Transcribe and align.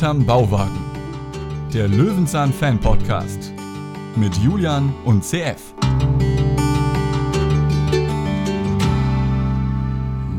Hinterm 0.00 0.24
Bauwagen. 0.24 0.80
Der 1.74 1.86
Löwenzahn 1.86 2.54
Fan 2.54 2.80
Podcast. 2.80 3.52
Mit 4.16 4.34
Julian 4.38 4.94
und 5.04 5.22
CF. 5.22 5.74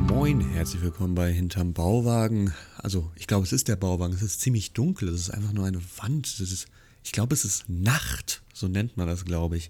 Moin, 0.07 0.41
herzlich 0.41 0.81
willkommen 0.81 1.13
bei 1.13 1.31
Hinterm 1.31 1.73
Bauwagen. 1.73 2.51
Also, 2.79 3.11
ich 3.15 3.27
glaube, 3.27 3.43
es 3.43 3.53
ist 3.53 3.67
der 3.67 3.75
Bauwagen. 3.75 4.15
Es 4.15 4.23
ist 4.23 4.41
ziemlich 4.41 4.73
dunkel. 4.73 5.09
Es 5.09 5.21
ist 5.21 5.29
einfach 5.29 5.53
nur 5.53 5.67
eine 5.67 5.81
Wand. 5.97 6.39
Das 6.39 6.51
ist, 6.51 6.65
ich 7.03 7.11
glaube, 7.11 7.35
es 7.35 7.45
ist 7.45 7.69
Nacht. 7.69 8.41
So 8.55 8.67
nennt 8.67 8.97
man 8.97 9.05
das, 9.05 9.25
glaube 9.25 9.57
ich. 9.57 9.69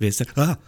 Wer 0.00 0.08
ist 0.08 0.18
denn? 0.18 0.26
Ah, 0.34 0.58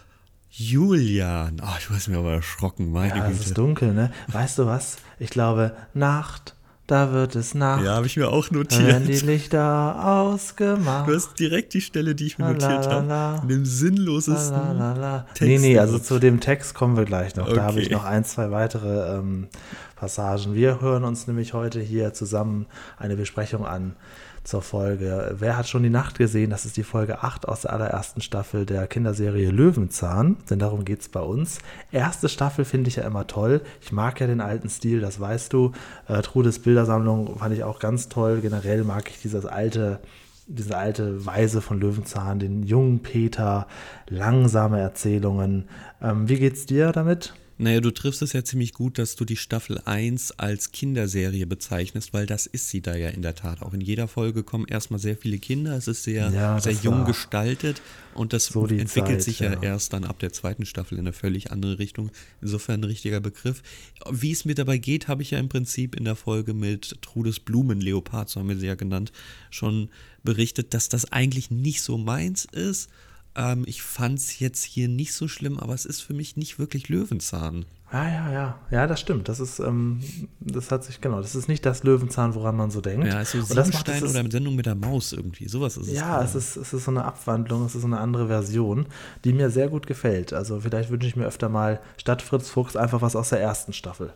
Julian. 0.49 1.59
Ah, 1.59 1.77
du 1.85 1.93
hast 1.93 2.07
mir 2.07 2.19
aber 2.19 2.35
erschrocken, 2.35 2.89
meine 2.93 3.17
Ja, 3.17 3.27
Güte. 3.27 3.37
es 3.37 3.47
ist 3.47 3.57
dunkel, 3.57 3.93
ne? 3.93 4.13
Weißt 4.29 4.57
du 4.59 4.65
was? 4.65 4.95
Ich 5.19 5.29
glaube, 5.29 5.75
Nacht, 5.93 6.55
da 6.87 7.13
wird 7.13 7.35
es 7.35 7.53
Nacht. 7.53 7.83
Ja, 7.85 7.95
habe 7.95 8.05
ich 8.07 8.17
mir 8.17 8.29
auch 8.29 8.51
notiert. 8.51 8.85
werden 8.85 9.07
die 9.07 9.13
Lichter 9.19 10.05
ausgemacht. 10.05 11.07
Du 11.07 11.15
hast 11.15 11.39
direkt 11.39 11.73
die 11.73 11.81
Stelle, 11.81 12.15
die 12.15 12.25
ich 12.27 12.37
mir 12.37 12.49
notiert 12.51 12.87
habe. 12.89 13.39
In 13.43 13.47
dem 13.47 13.65
sinnlosesten. 13.65 14.57
La, 14.57 14.71
la, 14.73 14.93
la. 14.93 15.19
Text 15.33 15.41
Nee, 15.41 15.57
nee, 15.59 15.79
also 15.79 15.99
zu 15.99 16.19
dem 16.19 16.39
Text 16.41 16.73
kommen 16.73 16.97
wir 16.97 17.05
gleich 17.05 17.35
noch. 17.35 17.47
Da 17.51 17.63
habe 17.63 17.79
ich 17.79 17.85
Okay. 17.87 17.95
noch 17.95 18.05
ein, 18.05 18.25
zwei 18.25 18.51
weitere 18.51 19.17
ähm, 19.17 19.47
Passagen. 19.95 20.53
Wir 20.53 20.81
hören 20.81 21.03
uns 21.03 21.27
nämlich 21.27 21.53
heute 21.53 21.79
hier 21.79 22.13
zusammen 22.13 22.65
eine 22.97 23.15
Besprechung 23.15 23.65
an 23.65 23.95
zur 24.43 24.61
Folge. 24.61 25.35
Wer 25.37 25.57
hat 25.57 25.67
schon 25.67 25.83
die 25.83 25.89
Nacht 25.89 26.17
gesehen? 26.17 26.49
Das 26.49 26.65
ist 26.65 26.77
die 26.77 26.83
Folge 26.83 27.23
8 27.23 27.47
aus 27.47 27.61
der 27.61 27.73
allerersten 27.73 28.21
Staffel 28.21 28.65
der 28.65 28.87
Kinderserie 28.87 29.51
Löwenzahn, 29.51 30.37
denn 30.49 30.59
darum 30.59 30.85
geht 30.85 31.01
es 31.01 31.09
bei 31.09 31.21
uns. 31.21 31.59
Erste 31.91 32.29
Staffel 32.29 32.65
finde 32.65 32.89
ich 32.89 32.97
ja 32.97 33.03
immer 33.03 33.27
toll. 33.27 33.61
Ich 33.81 33.91
mag 33.91 34.19
ja 34.19 34.27
den 34.27 34.41
alten 34.41 34.69
Stil, 34.69 34.99
das 34.99 35.19
weißt 35.19 35.53
du. 35.53 35.71
Äh, 36.07 36.21
Trudes 36.21 36.59
Bildersammlung 36.59 37.37
fand 37.37 37.53
ich 37.53 37.63
auch 37.63 37.79
ganz 37.79 38.09
toll. 38.09 38.41
Generell 38.41 38.83
mag 38.83 39.09
ich 39.09 39.21
dieses 39.21 39.45
alte 39.45 39.99
diese 40.47 40.77
alte 40.77 41.25
Weise 41.25 41.61
von 41.61 41.79
Löwenzahn, 41.79 42.39
den 42.39 42.63
jungen 42.63 43.01
Peter, 43.01 43.67
langsame 44.09 44.79
Erzählungen. 44.79 45.69
Ähm, 46.01 46.27
wie 46.27 46.37
geht's 46.37 46.65
dir 46.65 46.91
damit? 46.91 47.33
Naja, 47.57 47.79
du 47.79 47.91
triffst 47.91 48.21
es 48.21 48.33
ja 48.33 48.43
ziemlich 48.43 48.73
gut, 48.73 48.97
dass 48.97 49.15
du 49.15 49.23
die 49.23 49.37
Staffel 49.37 49.79
1 49.85 50.39
als 50.39 50.71
Kinderserie 50.71 51.45
bezeichnest, 51.45 52.13
weil 52.13 52.25
das 52.25 52.47
ist 52.47 52.69
sie 52.69 52.81
da 52.81 52.95
ja 52.95 53.09
in 53.09 53.21
der 53.21 53.35
Tat. 53.35 53.61
Auch 53.61 53.73
in 53.73 53.81
jeder 53.81 54.07
Folge 54.07 54.43
kommen 54.43 54.65
erstmal 54.65 54.99
sehr 54.99 55.15
viele 55.15 55.37
Kinder. 55.37 55.75
Es 55.75 55.87
ist 55.87 56.03
sehr, 56.03 56.31
Ja, 56.31 56.59
sehr 56.59 56.73
jung 56.73 57.05
gestaltet 57.05 57.81
und 58.15 58.33
das 58.33 58.47
so 58.47 58.65
entwickelt 58.65 58.89
Zeit, 58.93 59.23
sich 59.23 59.39
ja, 59.39 59.53
ja. 59.53 59.61
erst 59.61 59.93
dann 59.93 60.05
ab 60.05 60.19
der 60.19 60.33
zweiten 60.33 60.65
Staffel 60.65 60.95
in 60.95 61.01
eine 61.01 61.13
völlig 61.13 61.51
andere 61.51 61.77
Richtung. 61.77 62.09
Insofern 62.41 62.81
ein 62.81 62.85
richtiger 62.85 63.19
Begriff. 63.19 63.61
Wie 64.09 64.31
es 64.31 64.45
mir 64.45 64.55
dabei 64.55 64.77
geht, 64.77 65.07
habe 65.07 65.21
ich 65.21 65.31
ja 65.31 65.39
im 65.39 65.49
Prinzip 65.49 65.95
in 65.95 66.05
der 66.05 66.15
Folge 66.15 66.53
mit 66.53 67.01
Trudes 67.01 67.39
Blumenleopard, 67.39 68.29
so 68.29 68.39
haben 68.39 68.49
wir 68.49 68.57
sie 68.57 68.67
ja 68.67 68.75
genannt, 68.75 69.11
schon 69.49 69.89
berichtet, 70.23 70.73
dass 70.73 70.89
das 70.89 71.11
eigentlich 71.11 71.51
nicht 71.51 71.81
so 71.81 71.97
meins 71.97 72.45
ist. 72.45 72.89
Ähm, 73.35 73.63
ich 73.65 73.81
fand 73.81 74.19
es 74.19 74.39
jetzt 74.39 74.63
hier 74.63 74.87
nicht 74.87 75.13
so 75.13 75.27
schlimm, 75.27 75.59
aber 75.59 75.73
es 75.73 75.85
ist 75.85 76.01
für 76.01 76.13
mich 76.13 76.35
nicht 76.35 76.59
wirklich 76.59 76.89
Löwenzahn. 76.89 77.65
Ja, 77.93 78.07
ja, 78.07 78.31
ja. 78.31 78.59
Ja, 78.71 78.87
das 78.87 78.99
stimmt. 79.01 79.27
Das 79.27 79.39
ist, 79.39 79.59
ähm, 79.59 80.01
das 80.39 80.71
hat 80.71 80.83
sich, 80.83 81.01
genau, 81.01 81.21
das 81.21 81.35
ist 81.35 81.49
nicht 81.49 81.65
das 81.65 81.83
Löwenzahn, 81.83 82.35
woran 82.35 82.55
man 82.55 82.71
so 82.71 82.79
denkt. 82.79 83.05
Ja, 83.05 83.21
ist 83.21 83.31
so 83.33 83.39
Und 83.39 83.55
das 83.55 83.73
macht 83.73 83.85
Siebenstein 83.85 84.09
oder 84.09 84.19
eine 84.19 84.31
Sendung 84.31 84.55
mit 84.55 84.65
der 84.65 84.75
Maus 84.75 85.11
irgendwie. 85.11 85.47
Sowas 85.49 85.75
ist 85.75 85.87
es. 85.87 85.93
Ja, 85.93 86.21
es 86.23 86.35
ist, 86.35 86.55
es 86.55 86.73
ist 86.73 86.85
so 86.85 86.91
eine 86.91 87.03
Abwandlung, 87.03 87.65
es 87.65 87.75
ist 87.75 87.81
so 87.81 87.87
eine 87.87 87.99
andere 87.99 88.27
Version, 88.27 88.85
die 89.25 89.33
mir 89.33 89.49
sehr 89.49 89.67
gut 89.67 89.87
gefällt. 89.87 90.31
Also 90.31 90.61
vielleicht 90.61 90.89
wünsche 90.89 91.07
ich 91.07 91.15
mir 91.17 91.25
öfter 91.25 91.49
mal 91.49 91.81
statt 91.97 92.21
Fritz 92.21 92.49
Fuchs 92.49 92.75
einfach 92.77 93.01
was 93.01 93.15
aus 93.15 93.29
der 93.29 93.41
ersten 93.41 93.73
Staffel. 93.73 94.13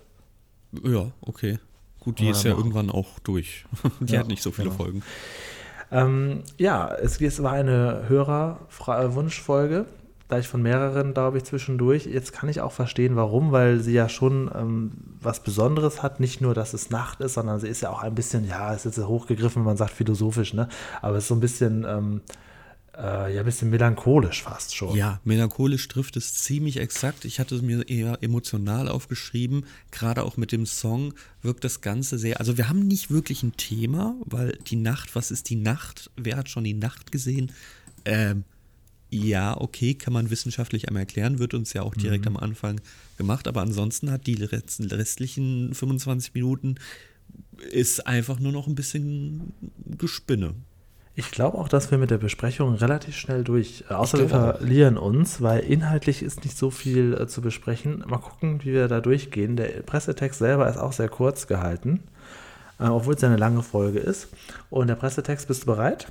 Ja, 0.83 1.11
okay. 1.21 1.59
Gut, 1.99 2.19
die 2.19 2.29
ist 2.29 2.43
ja 2.43 2.51
irgendwann 2.51 2.91
auch 2.91 3.19
durch. 3.19 3.65
Die 3.99 4.13
Ja, 4.13 4.19
hat 4.19 4.27
nicht 4.27 4.43
so 4.43 4.51
viele 4.51 4.69
genau. 4.69 4.77
Folgen. 4.77 5.03
Ähm, 5.91 6.43
ja, 6.57 6.93
es, 6.93 7.21
es 7.21 7.43
war 7.43 7.53
eine 7.53 8.03
Hörerwunschfolge, 8.07 9.85
da 10.27 10.39
ich 10.39 10.47
von 10.47 10.61
mehreren, 10.61 11.13
glaube 11.13 11.37
ich, 11.37 11.43
zwischendurch. 11.43 12.05
Jetzt 12.05 12.33
kann 12.33 12.49
ich 12.49 12.61
auch 12.61 12.71
verstehen, 12.71 13.15
warum, 13.15 13.51
weil 13.51 13.79
sie 13.79 13.93
ja 13.93 14.09
schon 14.09 14.49
ähm, 14.55 14.91
was 15.21 15.41
Besonderes 15.41 16.01
hat. 16.01 16.19
Nicht 16.19 16.41
nur, 16.41 16.53
dass 16.53 16.73
es 16.73 16.89
Nacht 16.89 17.21
ist, 17.21 17.35
sondern 17.35 17.59
sie 17.59 17.67
ist 17.67 17.81
ja 17.81 17.89
auch 17.89 18.01
ein 18.01 18.15
bisschen, 18.15 18.47
ja, 18.47 18.73
es 18.73 18.85
ist 18.85 18.97
jetzt 18.97 19.07
hochgegriffen, 19.07 19.61
wenn 19.61 19.67
man 19.67 19.77
sagt 19.77 19.91
philosophisch, 19.91 20.53
ne? 20.53 20.67
Aber 21.01 21.17
es 21.17 21.25
ist 21.25 21.27
so 21.27 21.35
ein 21.35 21.41
bisschen, 21.41 21.85
ähm, 21.87 22.21
äh, 22.97 23.33
ja, 23.33 23.39
ein 23.41 23.45
bisschen 23.45 23.69
melancholisch 23.69 24.43
fast 24.43 24.75
schon. 24.75 24.95
Ja, 24.95 25.19
melancholisch 25.23 25.87
trifft 25.87 26.15
es 26.17 26.33
ziemlich 26.33 26.77
exakt. 26.77 27.25
Ich 27.25 27.39
hatte 27.39 27.55
es 27.55 27.61
mir 27.61 27.87
eher 27.89 28.17
emotional 28.21 28.87
aufgeschrieben. 28.87 29.65
Gerade 29.91 30.23
auch 30.23 30.37
mit 30.37 30.51
dem 30.51 30.65
Song 30.65 31.13
wirkt 31.41 31.63
das 31.63 31.81
Ganze 31.81 32.17
sehr. 32.17 32.39
Also, 32.39 32.57
wir 32.57 32.69
haben 32.69 32.87
nicht 32.87 33.11
wirklich 33.11 33.43
ein 33.43 33.57
Thema, 33.57 34.15
weil 34.25 34.57
die 34.67 34.75
Nacht, 34.77 35.15
was 35.15 35.31
ist 35.31 35.49
die 35.49 35.55
Nacht? 35.55 36.09
Wer 36.15 36.37
hat 36.37 36.49
schon 36.49 36.63
die 36.63 36.73
Nacht 36.73 37.11
gesehen? 37.11 37.51
Ähm, 38.05 38.43
ja, 39.11 39.59
okay, 39.59 39.93
kann 39.93 40.13
man 40.13 40.29
wissenschaftlich 40.29 40.87
einmal 40.87 41.01
erklären, 41.01 41.39
wird 41.39 41.53
uns 41.53 41.73
ja 41.73 41.83
auch 41.83 41.95
direkt 41.95 42.27
am 42.27 42.37
Anfang 42.37 42.81
gemacht. 43.17 43.47
Aber 43.47 43.61
ansonsten 43.61 44.11
hat 44.11 44.27
die 44.27 44.35
rest- 44.43 44.91
restlichen 44.91 45.73
25 45.73 46.33
Minuten 46.33 46.75
ist 47.71 48.05
einfach 48.07 48.39
nur 48.39 48.51
noch 48.51 48.67
ein 48.67 48.75
bisschen 48.75 49.53
Gespinne. 49.97 50.55
Ich 51.17 51.31
glaube 51.31 51.57
auch, 51.57 51.69
dass 51.69 51.91
wir 51.91 51.97
mit 51.97 52.11
der 52.11 52.17
Besprechung 52.17 52.75
relativ 52.75 53.15
schnell 53.15 53.45
durch, 53.45 53.85
äh, 53.89 53.93
außer 53.93 54.19
wir 54.19 54.29
verlieren 54.29 54.97
uns, 54.97 55.41
weil 55.41 55.61
inhaltlich 55.61 56.21
ist 56.21 56.43
nicht 56.43 56.57
so 56.57 56.69
viel 56.69 57.13
äh, 57.13 57.27
zu 57.27 57.41
besprechen. 57.41 58.03
Mal 58.05 58.17
gucken, 58.17 58.59
wie 58.63 58.73
wir 58.73 58.89
da 58.89 58.99
durchgehen. 58.99 59.55
Der 59.55 59.81
Pressetext 59.83 60.39
selber 60.39 60.69
ist 60.69 60.77
auch 60.77 60.91
sehr 60.91 61.07
kurz 61.07 61.47
gehalten, 61.47 62.03
äh, 62.79 62.87
obwohl 62.87 63.15
es 63.15 63.21
ja 63.21 63.29
eine 63.29 63.37
lange 63.37 63.63
Folge 63.63 63.99
ist. 63.99 64.27
Und 64.69 64.87
der 64.87 64.95
Pressetext, 64.95 65.47
bist 65.47 65.63
du 65.63 65.67
bereit? 65.67 66.05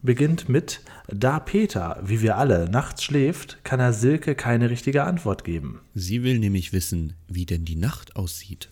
Beginnt 0.00 0.48
mit, 0.48 0.80
da 1.06 1.38
Peter, 1.38 2.00
wie 2.02 2.22
wir 2.22 2.36
alle, 2.38 2.68
nachts 2.68 3.04
schläft, 3.04 3.62
kann 3.64 3.80
er 3.80 3.92
Silke 3.92 4.34
keine 4.34 4.70
richtige 4.70 5.04
Antwort 5.04 5.44
geben. 5.44 5.80
Sie 5.94 6.24
will 6.24 6.38
nämlich 6.38 6.72
wissen, 6.72 7.12
wie 7.28 7.46
denn 7.46 7.64
die 7.64 7.76
Nacht 7.76 8.16
aussieht. 8.16 8.70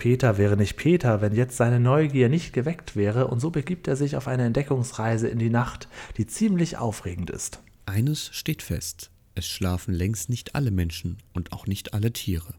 Peter 0.00 0.38
wäre 0.38 0.56
nicht 0.56 0.78
Peter, 0.78 1.20
wenn 1.20 1.34
jetzt 1.34 1.58
seine 1.58 1.78
Neugier 1.78 2.30
nicht 2.30 2.54
geweckt 2.54 2.96
wäre, 2.96 3.26
und 3.28 3.38
so 3.38 3.50
begibt 3.50 3.86
er 3.86 3.96
sich 3.96 4.16
auf 4.16 4.28
eine 4.28 4.44
Entdeckungsreise 4.46 5.28
in 5.28 5.38
die 5.38 5.50
Nacht, 5.50 5.88
die 6.16 6.26
ziemlich 6.26 6.78
aufregend 6.78 7.28
ist. 7.28 7.60
Eines 7.84 8.30
steht 8.32 8.62
fest: 8.62 9.10
Es 9.34 9.46
schlafen 9.46 9.92
längst 9.92 10.30
nicht 10.30 10.54
alle 10.54 10.70
Menschen 10.70 11.18
und 11.34 11.52
auch 11.52 11.66
nicht 11.66 11.92
alle 11.92 12.14
Tiere. 12.14 12.54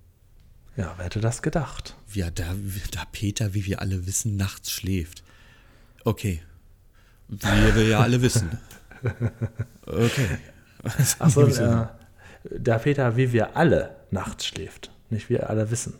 Ja, 0.77 0.93
wer 0.97 1.05
hätte 1.05 1.19
das 1.19 1.41
gedacht? 1.41 1.95
Ja, 2.13 2.29
da, 2.29 2.55
da 2.91 3.05
Peter, 3.11 3.55
wie 3.55 3.65
wir 3.65 3.81
alle 3.81 4.05
wissen, 4.05 4.37
nachts 4.37 4.69
schläft. 4.69 5.23
Okay. 6.05 6.41
Wie 7.27 7.75
wir 7.75 7.87
ja 7.87 8.01
alle 8.01 8.21
wissen. 8.21 8.59
Okay. 9.87 10.37
Achso, 11.17 11.47
äh, 11.47 11.87
da 12.59 12.77
Peter, 12.77 13.17
wie 13.17 13.33
wir 13.33 13.57
alle 13.57 13.95
nachts 14.11 14.45
schläft, 14.45 14.91
nicht 15.09 15.29
wir 15.29 15.49
alle 15.49 15.71
wissen. 15.71 15.95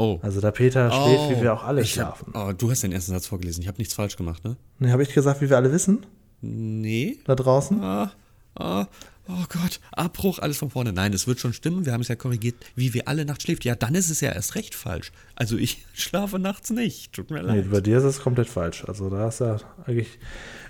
Oh. 0.00 0.18
Also 0.22 0.40
da 0.40 0.50
Peter 0.50 0.90
schläft, 0.90 1.30
wie 1.38 1.42
wir 1.42 1.52
auch 1.52 1.62
alle 1.64 1.82
ich 1.82 1.98
hab, 2.00 2.16
schlafen. 2.16 2.32
oh, 2.34 2.52
du 2.56 2.70
hast 2.70 2.82
den 2.82 2.92
ersten 2.92 3.12
Satz 3.12 3.26
vorgelesen. 3.26 3.60
Ich 3.60 3.68
habe 3.68 3.76
nichts 3.76 3.92
falsch 3.92 4.16
gemacht, 4.16 4.42
ne? 4.44 4.56
Nee, 4.78 4.92
habe 4.92 5.02
ich 5.02 5.12
gesagt, 5.12 5.42
wie 5.42 5.50
wir 5.50 5.58
alle 5.58 5.70
wissen? 5.72 6.06
Nee. 6.40 7.18
Da 7.26 7.34
draußen? 7.34 7.82
Ah, 7.84 8.10
ah, 8.54 8.86
oh 9.28 9.44
Gott, 9.50 9.78
Abbruch, 9.92 10.38
alles 10.38 10.56
von 10.56 10.70
vorne. 10.70 10.94
Nein, 10.94 11.12
es 11.12 11.26
wird 11.26 11.38
schon 11.38 11.52
stimmen. 11.52 11.84
Wir 11.84 11.92
haben 11.92 12.00
es 12.00 12.08
ja 12.08 12.16
korrigiert, 12.16 12.54
wie 12.76 12.94
wir 12.94 13.08
alle 13.08 13.26
nachts 13.26 13.42
schläft. 13.42 13.66
Ja, 13.66 13.74
dann 13.74 13.94
ist 13.94 14.08
es 14.08 14.22
ja 14.22 14.32
erst 14.32 14.54
recht 14.54 14.74
falsch. 14.74 15.12
Also 15.34 15.58
ich 15.58 15.84
schlafe 15.92 16.38
nachts 16.38 16.70
nicht. 16.70 17.12
Tut 17.12 17.30
mir 17.30 17.42
Nee, 17.42 17.56
leid. 17.60 17.70
bei 17.70 17.82
dir 17.82 17.98
ist 17.98 18.04
es 18.04 18.20
komplett 18.22 18.48
falsch. 18.48 18.84
Also 18.88 19.10
da 19.10 19.28
ist 19.28 19.40
ja 19.40 19.58
eigentlich 19.84 20.18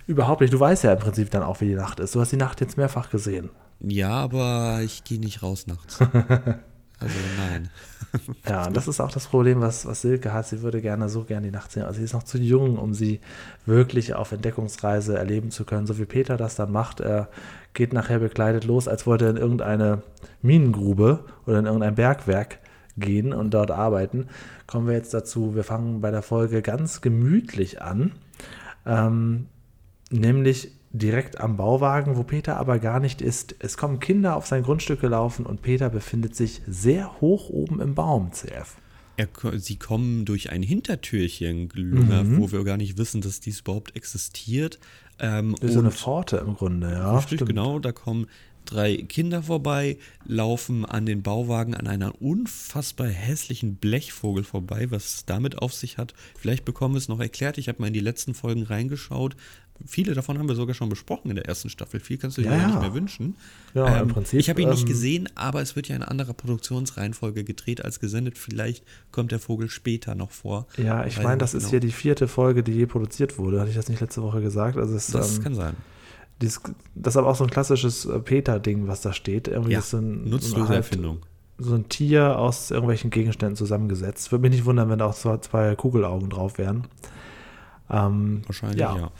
überhaupt 0.08 0.40
nicht. 0.40 0.52
Du 0.52 0.58
weißt 0.58 0.82
ja 0.82 0.92
im 0.94 0.98
Prinzip 0.98 1.30
dann 1.30 1.44
auch, 1.44 1.60
wie 1.60 1.69
die 1.69 1.74
Nacht 1.76 2.00
ist. 2.00 2.16
Du 2.16 2.20
hast 2.20 2.32
die 2.32 2.36
Nacht 2.36 2.60
jetzt 2.60 2.76
mehrfach 2.76 3.10
gesehen. 3.10 3.50
Ja, 3.78 4.10
aber 4.10 4.80
ich 4.82 5.04
gehe 5.04 5.20
nicht 5.20 5.44
raus 5.44 5.69
nachts. 5.69 6.00
Also 7.00 7.14
nein. 7.37 7.70
Ja, 8.49 8.67
und 8.67 8.76
das 8.76 8.88
ist 8.88 8.99
auch 8.99 9.12
das 9.12 9.29
Problem, 9.29 9.61
was, 9.61 9.87
was 9.87 10.02
Silke 10.02 10.32
hat. 10.32 10.49
Sie 10.49 10.62
würde 10.62 10.81
gerne 10.81 11.08
so 11.08 11.23
gerne 11.23 11.47
die 11.47 11.52
Nacht 11.52 11.70
sehen. 11.70 11.85
Also 11.85 11.99
sie 11.99 12.05
ist 12.05 12.12
noch 12.12 12.25
zu 12.25 12.38
jung, 12.38 12.76
um 12.76 12.93
sie 12.93 13.20
wirklich 13.67 14.14
auf 14.14 14.32
Entdeckungsreise 14.32 15.17
erleben 15.17 15.52
zu 15.52 15.64
können. 15.64 15.87
So 15.87 15.97
wie 15.97 16.06
Peter 16.06 16.37
das 16.37 16.56
dann 16.56 16.73
macht. 16.73 16.99
Er 16.99 17.29
geht 17.73 17.93
nachher 17.93 18.19
bekleidet 18.19 18.64
los, 18.64 18.88
als 18.88 19.06
wollte 19.06 19.26
er 19.26 19.31
in 19.31 19.37
irgendeine 19.37 20.02
Minengrube 20.43 21.25
oder 21.47 21.61
in 21.61 21.67
irgendein 21.67 21.94
Bergwerk 21.94 22.58
gehen 22.97 23.32
und 23.32 23.55
dort 23.55 23.70
arbeiten. 23.70 24.26
Kommen 24.67 24.88
wir 24.88 24.94
jetzt 24.94 25.14
dazu. 25.14 25.55
Wir 25.55 25.64
fangen 25.64 26.00
bei 26.00 26.11
der 26.11 26.23
Folge 26.23 26.62
ganz 26.62 27.03
gemütlich 27.03 27.81
an. 27.81 28.12
Ähm, 28.87 29.46
nämlich 30.11 30.73
direkt 30.92 31.40
am 31.40 31.56
Bauwagen, 31.56 32.16
wo 32.16 32.22
Peter 32.25 32.56
aber 32.56 32.78
gar 32.78 33.00
nicht 33.00 33.22
ist. 33.22 33.54
Es 33.60 33.76
kommen 33.76 34.00
Kinder 34.00 34.37
auf 34.37 34.46
sein 34.46 34.62
Grundstück 34.62 35.00
gelaufen 35.00 35.46
und 35.46 35.62
Peter 35.62 35.88
befindet 35.88 36.34
sich 36.34 36.62
sehr 36.66 37.20
hoch 37.20 37.48
oben 37.48 37.81
im 37.81 37.94
Baum, 37.94 38.32
CF. 38.32 38.76
Er, 39.16 39.28
sie 39.58 39.76
kommen 39.76 40.25
durch 40.25 40.50
ein 40.50 40.62
Hintertürchen 40.62 41.69
gelungert, 41.69 42.26
Mhm. 42.26 42.38
wo 42.40 42.50
wir 42.52 42.64
gar 42.64 42.76
nicht 42.78 42.96
wissen, 42.98 43.20
dass 43.20 43.40
dies 43.40 43.60
überhaupt 43.60 43.94
existiert. 43.94 44.78
Ähm, 45.19 45.54
so 45.62 45.78
eine 45.78 45.90
Pforte 45.90 46.38
im 46.38 46.54
Grunde, 46.54 46.90
ja. 46.90 47.19
Richtig, 47.19 47.44
genau. 47.44 47.78
Da 47.78 47.93
kommen 47.93 48.26
drei 48.64 48.96
Kinder 48.96 49.43
vorbei, 49.43 49.98
laufen 50.25 50.84
an 50.86 51.04
den 51.04 51.22
Bauwagen 51.22 51.75
an 51.75 51.86
einer 51.86 52.20
unfassbar 52.22 53.08
hässlichen 53.08 53.76
Blechvogel 53.76 54.43
vorbei, 54.44 54.90
was 54.90 55.14
es 55.14 55.25
damit 55.26 55.58
auf 55.58 55.75
sich 55.75 55.98
hat. 55.98 56.14
Vielleicht 56.38 56.64
bekommen 56.64 56.94
wir 56.94 56.98
es 56.98 57.08
noch 57.08 57.20
erklärt. 57.20 57.58
Ich 57.58 57.69
habe 57.69 57.81
mal 57.82 57.88
in 57.88 57.93
die 57.93 58.00
letzten 58.00 58.32
Folgen 58.34 58.62
reingeschaut. 58.62 59.36
Viele 59.87 60.15
davon 60.15 60.38
haben 60.38 60.49
wir 60.49 60.55
sogar 60.55 60.75
schon 60.75 60.88
besprochen 60.88 61.31
in 61.31 61.37
der 61.37 61.47
ersten 61.47 61.69
Staffel. 61.71 62.00
Viel 62.00 62.19
kannst 62.19 62.37
du 62.38 62.43
dir 62.43 62.49
Ja, 62.50 62.55
ja, 62.56 62.61
ja. 62.62 62.67
nicht 62.69 62.81
mehr 62.81 62.94
wünschen. 62.94 63.37
Ja, 63.75 63.97
im 63.99 64.09
ähm, 64.09 64.15
Prinzip, 64.15 64.38
Ich 64.41 64.50
habe 64.50 64.61
ihn 64.62 64.69
nicht 64.69 64.82
ähm, 64.82 64.88
gesehen, 64.88 65.29
aber 65.35 65.62
es 65.62 65.77
wird 65.77 65.88
ja 65.88 65.97
in 65.97 66.03
anderer 66.03 66.32
Produktionsreihenfolge 66.35 67.44
gedreht 67.44 67.85
als 67.85 68.00
gesendet. 68.00 68.37
Vielleicht 68.38 68.85
kommt 69.12 69.32
der 69.32 69.38
Vogel 69.38 69.69
später 69.71 70.15
noch 70.15 70.31
vor. 70.31 70.67
Ja, 70.77 71.05
ich 71.06 71.17
meine, 71.19 71.31
nicht 71.31 71.43
das 71.43 71.55
ist 71.55 71.62
genau. 71.62 71.71
hier 71.71 71.81
die 71.81 71.93
vierte 71.93 72.29
Folge, 72.29 72.62
die 72.62 72.73
je 72.73 72.87
produziert 72.87 73.38
wurde. 73.38 73.59
Hatte 73.61 73.71
ich 73.71 73.77
das 73.77 73.88
nicht 73.88 74.00
letzte 74.00 74.23
Woche 74.23 74.41
gesagt? 74.41 74.77
Also 74.77 74.94
es, 74.94 75.06
Das 75.09 75.38
ähm, 75.38 75.43
kann 75.44 75.55
sein. 75.55 75.75
dieses, 76.43 76.61
das 76.94 77.15
ist 77.15 77.17
aber 77.19 77.29
auch 77.29 77.37
so 77.37 77.44
ein 77.44 77.50
klassisches 77.50 78.05
äh, 78.05 78.19
Peter-Ding, 78.19 78.87
was 78.87 79.00
da 79.00 79.12
steht. 79.12 79.49
Irgendwie 79.49 79.73
Ja, 79.73 79.79
ist 79.79 79.91
so 79.91 79.99
ein, 79.99 80.25
so 80.25 80.31
nutzlose 80.31 80.56
ein 80.62 80.69
halt- 80.69 80.77
Erfindung. 80.79 81.19
So 81.62 81.75
ein 81.75 81.88
Tier 81.91 82.38
aus 82.38 82.71
irgendwelchen 82.71 83.11
Gegenständen 83.11 83.55
zusammengesetzt. 83.55 84.32
Würde 84.32 84.41
mich 84.43 84.53
nicht 84.53 84.65
wundern, 84.65 84.88
wenn 84.88 84.99
da 84.99 85.06
auch 85.06 85.15
zwei, 85.15 85.37
zwei 85.38 85.75
Kugelaugen 85.75 86.31
drauf 86.31 86.56
wären. 86.56 86.87
Ähm, 87.91 88.43
Wahrscheinlich, 88.47 88.79
ja. 88.81 88.93
Suchen 88.94 89.11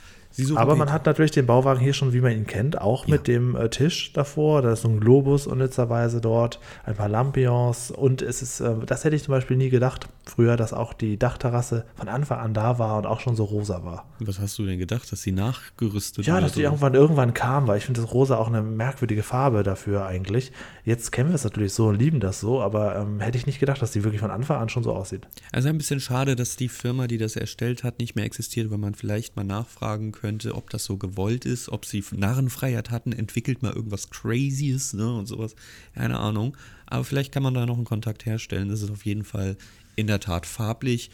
Aber 0.55 0.75
man 0.75 0.91
hat 0.91 1.05
natürlich 1.05 1.31
den 1.31 1.45
Bauwagen 1.45 1.79
hier 1.79 1.93
schon, 1.93 2.13
wie 2.13 2.21
man 2.21 2.31
ihn 2.31 2.47
kennt, 2.47 2.79
auch 2.79 3.05
Ja. 3.07 3.15
mit 3.15 3.27
dem 3.27 3.55
äh, 3.55 3.69
Tisch 3.69 4.13
davor. 4.13 4.61
Da 4.61 4.73
ist 4.73 4.81
so 4.81 4.87
ein 4.89 4.99
Globus 4.99 5.47
unnützerweise 5.47 6.21
dort, 6.21 6.59
ein 6.85 6.95
paar 6.95 7.09
Lampions 7.09 7.91
und 7.91 8.21
es 8.21 8.41
ist, 8.41 8.59
äh, 8.61 8.75
das 8.85 9.03
hätte 9.03 9.15
ich 9.15 9.23
zum 9.23 9.33
Beispiel 9.33 9.57
nie 9.57 9.69
gedacht, 9.69 10.07
früher, 10.25 10.55
dass 10.57 10.73
auch 10.73 10.93
die 10.93 11.17
Dachterrasse 11.17 11.85
von 11.95 12.07
Anfang 12.07 12.39
an 12.39 12.53
da 12.53 12.79
war 12.79 12.97
und 12.97 13.05
auch 13.05 13.19
schon 13.19 13.35
so 13.35 13.43
rosa 13.43 13.83
war. 13.83 14.05
Was 14.19 14.39
hast 14.39 14.57
du 14.59 14.65
denn 14.65 14.79
gedacht, 14.79 15.11
dass 15.11 15.21
sie 15.21 15.31
nachgerüstet 15.31 16.25
Ja, 16.25 16.39
dass 16.39 16.53
die 16.53 16.59
so? 16.59 16.63
irgendwann 16.63 16.93
irgendwann 16.93 17.33
kam, 17.33 17.67
weil 17.67 17.77
ich 17.77 17.85
finde 17.85 18.01
das 18.01 18.13
Rosa 18.13 18.37
auch 18.37 18.47
eine 18.47 18.61
merkwürdige 18.61 19.23
Farbe 19.23 19.63
dafür 19.63 20.05
eigentlich. 20.05 20.51
Jetzt 20.85 21.11
kennen 21.11 21.29
wir 21.29 21.35
es 21.35 21.43
natürlich 21.43 21.73
so 21.73 21.87
und 21.87 21.99
lieben 21.99 22.19
das 22.19 22.39
so, 22.39 22.61
aber 22.61 22.95
ähm, 22.95 23.19
hätte 23.19 23.37
ich 23.37 23.45
nicht 23.45 23.59
gedacht, 23.59 23.81
dass 23.81 23.91
die 23.91 24.03
wirklich 24.03 24.21
von 24.21 24.31
Anfang 24.31 24.61
an 24.61 24.69
schon 24.69 24.83
so 24.83 24.93
aussieht. 24.93 25.27
Also 25.51 25.69
ein 25.69 25.77
bisschen 25.77 25.99
schade, 25.99 26.35
dass 26.35 26.55
die 26.55 26.69
Firma, 26.69 27.07
die 27.07 27.17
das 27.17 27.35
erstellt 27.35 27.83
hat, 27.83 27.99
nicht 27.99 28.15
mehr 28.15 28.25
existiert, 28.25 28.71
weil 28.71 28.77
man 28.77 28.93
vielleicht 28.95 29.35
mal 29.35 29.43
nachfragen 29.43 30.11
könnte, 30.11 30.20
ob 30.53 30.69
das 30.69 30.85
so 30.85 30.97
gewollt 30.97 31.45
ist, 31.45 31.69
ob 31.69 31.85
sie 31.85 32.03
Narrenfreiheit 32.11 32.91
hatten, 32.91 33.11
entwickelt 33.11 33.61
mal 33.61 33.73
irgendwas 33.73 34.09
Crazyes 34.09 34.93
ne, 34.93 35.13
und 35.13 35.25
sowas. 35.25 35.55
Keine 35.93 36.19
Ahnung. 36.19 36.55
Aber 36.85 37.03
vielleicht 37.03 37.31
kann 37.31 37.43
man 37.43 37.53
da 37.53 37.65
noch 37.65 37.77
einen 37.77 37.85
Kontakt 37.85 38.25
herstellen. 38.25 38.69
Das 38.69 38.81
ist 38.81 38.91
auf 38.91 39.05
jeden 39.05 39.23
Fall 39.23 39.57
in 39.95 40.07
der 40.07 40.19
Tat 40.19 40.45
farblich 40.45 41.11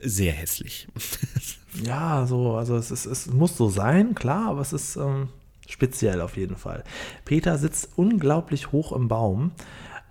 sehr 0.00 0.32
hässlich. 0.32 0.88
Ja, 1.84 2.26
so, 2.26 2.54
also 2.54 2.76
es, 2.76 2.90
ist, 2.90 3.04
es 3.04 3.26
muss 3.26 3.56
so 3.56 3.68
sein, 3.68 4.14
klar, 4.14 4.48
aber 4.48 4.62
es 4.62 4.72
ist 4.72 4.96
ähm, 4.96 5.28
speziell 5.68 6.22
auf 6.22 6.36
jeden 6.36 6.56
Fall. 6.56 6.82
Peter 7.26 7.58
sitzt 7.58 7.90
unglaublich 7.96 8.72
hoch 8.72 8.90
im 8.92 9.06
Baum. 9.06 9.52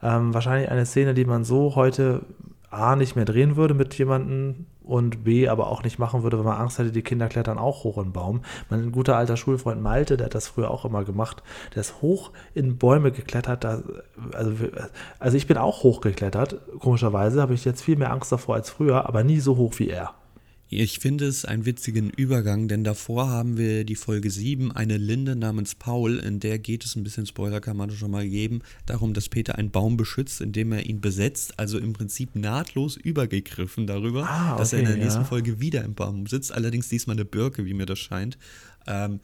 Ähm, 0.03 0.33
wahrscheinlich 0.35 0.69
eine 0.69 0.85
Szene, 0.85 1.15
die 1.15 1.25
man 1.25 1.43
so 1.43 1.75
heute 1.75 2.25
A 2.69 2.95
nicht 2.95 3.15
mehr 3.15 3.25
drehen 3.25 3.55
würde 3.55 3.73
mit 3.73 3.97
jemandem 3.97 4.65
und 4.83 5.23
B 5.23 5.47
aber 5.47 5.67
auch 5.67 5.83
nicht 5.83 5.99
machen 5.99 6.23
würde, 6.23 6.37
wenn 6.37 6.45
man 6.45 6.57
Angst 6.57 6.79
hätte, 6.79 6.91
die 6.91 7.01
Kinder 7.01 7.27
klettern 7.27 7.57
auch 7.57 7.83
hoch 7.83 7.97
in 7.97 8.05
den 8.05 8.13
Baum. 8.13 8.41
Mein 8.69 8.91
guter 8.91 9.17
alter 9.17 9.37
Schulfreund 9.37 9.81
Malte, 9.81 10.17
der 10.17 10.25
hat 10.25 10.35
das 10.35 10.47
früher 10.47 10.71
auch 10.71 10.85
immer 10.85 11.03
gemacht, 11.03 11.43
der 11.75 11.81
ist 11.81 12.01
hoch 12.01 12.31
in 12.53 12.77
Bäume 12.77 13.11
geklettert. 13.11 13.63
Da, 13.63 13.83
also, 14.33 14.51
also 15.19 15.37
ich 15.37 15.47
bin 15.47 15.57
auch 15.57 15.83
hochgeklettert, 15.83 16.59
komischerweise 16.79 17.41
habe 17.41 17.53
ich 17.53 17.65
jetzt 17.65 17.83
viel 17.83 17.97
mehr 17.97 18.11
Angst 18.11 18.31
davor 18.31 18.55
als 18.55 18.69
früher, 18.69 19.05
aber 19.05 19.23
nie 19.23 19.39
so 19.39 19.57
hoch 19.57 19.73
wie 19.77 19.89
er. 19.89 20.13
Ich 20.69 20.99
finde 20.99 21.25
es 21.25 21.45
einen 21.45 21.65
witzigen 21.65 22.09
Übergang, 22.09 22.67
denn 22.67 22.83
davor 22.83 23.29
haben 23.29 23.57
wir 23.57 23.85
die 23.85 23.95
Folge 23.95 24.29
7, 24.29 24.73
eine 24.73 24.97
Linde 24.97 25.37
namens 25.37 25.75
Paul, 25.75 26.17
in 26.17 26.41
der 26.41 26.59
geht 26.59 26.83
es 26.83 26.97
ein 26.97 27.03
bisschen 27.05 27.25
Spoiler, 27.25 27.61
kann 27.61 27.77
man 27.77 27.89
schon 27.91 28.11
mal 28.11 28.27
geben, 28.27 28.61
darum, 28.85 29.13
dass 29.13 29.29
Peter 29.29 29.57
einen 29.57 29.71
Baum 29.71 29.95
beschützt, 29.95 30.41
indem 30.41 30.73
er 30.73 30.85
ihn 30.85 30.99
besetzt, 30.99 31.57
also 31.57 31.77
im 31.77 31.93
Prinzip 31.93 32.35
nahtlos 32.35 32.97
übergegriffen 32.97 33.87
darüber, 33.87 34.29
Ah, 34.29 34.57
dass 34.57 34.73
er 34.73 34.79
in 34.79 34.85
okay, 34.87 34.95
der 34.95 35.03
nächsten 35.05 35.21
ja. 35.21 35.27
Folge 35.27 35.61
wieder 35.61 35.85
im 35.85 35.95
Baum 35.95 36.27
sitzt, 36.27 36.51
allerdings 36.51 36.89
diesmal 36.89 37.15
eine 37.15 37.23
Birke, 37.23 37.65
wie 37.65 37.73
mir 37.73 37.85
das 37.85 37.99
scheint. 37.99 38.37
Ähm, 38.87 39.21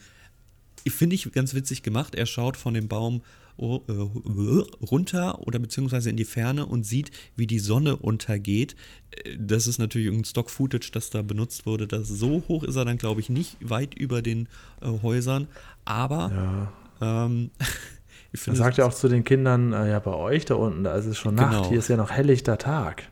Finde 0.88 1.16
ich 1.16 1.30
ganz 1.32 1.54
witzig 1.54 1.84
gemacht. 1.84 2.16
Er 2.16 2.26
schaut 2.26 2.58
von 2.58 2.74
dem 2.74 2.88
Baum 2.88 3.22
runter 3.58 5.40
oder 5.46 5.60
beziehungsweise 5.60 6.10
in 6.10 6.18
die 6.18 6.26
Ferne 6.26 6.66
und 6.66 6.86
sieht, 6.86 7.12
wie 7.36 7.48
die 7.48 7.60
Sonne 7.60 7.98
untergeht. 7.98 8.76
Äh, 9.12 9.38
Das 9.40 9.68
ist 9.68 9.78
natürlich 9.80 10.06
irgendein 10.08 10.26
Stock-Footage, 10.26 10.92
das 10.92 11.10
da 11.10 11.22
benutzt 11.22 11.66
wurde. 11.66 11.88
Das 11.88 12.08
so 12.08 12.44
hoch 12.48 12.64
ist 12.64 12.76
er 12.76 12.86
dann, 12.86 12.98
glaube 12.98 13.22
ich, 13.22 13.30
nicht 13.30 13.58
weit 13.62 13.94
über 13.94 14.22
den 14.22 14.48
äh, 14.82 14.88
Häusern. 15.02 15.48
Aber 15.86 16.72
Ja. 17.02 17.26
ähm, 17.26 17.52
ich 18.32 18.40
Er 18.42 18.44
finde, 18.44 18.58
sagt 18.60 18.78
ja 18.78 18.86
auch 18.86 18.94
zu 18.94 19.08
den 19.10 19.24
Kindern, 19.24 19.74
äh, 19.74 19.90
ja, 19.90 20.00
bei 20.00 20.14
euch 20.14 20.46
da 20.46 20.56
unten, 20.56 20.84
da 20.84 20.96
ist 20.96 21.06
es 21.06 21.18
schon 21.18 21.36
Genau. 21.36 21.52
Nacht, 21.52 21.70
hier 21.70 21.80
ist 21.80 21.88
ja 21.88 21.98
noch 21.98 22.12
helllichter 22.12 22.58
Tag. 22.58 23.10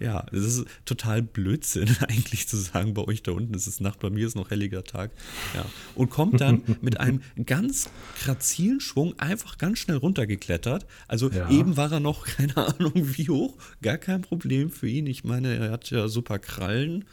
Ja, 0.00 0.24
es 0.32 0.44
ist 0.44 0.64
total 0.86 1.22
Blödsinn, 1.22 1.94
eigentlich 2.08 2.48
zu 2.48 2.56
sagen, 2.56 2.94
bei 2.94 3.02
euch 3.02 3.22
da 3.22 3.32
unten 3.32 3.54
ist 3.54 3.66
es 3.66 3.80
Nacht, 3.80 4.00
bei 4.00 4.10
mir 4.10 4.26
ist 4.26 4.34
noch 4.34 4.50
helliger 4.50 4.82
Tag. 4.82 5.10
Ja. 5.54 5.66
Und 5.94 6.08
kommt 6.10 6.40
dann 6.40 6.62
mit 6.80 6.98
einem 6.98 7.20
ganz 7.44 7.90
grazilen 8.24 8.80
Schwung 8.80 9.18
einfach 9.18 9.58
ganz 9.58 9.78
schnell 9.78 9.98
runtergeklettert. 9.98 10.86
Also 11.06 11.30
Ja. 11.30 11.50
eben 11.50 11.76
war 11.76 11.92
er 11.92 12.00
noch, 12.00 12.24
keine 12.36 12.56
Ahnung 12.56 12.92
wie 12.94 13.28
hoch, 13.28 13.56
gar 13.82 13.98
kein 13.98 14.22
Problem 14.22 14.70
für 14.70 14.88
ihn. 14.88 15.06
Ich 15.06 15.22
meine, 15.24 15.54
er 15.54 15.70
hat 15.70 15.90
ja 15.90 16.08
super 16.08 16.38
Krallen. 16.38 17.04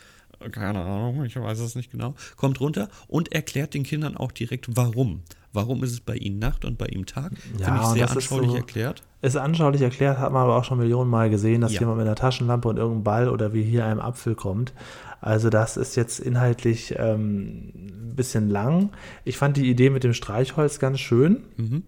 Keine 0.51 0.83
Ahnung, 0.83 1.23
ich 1.25 1.35
weiß 1.35 1.59
es 1.59 1.75
nicht 1.75 1.91
genau. 1.91 2.13
Kommt 2.35 2.59
runter 2.59 2.89
und 3.07 3.31
erklärt 3.33 3.73
den 3.73 3.83
Kindern 3.83 4.15
auch 4.17 4.31
direkt, 4.31 4.75
warum. 4.75 5.21
Warum 5.53 5.83
ist 5.83 5.91
es 5.91 6.01
bei 6.01 6.15
ihnen 6.15 6.37
Nacht 6.39 6.65
und 6.65 6.77
bei 6.77 6.85
ihm 6.87 7.05
Tag? 7.07 7.31
Ja, 7.57 7.65
Finde 7.65 7.79
ich 7.81 7.87
sehr 7.87 8.01
das 8.07 8.11
ist 8.11 8.17
anschaulich 8.31 8.51
so- 8.51 8.57
erklärt. 8.57 9.03
Ist 9.23 9.35
anschaulich 9.37 9.81
erklärt, 9.81 10.19
hat 10.19 10.31
man 10.31 10.43
aber 10.43 10.55
auch 10.57 10.63
schon 10.63 10.77
Millionen 10.77 11.09
Mal 11.09 11.29
gesehen, 11.31 11.61
dass 11.61 11.73
Ja. 11.73 11.79
jemand 11.79 11.97
mit 11.97 12.05
einer 12.05 12.15
Taschenlampe 12.15 12.67
und 12.67 12.77
irgendeinem 12.77 13.03
Ball 13.03 13.29
oder 13.29 13.53
wie 13.53 13.63
hier 13.63 13.85
einem 13.85 13.99
Apfel 13.99 14.35
kommt. 14.35 14.73
Also 15.21 15.49
das 15.49 15.75
ist 15.77 15.95
jetzt 15.95 16.19
inhaltlich 16.19 16.93
ähm, 16.97 17.71
ein 17.75 18.13
bisschen 18.15 18.49
lang. 18.51 18.91
Ich 19.25 19.37
fand 19.37 19.57
die 19.57 19.67
Idee 19.67 19.89
mit 19.89 20.03
dem 20.03 20.13
Streichholz 20.13 20.77
ganz 20.77 20.99
schön, 20.99 21.43
Mhm. 21.57 21.83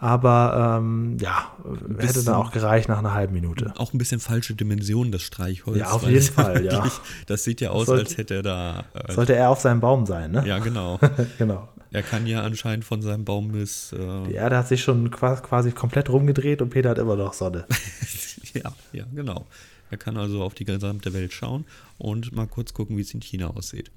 Aber 0.00 0.78
ähm, 0.80 1.16
ja, 1.20 1.52
hätte 1.64 1.94
bisschen- 1.94 2.24
dann 2.26 2.34
auch 2.36 2.50
gereicht 2.52 2.88
nach 2.88 2.98
einer 2.98 3.12
halben 3.14 3.34
Minute. 3.34 3.72
Auch 3.76 3.92
ein 3.92 3.98
bisschen 3.98 4.18
falsche 4.20 4.54
Dimension, 4.54 5.12
das 5.12 5.22
Streichholz. 5.22 5.78
Ja, 5.78 5.90
auf 5.90 6.02
jeden 6.08 6.22
Fall, 6.22 6.64
ja. 6.64 6.90
Das 7.26 7.44
sieht 7.44 7.60
ja 7.60 7.70
aus, 7.70 7.86
Sollte- 7.86 8.04
als 8.04 8.16
hätte 8.16 8.34
er 8.36 8.42
da. 8.42 8.84
Äh, 8.94 9.12
Sollte 9.12 9.34
er 9.36 9.50
auf 9.50 9.60
seinem 9.60 9.80
Baum 9.80 10.06
sein, 10.06 10.30
ne? 10.32 10.42
ja, 10.46 10.58
genau. 10.58 10.98
genau. 11.38 11.68
Er 11.92 12.02
kann 12.02 12.26
ja 12.26 12.42
anscheinend 12.42 12.84
von 12.84 13.02
seinem 13.02 13.24
Baum 13.24 13.52
bis. 13.52 13.90
Die 13.90 14.32
Äh, 14.32 14.34
Erde 14.34 14.56
hat 14.56 14.68
sich 14.68 14.80
schon 14.82 15.10
qua- 15.10 15.36
quasi 15.36 15.72
komplett 15.72 16.08
rumgedreht 16.08 16.62
und 16.62 16.70
Peter 16.70 16.90
hat 16.90 16.98
immer 16.98 17.16
noch 17.16 17.32
Sonne. 17.34 17.66
ja, 18.54 18.72
ja, 18.92 19.04
genau. 19.14 19.46
Er 19.90 19.98
kann 19.98 20.16
also 20.16 20.42
auf 20.42 20.54
die 20.54 20.64
gesamte 20.64 21.12
Welt 21.12 21.32
schauen 21.32 21.64
und 21.98 22.32
mal 22.32 22.46
kurz 22.46 22.72
gucken, 22.74 22.96
wie 22.96 23.00
es 23.02 23.12
in 23.12 23.20
China 23.20 23.48
aussieht. 23.48 23.90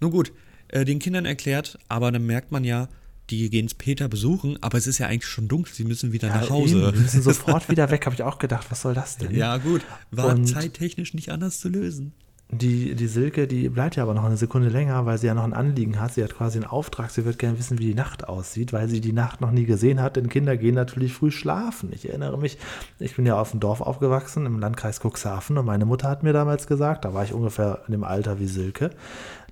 Nun 0.00 0.10
gut, 0.10 0.32
äh, 0.68 0.86
den 0.86 0.98
Kindern 0.98 1.26
erklärt, 1.26 1.78
aber 1.88 2.10
dann 2.10 2.24
merkt 2.24 2.50
man 2.52 2.64
ja, 2.64 2.88
die 3.30 3.48
gehen 3.50 3.68
Peter 3.78 4.08
besuchen, 4.08 4.58
aber 4.62 4.78
es 4.78 4.86
ist 4.86 4.98
ja 4.98 5.06
eigentlich 5.06 5.26
schon 5.26 5.48
dunkel, 5.48 5.72
sie 5.74 5.84
müssen 5.84 6.12
wieder 6.12 6.28
nach 6.28 6.50
Hause. 6.50 6.78
Eben, 6.78 6.92
wir 6.94 7.00
müssen 7.00 7.22
sofort 7.22 7.68
wieder 7.70 7.90
weg, 7.90 8.04
habe 8.06 8.14
ich 8.14 8.22
auch 8.22 8.38
gedacht, 8.38 8.66
was 8.70 8.82
soll 8.82 8.94
das 8.94 9.16
denn? 9.16 9.34
Ja, 9.34 9.56
gut, 9.56 9.82
war 10.10 10.34
Und- 10.34 10.46
zeittechnisch 10.46 11.14
nicht 11.14 11.30
anders 11.30 11.58
zu 11.60 11.68
lösen. 11.68 12.12
Die, 12.50 12.94
die 12.94 13.06
Silke, 13.08 13.48
die 13.48 13.70
bleibt 13.70 13.96
ja 13.96 14.02
aber 14.02 14.12
noch 14.12 14.22
eine 14.22 14.36
Sekunde 14.36 14.68
länger, 14.68 15.06
weil 15.06 15.16
sie 15.18 15.26
ja 15.26 15.34
noch 15.34 15.44
ein 15.44 15.54
Anliegen 15.54 15.98
hat. 15.98 16.12
Sie 16.12 16.22
hat 16.22 16.36
quasi 16.36 16.58
einen 16.58 16.66
Auftrag. 16.66 17.10
Sie 17.10 17.24
wird 17.24 17.38
gerne 17.38 17.58
wissen, 17.58 17.78
wie 17.78 17.86
die 17.86 17.94
Nacht 17.94 18.28
aussieht, 18.28 18.72
weil 18.72 18.86
sie 18.88 19.00
die 19.00 19.14
Nacht 19.14 19.40
noch 19.40 19.50
nie 19.50 19.64
gesehen 19.64 20.00
hat. 20.00 20.16
Denn 20.16 20.28
Kinder 20.28 20.56
gehen 20.58 20.74
natürlich 20.74 21.14
früh 21.14 21.30
schlafen. 21.32 21.88
Ich 21.92 22.06
erinnere 22.08 22.38
mich, 22.38 22.58
ich 23.00 23.16
bin 23.16 23.24
ja 23.24 23.40
auf 23.40 23.52
dem 23.52 23.60
Dorf 23.60 23.80
aufgewachsen, 23.80 24.44
im 24.44 24.60
Landkreis 24.60 25.00
Cuxhaven. 25.00 25.56
Und 25.56 25.64
meine 25.64 25.86
Mutter 25.86 26.08
hat 26.08 26.22
mir 26.22 26.34
damals 26.34 26.66
gesagt, 26.66 27.06
da 27.06 27.14
war 27.14 27.24
ich 27.24 27.32
ungefähr 27.32 27.80
in 27.88 27.92
dem 27.92 28.04
Alter 28.04 28.38
wie 28.38 28.46
Silke, 28.46 28.90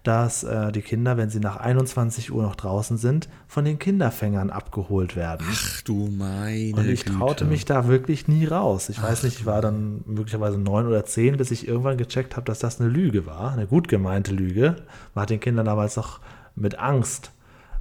dass 0.02 0.42
äh, 0.42 0.72
die 0.72 0.82
Kinder, 0.82 1.16
wenn 1.16 1.30
sie 1.30 1.38
nach 1.38 1.56
21 1.56 2.32
Uhr 2.32 2.42
noch 2.42 2.56
draußen 2.56 2.98
sind, 2.98 3.28
von 3.46 3.64
den 3.64 3.78
Kinderfängern 3.78 4.50
abgeholt 4.50 5.14
werden. 5.14 5.46
Ach 5.48 5.80
du 5.82 6.08
meine 6.08 6.74
Und 6.74 6.88
ich 6.88 7.04
traute 7.04 7.44
Güte. 7.44 7.50
mich 7.50 7.64
da 7.64 7.86
wirklich 7.86 8.26
nie 8.26 8.46
raus. 8.46 8.88
Ich 8.88 9.00
weiß 9.00 9.22
nicht, 9.22 9.38
ich 9.40 9.46
war 9.46 9.60
dann 9.60 10.02
möglicherweise 10.06 10.58
neun 10.58 10.86
oder 10.86 11.04
zehn, 11.04 11.36
bis 11.36 11.50
ich 11.50 11.68
irgendwann 11.68 11.98
gecheckt 11.98 12.36
habe, 12.36 12.44
dass 12.44 12.58
das 12.58 12.80
eine 12.80 12.90
Lüge 12.90 13.26
war, 13.26 13.52
eine 13.52 13.66
gut 13.66 13.86
gemeinte 13.88 14.32
Lüge. 14.32 14.76
Man 15.14 15.22
hat 15.22 15.30
den 15.30 15.40
Kindern 15.40 15.66
damals 15.66 15.96
noch 15.96 16.18
mit 16.56 16.78
Angst 16.78 17.30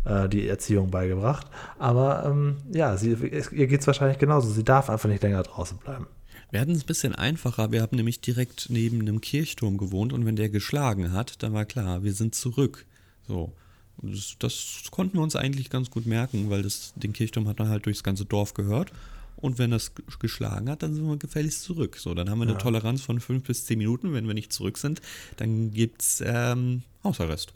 äh, 0.05 0.29
die 0.29 0.47
Erziehung 0.47 0.91
beigebracht. 0.91 1.47
Aber 1.79 2.25
ähm, 2.25 2.57
ja, 2.71 2.97
sie, 2.97 3.11
ihr 3.51 3.67
geht 3.67 3.81
es 3.81 3.87
wahrscheinlich 3.87 4.19
genauso. 4.19 4.49
Sie 4.49 4.63
darf 4.63 4.89
einfach 4.89 5.09
nicht 5.09 5.23
länger 5.23 5.41
draußen 5.43 5.77
bleiben. 5.77 6.07
Wir 6.51 6.59
hatten 6.59 6.71
es 6.71 6.83
ein 6.83 6.87
bisschen 6.87 7.15
einfacher. 7.15 7.71
Wir 7.71 7.81
haben 7.81 7.95
nämlich 7.95 8.19
direkt 8.19 8.67
neben 8.69 8.99
einem 8.99 9.21
Kirchturm 9.21 9.77
gewohnt 9.77 10.11
und 10.11 10.25
wenn 10.25 10.35
der 10.35 10.49
geschlagen 10.49 11.13
hat, 11.13 11.41
dann 11.41 11.53
war 11.53 11.65
klar, 11.65 12.03
wir 12.03 12.13
sind 12.13 12.35
zurück. 12.35 12.85
So. 13.27 13.53
Das, 14.01 14.35
das 14.39 14.83
konnten 14.91 15.17
wir 15.17 15.21
uns 15.21 15.35
eigentlich 15.35 15.69
ganz 15.69 15.89
gut 15.89 16.05
merken, 16.05 16.49
weil 16.49 16.63
das, 16.63 16.93
den 16.95 17.13
Kirchturm 17.13 17.47
hat 17.47 17.59
man 17.59 17.69
halt 17.69 17.85
durchs 17.85 18.03
ganze 18.03 18.25
Dorf 18.25 18.53
gehört. 18.53 18.91
Und 19.37 19.57
wenn 19.57 19.71
das 19.71 19.93
geschlagen 20.19 20.69
hat, 20.69 20.83
dann 20.83 20.93
sind 20.93 21.07
wir 21.07 21.17
gefälligst 21.17 21.63
zurück. 21.63 21.97
So, 21.97 22.13
dann 22.13 22.29
haben 22.29 22.39
wir 22.39 22.47
eine 22.47 22.57
Toleranz 22.57 23.01
von 23.01 23.19
fünf 23.19 23.43
bis 23.43 23.65
zehn 23.65 23.77
Minuten. 23.77 24.13
Wenn 24.13 24.27
wir 24.27 24.33
nicht 24.33 24.53
zurück 24.53 24.77
sind, 24.77 25.01
dann 25.37 25.71
gibt 25.71 26.01
es 26.01 26.23
ähm, 26.25 26.83
Hausarrest. 27.03 27.53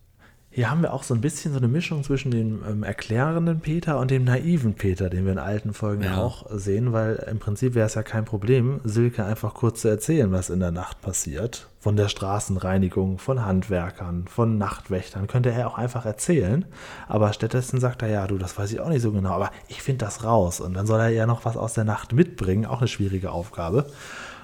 Hier 0.56 0.72
haben 0.72 0.82
wir 0.84 0.94
auch 0.94 1.04
so 1.04 1.14
ein 1.14 1.20
bisschen 1.20 1.52
so 1.52 1.58
eine 1.58 1.68
Mischung 1.68 2.02
zwischen 2.06 2.32
dem 2.32 2.64
ähm, 2.66 2.84
erklärenden 2.84 3.60
Peter 3.60 4.00
und 4.00 4.10
dem 4.10 4.24
naiven 4.24 4.74
Peter, 4.74 5.10
den 5.10 5.26
wir 5.26 5.34
in 5.34 5.38
alten 5.38 5.74
Folgen 5.74 6.04
Ja. 6.06 6.16
auch 6.16 6.46
sehen, 6.50 6.94
weil 6.94 7.16
im 7.30 7.40
Prinzip 7.40 7.76
wäre 7.76 7.88
es 7.88 7.96
ja 7.96 8.04
kein 8.04 8.24
Problem, 8.24 8.80
Silke 8.86 9.26
einfach 9.26 9.54
kurz 9.54 9.82
zu 9.82 9.90
erzählen, 9.90 10.32
was 10.32 10.50
in 10.50 10.62
der 10.62 10.72
Nacht 10.72 11.02
passiert. 11.02 11.68
Von 11.82 11.98
der 11.98 12.08
Straßenreinigung, 12.08 13.18
von 13.18 13.44
Handwerkern, 13.46 14.30
von 14.30 14.58
Nachtwächtern 14.58 15.28
könnte 15.28 15.52
er 15.52 15.68
auch 15.68 15.78
einfach 15.78 16.06
erzählen. 16.06 16.64
Aber 17.10 17.34
stattdessen 17.34 17.82
sagt 17.82 18.02
er, 18.02 18.08
ja, 18.08 18.26
du, 18.26 18.38
das 18.38 18.58
weiß 18.58 18.72
ich 18.72 18.80
auch 18.80 18.88
nicht 18.88 19.02
so 19.02 19.12
genau, 19.12 19.32
aber 19.32 19.52
ich 19.68 19.82
finde 19.82 20.06
das 20.06 20.24
raus. 20.24 20.62
Und 20.62 20.74
dann 20.74 20.88
soll 20.88 21.02
er 21.02 21.10
ja 21.10 21.26
noch 21.26 21.44
was 21.44 21.58
aus 21.58 21.74
der 21.74 21.84
Nacht 21.84 22.14
mitbringen, 22.14 22.66
auch 22.66 22.80
eine 22.80 22.88
schwierige 22.88 23.32
Aufgabe. 23.32 23.88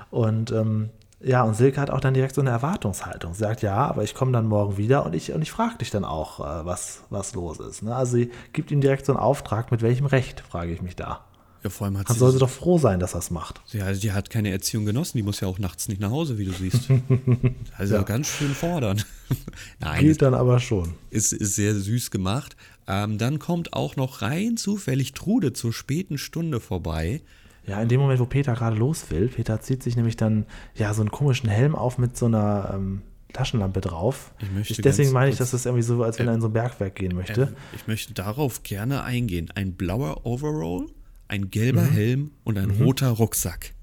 Und 0.10 0.52
ähm, 0.52 0.90
ja, 1.24 1.44
und 1.44 1.56
Silke 1.56 1.80
hat 1.80 1.90
auch 1.90 2.00
dann 2.00 2.14
direkt 2.14 2.36
so 2.36 2.42
eine 2.42 2.50
Erwartungshaltung. 2.50 3.34
Sie 3.34 3.40
sagt, 3.40 3.62
ja, 3.62 3.76
aber 3.78 4.04
ich 4.04 4.14
komme 4.16 4.32
dann 4.32 4.48
morgen 4.48 4.78
wieder 4.78 5.06
und 5.06 5.14
ich, 5.16 5.32
und 5.34 5.42
ich 5.42 5.52
frage 5.52 5.78
dich 5.78 5.90
dann 5.92 6.06
auch, 6.06 6.40
äh, 6.40 6.66
was, 6.66 7.02
was 7.10 7.34
los 7.36 7.60
ist. 7.60 7.84
Ne? 7.84 7.96
Also 7.96 8.18
sie 8.18 8.32
gibt 8.54 8.72
ihm 8.72 8.82
direkt 8.82 9.06
so 9.06 9.14
einen 9.14 9.20
Auftrag, 9.20 9.72
mit 9.72 9.82
welchem 9.82 10.06
Recht, 10.08 10.42
frage 10.42 10.72
ich 10.74 10.82
mich 10.82 10.96
da. 10.96 11.26
Ja, 11.64 11.70
vor 11.70 11.86
allem 11.86 12.00
hat 12.00 12.10
Dann 12.10 12.16
sie, 12.16 12.20
soll 12.22 12.32
sie 12.32 12.40
doch 12.40 12.50
froh 12.50 12.80
sein, 12.80 13.00
dass 13.00 13.14
er 13.14 13.20
es 13.20 13.30
macht. 13.30 13.62
ja, 13.72 13.92
die 13.94 14.14
hat 14.14 14.32
keine 14.32 14.50
Erziehung 14.50 14.84
genossen, 14.84 15.18
die 15.18 15.22
muss 15.24 15.42
ja 15.42 15.48
auch 15.48 15.60
nachts 15.60 15.88
nicht 15.90 16.02
nach 16.02 16.10
Hause, 16.10 16.40
wie 16.40 16.46
du 16.46 16.54
siehst. 16.54 16.90
Also 17.78 17.96
Ja. 17.96 18.02
ganz 18.04 18.28
schön 18.30 18.54
fordern. 18.56 19.04
Nein, 19.80 20.02
Geht 20.02 20.22
dann 20.24 20.34
aber 20.34 20.60
schon. 20.60 20.96
ist, 21.12 21.34
ist 21.34 21.56
sehr 21.56 21.76
süß 21.76 22.10
gemacht. 22.10 22.56
Ähm, 22.88 23.20
dann 23.20 23.38
kommt 23.38 23.74
auch 23.74 23.96
noch 23.96 24.24
rein 24.24 24.58
zufällig 24.58 25.14
Trude 25.14 25.54
zur 25.54 25.72
späten 25.72 26.18
Stunde 26.18 26.60
vorbei. 26.60 27.22
Ja, 27.68 27.82
in 27.82 27.88
dem 27.90 28.00
Moment, 28.02 28.20
wo 28.20 28.26
Peter 28.26 28.54
gerade 28.54 28.76
los 28.76 29.12
will, 29.12 29.28
Peter 29.28 29.62
zieht 29.62 29.84
sich 29.84 29.96
nämlich 29.96 30.18
dann 30.18 30.46
ja 30.76 30.94
so 30.94 31.02
einen 31.02 31.12
komischen 31.12 31.50
Helm 31.50 31.76
auf 31.76 31.98
mit 31.98 32.18
so 32.18 32.26
einer 32.26 32.72
ähm, 32.74 33.02
Taschenlampe 33.34 33.82
drauf. 33.82 34.34
Ich 34.40 34.52
möchte 34.52 34.82
deswegen 34.82 35.12
meine 35.12 35.32
ich, 35.32 35.38
dass 35.38 35.52
das 35.52 35.66
irgendwie 35.66 35.84
so, 35.84 36.04
als 36.04 36.20
wenn 36.20 36.28
er 36.28 36.34
in 36.34 36.42
so 36.42 36.48
ein 36.48 36.54
Bergwerk 36.54 36.96
gehen 36.96 37.16
möchte. 37.16 37.42
Ähm, 37.44 37.56
ich 37.76 37.88
möchte 37.88 38.14
darauf 38.14 38.64
gerne 38.64 39.04
eingehen. 39.04 39.50
Ein 39.56 39.74
blauer 39.74 40.26
Overall, 40.26 40.88
ein 41.28 41.50
gelber 41.50 41.84
Mhm. 41.84 41.92
Helm 41.92 42.32
und 42.44 42.58
ein 42.58 42.72
roter 42.72 43.10
Rucksack. 43.10 43.74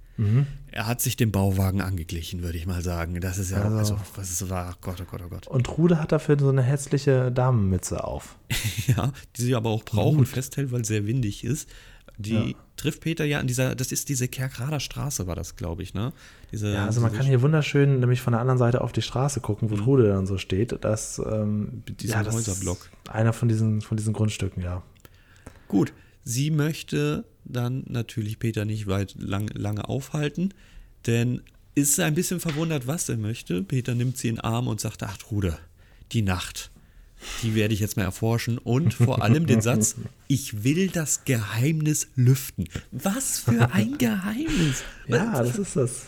Er 0.73 0.89
hat 0.89 1.01
sich 1.01 1.15
dem 1.15 1.31
Bauwagen 1.31 1.81
angeglichen, 1.81 2.43
würde 2.43 2.59
ich 2.59 2.67
mal 2.67 2.83
sagen. 2.83 3.21
Das 3.21 3.39
ist 3.39 3.53
ja, 3.53 3.63
also, 3.63 3.77
Also- 3.79 3.97
was 4.17 4.33
ist 4.33 4.51
war, 4.51 4.77
Gott, 4.81 5.01
oh 5.01 5.05
Gott, 5.09 5.23
oh 5.25 5.29
Gott. 5.29 5.47
Und 5.47 5.65
Trude 5.65 6.01
hat 6.01 6.11
dafür 6.11 6.37
so 6.37 6.49
eine 6.49 6.63
hässliche 6.63 7.31
Damenmütze 7.31 8.03
auf. 8.03 8.37
Ja, 8.89 9.13
die 9.37 9.43
sie 9.43 9.55
aber 9.55 9.71
auch 9.71 9.85
braucht 9.85 10.19
und 10.19 10.27
festhält, 10.27 10.73
weil 10.73 10.81
es 10.81 10.89
sehr 10.89 11.07
windig 11.07 11.45
ist. 11.45 11.69
Die 12.21 12.33
Ja. 12.33 12.45
trifft 12.77 13.01
Peter 13.03 13.25
ja 13.25 13.39
an 13.39 13.47
dieser, 13.47 13.75
das 13.77 13.93
ist 13.93 14.09
diese 14.09 14.27
Kerkrader 14.29 14.81
Straße, 14.81 15.27
war 15.29 15.37
das, 15.37 15.55
glaube 15.57 15.83
ich, 15.83 15.95
ne? 15.95 16.13
Diese, 16.51 16.73
Ja, 16.75 16.85
also 16.87 17.01
man 17.01 17.13
kann 17.13 17.27
hier 17.27 17.43
wunderschön 17.43 18.01
nämlich 18.01 18.21
von 18.21 18.33
der 18.33 18.41
anderen 18.41 18.59
Seite 18.59 18.81
auf 18.81 18.91
die 18.93 19.03
Straße 19.03 19.41
gucken, 19.41 19.71
wo 19.71 19.77
Trude 19.77 20.09
dann 20.09 20.27
so 20.27 20.37
steht. 20.37 20.77
Das, 20.83 21.21
ähm, 21.25 21.83
ja, 22.01 22.23
das 22.25 22.35
Häuserblock. 22.35 22.91
ist 23.05 23.11
einer 23.15 23.33
von 23.33 23.49
diesen, 23.49 23.81
von 23.81 23.97
diesen 23.97 24.13
Grundstücken, 24.13 24.63
ja. 24.63 24.83
Gut, 25.69 25.93
sie 26.25 26.51
möchte 26.51 27.25
dann 27.45 27.85
natürlich 27.89 28.39
Peter 28.39 28.65
nicht 28.65 28.87
weit 28.89 29.15
lang, 29.19 29.49
lange 29.55 29.89
aufhalten, 29.89 30.53
denn 31.07 31.43
ist 31.75 32.01
ein 32.01 32.15
bisschen 32.15 32.41
verwundert, 32.41 32.87
was 32.89 33.09
er 33.09 33.17
möchte. 33.17 33.63
Peter 33.63 33.95
nimmt 33.95 34.17
sie 34.19 34.29
in 34.29 34.35
den 34.37 34.41
Arm 34.45 34.67
und 34.67 34.81
sagt, 34.81 35.03
ach 35.05 35.17
Trude, 35.17 35.57
die 36.13 36.23
Nacht, 36.23 36.73
die 37.43 37.55
werde 37.55 37.75
ich 37.75 37.81
jetzt 37.81 37.97
mal 37.97 38.05
erforschen 38.05 38.59
und 38.59 38.95
vor 38.95 39.23
allem 39.23 39.47
den 39.47 39.61
Satz, 39.61 39.97
ich 40.29 40.65
will 40.65 40.89
das 40.89 41.25
Geheimnis 41.25 42.09
lüften. 42.15 42.69
Was 42.91 43.41
für 43.41 43.73
ein 43.73 43.99
Geheimnis? 43.99 44.83
Ja, 45.09 45.43
das 45.43 45.59
ist 45.59 45.75
das. 45.75 46.03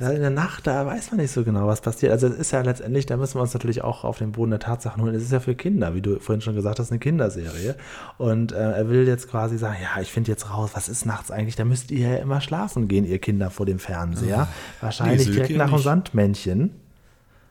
In 0.00 0.20
der 0.22 0.30
Nacht, 0.30 0.66
da 0.66 0.86
weiß 0.86 1.10
man 1.10 1.20
nicht 1.20 1.30
so 1.30 1.44
genau, 1.44 1.66
was 1.66 1.82
passiert. 1.82 2.10
Also 2.10 2.26
es 2.26 2.34
ist 2.34 2.52
ja 2.52 2.62
letztendlich, 2.62 3.04
da 3.04 3.18
müssen 3.18 3.34
wir 3.34 3.42
uns 3.42 3.52
natürlich 3.52 3.82
auch 3.82 4.02
auf 4.02 4.16
den 4.16 4.32
Boden 4.32 4.50
der 4.50 4.58
Tatsachen 4.58 5.02
holen. 5.02 5.14
Es 5.14 5.22
ist 5.22 5.30
ja 5.30 5.40
für 5.40 5.54
Kinder, 5.54 5.94
wie 5.94 6.00
du 6.00 6.18
vorhin 6.18 6.40
schon 6.40 6.54
gesagt 6.54 6.78
hast, 6.78 6.90
eine 6.90 6.98
Kinderserie. 6.98 7.76
Und 8.16 8.52
äh, 8.52 8.56
er 8.56 8.88
will 8.88 9.06
jetzt 9.06 9.30
quasi 9.30 9.58
sagen, 9.58 9.76
ja, 9.82 10.00
ich 10.00 10.10
finde 10.10 10.30
jetzt 10.30 10.50
raus, 10.50 10.70
was 10.72 10.88
ist 10.88 11.04
nachts 11.04 11.30
eigentlich? 11.30 11.54
Da 11.54 11.66
müsst 11.66 11.90
ihr 11.90 12.08
ja 12.08 12.16
immer 12.16 12.40
schlafen 12.40 12.88
gehen, 12.88 13.04
ihr 13.04 13.18
Kinder 13.18 13.50
vor 13.50 13.66
dem 13.66 13.78
Fernseher. 13.78 14.48
Wahrscheinlich 14.80 15.24
Silke 15.24 15.48
direkt 15.48 15.58
nach 15.58 15.82
dem 15.82 16.32
nicht. 16.32 16.70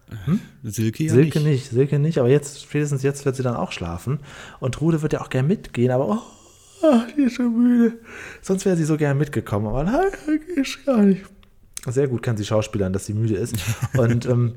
Sandmännchen. 0.09 0.41
Silke 0.63 1.03
ja 1.03 1.13
Silke 1.13 1.39
nicht. 1.39 1.47
nicht. 1.47 1.69
Silke 1.69 1.99
nicht, 1.99 2.17
aber 2.17 2.29
jetzt, 2.29 2.61
spätestens 2.63 3.03
jetzt 3.03 3.25
wird 3.25 3.35
sie 3.35 3.43
dann 3.43 3.55
auch 3.55 3.71
schlafen. 3.71 4.19
Und 4.59 4.75
Trude 4.75 5.01
wird 5.01 5.13
ja 5.13 5.21
auch 5.21 5.29
gern 5.29 5.47
mitgehen, 5.47 5.91
aber 5.91 6.07
oh, 6.09 6.19
ach, 6.83 7.07
die 7.15 7.23
ist 7.23 7.35
schon 7.35 7.55
müde. 7.55 7.97
Sonst 8.41 8.65
wäre 8.65 8.75
sie 8.75 8.85
so 8.85 8.97
gern 8.97 9.17
mitgekommen, 9.17 9.67
aber 9.67 9.83
nein, 9.83 10.11
geht 10.55 10.85
gar 10.85 11.01
nicht. 11.01 11.25
Sehr 11.87 12.07
gut 12.07 12.23
kann 12.23 12.37
sie 12.37 12.45
schauspielern, 12.45 12.91
dass 12.91 13.05
sie 13.05 13.13
müde 13.13 13.35
ist. 13.35 13.55
Und 13.97 14.25
ähm, 14.25 14.55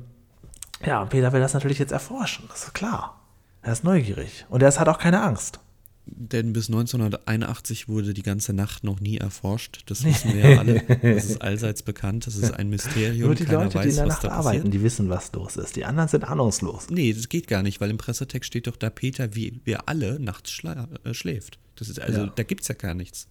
ja, 0.85 1.05
Peter 1.05 1.33
will 1.33 1.41
das 1.41 1.55
natürlich 1.55 1.79
jetzt 1.79 1.93
erforschen, 1.93 2.47
das 2.49 2.65
ist 2.65 2.75
klar. 2.75 3.21
Er 3.63 3.73
ist 3.73 3.85
neugierig 3.85 4.45
und 4.51 4.61
er 4.61 4.77
hat 4.77 4.89
auch 4.89 4.99
keine 4.99 5.23
Angst. 5.23 5.61
Denn 6.05 6.53
bis 6.53 6.67
1981 6.69 7.89
wurde 7.89 8.13
die 8.13 8.23
ganze 8.23 8.53
Nacht 8.53 8.83
noch 8.83 8.99
nie 9.01 9.19
erforscht. 9.19 9.83
Das 9.87 10.05
wissen 10.05 10.35
wir 10.35 10.51
ja 10.51 10.59
alle. 10.59 10.83
Das 11.01 11.25
ist 11.27 11.41
allseits 11.43 11.83
bekannt. 11.83 12.27
Das 12.27 12.35
ist 12.37 12.53
ein 12.53 12.69
Mysterium. 12.71 13.27
Nur 13.29 13.35
die 13.37 13.45
Keiner 13.45 13.65
Leute, 13.65 13.75
weiß, 13.77 13.85
die 13.85 13.91
in 13.91 13.97
der 13.97 14.07
Nacht 14.07 14.25
arbeiten, 14.25 14.57
passiert. 14.59 14.75
die 14.75 14.83
wissen, 14.83 15.09
was 15.09 15.33
los 15.33 15.57
ist. 15.57 15.77
Die 15.77 15.85
anderen 15.85 16.09
sind 16.09 16.25
ahnungslos. 16.25 16.91
Nee, 16.91 17.13
das 17.13 17.29
geht 17.29 17.47
gar 17.47 17.63
nicht, 17.63 17.81
weil 17.81 17.91
im 17.91 17.99
Pressetext 17.99 18.49
steht 18.49 18.67
doch, 18.67 18.77
da 18.77 18.91
Peter, 18.91 19.35
wie 19.37 19.61
wir 19.65 19.89
alle, 19.89 20.19
nachts 20.19 20.51
schla 20.51 20.89
äh, 21.05 21.15
schläft. 21.15 21.59
Das 21.77 21.89
ist 21.89 22.01
also, 22.01 22.23
Ja. 22.23 22.33
da 22.35 22.43
gibt 22.43 22.63
es 22.63 22.69
ja 22.69 22.75
gar 22.75 22.95
nichts. 22.95 23.29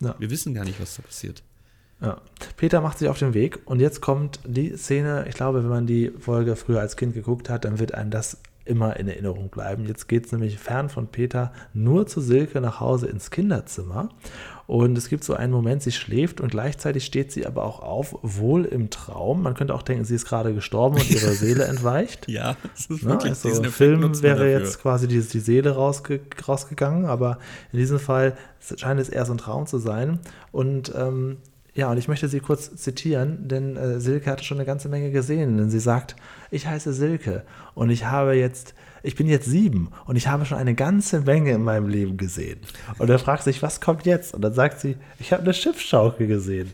Ja. 0.00 0.14
Wir 0.18 0.30
wissen 0.30 0.54
gar 0.54 0.64
nicht, 0.64 0.80
was 0.80 0.94
da 0.96 1.02
passiert. 1.02 1.42
Ja. 2.00 2.20
Peter 2.56 2.80
macht 2.80 2.98
sich 2.98 3.08
auf 3.08 3.18
den 3.18 3.34
Weg 3.34 3.60
und 3.64 3.80
jetzt 3.80 4.00
kommt 4.00 4.40
die 4.44 4.76
Szene, 4.76 5.24
ich 5.28 5.34
glaube, 5.34 5.62
wenn 5.62 5.70
man 5.70 5.86
die 5.86 6.10
Folge 6.18 6.56
früher 6.56 6.80
als 6.80 6.96
Kind 6.96 7.14
geguckt 7.14 7.48
hat, 7.48 7.64
dann 7.64 7.78
wird 7.78 7.94
einem 7.94 8.10
das 8.10 8.38
immer 8.64 8.96
in 8.98 9.08
Erinnerung 9.08 9.48
bleiben. 9.48 9.86
Jetzt 9.86 10.08
geht 10.08 10.26
es 10.26 10.32
nämlich 10.32 10.58
fern 10.58 10.88
von 10.88 11.08
Peter 11.08 11.52
nur 11.74 12.06
zu 12.06 12.20
Silke 12.20 12.60
nach 12.60 12.80
Hause 12.80 13.06
ins 13.08 13.30
Kinderzimmer. 13.30 14.08
Und 14.68 14.96
es 14.96 15.08
gibt 15.08 15.24
so 15.24 15.34
einen 15.34 15.52
Moment, 15.52 15.82
sie 15.82 15.90
schläft 15.92 16.40
und 16.40 16.50
gleichzeitig 16.50 17.04
steht 17.04 17.32
sie 17.32 17.46
aber 17.46 17.64
auch 17.64 17.80
auf, 17.80 18.16
wohl 18.22 18.64
im 18.64 18.90
Traum. 18.90 19.42
Man 19.42 19.54
könnte 19.54 19.74
auch 19.74 19.82
denken, 19.82 20.04
sie 20.04 20.14
ist 20.14 20.24
gerade 20.26 20.54
gestorben 20.54 20.96
und 20.96 21.10
ihre 21.10 21.30
Seele 21.32 21.64
entweicht. 21.64 22.28
Ja, 22.28 22.56
das 22.74 22.86
ist 22.86 23.02
Ne? 23.02 23.10
wirklich 23.10 23.30
Also 23.30 23.48
diesen 23.48 23.64
im 23.64 23.72
Film 23.72 24.22
wäre 24.22 24.38
dafür. 24.38 24.58
jetzt 24.60 24.80
quasi 24.80 25.08
die, 25.08 25.20
die 25.20 25.40
Seele 25.40 25.72
rausge, 25.72 26.20
rausgegangen, 26.46 27.06
aber 27.06 27.38
in 27.72 27.80
diesem 27.80 27.98
Fall 27.98 28.36
scheint 28.76 29.00
es 29.00 29.08
eher 29.08 29.26
so 29.26 29.32
ein 29.34 29.38
Traum 29.38 29.66
zu 29.66 29.78
sein. 29.78 30.20
Und 30.52 30.92
ähm, 30.96 31.38
ja, 31.74 31.90
und 31.90 31.96
ich 31.96 32.06
möchte 32.08 32.28
sie 32.28 32.40
kurz 32.40 32.74
zitieren, 32.76 33.48
denn 33.48 33.76
äh, 33.76 33.98
Silke 34.00 34.30
hatte 34.30 34.44
schon 34.44 34.58
eine 34.58 34.66
ganze 34.66 34.88
Menge 34.88 35.10
gesehen. 35.10 35.56
Denn 35.56 35.70
sie 35.70 35.80
sagt, 35.80 36.16
ich 36.50 36.66
heiße 36.66 36.92
Silke 36.92 37.44
und 37.74 37.88
ich 37.90 38.04
habe 38.04 38.34
jetzt, 38.34 38.74
ich 39.02 39.16
bin 39.16 39.26
jetzt 39.26 39.46
sieben 39.46 39.88
und 40.06 40.16
ich 40.16 40.28
habe 40.28 40.44
schon 40.44 40.58
eine 40.58 40.74
ganze 40.74 41.20
Menge 41.22 41.52
in 41.52 41.62
meinem 41.64 41.88
Leben 41.88 42.16
gesehen. 42.18 42.60
Und 42.98 43.08
er 43.08 43.18
fragt 43.18 43.44
sich, 43.44 43.62
was 43.62 43.80
kommt 43.80 44.04
jetzt? 44.04 44.34
Und 44.34 44.42
dann 44.42 44.52
sagt 44.52 44.80
sie, 44.80 44.96
ich 45.18 45.32
habe 45.32 45.42
eine 45.42 45.54
Schiffsschaukel 45.54 46.26
gesehen. 46.26 46.72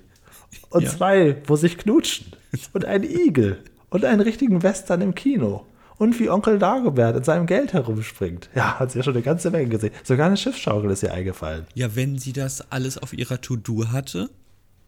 Und 0.70 0.82
Ja. 0.82 0.90
zwei, 0.90 1.36
wo 1.46 1.56
sich 1.56 1.78
knutschen. 1.78 2.32
Und 2.72 2.84
ein 2.84 3.04
Igel. 3.04 3.58
Und 3.90 4.04
einen 4.04 4.20
richtigen 4.20 4.62
Western 4.62 5.00
im 5.00 5.14
Kino. 5.14 5.64
Und 5.96 6.18
wie 6.20 6.28
Onkel 6.30 6.58
Dagobert 6.58 7.16
in 7.16 7.24
seinem 7.24 7.46
Geld 7.46 7.72
herumspringt. 7.72 8.48
Ja, 8.54 8.78
hat 8.78 8.92
sie 8.92 8.98
ja 8.98 9.02
schon 9.04 9.14
eine 9.14 9.22
ganze 9.22 9.50
Menge 9.50 9.68
gesehen. 9.68 9.92
Sogar 10.04 10.26
eine 10.26 10.36
Schiffsschaukel 10.36 10.90
ist 10.90 11.02
ihr 11.02 11.12
eingefallen. 11.12 11.66
Ja, 11.74 11.94
wenn 11.96 12.18
sie 12.18 12.32
das 12.32 12.70
alles 12.70 12.98
auf 12.98 13.12
ihrer 13.12 13.40
To-Do 13.40 13.88
hatte, 13.90 14.28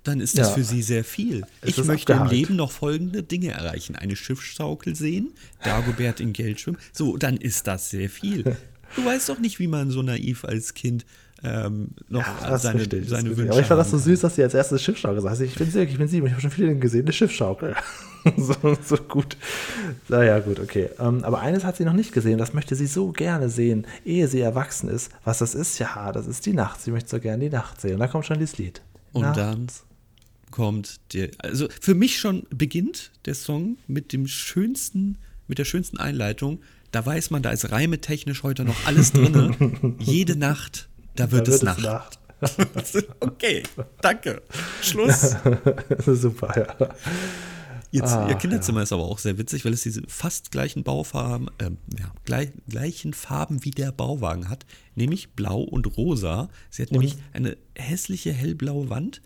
dann 0.04 0.20
ist 0.20 0.38
das 0.38 0.48
Ja. 0.48 0.54
für 0.54 0.64
sie 0.64 0.82
sehr 0.82 1.04
viel. 1.04 1.42
Es 1.62 1.70
Ich 1.78 1.84
möchte 1.84 2.14
abgehakt. 2.14 2.32
im 2.32 2.38
Leben 2.38 2.56
noch 2.56 2.72
folgende 2.72 3.22
Dinge 3.22 3.50
erreichen. 3.50 3.96
Eine 3.96 4.16
Schiffsschaukel 4.16 4.94
sehen, 4.96 5.32
Dagobert 5.62 6.20
in 6.20 6.32
Geld 6.32 6.60
schwimmen. 6.60 6.78
So, 6.92 7.16
dann 7.16 7.36
ist 7.36 7.66
das 7.66 7.90
sehr 7.90 8.08
viel. 8.08 8.56
Du 8.96 9.04
weißt 9.04 9.28
doch 9.28 9.38
nicht, 9.38 9.58
wie 9.58 9.68
man 9.68 9.90
so 9.90 10.02
naiv 10.02 10.44
als 10.44 10.74
Kind 10.74 11.04
ähm, 11.42 11.88
noch 12.08 12.24
Das 12.42 12.62
seine, 12.62 12.86
das 12.86 13.08
seine. 13.08 13.34
Wünsche 13.36 13.50
Aber 13.52 13.60
ich 13.60 13.66
fand 13.66 13.80
das 13.80 13.90
so 13.90 13.96
süß, 13.98 14.20
dass 14.20 14.34
sie 14.36 14.42
als 14.42 14.52
erstes 14.52 14.82
Schiffsschaukel 14.82 15.16
gesagt 15.16 15.38
hat. 15.38 15.46
Ich 15.46 15.54
bin 15.54 15.70
Silke, 15.70 15.90
ich 15.92 15.96
bin 15.98 16.06
sieben, 16.08 16.26
ich 16.26 16.32
habe 16.32 16.42
schon 16.42 16.50
viele 16.50 16.74
gesehen, 16.76 17.02
eine 17.06 17.12
Schiffsschaukel. 17.14 17.74
so, 18.36 18.54
so 18.84 18.96
gut. 18.96 19.38
Naja, 20.08 20.38
gut, 20.40 20.60
okay. 20.60 20.90
Ähm, 20.98 21.24
aber 21.24 21.40
eines 21.40 21.64
hat 21.64 21.76
sie 21.76 21.84
noch 21.86 21.94
nicht 21.94 22.12
gesehen, 22.12 22.36
das 22.36 22.52
möchte 22.52 22.74
sie 22.76 22.86
so 22.86 23.12
gerne 23.12 23.48
sehen, 23.48 23.86
ehe 24.04 24.28
sie 24.28 24.40
erwachsen 24.40 24.90
ist. 24.90 25.10
Was 25.24 25.38
das 25.38 25.54
ist? 25.54 25.78
Ja, 25.78 26.12
das 26.12 26.26
ist 26.26 26.44
die 26.44 26.52
Nacht. 26.52 26.82
Sie 26.82 26.90
möchte 26.90 27.08
so 27.08 27.20
gerne 27.20 27.42
die 27.44 27.50
Nacht 27.54 27.80
sehen. 27.80 27.94
Und 27.94 28.00
da 28.00 28.08
kommt 28.08 28.26
schon 28.26 28.38
dieses 28.38 28.58
Lied. 28.58 28.82
Und 29.12 29.22
Nacht. 29.22 29.38
dann 29.38 29.66
kommt 30.50 31.00
der, 31.12 31.30
also 31.38 31.68
für 31.80 31.94
mich 31.94 32.18
schon 32.18 32.46
beginnt 32.50 33.12
der 33.24 33.34
Song 33.34 33.78
mit 33.86 34.12
dem 34.12 34.26
schönsten, 34.26 35.18
mit 35.48 35.58
der 35.58 35.64
schönsten 35.64 35.98
Einleitung. 35.98 36.60
Da 36.92 37.04
weiß 37.04 37.30
man, 37.30 37.42
da 37.42 37.50
ist 37.50 37.70
reimetechnisch 37.70 38.42
heute 38.42 38.64
noch 38.64 38.86
alles 38.86 39.12
drin. 39.12 39.96
Jede 40.00 40.36
Nacht, 40.36 40.88
da 41.14 41.30
wird, 41.30 41.48
Da 41.48 41.52
es 41.52 41.62
wird 41.64 41.82
Nacht. 41.82 42.18
okay, 43.20 43.62
danke. 44.00 44.42
Schluss. 44.82 45.36
Super, 46.06 46.52
ja. 46.56 46.88
Jetzt, 47.92 48.12
Ach, 48.12 48.28
ihr 48.28 48.36
Kinderzimmer 48.36 48.82
ist 48.82 48.92
aber 48.92 49.02
auch 49.02 49.18
sehr 49.18 49.36
witzig, 49.36 49.64
weil 49.64 49.72
es 49.72 49.82
diese 49.82 50.02
fast 50.06 50.52
gleichen 50.52 50.84
Baufarben, 50.84 51.50
ähm, 51.58 51.76
ja, 51.98 52.12
gleich, 52.24 52.50
gleichen 52.68 53.14
Farben 53.14 53.64
wie 53.64 53.72
der 53.72 53.90
Bauwagen 53.90 54.48
hat, 54.48 54.64
nämlich 54.94 55.30
blau 55.30 55.60
und 55.60 55.96
rosa. 55.96 56.50
Sie 56.70 56.82
hat 56.82 56.92
nämlich 56.92 57.16
eine 57.32 57.56
hässliche 57.74 58.32
hellblaue 58.32 58.90
Wand 58.90 59.20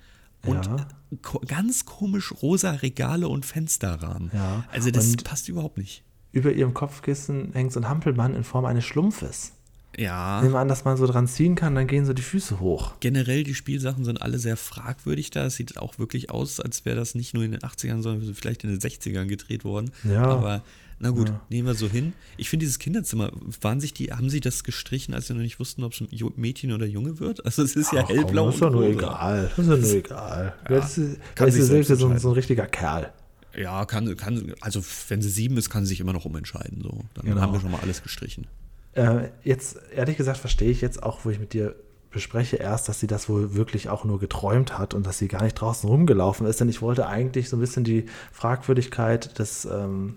und 0.46 0.66
Ja. 0.66 0.76
ko 1.22 1.40
ganz 1.46 1.84
komisch 1.84 2.32
rosa 2.42 2.70
Regale 2.72 3.28
und 3.28 3.44
Fensterrahmen. 3.46 4.30
Ja, 4.34 4.64
Also 4.72 4.90
das 4.90 5.08
und- 5.10 5.24
passt 5.24 5.48
überhaupt 5.48 5.78
nicht. 5.78 6.04
über 6.32 6.52
ihrem 6.52 6.74
Kopfkissen 6.74 7.52
hängt 7.52 7.72
so 7.72 7.80
ein 7.80 7.88
Hampelmann 7.88 8.34
in 8.34 8.42
Form 8.44 8.64
eines 8.64 8.84
Schlumpfes. 8.84 9.52
Ja. 9.96 10.40
Nehmen 10.42 10.54
wir 10.54 10.58
an, 10.60 10.68
dass 10.68 10.84
man 10.84 10.96
so 10.96 11.06
dran 11.06 11.28
ziehen 11.28 11.54
kann, 11.54 11.74
dann 11.74 11.86
gehen 11.86 12.04
so 12.06 12.12
die 12.12 12.22
Füße 12.22 12.58
hoch. 12.60 12.94
Generell, 13.00 13.44
die 13.44 13.54
Spielsachen 13.54 14.04
sind 14.04 14.20
alle 14.22 14.38
sehr 14.38 14.56
fragwürdig 14.56 15.30
da. 15.30 15.44
Es 15.46 15.56
sieht 15.56 15.78
auch 15.78 15.98
wirklich 15.98 16.30
aus, 16.30 16.58
als 16.60 16.84
wäre 16.84 16.96
das 16.96 17.14
nicht 17.14 17.34
nur 17.34 17.44
in 17.44 17.52
den 17.52 17.60
80ern, 17.60 18.02
sondern 18.02 18.34
vielleicht 18.34 18.64
in 18.64 18.70
den 18.70 18.80
60ern 18.80 19.26
gedreht 19.26 19.64
worden. 19.64 19.90
Ja. 20.02 20.24
Aber 20.24 20.62
na 20.98 21.10
gut, 21.10 21.28
Ja. 21.28 21.40
nehmen 21.48 21.66
wir 21.68 21.74
so 21.74 21.88
hin. 21.88 22.12
Ich 22.36 22.48
finde 22.48 22.64
dieses 22.64 22.78
Kinderzimmer, 22.78 23.30
waren 23.60 23.80
sich 23.80 23.92
die, 23.94 24.12
haben 24.12 24.30
sie 24.30 24.40
das 24.40 24.64
gestrichen, 24.64 25.14
als 25.14 25.26
sie 25.28 25.34
noch 25.34 25.42
nicht 25.42 25.60
wussten, 25.60 25.84
ob 25.84 25.92
es 25.92 26.00
ein 26.00 26.08
Mädchen 26.36 26.72
oder 26.72 26.86
Junge 26.86 27.20
wird? 27.20 27.44
Also 27.44 27.62
es 27.62 27.76
ist 27.76 27.92
ja 27.92 28.02
Ach 28.02 28.06
komm, 28.08 28.16
hellblau 28.16 28.46
Das 28.46 28.54
ist 28.56 28.62
doch 28.62 28.70
nur 28.72 28.84
egal. 28.86 29.50
Das 29.56 29.58
ist 29.58 29.70
doch 29.70 29.78
nur 29.78 29.92
egal. 29.94 30.54
Ja, 30.68 30.76
das 30.76 30.98
ist, 30.98 31.18
kann 31.34 31.46
das 31.48 31.56
ist 31.56 31.66
selbst 31.68 31.88
so, 31.96 32.08
ein- 32.08 32.18
so 32.18 32.28
ein 32.30 32.34
richtiger 32.34 32.66
Kerl. 32.66 33.12
Ja, 33.56 33.84
kann, 33.84 34.16
kann, 34.16 34.52
also 34.60 34.82
wenn 35.08 35.22
sie 35.22 35.28
sieben 35.30 35.56
ist, 35.56 35.70
kann 35.70 35.84
sie 35.84 35.90
sich 35.90 36.00
immer 36.00 36.12
noch 36.12 36.24
umentscheiden. 36.24 36.82
So. 36.82 37.04
Dann 37.14 37.26
Genau. 37.26 37.40
haben 37.40 37.52
wir 37.52 37.60
schon 37.60 37.70
mal 37.70 37.78
alles 37.80 38.02
gestrichen. 38.02 38.46
Äh, 38.94 39.28
jetzt, 39.42 39.78
ehrlich 39.94 40.16
gesagt, 40.16 40.38
verstehe 40.38 40.70
ich 40.70 40.80
jetzt 40.80 41.02
auch, 41.02 41.20
wo 41.24 41.30
ich 41.30 41.38
mit 41.38 41.52
dir 41.52 41.74
bespreche, 42.10 42.56
erst, 42.56 42.88
dass 42.88 43.00
sie 43.00 43.08
das 43.08 43.28
wohl 43.28 43.54
wirklich 43.54 43.88
auch 43.88 44.04
nur 44.04 44.20
geträumt 44.20 44.78
hat 44.78 44.94
und 44.94 45.04
dass 45.04 45.18
sie 45.18 45.28
gar 45.28 45.42
nicht 45.42 45.54
draußen 45.54 45.88
rumgelaufen 45.88 46.46
ist. 46.46 46.60
Denn 46.60 46.68
ich 46.68 46.80
wollte 46.80 47.06
eigentlich 47.06 47.48
so 47.48 47.56
ein 47.56 47.60
bisschen 47.60 47.84
die 47.84 48.06
Fragwürdigkeit 48.32 49.38
des, 49.38 49.64
ähm, 49.64 50.16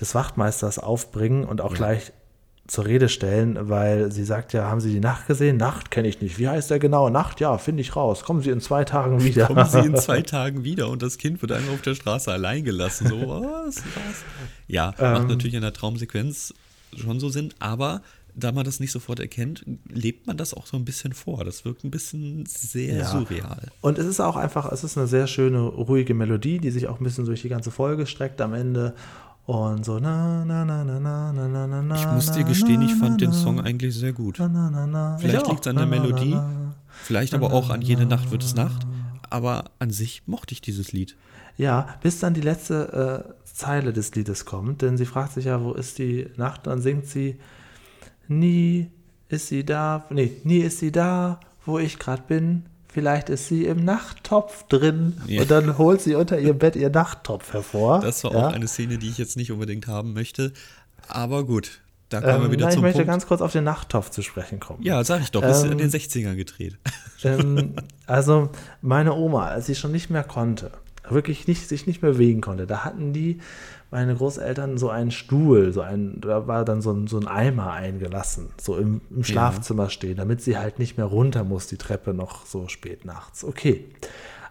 des 0.00 0.14
Wachtmeisters 0.14 0.78
aufbringen 0.78 1.44
und 1.44 1.60
auch 1.60 1.74
gleich 1.74 2.12
zur 2.68 2.86
Rede 2.86 3.08
stellen, 3.08 3.68
weil 3.68 4.10
sie 4.10 4.24
sagt 4.24 4.52
ja, 4.52 4.64
haben 4.64 4.80
Sie 4.80 4.92
die 4.92 5.00
Nacht 5.00 5.26
gesehen? 5.26 5.56
Nacht 5.56 5.90
kenne 5.90 6.08
ich 6.08 6.20
nicht. 6.20 6.38
Wie 6.38 6.48
heißt 6.48 6.70
der 6.70 6.78
genau? 6.78 7.08
Nacht? 7.10 7.40
Ja, 7.40 7.58
finde 7.58 7.80
ich 7.80 7.94
raus. 7.94 8.24
Kommen 8.24 8.42
Sie 8.42 8.50
in 8.50 8.60
zwei 8.60 8.84
Tagen 8.84 9.22
wieder. 9.22 9.46
Kommen 9.46 9.66
sie 9.66 9.80
in 9.80 9.96
zwei 9.96 10.22
Tagen 10.22 10.64
wieder 10.64 10.88
und 10.88 11.02
das 11.02 11.18
Kind 11.18 11.42
wird 11.42 11.52
einfach 11.52 11.74
auf 11.74 11.82
der 11.82 11.94
Straße 11.94 12.32
allein 12.32 12.64
gelassen. 12.64 13.08
So, 13.08 13.20
was? 13.28 13.76
was? 13.76 14.24
Ja, 14.66 14.86
macht 14.98 15.22
Ähm. 15.22 15.26
natürlich 15.28 15.54
in 15.54 15.62
der 15.62 15.72
Traumsequenz 15.72 16.54
schon 16.94 17.20
so 17.20 17.28
Sinn, 17.28 17.52
aber 17.58 18.02
da 18.38 18.52
man 18.52 18.64
das 18.64 18.80
nicht 18.80 18.92
sofort 18.92 19.18
erkennt, 19.18 19.64
lebt 19.88 20.26
man 20.26 20.36
das 20.36 20.52
auch 20.52 20.66
so 20.66 20.76
ein 20.76 20.84
bisschen 20.84 21.14
vor. 21.14 21.42
Das 21.44 21.64
wirkt 21.64 21.84
ein 21.84 21.90
bisschen 21.90 22.44
sehr 22.46 22.98
Ja. 22.98 23.04
surreal. 23.10 23.68
Und 23.80 23.96
es 23.98 24.04
ist 24.06 24.20
auch 24.20 24.36
einfach, 24.36 24.70
es 24.70 24.84
ist 24.84 24.98
eine 24.98 25.06
sehr 25.06 25.26
schöne, 25.26 25.58
ruhige 25.60 26.12
Melodie, 26.12 26.58
die 26.58 26.70
sich 26.70 26.86
auch 26.86 27.00
ein 27.00 27.04
bisschen 27.04 27.24
durch 27.24 27.40
die 27.42 27.48
ganze 27.48 27.70
Folge 27.70 28.06
streckt 28.06 28.40
am 28.42 28.52
Ende. 28.52 28.94
Und 29.46 29.84
so 29.86 29.98
na 30.00 30.44
na 30.44 30.64
na 30.64 30.84
na 30.84 30.98
na 31.00 31.32
na 31.32 31.48
na 31.48 31.66
na 31.68 31.80
na. 31.82 31.94
Ich 31.94 32.06
muss 32.12 32.30
dir 32.32 32.42
gestehen, 32.44 32.82
ich 32.82 32.94
fand 32.96 33.20
den 33.20 33.32
Song 33.32 33.60
eigentlich 33.60 33.94
sehr 33.94 34.12
gut. 34.12 34.36
na, 34.38 34.48
na, 34.48 34.68
na, 34.70 34.86
na. 34.86 35.18
Vielleicht 35.18 35.36
Ich 35.42 35.44
auch. 35.46 35.50
liegt's 35.52 35.66
an 35.68 35.76
der 35.76 35.86
Melodie. 35.86 36.36
Vielleicht 37.04 37.32
aber 37.32 37.52
auch 37.52 37.70
an 37.70 37.80
jede 37.80 38.06
Nacht 38.06 38.30
wird 38.32 38.42
es 38.42 38.54
Nacht. 38.54 38.86
Aber 39.30 39.64
an 39.78 39.90
sich 39.90 40.22
mochte 40.26 40.52
ich 40.52 40.60
dieses 40.60 40.92
Lied. 40.92 41.16
Ja, 41.56 41.88
bis 42.02 42.18
dann 42.18 42.34
die 42.34 42.40
letzte 42.42 43.24
äh, 43.28 43.32
Zeile 43.56 43.92
des 43.92 44.14
Liedes 44.14 44.44
kommt, 44.44 44.82
denn 44.82 44.96
sie 44.96 45.06
fragt 45.06 45.32
sich 45.32 45.46
ja, 45.46 45.62
wo 45.62 45.72
ist 45.72 45.98
die 45.98 46.26
Nacht? 46.36 46.66
Dann 46.66 46.80
singt 46.82 47.06
sie, 47.06 47.36
nie 48.28 48.90
ist 49.28 49.48
sie 49.48 49.64
da, 49.64 50.04
nee, 50.10 50.32
nie 50.44 50.58
ist 50.58 50.78
sie 50.78 50.92
da, 50.92 51.40
wo 51.64 51.78
ich 51.78 51.98
gerade 51.98 52.22
bin. 52.28 52.64
Vielleicht 52.88 53.28
ist 53.28 53.48
sie 53.48 53.64
im 53.66 53.84
Nachttopf 53.84 54.64
drin. 54.68 55.20
Ja. 55.26 55.42
Und 55.42 55.50
dann 55.50 55.76
holt 55.78 56.00
sie 56.00 56.14
unter 56.14 56.38
ihr 56.38 56.54
Bett 56.54 56.76
ihr 56.76 56.88
Nachttopf 56.90 57.52
hervor. 57.52 58.00
Das 58.00 58.24
war 58.24 58.32
ja. 58.32 58.48
auch 58.48 58.52
eine 58.52 58.68
Szene, 58.68 58.96
die 58.98 59.08
ich 59.08 59.18
jetzt 59.18 59.36
nicht 59.36 59.52
unbedingt 59.52 59.86
haben 59.86 60.14
möchte. 60.14 60.52
Aber 61.08 61.44
gut, 61.44 61.80
da 62.08 62.20
kommen 62.20 62.38
wir 62.40 62.44
Ähm, 62.46 62.52
wieder 62.52 62.60
nein, 62.62 62.68
ich 62.70 62.74
zum 62.74 62.82
möchte 62.82 62.98
Punkt. 63.00 63.08
ganz 63.08 63.26
kurz 63.26 63.40
auf 63.42 63.52
den 63.52 63.64
Nachttopf 63.64 64.10
zu 64.10 64.22
sprechen 64.22 64.60
kommen. 64.60 64.82
ja, 64.82 65.02
sag 65.04 65.20
ich 65.20 65.30
doch, 65.30 65.42
ist 65.42 65.64
Ähm, 65.64 65.72
in 65.72 65.78
den 65.78 65.90
60ern 65.90 66.36
gedreht. 66.36 66.78
ähm, 67.24 67.74
also 68.06 68.48
meine 68.80 69.12
Oma, 69.14 69.46
als 69.48 69.66
sie 69.66 69.74
schon 69.74 69.92
nicht 69.92 70.08
mehr 70.08 70.24
konnte, 70.24 70.70
wirklich 71.10 71.46
nicht, 71.46 71.68
sich 71.68 71.86
nicht 71.86 72.02
mehr 72.02 72.12
bewegen 72.12 72.40
konnte, 72.40 72.66
da 72.66 72.84
hatten 72.84 73.12
die, 73.12 73.38
meine 73.90 74.14
Großeltern, 74.14 74.78
so 74.78 74.90
einen 74.90 75.10
Stuhl, 75.10 75.72
so 75.72 75.80
ein, 75.80 76.20
da 76.20 76.46
war 76.46 76.64
dann 76.64 76.82
so 76.82 76.92
ein, 76.92 77.06
so 77.06 77.18
ein 77.18 77.28
Eimer 77.28 77.72
eingelassen, 77.72 78.48
so 78.60 78.76
im, 78.76 79.00
im 79.10 79.24
Schlafzimmer 79.24 79.90
stehen, 79.90 80.16
damit 80.16 80.42
sie 80.42 80.58
halt 80.58 80.78
nicht 80.78 80.96
mehr 80.96 81.06
runter 81.06 81.44
muss, 81.44 81.66
die 81.68 81.76
Treppe 81.76 82.12
noch 82.12 82.46
so 82.46 82.68
spät 82.68 83.04
nachts. 83.04 83.44
Okay. 83.44 83.84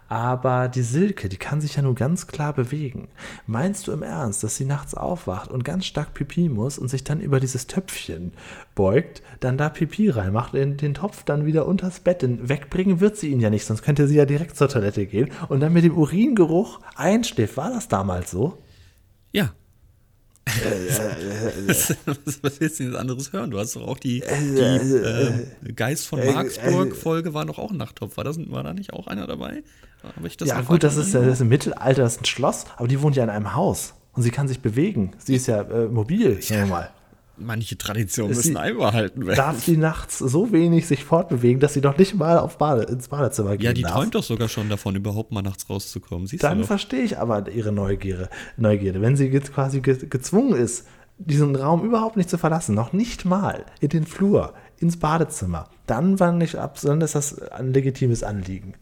Aber 0.08 0.68
die 0.68 0.84
Silke, 0.84 1.30
die 1.30 1.38
kann 1.38 1.62
sich 1.62 1.76
ja 1.76 1.82
nur 1.82 1.96
ganz 1.96 2.28
klar 2.28 2.54
bewegen. 2.54 3.08
Meinst 3.48 3.88
du 3.88 3.92
im 3.92 4.04
Ernst, 4.04 4.44
dass 4.44 4.56
sie 4.56 4.66
nachts 4.66 4.94
aufwacht 4.94 5.52
und 5.52 5.64
ganz 5.64 5.86
stark 5.86 6.14
Pipi 6.14 6.48
muss 6.48 6.78
und 6.78 6.90
sich 6.90 7.04
dann 7.04 7.22
über 7.22 7.40
dieses 7.40 7.66
Töpfchen 7.66 8.34
beugt, 8.76 9.24
dann 9.40 9.58
da 9.58 9.70
Pipi 9.70 10.10
reinmacht, 10.10 10.54
in 10.54 10.78
den 10.78 10.94
Topf 10.94 11.24
dann 11.24 11.46
wieder 11.46 11.66
unters 11.66 12.00
Bett? 12.00 12.22
Denn 12.22 12.48
wegbringen 12.48 13.00
wird 13.00 13.18
sie 13.18 13.30
ihn 13.30 13.40
ja 13.40 13.50
nicht, 13.50 13.66
sonst 13.66 13.82
könnte 13.82 14.08
sie 14.08 14.16
ja 14.16 14.26
direkt 14.26 14.56
zur 14.56 14.70
Toilette 14.70 15.08
gehen 15.08 15.32
und 15.50 15.60
dann 15.60 15.74
mit 15.74 15.84
dem 15.84 15.98
Uringeruch 15.98 16.80
einschläft. 16.96 17.58
War 17.58 17.72
das 17.72 17.88
damals 17.88 18.30
so? 18.30 18.60
Ja. 19.32 19.54
Äh, 20.48 21.68
was, 21.68 21.96
was 22.42 22.60
willst 22.60 22.80
du 22.80 22.84
denn 22.86 22.96
anderes 22.96 23.34
hören? 23.34 23.52
Du 23.52 23.60
hast 23.60 23.76
doch 23.76 23.88
auch 23.88 23.98
die, 23.98 24.20
die 24.56 24.60
äh, 24.60 25.74
Geist 25.74 26.08
von 26.08 26.24
Marksburg-Folge 26.26 27.34
war 27.34 27.46
doch 27.46 27.58
auch 27.58 27.72
ein 27.72 27.78
Nachttopf. 27.78 28.18
War, 28.18 28.24
das, 28.24 28.38
war 28.50 28.64
da 28.64 28.74
nicht 28.74 28.94
auch 28.94 29.08
einer 29.08 29.28
dabei? 29.28 29.64
Habe 30.16 30.28
ich 30.28 30.38
das 30.38 30.50
ja, 30.50 30.62
gut, 30.62 30.84
das 30.84 30.98
ist, 30.98 31.14
ja- 31.14 31.22
das 31.22 31.34
ist 31.36 31.42
im 31.42 31.50
Mittelalter, 31.50 32.04
das 32.04 32.14
ist 32.18 32.22
ein 32.22 32.26
Schloss, 32.26 32.66
aber 32.78 32.88
die 32.88 33.02
wohnt 33.02 33.16
ja 33.16 33.24
in 33.24 33.30
einem 33.32 33.56
Haus 33.56 33.96
und 34.14 34.22
sie 34.22 34.30
kann 34.30 34.48
sich 34.48 34.60
bewegen. 34.62 35.12
Sie 35.18 35.36
ist 35.36 35.48
ja 35.48 35.62
äh, 35.62 35.88
mobil, 35.88 36.40
wir 36.48 36.66
mal. 36.68 36.90
Manche 37.38 37.78
Traditionen 37.78 38.30
müssen 38.36 38.54
sie- 38.54 38.58
einbehalten 38.58 39.26
werden. 39.26 39.38
Darf 39.38 39.64
sie 39.64 39.78
nachts 39.78 40.20
so 40.20 40.52
wenig 40.52 40.88
sich 40.88 41.04
fortbewegen, 41.04 41.60
dass 41.60 41.74
sie 41.74 41.82
noch 41.82 41.98
nicht 41.98 42.16
mal 42.16 42.38
auf 42.40 42.58
Bade, 42.58 42.84
ins 42.84 43.10
Badezimmer 43.10 43.58
gehen 43.58 43.66
Ja, 43.66 43.74
die 43.74 43.82
darf? 43.82 43.92
träumt 43.94 44.16
doch 44.16 44.24
sogar 44.24 44.48
schon 44.48 44.70
davon, 44.70 44.96
überhaupt 44.96 45.32
mal 45.32 45.42
nachts 45.42 45.70
rauszukommen. 45.70 46.28
Siehst 46.28 46.44
Dann 46.44 46.64
verstehe 46.64 47.02
ich 47.04 47.18
aber 47.18 47.50
ihre 47.52 47.72
Neugierde. 47.72 48.30
Neugierde. 48.58 49.02
Wenn 49.02 49.16
sie 49.18 49.28
jetzt 49.28 49.54
quasi 49.54 49.82
ge 49.82 49.98
gezwungen 50.10 50.56
ist, 50.56 50.88
diesen 51.18 51.56
Raum 51.56 51.84
überhaupt 51.86 52.18
nicht 52.18 52.30
zu 52.30 52.38
verlassen, 52.38 52.76
noch 52.76 52.92
nicht 52.94 53.26
mal 53.26 53.66
in 53.80 53.90
den 53.90 54.06
Flur, 54.06 54.54
ins 54.78 54.98
Badezimmer, 54.98 55.70
dann 55.88 56.20
war 56.20 56.32
nicht 56.32 56.56
ab, 56.56 56.78
sondern 56.78 57.02
ist 57.02 57.16
das 57.16 57.40
ein 57.52 57.74
legitimes 57.74 58.24
Anliegen. 58.24 58.74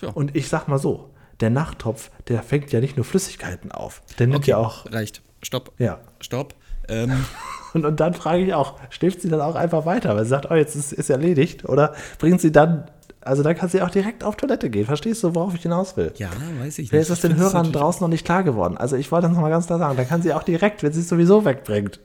Ja. 0.00 0.10
Und 0.10 0.34
ich 0.36 0.48
sag 0.48 0.68
mal 0.68 0.78
so, 0.78 1.10
der 1.40 1.50
Nachttopf, 1.50 2.10
der 2.28 2.42
fängt 2.42 2.70
ja 2.72 2.80
nicht 2.80 2.96
nur 2.96 3.04
Flüssigkeiten 3.04 3.72
auf, 3.72 4.02
der 4.18 4.26
nimmt 4.28 4.40
Okay, 4.40 4.50
ja 4.52 4.56
auch, 4.58 4.86
reicht. 4.92 5.22
Stopp. 5.42 5.72
ja. 5.78 6.00
Stopp. 6.20 6.54
Ähm, 6.88 7.24
Und, 7.74 7.84
und 7.84 7.98
dann 7.98 8.14
frage 8.14 8.44
ich 8.44 8.54
auch, 8.54 8.78
schläft 8.88 9.20
sie 9.20 9.28
dann 9.28 9.40
auch 9.40 9.56
einfach 9.56 9.84
weiter, 9.84 10.14
weil 10.14 10.22
sie 10.22 10.30
sagt, 10.30 10.48
oh, 10.48 10.54
jetzt 10.54 10.76
ist, 10.76 10.92
ist 10.92 11.10
erledigt, 11.10 11.68
oder 11.68 11.92
bringt 12.20 12.40
sie 12.40 12.52
dann, 12.52 12.84
also 13.20 13.42
dann 13.42 13.56
kann 13.56 13.68
sie 13.68 13.82
auch 13.82 13.90
direkt 13.90 14.22
auf 14.22 14.36
Toilette 14.36 14.70
gehen. 14.70 14.86
Verstehst 14.86 15.24
du, 15.24 15.34
worauf 15.34 15.56
ich 15.56 15.62
hinaus 15.62 15.96
will? 15.96 16.12
ja, 16.18 16.30
weiß 16.60 16.78
ich 16.78 16.92
Wer 16.92 17.00
nicht. 17.00 17.10
ist 17.10 17.24
das 17.24 17.28
den 17.28 17.36
Hörern 17.36 17.72
draußen 17.72 18.00
noch 18.00 18.08
nicht 18.08 18.24
klar 18.24 18.44
geworden? 18.44 18.76
Also 18.76 18.94
ich 18.94 19.10
wollte 19.10 19.26
das 19.26 19.34
nochmal 19.34 19.50
ganz 19.50 19.66
klar 19.66 19.80
sagen. 19.80 19.96
Da 19.96 20.04
kann 20.04 20.22
sie 20.22 20.32
auch 20.32 20.44
direkt, 20.44 20.84
wenn 20.84 20.92
sie 20.92 21.00
es 21.00 21.08
sowieso 21.08 21.44
wegbringt. 21.44 21.98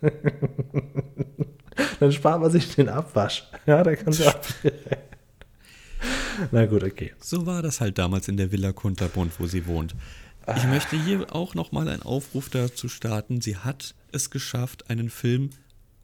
Dann 2.00 2.12
spart 2.12 2.40
man 2.40 2.50
sich 2.50 2.74
den 2.74 2.88
Abwasch. 2.88 3.50
Ja, 3.66 3.82
da 3.82 3.94
kann 3.94 4.14
sie 4.14 4.26
auch 4.26 4.34
direkt. 4.62 4.96
Na 6.50 6.64
gut, 6.64 6.84
okay. 6.84 7.12
So 7.20 7.44
war 7.44 7.60
das 7.60 7.82
halt 7.82 7.98
damals 7.98 8.28
in 8.28 8.38
der 8.38 8.50
Villa 8.50 8.72
Kunterbund, 8.72 9.32
wo 9.38 9.46
sie 9.46 9.66
wohnt. 9.66 9.94
Ich 10.56 10.64
möchte 10.66 10.96
hier 11.02 11.34
auch 11.34 11.54
nochmal 11.54 11.88
einen 11.88 12.02
Aufruf 12.02 12.48
dazu 12.50 12.88
starten. 12.88 13.40
Sie 13.40 13.56
hat 13.56 13.94
es 14.12 14.30
geschafft, 14.30 14.90
einen 14.90 15.10
Film 15.10 15.50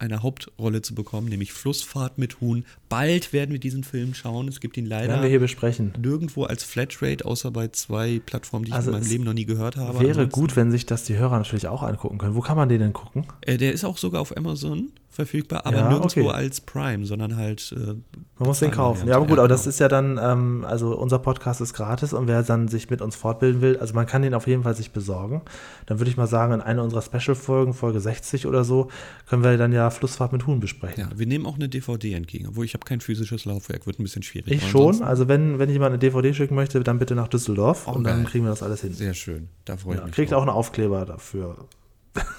eine 0.01 0.23
Hauptrolle 0.23 0.81
zu 0.81 0.95
bekommen, 0.95 1.27
nämlich 1.27 1.51
Flussfahrt 1.51 2.17
mit 2.17 2.39
Huhn. 2.39 2.63
Bald 2.87 3.33
werden 3.33 3.51
wir 3.51 3.59
diesen 3.59 3.83
Film 3.83 4.13
schauen. 4.13 4.47
Es 4.47 4.61
gibt 4.61 4.77
ihn 4.77 4.85
leider 4.85 5.09
Werden 5.09 5.23
wir 5.23 5.29
hier 5.29 5.41
besprechen. 5.41 5.91
nirgendwo 6.01 6.45
als 6.45 6.63
Flatrate, 6.63 7.25
außer 7.25 7.51
bei 7.51 7.67
zwei 7.67 8.21
Plattformen, 8.25 8.63
die 8.63 8.69
ich 8.69 8.75
Also 8.75 8.91
in 8.91 8.97
meinem 8.99 9.09
Leben 9.09 9.23
noch 9.25 9.33
nie 9.33 9.43
gehört 9.43 9.75
habe. 9.75 9.99
Wäre 9.99 10.11
Ansonsten- 10.21 10.31
gut, 10.31 10.55
wenn 10.55 10.71
sich 10.71 10.85
das 10.85 11.03
die 11.03 11.17
Hörer 11.17 11.37
natürlich 11.37 11.67
auch 11.67 11.83
angucken 11.83 12.17
können. 12.17 12.33
Wo 12.35 12.39
kann 12.39 12.55
man 12.55 12.69
den 12.69 12.79
denn 12.79 12.93
gucken? 12.93 13.25
Äh, 13.41 13.57
der 13.57 13.73
ist 13.73 13.83
auch 13.83 13.97
sogar 13.97 14.21
auf 14.21 14.35
Amazon 14.37 14.89
verfügbar, 15.11 15.65
aber 15.65 15.77
Ja, 15.77 15.89
nirgendwo 15.89 16.21
okay. 16.27 16.29
als 16.29 16.61
Prime, 16.61 17.05
sondern 17.05 17.35
halt. 17.35 17.73
Äh, 17.75 17.95
Man 18.37 18.47
muss 18.47 18.59
den 18.59 18.71
kaufen. 18.71 19.07
Ja, 19.07 19.17
aber 19.17 19.25
gut, 19.25 19.39
aber 19.39 19.47
das 19.47 19.67
ist 19.67 19.79
ja 19.79 19.87
dann, 19.87 20.19
ähm, 20.21 20.63
also 20.67 20.95
unser 20.97 21.19
Podcast 21.19 21.59
ist 21.61 21.73
gratis 21.73 22.13
und 22.13 22.27
wer 22.27 22.41
dann 22.43 22.67
sich 22.67 22.89
mit 22.89 23.01
uns 23.01 23.15
fortbilden 23.15 23.61
will, 23.61 23.77
also 23.77 23.93
man 23.95 24.05
kann 24.05 24.21
den 24.21 24.33
auf 24.33 24.47
jeden 24.47 24.63
Fall 24.63 24.75
sich 24.75 24.91
besorgen. 24.91 25.41
Dann 25.87 25.99
würde 25.99 26.09
ich 26.11 26.15
mal 26.17 26.27
sagen, 26.27 26.53
in 26.53 26.61
einer 26.61 26.83
unserer 26.83 27.01
Special-Folgen, 27.01 27.73
Folge 27.73 27.99
60 27.99 28.45
oder 28.47 28.63
so, 28.63 28.87
können 29.27 29.43
wir 29.43 29.57
dann 29.57 29.73
ja 29.73 29.89
Flussfahrt 29.89 30.31
mit 30.31 30.45
Huhn 30.47 30.59
besprechen. 30.59 31.09
Ja, 31.11 31.17
wir 31.17 31.25
nehmen 31.25 31.45
auch 31.45 31.55
eine 31.55 31.67
DVD 31.69 32.13
entgegen, 32.13 32.47
obwohl 32.47 32.65
ich 32.65 32.73
habe 32.75 32.85
kein 32.85 33.01
physisches 33.01 33.45
Laufwerk, 33.45 33.87
wird 33.87 33.99
ein 33.99 34.03
bisschen 34.03 34.23
schwierig. 34.23 34.51
Ich 34.53 34.69
schon. 34.69 35.01
Also 35.03 35.27
wenn, 35.27 35.59
wenn 35.59 35.69
jemand 35.69 35.89
eine 35.91 35.99
DVD 35.99 36.33
schicken 36.33 36.55
möchte, 36.55 36.79
dann 36.81 36.99
bitte 36.99 37.15
nach 37.15 37.27
Düsseldorf 37.27 37.87
Oh, 37.87 37.91
und 37.93 38.03
dann 38.03 38.17
geil. 38.23 38.25
kriegen 38.31 38.45
wir 38.45 38.49
das 38.51 38.63
alles 38.63 38.81
hin. 38.81 38.93
Sehr 38.93 39.13
schön, 39.13 39.49
da 39.65 39.75
freue 39.75 39.95
ich 39.95 39.99
Ja, 39.99 40.05
mich. 40.05 40.13
kriegt 40.15 40.33
auch 40.33 40.41
einen 40.41 40.49
Aufkleber 40.51 41.05
dafür, 41.05 41.55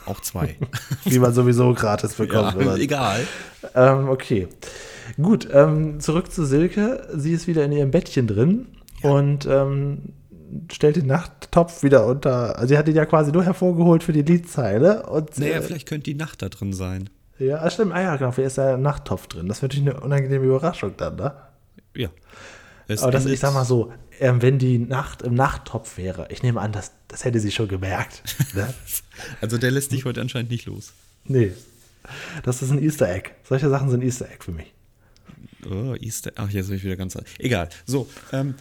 auch 0.07 0.21
zwei. 0.21 0.57
wie 1.05 1.19
man 1.19 1.33
sowieso 1.33 1.73
gratis 1.75 2.15
bekommt. 2.15 2.61
ja, 2.61 2.77
egal. 2.77 3.27
ähm, 3.75 4.09
okay. 4.09 4.49
Gut, 5.21 5.49
ähm, 5.53 6.01
zurück 6.01 6.31
zu 6.33 6.45
Silke. 6.45 7.09
Sie 7.15 7.33
ist 7.33 7.47
wieder 7.47 7.65
in 7.65 7.73
ihrem 7.73 7.91
Bettchen 7.91 8.27
drin 8.27 8.69
und 9.03 9.47
ähm, 9.47 10.13
stellt 10.73 10.97
den 10.97 11.07
Nachttopf 11.07 11.83
wieder 11.83 12.07
unter. 12.07 12.57
Also 12.57 12.69
sie 12.69 12.79
hat 12.79 12.89
ihn 12.89 12.97
ja 12.97 13.07
quasi 13.07 13.33
nur 13.33 13.45
hervorgeholt 13.45 14.03
für 14.03 14.13
die 14.13 14.23
Liedzeile. 14.23 15.07
Und, 15.07 15.39
Naja, 15.39 15.59
äh, 15.59 15.63
vielleicht 15.63 15.89
könnte 15.89 16.05
die 16.05 16.15
Nacht 16.15 16.43
da 16.43 16.49
drin 16.49 16.73
sein. 16.73 17.11
ja, 17.39 17.69
stimmt. 17.71 17.93
Ah 17.93 18.03
ja, 18.03 18.17
genau. 18.17 18.33
Hier 18.35 18.45
ist 18.47 18.57
ja 18.57 18.75
ein 18.75 18.83
Nachttopf 18.83 19.27
drin. 19.27 19.49
Das 19.49 19.63
wird 19.63 19.73
natürlich 19.73 19.95
eine 19.95 20.01
unangenehme 20.05 20.45
Überraschung 20.45 20.95
dann, 20.97 21.17
ne? 21.17 21.33
Ja. 21.97 22.09
Es 22.87 23.03
Aber 23.03 23.13
das, 23.13 23.27
ich 23.27 23.39
sag 23.39 23.55
mal 23.55 23.65
so, 23.65 23.93
wenn 24.21 24.59
die 24.59 24.79
Nacht 24.79 25.23
im 25.23 25.35
Nachttopf 25.35 25.97
wäre, 25.97 26.29
ich 26.31 26.43
nehme 26.43 26.61
an, 26.61 26.73
das, 26.73 26.93
das 27.09 27.25
hätte 27.25 27.41
sie 27.41 27.51
schon 27.51 27.69
gemerkt. 27.69 28.23
Ne? 28.55 28.73
Also 29.43 29.59
der 29.59 29.71
lässt 29.71 29.93
dich 29.93 30.07
heute 30.07 30.21
anscheinend 30.21 30.51
nicht 30.51 30.67
los. 30.67 30.93
nee. 31.25 31.53
Das 32.43 32.63
ist 32.63 32.71
ein 32.71 32.83
Easter 32.83 33.09
Egg. 33.15 33.31
Solche 33.45 33.69
Sachen 33.69 33.91
sind 33.91 34.03
Easter 34.03 34.25
Egg 34.27 34.43
für 34.43 34.53
mich. 34.53 34.73
Oh, 35.71 35.95
Easter. 36.01 36.33
Ach, 36.37 36.49
jetzt 36.49 36.69
bin 36.69 36.77
ich 36.79 36.85
wieder 36.85 36.97
ganz. 36.97 37.17
Egal. 37.39 37.69
So, 37.85 38.09
ähm, 38.33 38.55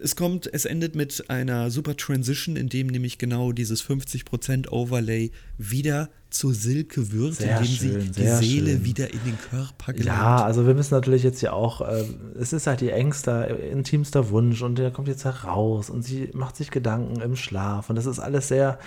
es 0.00 0.16
kommt, 0.16 0.48
es 0.52 0.64
endet 0.64 0.94
mit 0.94 1.28
einer 1.30 1.70
super 1.70 1.96
Transition, 1.96 2.56
in 2.56 2.68
dem 2.68 2.86
nämlich 2.88 3.18
genau 3.18 3.52
dieses 3.52 3.82
50% 3.84 4.68
Overlay 4.68 5.30
wieder 5.56 6.08
zu 6.30 6.52
Silke 6.52 7.10
wird, 7.12 7.34
Sehr 7.36 7.58
indem 7.58 7.66
schön, 7.66 8.12
sie 8.12 8.20
die 8.20 8.26
Seele 8.28 8.70
schön. 8.72 8.84
wieder 8.84 9.12
in 9.12 9.20
den 9.24 9.38
Körper 9.50 9.92
gelangt. 9.94 10.18
Ja, 10.18 10.44
also 10.44 10.66
wir 10.66 10.74
müssen 10.74 10.94
natürlich 10.94 11.22
jetzt 11.22 11.40
ja 11.40 11.52
auch, 11.52 11.80
äh, 11.80 12.04
es 12.38 12.52
ist 12.52 12.66
halt 12.66 12.82
ihr 12.82 12.92
engster, 12.94 13.58
intimster 13.60 14.28
Wunsch 14.30 14.60
und 14.62 14.76
der 14.78 14.90
kommt 14.90 15.08
jetzt 15.08 15.24
heraus 15.24 15.88
und 15.88 16.02
sie 16.02 16.28
macht 16.34 16.56
sich 16.56 16.70
Gedanken 16.70 17.20
im 17.20 17.34
Schlaf 17.34 17.88
und 17.88 17.96
das 17.96 18.04
ist 18.06 18.18
alles 18.18 18.48
sehr, 18.48 18.78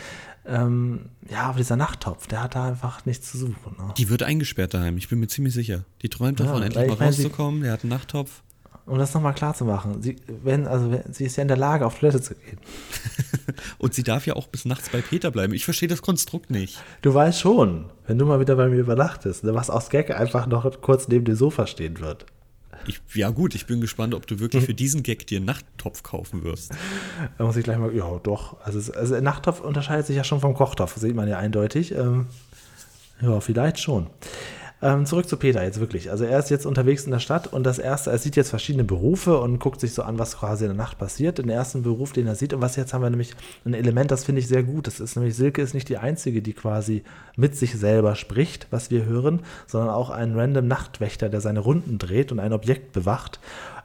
ähm, 0.46 1.02
ja, 1.32 1.44
aber 1.44 1.58
dieser 1.58 1.76
Nachttopf, 1.78 2.28
der 2.28 2.44
hat 2.44 2.56
da 2.56 2.68
einfach 2.68 3.06
nichts 3.06 3.32
zu 3.32 3.38
suchen. 3.40 3.76
Ne? 3.78 3.94
Die 3.98 4.10
wird 4.10 4.22
eingesperrt 4.24 4.74
daheim, 4.76 4.98
ich 4.98 5.10
bin 5.10 5.20
mir 5.20 5.28
ziemlich 5.28 5.54
sicher. 5.54 5.84
Die 6.04 6.10
träumt 6.10 6.40
Ja, 6.40 6.46
davon, 6.46 6.62
endlich 6.64 6.82
weil 6.82 6.88
mal 6.90 6.94
ich 6.96 7.02
rauszukommen. 7.20 7.62
Der 7.64 7.72
hat 7.74 7.82
einen 7.84 7.90
Nachttopf. 7.90 8.42
Um 8.86 8.98
das 8.98 9.14
nochmal 9.14 9.34
klar 9.34 9.54
zu 9.54 9.64
machen, 9.64 10.02
sie, 10.02 10.16
wenn, 10.28 10.68
also 10.68 10.92
wenn, 10.92 11.14
sie 11.14 11.26
ist 11.26 11.36
ja 11.36 11.44
in 11.44 11.48
der 11.48 11.58
Lage, 11.58 11.86
auf 11.86 12.00
Toilette 12.00 12.22
zu 12.22 12.36
gehen. 12.36 12.58
Und 13.78 13.94
sie 13.94 14.04
darf 14.04 14.26
ja 14.26 14.36
auch 14.36 14.48
bis 14.48 14.66
nachts 14.66 14.90
bei 14.90 15.02
Peter 15.02 15.32
bleiben. 15.32 15.54
Ich 15.54 15.66
verstehe 15.66 15.88
das 15.88 16.02
Konstrukt 16.02 16.50
nicht. 16.50 16.82
Du 17.02 17.14
weißt 17.14 17.40
schon, 17.40 17.86
wenn 18.08 18.18
du 18.18 18.26
mal 18.26 18.40
wieder 18.40 18.56
bei 18.56 18.68
mir 18.68 18.80
übernachtest, 18.80 19.44
ne, 19.44 19.54
was 19.54 19.70
aus 19.70 19.90
Gag 19.90 20.12
einfach 20.12 20.48
noch 20.48 20.82
kurz 20.82 21.08
neben 21.08 21.26
dem 21.26 21.36
Sofa 21.36 21.68
stehen 21.68 22.00
wird. 22.00 22.26
Ich, 22.88 23.00
ja 23.14 23.30
gut, 23.30 23.54
ich 23.54 23.68
bin 23.68 23.82
gespannt, 23.82 24.16
ob 24.16 24.26
du 24.26 24.40
wirklich 24.40 24.64
für 24.66 24.74
diesen 24.74 25.04
Gag 25.04 25.28
dir 25.28 25.38
einen 25.38 25.46
Nachttopf 25.46 26.04
kaufen 26.04 26.44
wirst. 26.44 26.72
Da 27.38 27.46
muss 27.46 27.56
ich 27.56 27.64
gleich 27.64 27.78
mal, 27.78 27.94
ja 27.94 28.20
doch. 28.24 28.58
Also, 28.64 28.80
es, 28.80 28.90
also 28.90 29.20
Nachttopf 29.20 29.62
unterscheidet 29.62 30.08
sich 30.08 30.16
ja 30.16 30.24
schon 30.24 30.40
vom 30.40 30.54
Kochtopf, 30.54 30.98
sieht 30.98 31.16
man 31.16 31.28
ja 31.28 31.38
eindeutig. 31.38 31.94
Ähm, 31.94 32.28
ja, 33.22 33.40
vielleicht 33.40 33.80
schon. 33.80 34.08
Ähm, 34.84 35.06
zurück 35.06 35.30
zu 35.30 35.38
Peter 35.38 35.64
jetzt 35.64 35.80
wirklich. 35.80 36.10
Also 36.10 36.24
er 36.24 36.40
ist 36.40 36.50
jetzt 36.50 36.66
unterwegs 36.66 37.06
in 37.06 37.12
der 37.12 37.20
Stadt 37.20 37.46
und 37.48 37.64
das 37.64 37.78
erste, 37.78 38.10
er 38.10 38.18
sieht 38.18 38.36
jetzt 38.36 38.50
verschiedene 38.50 38.84
Berufe 38.84 39.40
und 39.40 39.60
guckt 39.60 39.80
sich 39.80 39.94
so 39.94 40.02
an, 40.02 40.18
was 40.18 40.40
quasi 40.40 40.64
in 40.66 40.70
der 40.70 40.78
Nacht 40.78 40.98
passiert. 40.98 41.38
Den 41.38 41.50
ersten 41.50 41.84
Beruf, 41.84 42.14
den 42.14 42.26
er 42.26 42.34
sieht 42.34 42.52
und 42.54 42.62
was 42.62 42.76
jetzt 42.78 42.92
haben 42.94 43.04
wir 43.04 43.10
nämlich 43.12 43.36
ein 43.64 43.76
Element, 43.76 44.10
das 44.10 44.24
finde 44.24 44.42
ich 44.42 44.48
sehr 44.48 44.64
gut. 44.64 44.88
Das 44.88 45.00
ist 45.00 45.16
nämlich, 45.16 45.36
Silke 45.36 45.62
ist 45.62 45.76
nicht 45.76 45.88
die 45.88 45.98
einzige, 45.98 46.42
die 46.42 46.54
quasi 46.54 47.04
mit 47.36 47.56
sich 47.56 47.78
selber 47.78 48.16
spricht, 48.16 48.68
was 48.72 48.90
wir 48.90 49.06
hören, 49.06 49.42
sondern 49.68 49.92
auch 49.92 50.10
ein 50.10 50.36
random 50.36 50.68
Nachtwächter, 50.68 51.30
der 51.30 51.42
seine 51.42 51.60
Runden 51.60 52.00
dreht 52.00 52.32
und 52.32 52.40
ein 52.40 52.54
Objekt 52.54 52.92
bewacht. 52.92 53.40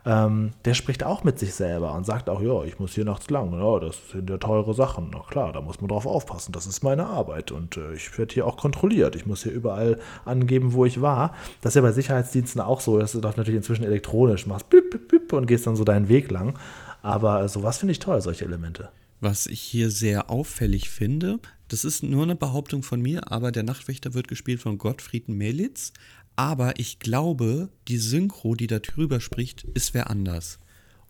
Ähm, 0.07 0.53
der 0.64 0.75
spricht 0.75 1.03
auch 1.03 1.25
mit 1.25 1.40
sich 1.40 1.53
selber 1.53 1.92
und 1.95 2.07
sagt 2.07 2.31
auch, 2.31 2.40
ja, 2.40 2.62
ich 2.62 2.79
muss 2.79 2.95
hier 2.95 3.05
nachts 3.05 3.29
lang, 3.29 3.53
ja, 3.53 3.81
das 3.81 3.97
sind 4.12 4.31
ja 4.31 4.38
teure 4.38 4.73
Sachen, 4.73 5.11
na 5.12 5.19
klar, 5.29 5.53
da 5.53 5.61
muss 5.61 5.81
man 5.81 5.88
drauf 5.88 6.07
aufpassen, 6.07 6.53
das 6.53 6.69
ist 6.69 6.85
meine 6.85 7.07
Arbeit 7.07 7.51
und 7.51 7.77
äh, 7.77 7.92
ich 7.92 8.16
werde 8.16 8.33
hier 8.33 8.47
auch 8.47 8.57
kontrolliert, 8.57 9.16
ich 9.16 9.27
muss 9.27 9.42
hier 9.42 9.51
überall 9.51 9.99
angeben, 10.25 10.75
wo 10.75 10.85
ich 10.85 11.03
war. 11.03 11.35
Das 11.61 11.73
ist 11.73 11.75
ja 11.75 11.83
bei 11.83 11.90
Sicherheitsdiensten 11.90 12.61
auch 12.61 12.81
so, 12.81 13.01
das 13.01 13.16
ist 13.16 13.25
doch 13.25 13.37
natürlich 13.37 13.57
inzwischen 13.57 13.83
elektronisch, 13.83 14.47
machst 14.47 14.71
bip, 14.71 14.92
bip, 14.92 15.09
bip 15.09 15.33
und 15.33 15.47
gehst 15.47 15.66
dann 15.66 15.75
so 15.75 15.83
deinen 15.83 16.09
Weg 16.09 16.31
lang, 16.31 16.57
aber 17.03 17.42
äh, 17.42 17.49
sowas 17.49 17.79
finde 17.79 17.90
ich 17.90 17.99
toll, 17.99 18.21
solche 18.21 18.45
Elemente. 18.45 18.90
Was 19.21 19.47
ich 19.47 19.61
hier 19.61 19.90
sehr 19.90 20.31
auffällig 20.31 20.88
finde, 20.88 21.40
das 21.69 21.85
ist 21.85 22.05
nur 22.05 22.23
eine 22.23 22.37
Behauptung 22.37 22.85
von 22.85 23.01
mir, 23.01 23.33
aber 23.33 23.51
der 23.51 23.64
Nachtwächter 23.64 24.14
wird 24.14 24.29
gespielt 24.29 24.61
von 24.61 24.79
Gottfried 24.79 25.29
Melitz. 25.29 25.92
Aber 26.37 26.79
ich 26.79 26.99
glaube, 26.99 27.70
die 27.88 27.96
Synchro, 27.99 28.55
die 28.55 28.66
da 28.66 28.79
drüber 28.79 29.20
spricht, 29.20 29.64
ist 29.75 29.94
wer 29.94 30.11
anders. 30.11 30.59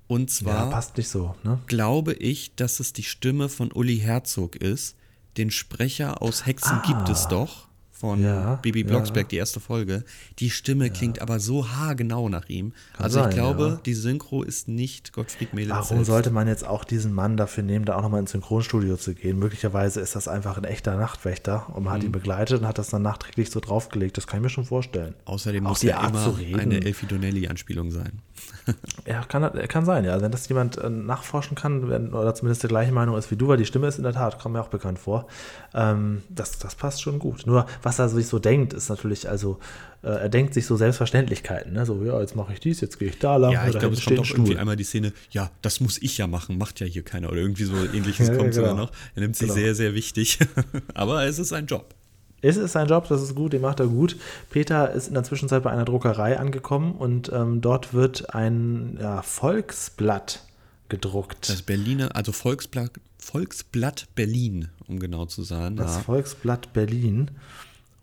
Und 0.07 0.31
Ja, 0.31 0.37
zwar 0.37 0.71
passt 0.71 0.97
nicht 0.97 1.09
so, 1.09 1.35
ne? 1.43 1.59
glaube 1.67 2.13
ich, 2.15 2.55
dass 2.55 2.79
es 2.79 2.93
die 2.93 3.03
Stimme 3.03 3.49
von 3.49 3.73
Uli 3.73 3.99
Herzog 3.99 4.55
ist. 4.57 4.97
Den 5.37 5.51
Sprecher 5.51 6.23
aus 6.23 6.47
Hexen 6.47 6.79
Ah. 6.81 6.83
gibt 6.87 7.09
es 7.09 7.27
doch. 7.29 7.66
Von 7.99 8.23
Ja, 8.23 8.57
Bibi 8.57 8.83
ja. 8.83 8.89
Blocksberg, 8.89 9.31
die 9.31 9.37
erste 9.37 9.59
Folge. 9.59 10.05
Die 10.39 10.51
Stimme 10.51 10.91
klingt 10.91 11.23
aber 11.23 11.41
so 11.41 11.71
haargenau 11.71 12.29
nach 12.29 12.47
ihm. 12.51 12.75
also 12.99 13.21
sein, 13.21 13.31
ich 13.31 13.35
glaube, 13.35 13.67
ja. 13.69 13.81
die 13.87 13.95
Synchro 13.95 14.43
ist 14.43 14.69
nicht 14.69 15.15
Gottfried 15.15 15.55
Melitz. 15.55 15.71
Warum 15.71 15.97
selbst. 15.97 16.07
sollte 16.09 16.31
man 16.31 16.47
jetzt 16.47 16.67
auch 16.67 16.85
diesen 16.85 17.15
Mann 17.15 17.39
dafür 17.39 17.63
nehmen, 17.65 17.87
da 17.87 17.97
auch 17.97 18.03
nochmal 18.03 18.21
ins 18.21 18.33
Synchronstudio 18.33 18.99
zu 18.99 19.15
gehen? 19.15 19.39
Möglicherweise 19.39 20.01
ist 20.01 20.15
das 20.15 20.29
einfach 20.29 20.59
ein 20.59 20.65
echter 20.65 20.95
Nachtwächter 20.97 21.75
und 21.75 21.85
man 21.85 21.95
hat 21.95 22.05
ihn 22.05 22.13
begleitet 22.13 22.61
und 22.61 22.67
hat 22.67 22.77
das 22.77 22.91
dann 22.91 23.01
nachträglich 23.01 23.51
so 23.51 23.61
draufgelegt. 23.61 24.19
Das 24.19 24.27
kann 24.27 24.41
ich 24.41 24.43
mir 24.43 24.51
schon 24.51 24.67
vorstellen. 24.67 25.15
Außerdem 25.25 25.65
Auch 25.65 25.71
muss 25.71 25.81
die 25.81 25.87
ja 25.87 26.01
Art 26.01 26.11
immer 26.11 26.61
eine 26.61 26.85
Elfie 26.85 27.07
Donnelly-Anspielung 27.07 27.91
sein. 27.91 28.21
Ja, 29.07 29.23
kann, 29.23 29.51
kann 29.69 29.85
sein, 29.85 30.05
ja. 30.05 30.21
Wenn 30.21 30.33
das 30.33 30.49
jemand 30.49 30.77
äh, 30.79 30.91
nachforschen 30.91 31.57
kann 31.57 31.89
wenn, 31.89 32.13
oder 32.13 32.35
zumindest 32.35 32.65
der 32.65 32.69
gleichen 32.69 32.93
Meinung 32.93 33.17
ist 33.17 33.31
wie 33.31 33.37
du, 33.37 33.47
weil 33.47 33.57
die 33.57 33.65
Stimme 33.65 33.87
ist 33.87 33.99
in 33.99 34.03
der 34.03 34.13
Tat, 34.13 34.41
kommt 34.41 34.55
mir 34.55 34.61
auch 34.61 34.69
bekannt 34.69 34.99
vor. 34.99 35.27
Ähm, 35.75 36.23
das, 36.29 36.59
das 36.59 36.75
passt 36.75 37.03
schon 37.03 37.19
gut. 37.21 37.47
Nur, 37.47 37.67
was 37.87 38.01
er 38.01 38.09
sich 38.09 38.27
so 38.27 38.41
denkt, 38.41 38.73
ist 38.73 38.89
natürlich, 38.89 39.29
also, 39.29 39.61
äh, 40.03 40.09
er 40.09 40.29
denkt 40.29 40.55
sich 40.55 40.67
so 40.67 40.77
Selbstverständlichkeiten. 40.77 41.73
Ne? 41.73 41.87
So, 41.87 42.03
ja, 42.05 42.21
jetzt 42.21 42.35
mache 42.35 42.53
ich 42.53 42.59
dies, 42.59 42.81
jetzt 42.81 42.99
gehe 42.99 43.09
ich 43.11 43.19
da 43.21 43.37
lang. 43.37 43.53
Ja, 43.53 43.69
ich 43.69 43.79
glaube, 43.79 43.95
es 43.95 44.05
kommt 44.05 44.19
auch 44.19 44.25
ein 44.25 44.29
irgendwie 44.31 44.51
Stuhl. 44.53 44.59
einmal 44.61 44.75
die 44.75 44.83
Szene, 44.85 45.13
ja, 45.31 45.51
das 45.63 45.81
muss 45.81 45.97
ich 46.03 46.19
ja 46.19 46.27
machen, 46.27 46.59
macht 46.59 46.81
ja 46.81 46.87
hier 46.87 47.03
keiner 47.05 47.29
oder 47.31 47.39
irgendwie 47.39 47.63
so 47.65 47.75
ähnliches 47.95 48.27
Ja, 48.29 48.35
kommt 48.37 48.55
sogar 48.55 48.73
genau. 48.73 48.87
noch. 48.87 48.93
Er 49.15 49.23
nimmt 49.23 49.37
sich 49.37 49.47
Genau. 49.47 49.61
sehr, 49.61 49.75
sehr 49.77 49.95
wichtig. 49.95 50.39
Aber 50.95 51.25
es 51.27 51.39
ist 51.39 51.51
sein 51.51 51.67
Job. 51.67 51.95
Es 52.43 52.57
ist 52.57 52.73
sein 52.73 52.89
Job, 52.89 53.09
das 53.09 53.23
ist 53.23 53.35
gut, 53.37 53.53
den 53.53 53.63
macht 53.63 53.79
er 53.81 53.87
gut. 53.87 54.17
Peter 54.51 54.91
ist 54.93 55.07
in 55.09 55.15
der 55.15 55.23
Zwischenzeit 55.23 55.63
bei 55.63 55.71
einer 55.71 55.85
Druckerei 55.85 56.39
angekommen 56.39 56.93
und 56.97 57.31
ähm, 57.33 57.61
dort 57.61 57.95
wird 57.95 58.35
ein 58.35 58.99
ja, 59.01 59.23
Volksblatt 59.23 60.43
gedruckt. 60.89 61.49
Das 61.49 61.63
Berliner, 61.63 62.15
also 62.15 62.33
Volksblatt, 62.33 62.91
Volksblatt 63.19 64.07
Berlin, 64.15 64.69
um 64.87 64.99
genau 65.01 65.27
zu 65.27 65.43
sein. 65.43 65.77
das 65.77 65.97
ja. 65.97 66.03
Volksblatt 66.03 66.73
Berlin. 66.73 67.31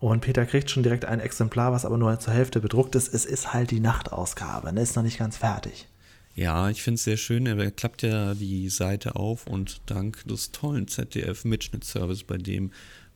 Und 0.04 0.20
Peter 0.20 0.44
kriegt 0.44 0.68
schon 0.68 0.82
direkt 0.82 1.06
ein 1.06 1.18
Exemplar, 1.18 1.72
was 1.72 1.86
aber 1.86 1.96
nur 1.96 2.20
zur 2.20 2.34
Hälfte 2.34 2.60
bedruckt 2.60 2.94
ist. 2.94 3.14
Es 3.14 3.24
ist 3.24 3.54
halt 3.54 3.70
die 3.70 3.80
Nachtausgabe, 3.80 4.70
ne? 4.70 4.82
ist 4.82 4.96
noch 4.96 5.02
nicht 5.02 5.18
ganz 5.18 5.38
fertig. 5.38 5.88
Ja, 6.34 6.68
ich 6.68 6.82
finde 6.82 6.96
es 6.96 7.04
sehr 7.04 7.16
schön. 7.16 7.46
Er 7.46 7.70
klappt 7.70 8.02
ja 8.02 8.34
die 8.34 8.68
Seite 8.68 9.16
auf 9.16 9.46
und 9.46 9.80
dank 9.86 10.22
des 10.28 10.52
tollen 10.52 10.88
ZDF-Mitschnittservice, 10.88 12.24
bei 12.24 12.36
dem 12.36 12.70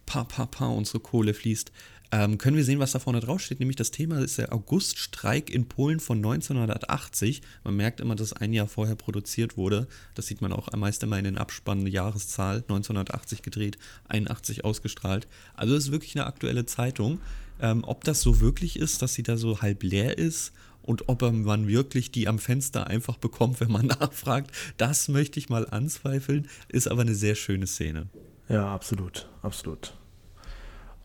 pa, 0.06 0.24
pa, 0.24 0.46
pa 0.46 0.68
unsere 0.68 1.00
Kohle 1.00 1.34
fließt, 1.34 1.72
ähm, 2.10 2.38
können 2.38 2.56
wir 2.56 2.64
sehen, 2.64 2.78
was 2.78 2.92
da 2.92 2.98
vorne 2.98 3.20
draufsteht. 3.20 3.60
Nämlich 3.60 3.76
das 3.76 3.90
Thema 3.90 4.20
ist 4.20 4.38
der 4.38 4.52
Auguststreik 4.52 5.50
in 5.50 5.68
Polen 5.68 6.00
von 6.00 6.18
1980. 6.18 7.42
Man 7.64 7.76
merkt 7.76 8.00
immer, 8.00 8.16
dass 8.16 8.32
ein 8.32 8.52
Jahr 8.52 8.66
vorher 8.66 8.96
produziert 8.96 9.56
wurde. 9.56 9.86
Das 10.14 10.26
sieht 10.26 10.40
man 10.40 10.52
auch 10.52 10.72
meist 10.72 11.02
immer 11.02 11.18
in 11.18 11.24
den 11.24 11.38
Abspannen. 11.38 11.86
Jahreszahl 11.86 12.56
1980 12.56 13.42
gedreht, 13.42 13.78
81 14.08 14.64
ausgestrahlt. 14.64 15.28
Also 15.54 15.74
es 15.74 15.84
ist 15.84 15.92
wirklich 15.92 16.16
eine 16.16 16.26
aktuelle 16.26 16.64
Zeitung. 16.64 17.20
Ähm, 17.60 17.84
ob 17.84 18.04
das 18.04 18.22
so 18.22 18.40
wirklich 18.40 18.78
ist, 18.78 19.02
dass 19.02 19.14
sie 19.14 19.22
da 19.22 19.36
so 19.36 19.60
halb 19.60 19.82
leer 19.82 20.16
ist 20.16 20.52
und 20.82 21.08
ob 21.08 21.20
man 21.20 21.68
wirklich 21.68 22.10
die 22.12 22.28
am 22.28 22.38
Fenster 22.38 22.86
einfach 22.86 23.18
bekommt, 23.18 23.60
wenn 23.60 23.70
man 23.70 23.86
nachfragt, 24.00 24.52
das 24.78 25.08
möchte 25.08 25.38
ich 25.38 25.50
mal 25.50 25.68
anzweifeln, 25.68 26.48
ist 26.68 26.88
aber 26.88 27.02
eine 27.02 27.14
sehr 27.14 27.34
schöne 27.34 27.66
Szene. 27.66 28.06
Ja, 28.48 28.72
absolut, 28.72 29.28
absolut. 29.42 29.92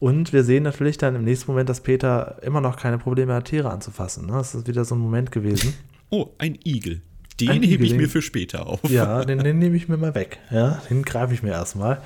Und 0.03 0.33
wir 0.33 0.43
sehen 0.43 0.63
natürlich 0.63 0.97
dann 0.97 1.15
im 1.15 1.23
nächsten 1.23 1.49
Moment, 1.49 1.69
dass 1.69 1.79
Peter 1.79 2.35
immer 2.41 2.59
noch 2.59 2.75
keine 2.75 2.97
Probleme 2.97 3.33
hat, 3.33 3.45
Tiere 3.45 3.71
anzufassen. 3.71 4.25
Ne? 4.25 4.33
Das 4.33 4.53
ist 4.53 4.67
wieder 4.67 4.83
so 4.83 4.95
ein 4.95 4.99
Moment 4.99 5.31
gewesen. 5.31 5.73
Oh, 6.09 6.29
ein 6.37 6.59
Igel. 6.63 7.01
Den 7.39 7.49
Ein 7.49 7.63
hebe 7.63 7.85
Igel, 7.85 7.85
ich 7.85 7.93
mir 7.95 8.07
für 8.07 8.21
später 8.21 8.67
auf. 8.67 8.87
Ja, 8.87 9.25
den, 9.25 9.39
den 9.39 9.57
nehme 9.57 9.75
ich 9.75 9.87
mir 9.87 9.97
mal 9.97 10.13
weg. 10.13 10.37
Ja, 10.51 10.79
den 10.91 11.01
greife 11.01 11.33
ich 11.33 11.41
mir 11.41 11.49
erstmal. 11.49 12.01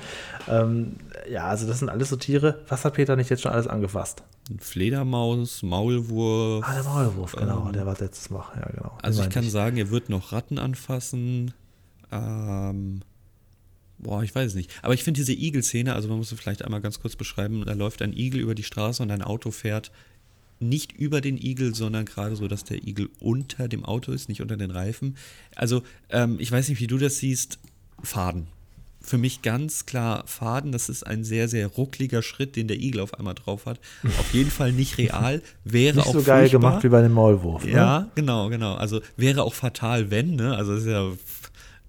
Ähm, 0.48 0.96
ja, 1.30 1.44
also 1.44 1.66
das 1.66 1.80
sind 1.80 1.90
alles 1.90 2.08
so 2.08 2.16
Tiere. 2.16 2.64
Was 2.68 2.86
hat 2.86 2.94
Peter 2.94 3.16
nicht 3.16 3.28
jetzt 3.28 3.42
schon 3.42 3.52
alles 3.52 3.66
angefasst? 3.66 4.22
Ein 4.48 4.60
Fledermaus, 4.60 5.62
Maulwurf. 5.62 6.64
Ah, 6.66 6.72
der 6.72 6.84
Maulwurf, 6.84 7.32
genau. 7.32 7.70
der 7.70 7.84
war 7.84 7.98
letztes 7.98 8.30
Mal. 8.30 8.44
Ja, 8.56 8.70
genau. 8.70 8.96
Also 9.02 9.22
ich 9.24 9.28
kann 9.28 9.44
sagen, 9.50 9.76
er 9.76 9.90
wird 9.90 10.08
noch 10.08 10.32
Ratten 10.32 10.58
anfassen. 10.58 11.52
Ähm, 12.10 13.02
boah, 13.98 14.22
ich 14.22 14.34
weiß 14.34 14.48
es 14.48 14.54
nicht. 14.54 14.70
Aber 14.82 14.94
ich 14.94 15.04
finde 15.04 15.18
diese 15.18 15.32
Igel-Szene, 15.32 15.94
also 15.94 16.08
man 16.08 16.18
muss 16.18 16.32
es 16.32 16.38
vielleicht 16.40 16.64
einmal 16.64 16.80
ganz 16.80 17.00
kurz 17.00 17.16
beschreiben, 17.16 17.64
da 17.66 17.72
läuft 17.72 18.02
ein 18.02 18.12
Igel 18.12 18.40
über 18.40 18.54
die 18.54 18.62
Straße 18.62 19.02
und 19.02 19.10
ein 19.10 19.22
Auto 19.22 19.50
fährt 19.50 19.90
nicht 20.60 20.92
über 20.92 21.20
den 21.20 21.36
Igel, 21.38 21.74
sondern 21.74 22.04
gerade 22.04 22.36
so, 22.36 22.48
dass 22.48 22.64
der 22.64 22.82
Igel 22.86 23.10
unter 23.20 23.68
dem 23.68 23.84
Auto 23.84 24.12
ist, 24.12 24.28
nicht 24.28 24.42
unter 24.42 24.56
den 24.56 24.70
Reifen. 24.70 25.16
Also 25.54 25.82
ähm, 26.10 26.36
ich 26.40 26.50
weiß 26.50 26.68
nicht, 26.68 26.80
wie 26.80 26.86
du 26.86 26.98
das 26.98 27.18
siehst. 27.18 27.58
Faden. 28.02 28.46
Für 29.00 29.18
mich 29.18 29.42
ganz 29.42 29.86
klar 29.86 30.24
Faden, 30.26 30.72
das 30.72 30.88
ist 30.88 31.06
ein 31.06 31.24
sehr, 31.24 31.48
sehr 31.48 31.68
ruckliger 31.68 32.22
Schritt, 32.22 32.56
den 32.56 32.68
der 32.68 32.78
Igel 32.78 33.00
auf 33.00 33.14
einmal 33.14 33.34
drauf 33.34 33.66
hat. 33.66 33.78
Auf 34.18 34.34
jeden 34.34 34.50
Fall 34.50 34.72
nicht 34.72 34.98
real, 34.98 35.42
wäre 35.64 35.96
Nicht 35.96 36.06
auch 36.08 36.12
so 36.12 36.22
geil 36.22 36.48
furchtbar. 36.48 36.70
gemacht 36.70 36.84
wie 36.84 36.88
bei 36.88 37.02
dem 37.02 37.12
Maulwurf. 37.12 37.64
Ne? 37.64 37.70
Ja, 37.72 38.10
genau, 38.14 38.48
genau. 38.48 38.74
Also 38.74 39.00
wäre 39.16 39.42
auch 39.44 39.54
fatal, 39.54 40.10
wenn, 40.10 40.34
ne? 40.34 40.56
Also 40.56 40.74
es 40.74 40.82
ist 40.82 40.88
ja 40.88 41.10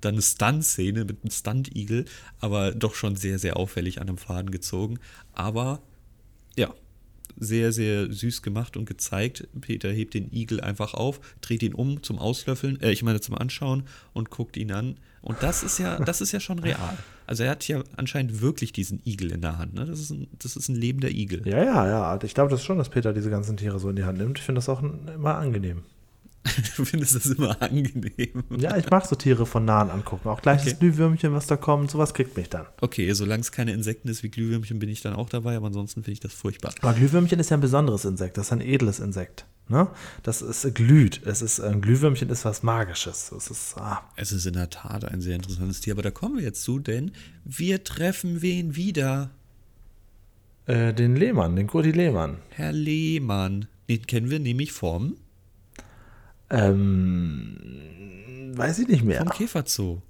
dann 0.02 0.16
eine 0.16 0.22
Stunt-Szene 0.22 1.06
mit 1.06 1.22
einem 1.22 1.32
Stunt-Igel, 1.32 2.06
aber 2.40 2.72
doch 2.72 2.96
schon 2.96 3.16
sehr, 3.16 3.40
sehr 3.40 3.58
auffällig 3.58 4.02
an 4.02 4.08
einem 4.08 4.18
Faden 4.18 4.52
gezogen. 4.52 5.00
Aber 5.34 5.82
ja, 6.58 6.74
sehr, 7.40 7.72
sehr 7.72 8.12
süß 8.12 8.42
gemacht 8.42 8.78
und 8.78 8.86
gezeigt. 8.86 9.48
Peter 9.62 9.90
hebt 9.90 10.14
den 10.14 10.32
Igel 10.34 10.62
einfach 10.62 10.94
auf, 10.94 11.20
dreht 11.42 11.64
ihn 11.64 11.74
um 11.74 12.04
zum 12.04 12.20
Auslöffeln, 12.20 12.82
äh, 12.82 12.92
ich 12.92 13.04
meine 13.04 13.22
zum 13.22 13.36
Anschauen 13.36 13.84
und 14.14 14.30
guckt 14.30 14.58
ihn 14.58 14.72
an. 14.72 14.98
Und 15.22 15.42
das 15.42 15.64
ist 15.64 15.80
ja, 15.80 16.00
das 16.00 16.22
ist 16.22 16.32
ja 16.32 16.40
schon 16.40 16.60
real. 16.60 16.98
Also 17.28 17.44
er 17.44 17.52
hat 17.52 17.68
ja 17.68 17.84
anscheinend 17.98 18.42
wirklich 18.42 18.72
diesen 18.72 19.02
Igel 19.06 19.32
in 19.32 19.42
der 19.42 19.58
Hand. 19.58 19.74
Ne? 19.74 19.86
Das, 19.86 20.00
ist 20.00 20.12
ein, 20.12 20.28
das 20.40 20.56
ist 20.56 20.70
ein 20.70 20.76
lebender 20.76 21.10
Igel. 21.10 21.48
Ja, 21.48 21.64
ja, 21.64 21.88
ja. 21.88 22.20
Ich 22.24 22.34
glaube 22.34 22.50
das 22.50 22.64
schon, 22.64 22.78
dass 22.78 22.90
Peter 22.90 23.14
diese 23.14 23.30
ganzen 23.30 23.58
Tiere 23.58 23.80
so 23.80 23.90
in 23.90 23.96
die 23.96 24.04
Hand 24.06 24.18
nimmt. 24.18 24.40
Ich 24.40 24.46
finde 24.46 24.60
das 24.60 24.70
auch 24.70 24.82
immer 24.82 25.36
angenehm. 25.36 25.84
du 26.78 26.86
findest 26.86 27.16
das 27.16 27.26
immer 27.26 27.62
angenehm. 27.62 28.44
Ja, 28.58 28.78
ich 28.78 28.90
mag 28.90 29.06
so 29.06 29.16
Tiere 29.16 29.46
von 29.46 29.66
nahen 29.66 29.90
angucken. 29.90 30.30
Auch 30.30 30.42
gleich 30.42 30.62
Okay. 30.62 30.70
das 30.72 30.80
Glühwürmchen, 30.80 31.34
was 31.34 31.48
da 31.48 31.58
kommt, 31.58 31.92
sowas 31.92 32.14
kriegt 32.14 32.38
mich 32.38 32.50
dann. 32.50 32.66
Okay, 32.82 33.12
solange 33.14 33.42
es 33.42 33.52
keine 33.52 33.74
Insekten 33.74 34.08
ist 34.08 34.24
wie 34.24 34.30
Glühwürmchen, 34.30 34.80
bin 34.80 34.90
ich 34.90 35.02
dann 35.02 35.14
auch 35.14 35.30
dabei, 35.30 35.58
aber 35.58 35.68
ansonsten 35.68 36.02
finde 36.04 36.14
ich 36.14 36.20
das 36.22 36.34
furchtbar. 36.34 36.74
Aber 36.82 36.94
Glühwürmchen 36.94 37.40
ist 37.40 37.50
ja 37.50 37.58
ein 37.58 37.62
besonderes 37.62 38.06
Insekt. 38.06 38.38
Das 38.38 38.48
ist 38.48 38.52
ein 38.54 38.62
edles 38.62 39.00
Insekt. 39.00 39.46
Ne? 39.68 39.88
Das 40.24 40.42
ist 40.42 40.74
glüht. 40.74 41.22
Es 41.26 41.42
ist, 41.44 41.60
ein 41.60 41.82
Glühwürmchen 41.82 42.30
ist 42.30 42.44
was 42.46 42.64
Magisches. 42.64 43.32
Es 43.32 43.52
ist, 43.52 43.78
ah, 43.78 44.02
Es 44.16 44.32
ist 44.32 44.46
in 44.48 44.54
der 44.54 44.70
Tat 44.70 45.06
ein 45.06 45.22
sehr 45.22 45.36
interessantes 45.36 45.82
Tier, 45.82 45.94
aber 45.94 46.02
da 46.02 46.10
kommen 46.12 46.38
wir 46.38 46.44
jetzt 46.44 46.64
zu, 46.64 46.80
denn 46.80 47.12
wir 47.44 47.84
treffen 47.84 48.42
wen 48.42 48.76
wieder? 48.76 49.30
äh, 50.66 50.94
den 50.94 51.16
Lehmann, 51.16 51.56
den 51.56 51.68
Gurti 51.68 51.92
Lehmann. 51.92 52.38
Herr 52.50 52.72
Lehmann. 52.72 53.68
Den 53.90 54.06
kennen 54.06 54.30
wir 54.30 54.40
nämlich 54.40 54.72
vom, 54.72 55.18
Ähm, 56.50 57.58
weiß 58.56 58.80
ich 58.80 58.88
nicht 58.88 59.04
mehr. 59.04 59.20
vom 59.20 59.30
Käferzoo. 59.30 60.02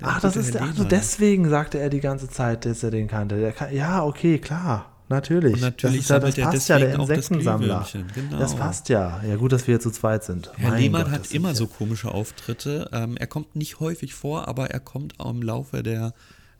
Der 0.00 0.08
Ach, 0.08 0.20
das 0.20 0.36
ist 0.36 0.46
Herr 0.46 0.52
der, 0.52 0.62
ach, 0.62 0.66
so 0.68 0.72
Lehmann. 0.74 0.88
deswegen 0.90 1.48
sagte 1.48 1.78
er 1.78 1.90
die 1.90 2.00
ganze 2.00 2.28
Zeit, 2.28 2.64
dass 2.66 2.82
er 2.82 2.90
den 2.90 3.08
kannte. 3.08 3.52
Kann, 3.52 3.74
ja, 3.74 4.04
okay, 4.04 4.38
klar. 4.38 4.88
Natürlich. 5.08 5.54
Und 5.54 5.60
natürlich 5.60 6.06
das, 6.06 6.24
ist 6.24 6.36
ja, 6.36 6.44
das 6.44 6.52
passt 6.52 6.68
ja, 6.68 6.78
der 6.78 6.96
das 6.96 7.00
Insektensammler. 7.00 7.84
Glühwürmchen, 7.90 8.06
genau. 8.30 8.38
Das 8.38 8.54
passt 8.54 8.88
ja. 8.88 9.20
Ja, 9.28 9.36
gut, 9.36 9.52
dass 9.52 9.66
wir 9.66 9.74
hier 9.74 9.80
zu 9.80 9.90
zweit 9.90 10.24
sind. 10.24 10.50
Herr 10.56 10.70
Mein 10.70 10.80
Lehmann 10.80 11.02
Gott, 11.02 11.10
hat 11.12 11.20
das 11.24 11.32
immer 11.32 11.48
ja- 11.48 11.54
so 11.54 11.66
komische 11.66 12.12
Auftritte. 12.12 12.88
Ähm, 12.92 13.16
er 13.18 13.26
kommt 13.26 13.54
nicht 13.56 13.80
häufig 13.80 14.14
vor, 14.14 14.48
aber 14.48 14.70
er 14.70 14.80
kommt 14.80 15.20
auch 15.20 15.30
im 15.30 15.42
Laufe 15.42 15.82
der 15.82 16.14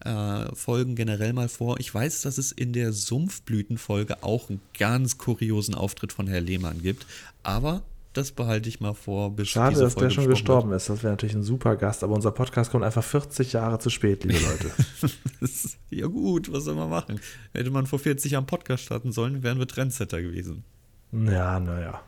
äh, 0.05 0.55
Folgen 0.55 0.97
generell 0.97 1.33
mal 1.33 1.49
vor. 1.49 1.79
Ich 1.81 1.95
weiß, 1.95 2.23
dass 2.23 2.37
es 2.37 2.51
in 2.53 2.73
der 2.73 2.93
Sumpfblütenfolge 2.93 4.23
auch 4.23 4.51
einen 4.51 4.61
ganz 4.79 5.17
kuriosen 5.17 5.75
Auftritt 5.75 6.13
von 6.13 6.27
Herrn 6.27 6.45
Lehmann 6.45 6.83
gibt, 6.83 7.07
aber 7.45 7.83
das 8.13 8.33
behalte 8.33 8.69
ich 8.69 8.81
mal 8.81 8.95
vor, 8.95 9.35
bis 9.35 9.49
Schade, 9.49 9.71
dass 9.73 9.79
der 9.81 9.91
Folge 9.91 10.11
schon 10.11 10.25
besprochen 10.29 10.31
gestorben 10.71 10.73
ist. 10.73 10.89
Das 10.89 11.03
wäre 11.03 11.13
natürlich 11.13 11.35
ein 11.35 11.43
super 11.43 11.77
Gast, 11.77 12.05
aber 12.05 12.15
unser 12.15 12.31
Podcast 12.33 12.71
kommt 12.71 12.85
einfach 12.85 13.03
40 13.05 13.53
Jahre 13.55 13.79
zu 13.79 13.91
spät, 13.91 14.25
liebe 14.25 14.39
Leute. 14.45 14.71
wird. 15.01 15.13
Ist- 15.41 15.79
ja 15.91 16.07
gut, 16.07 16.53
was 16.53 16.65
soll 16.65 16.75
man 16.75 16.91
machen? 16.91 17.21
Hätte 17.53 17.71
man 17.71 17.87
vor 17.87 17.99
40 17.99 18.33
Jahren 18.33 18.47
Podcast 18.47 18.85
starten 18.85 19.13
sollen, 19.13 19.43
wären 19.43 19.59
wir 19.59 19.67
Trendsetter 19.69 20.21
gewesen. 20.23 20.65
ja, 21.13 21.59
naja. 21.61 22.01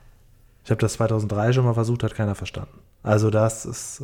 Ich 0.64 0.71
habe 0.71 0.81
das 0.81 0.95
2003 0.95 1.53
schon 1.53 1.64
mal 1.67 1.75
versucht, 1.75 2.03
hat 2.03 2.14
keiner 2.14 2.35
verstanden. 2.35 2.79
Also 3.03 3.29
das 3.31 3.67
ist, 3.67 4.03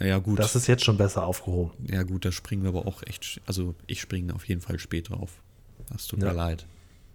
Ja 0.00 0.18
gut, 0.18 0.38
das 0.38 0.54
ist 0.54 0.68
jetzt 0.68 0.84
schon 0.84 0.96
besser 0.96 1.24
aufgehoben. 1.26 1.72
ja 1.90 2.04
gut, 2.04 2.24
da 2.24 2.30
springen 2.30 2.62
wir 2.62 2.68
aber 2.68 2.86
auch 2.86 3.02
echt, 3.04 3.40
also 3.46 3.74
ich 3.88 4.00
springe 4.00 4.32
auf 4.34 4.44
jeden 4.48 4.60
Fall 4.60 4.78
später 4.78 5.14
auf. 5.18 5.42
Das 5.90 6.06
tut 6.06 6.20
Ja. 6.22 6.28
mir 6.28 6.34
leid. 6.34 6.66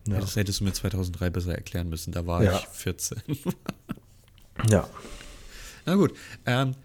Ja. 0.05 0.19
Das 0.19 0.35
hättest 0.35 0.59
du 0.59 0.63
mir 0.65 0.73
2003 0.73 1.29
besser 1.29 1.55
erklären 1.55 1.89
müssen. 1.89 2.11
Da 2.13 2.25
war 2.27 2.43
Ja. 2.43 2.57
ich 2.59 2.65
14. 2.67 3.21
Ja. 4.69 4.87
Na 5.85 5.95
gut. 5.95 6.13
Ähm, 6.45 6.75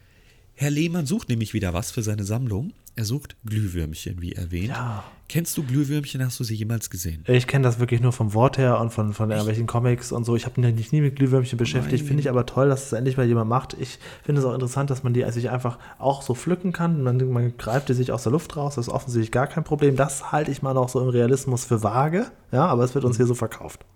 Herr 0.54 0.70
Lehmann 0.70 1.06
sucht 1.06 1.28
nämlich 1.28 1.54
wieder 1.54 1.74
was 1.74 1.90
für 1.90 2.02
seine 2.02 2.24
Sammlung. 2.24 2.72
Er 2.94 3.04
sucht 3.04 3.36
Glühwürmchen, 3.46 4.20
wie 4.20 4.32
erwähnt. 4.32 4.68
Ja. 4.68 5.02
Kennst 5.28 5.56
du 5.56 5.62
Glühwürmchen? 5.62 6.22
Hast 6.22 6.38
du 6.40 6.44
sie 6.44 6.54
jemals 6.54 6.90
gesehen? 6.90 7.24
Ich 7.26 7.46
kenne 7.46 7.64
das 7.64 7.78
wirklich 7.78 8.02
nur 8.02 8.12
vom 8.12 8.34
Wort 8.34 8.58
her 8.58 8.78
und 8.78 8.90
von, 8.90 9.14
von 9.14 9.30
irgendwelchen 9.30 9.66
Comics 9.66 10.12
und 10.12 10.24
so. 10.24 10.36
Ich 10.36 10.44
habe 10.44 10.60
mich 10.60 10.92
nie 10.92 11.00
mit 11.00 11.16
Glühwürmchen 11.16 11.56
beschäftigt. 11.56 12.06
Finde 12.06 12.20
ich 12.20 12.28
aber 12.28 12.44
toll, 12.44 12.68
dass 12.68 12.84
es 12.84 12.92
endlich 12.92 13.16
mal 13.16 13.26
jemand 13.26 13.48
macht. 13.48 13.74
Ich 13.80 13.98
finde 14.22 14.42
es 14.42 14.46
auch 14.46 14.52
interessant, 14.52 14.90
dass 14.90 15.04
man 15.04 15.14
die 15.14 15.24
sich 15.30 15.48
einfach 15.48 15.78
auch 15.98 16.20
so 16.20 16.34
pflücken 16.34 16.72
kann. 16.72 17.02
Man, 17.02 17.30
man 17.30 17.56
greift 17.56 17.88
die 17.88 17.94
sich 17.94 18.12
aus 18.12 18.24
der 18.24 18.32
Luft 18.32 18.58
raus. 18.58 18.74
Das 18.74 18.88
ist 18.88 18.92
offensichtlich 18.92 19.32
gar 19.32 19.46
kein 19.46 19.64
Problem. 19.64 19.96
Das 19.96 20.30
halte 20.30 20.50
ich 20.50 20.60
mal 20.60 20.74
noch 20.74 20.90
so 20.90 21.00
im 21.00 21.08
Realismus 21.08 21.64
für 21.64 21.82
vage. 21.82 22.30
Ja, 22.50 22.66
aber 22.66 22.84
es 22.84 22.94
wird 22.94 23.06
uns 23.06 23.16
hier 23.16 23.26
so 23.26 23.34
verkauft. 23.34 23.86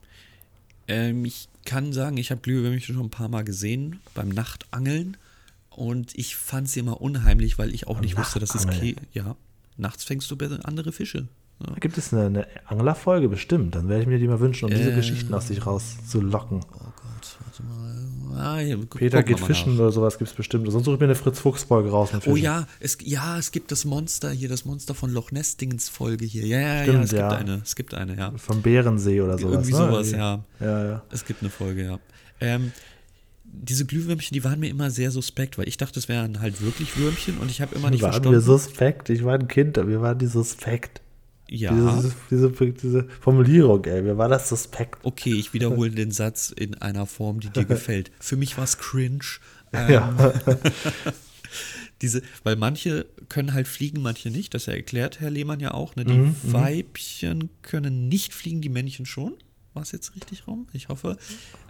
Ähm, 0.89 1.27
ich 1.27 1.51
kann 1.67 1.93
sagen, 1.93 2.17
ich 2.17 2.31
habe 2.31 2.41
Glühwürmchen 2.41 2.95
schon 2.95 3.05
ein 3.05 3.11
paar 3.11 3.29
Mal 3.29 3.45
gesehen 3.45 4.01
beim 4.15 4.31
Nachtangeln. 4.31 5.19
Und 5.69 6.17
ich 6.17 6.37
fand 6.37 6.71
sie 6.71 6.81
immer 6.81 7.03
unheimlich, 7.03 7.59
weil 7.59 7.75
ich 7.75 7.87
auch 7.87 8.01
nicht 8.01 8.17
wusste, 8.17 8.39
dass 8.41 8.55
es. 8.55 8.67
Kä 8.67 8.97
Ja, 9.13 9.37
nachts 9.77 10.05
fängst 10.05 10.31
du 10.31 10.37
andere 10.65 10.91
Fische. 10.91 11.29
Ja. 11.67 11.75
Gibt 11.75 11.99
es 11.99 12.15
eine, 12.15 12.27
eine 12.27 12.47
Anglerfolge? 12.65 13.29
Bestimmt. 13.29 13.75
Dann 13.75 13.89
werde 13.89 14.03
ich 14.03 14.09
mir 14.09 14.19
die 14.19 14.27
mal 14.27 14.41
wünschen, 14.41 14.67
um 14.67 14.71
diese 14.71 14.93
Äh. 14.93 14.97
Geschichten 14.97 15.35
aus 15.35 15.49
sich 15.49 15.67
rauszulocken. 15.67 16.61
Oh 16.63 16.79
Gott. 16.79 17.06
Ah, 18.37 18.59
hier, 18.59 18.79
Peter 18.87 19.23
geht 19.23 19.41
fischen 19.41 19.75
nach. 19.75 19.81
oder 19.81 19.93
sowas 19.93 20.19
gibt 20.19 20.31
es 20.31 20.37
bestimmt. 20.37 20.71
Sonst 20.71 20.85
suche 20.85 20.95
ich 20.95 21.01
mir 21.01 21.07
eine 21.07 21.15
Fritz-Fuchs-Folge 21.15 21.91
raus 21.91 22.13
mit 22.13 22.27
Oh 22.27 22.37
ja 22.37 22.67
es, 22.81 22.99
ja, 23.03 23.39
es 23.39 23.53
gibt 23.53 23.73
das 23.73 23.85
Monster 23.85 24.31
hier, 24.31 24.49
das 24.49 24.65
Monster 24.65 24.95
von 24.95 25.11
Loch 25.11 25.31
Ness 25.31 25.57
Dingens 25.57 25.89
Folge 25.89 26.25
hier. 26.25 26.47
Ja, 26.47 26.61
ja, 26.61 26.75
ja, 26.77 26.83
Stimmt, 26.83 27.05
es 27.05 27.11
gibt 27.11 27.21
ja. 27.21 27.29
eine. 27.31 27.61
Es 27.65 27.77
gibt 27.77 27.95
eine, 27.95 28.17
ja. 28.17 28.33
Vom 28.37 28.63
Bärensee 28.63 29.21
oder 29.21 29.39
sowas. 29.39 29.53
Irgendwie 29.53 29.73
ne? 29.73 29.79
sowas, 29.79 30.11
ja. 30.11 30.45
Ja, 30.61 30.85
ja. 30.85 31.03
Es 31.11 31.25
gibt 31.25 31.43
eine 31.43 31.51
Folge, 31.51 31.85
ja. 31.85 31.99
Ähm, 32.41 32.73
diese 33.45 33.87
Glühwürmchen, 33.87 34.35
die 34.35 34.45
waren 34.45 34.61
mir 34.61 34.69
immer 34.69 34.91
sehr 34.91 35.11
suspekt, 35.11 35.57
weil 35.59 35.69
ich 35.69 35.77
dachte, 35.77 35.99
es 35.99 36.09
wären 36.09 36.41
halt 36.41 36.61
wirklich 36.63 36.97
Würmchen 36.97 37.39
und 37.39 37.51
ich 37.51 37.61
habe 37.61 37.75
immer 37.75 37.91
nicht 37.91 38.03
waren 38.03 38.13
verstanden. 38.13 38.39
wir 38.39 38.41
suspekt? 38.41 39.09
Ich 39.09 39.25
war 39.25 39.35
ein 39.35 39.49
Kind, 39.49 39.77
wir 39.77 40.03
waren 40.03 40.19
die 40.19 40.27
suspekt. 40.27 41.01
Ja, 41.49 41.73
Diese, 41.73 42.15
diese, 42.31 42.51
diese 42.73 43.05
Formulierung, 43.21 43.85
ey, 43.85 44.05
wir 44.05 44.19
waren 44.19 44.31
das 44.31 44.49
suspekt. 44.49 44.99
okay, 45.05 45.33
ich 45.35 45.53
wiederhole 45.55 45.91
den 45.91 46.11
Satz 46.11 46.51
in 46.51 46.75
einer 46.77 47.07
Form, 47.07 47.41
die 47.41 47.51
dir 47.51 47.65
gefällt. 47.75 48.11
Für 48.21 48.37
mich 48.37 48.57
war 48.57 48.65
es 48.65 48.79
cringe. 48.79 49.25
Ähm, 49.73 49.91
Ja. 49.93 50.33
diese, 52.03 52.23
weil 52.45 52.57
manche 52.57 53.07
können 53.29 53.55
halt 53.55 53.69
fliegen, 53.69 54.03
manche 54.03 54.31
nicht. 54.31 54.55
Das 54.55 54.69
erklärt 54.69 55.21
Herr 55.21 55.31
Lehmann 55.31 55.61
ja 55.61 55.73
auch. 55.73 55.97
Ne? 55.97 56.05
Die 56.05 56.13
Mhm, 56.13 56.37
Weibchen 56.43 57.49
können 57.63 58.09
nicht 58.09 58.35
fliegen, 58.35 58.61
die 58.61 58.69
Männchen 58.69 59.07
schon. 59.07 59.35
War 59.75 59.83
es 59.83 59.93
jetzt 59.93 60.15
richtig 60.15 60.47
rum? 60.47 60.67
Ich 60.73 60.89
hoffe. 60.89 61.17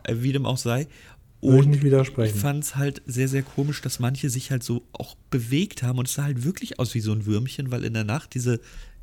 Äh, 0.04 0.16
wie 0.18 0.32
dem 0.32 0.46
auch 0.46 0.58
sei. 0.58 0.88
Ich 1.42 1.48
Und 1.50 1.74
ich 1.74 1.82
widersprechen. 1.82 2.38
fand 2.38 2.64
es 2.64 2.76
halt 2.76 3.02
sehr, 3.06 3.28
sehr 3.28 3.42
komisch, 3.42 3.82
dass 3.82 3.98
manche 4.00 4.30
sich 4.30 4.50
halt 4.50 4.62
so 4.62 4.82
auch 4.92 5.16
bewegt 5.30 5.82
haben 5.82 5.98
und 5.98 6.08
es 6.08 6.14
sah 6.14 6.24
halt 6.24 6.44
wirklich 6.44 6.78
aus 6.78 6.94
wie 6.94 7.00
so 7.00 7.12
ein 7.12 7.26
Würmchen, 7.26 7.70
weil 7.70 7.84
in 7.84 7.92
der 7.94 8.04
Nacht 8.04 8.34
diese, 8.34 8.60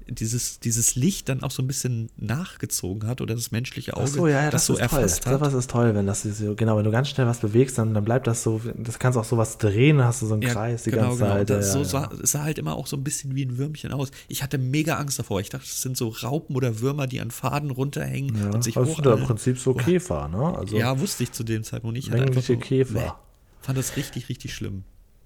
dieses, 0.08 0.60
dieses 0.60 0.96
Licht 0.96 1.30
dann 1.30 1.44
auch 1.44 1.52
so 1.52 1.62
ein 1.63 1.68
bisschen 1.68 2.10
nachgezogen 2.18 3.08
hat 3.08 3.22
oder 3.22 3.36
das 3.36 3.52
menschliche 3.52 3.96
Auge 3.96 4.08
so, 4.08 4.28
ja, 4.28 4.44
ja, 4.44 4.50
das, 4.52 4.66
so 4.66 4.74
ist 4.74 4.80
toll. 4.89 5.00
erfasst 5.00 5.26
hat. 5.26 5.42
Das 5.42 5.54
ist 5.54 5.70
toll, 5.70 5.96
wenn 5.96 6.06
das 6.06 6.24
so, 6.24 6.56
genau, 6.56 6.78
wenn 6.78 6.84
du 6.84 6.92
ganz 6.92 7.10
schnell 7.10 7.28
was 7.28 7.39
bewegst, 7.39 7.78
dann, 7.78 7.94
dann 7.94 8.04
bleibt 8.06 8.28
das 8.28 8.44
so, 8.44 8.62
das 8.78 9.00
kannst 9.00 9.18
auch 9.18 9.24
sowas 9.26 9.58
drehen, 9.58 10.04
hast 10.04 10.22
du 10.22 10.28
so 10.28 10.34
einen 10.34 10.44
Kreis 10.44 10.84
die 10.84 10.92
ganze 10.92 11.20
Zeit. 11.20 11.50
Das, 11.50 11.68
ja, 11.68 11.72
so 11.74 11.80
ja, 11.80 11.86
sah, 11.86 12.02
ja. 12.04 12.20
es 12.22 12.32
sah 12.32 12.44
halt 12.44 12.58
immer 12.58 12.76
auch 12.76 12.88
so 12.88 12.98
ein 12.98 13.04
bisschen 13.04 13.36
wie 13.36 13.46
ein 13.46 13.58
Würmchen 13.58 13.92
aus. 13.92 14.12
Ich 14.28 14.44
hatte 14.44 14.58
mega 14.58 14.96
Angst 14.98 15.20
davor. 15.20 15.39
Ich 15.39 15.50
dachte, 15.50 15.66
das 15.66 15.82
sind 15.82 15.98
so 15.98 16.10
Raupen 16.10 16.56
oder 16.56 16.80
Würmer, 16.82 17.08
die 17.08 17.20
an 17.22 17.32
Faden 17.32 17.72
runterhängen 17.72 18.36
Ja, 18.38 18.52
und 18.52 18.63
sich 18.63 18.76
das 18.76 18.88
sind 18.96 19.06
ja 19.06 19.13
im. 19.13 19.24
Prinzip 19.24 19.58
so 19.60 19.74
Käfer, 19.74 20.28
ne? 20.28 20.58
Also, 20.58 20.78
Ja, 20.78 21.00
wusste 21.00 21.24
ich 21.24 21.32
zu 21.32 21.44
dem 21.44 21.63
Zeitpunkt 21.63 21.96
nicht. 21.96 22.08
Ich 22.08 22.13
hatte 22.13 22.24
einfach 22.24 22.42
so- 22.42 22.58
Käfer. 22.58 22.94
Nee. 23.00 23.12
Fand 23.62 23.78
das 23.78 23.96
richtig, 23.96 24.30
richtig 24.30 24.54
schlimm. 24.54 24.84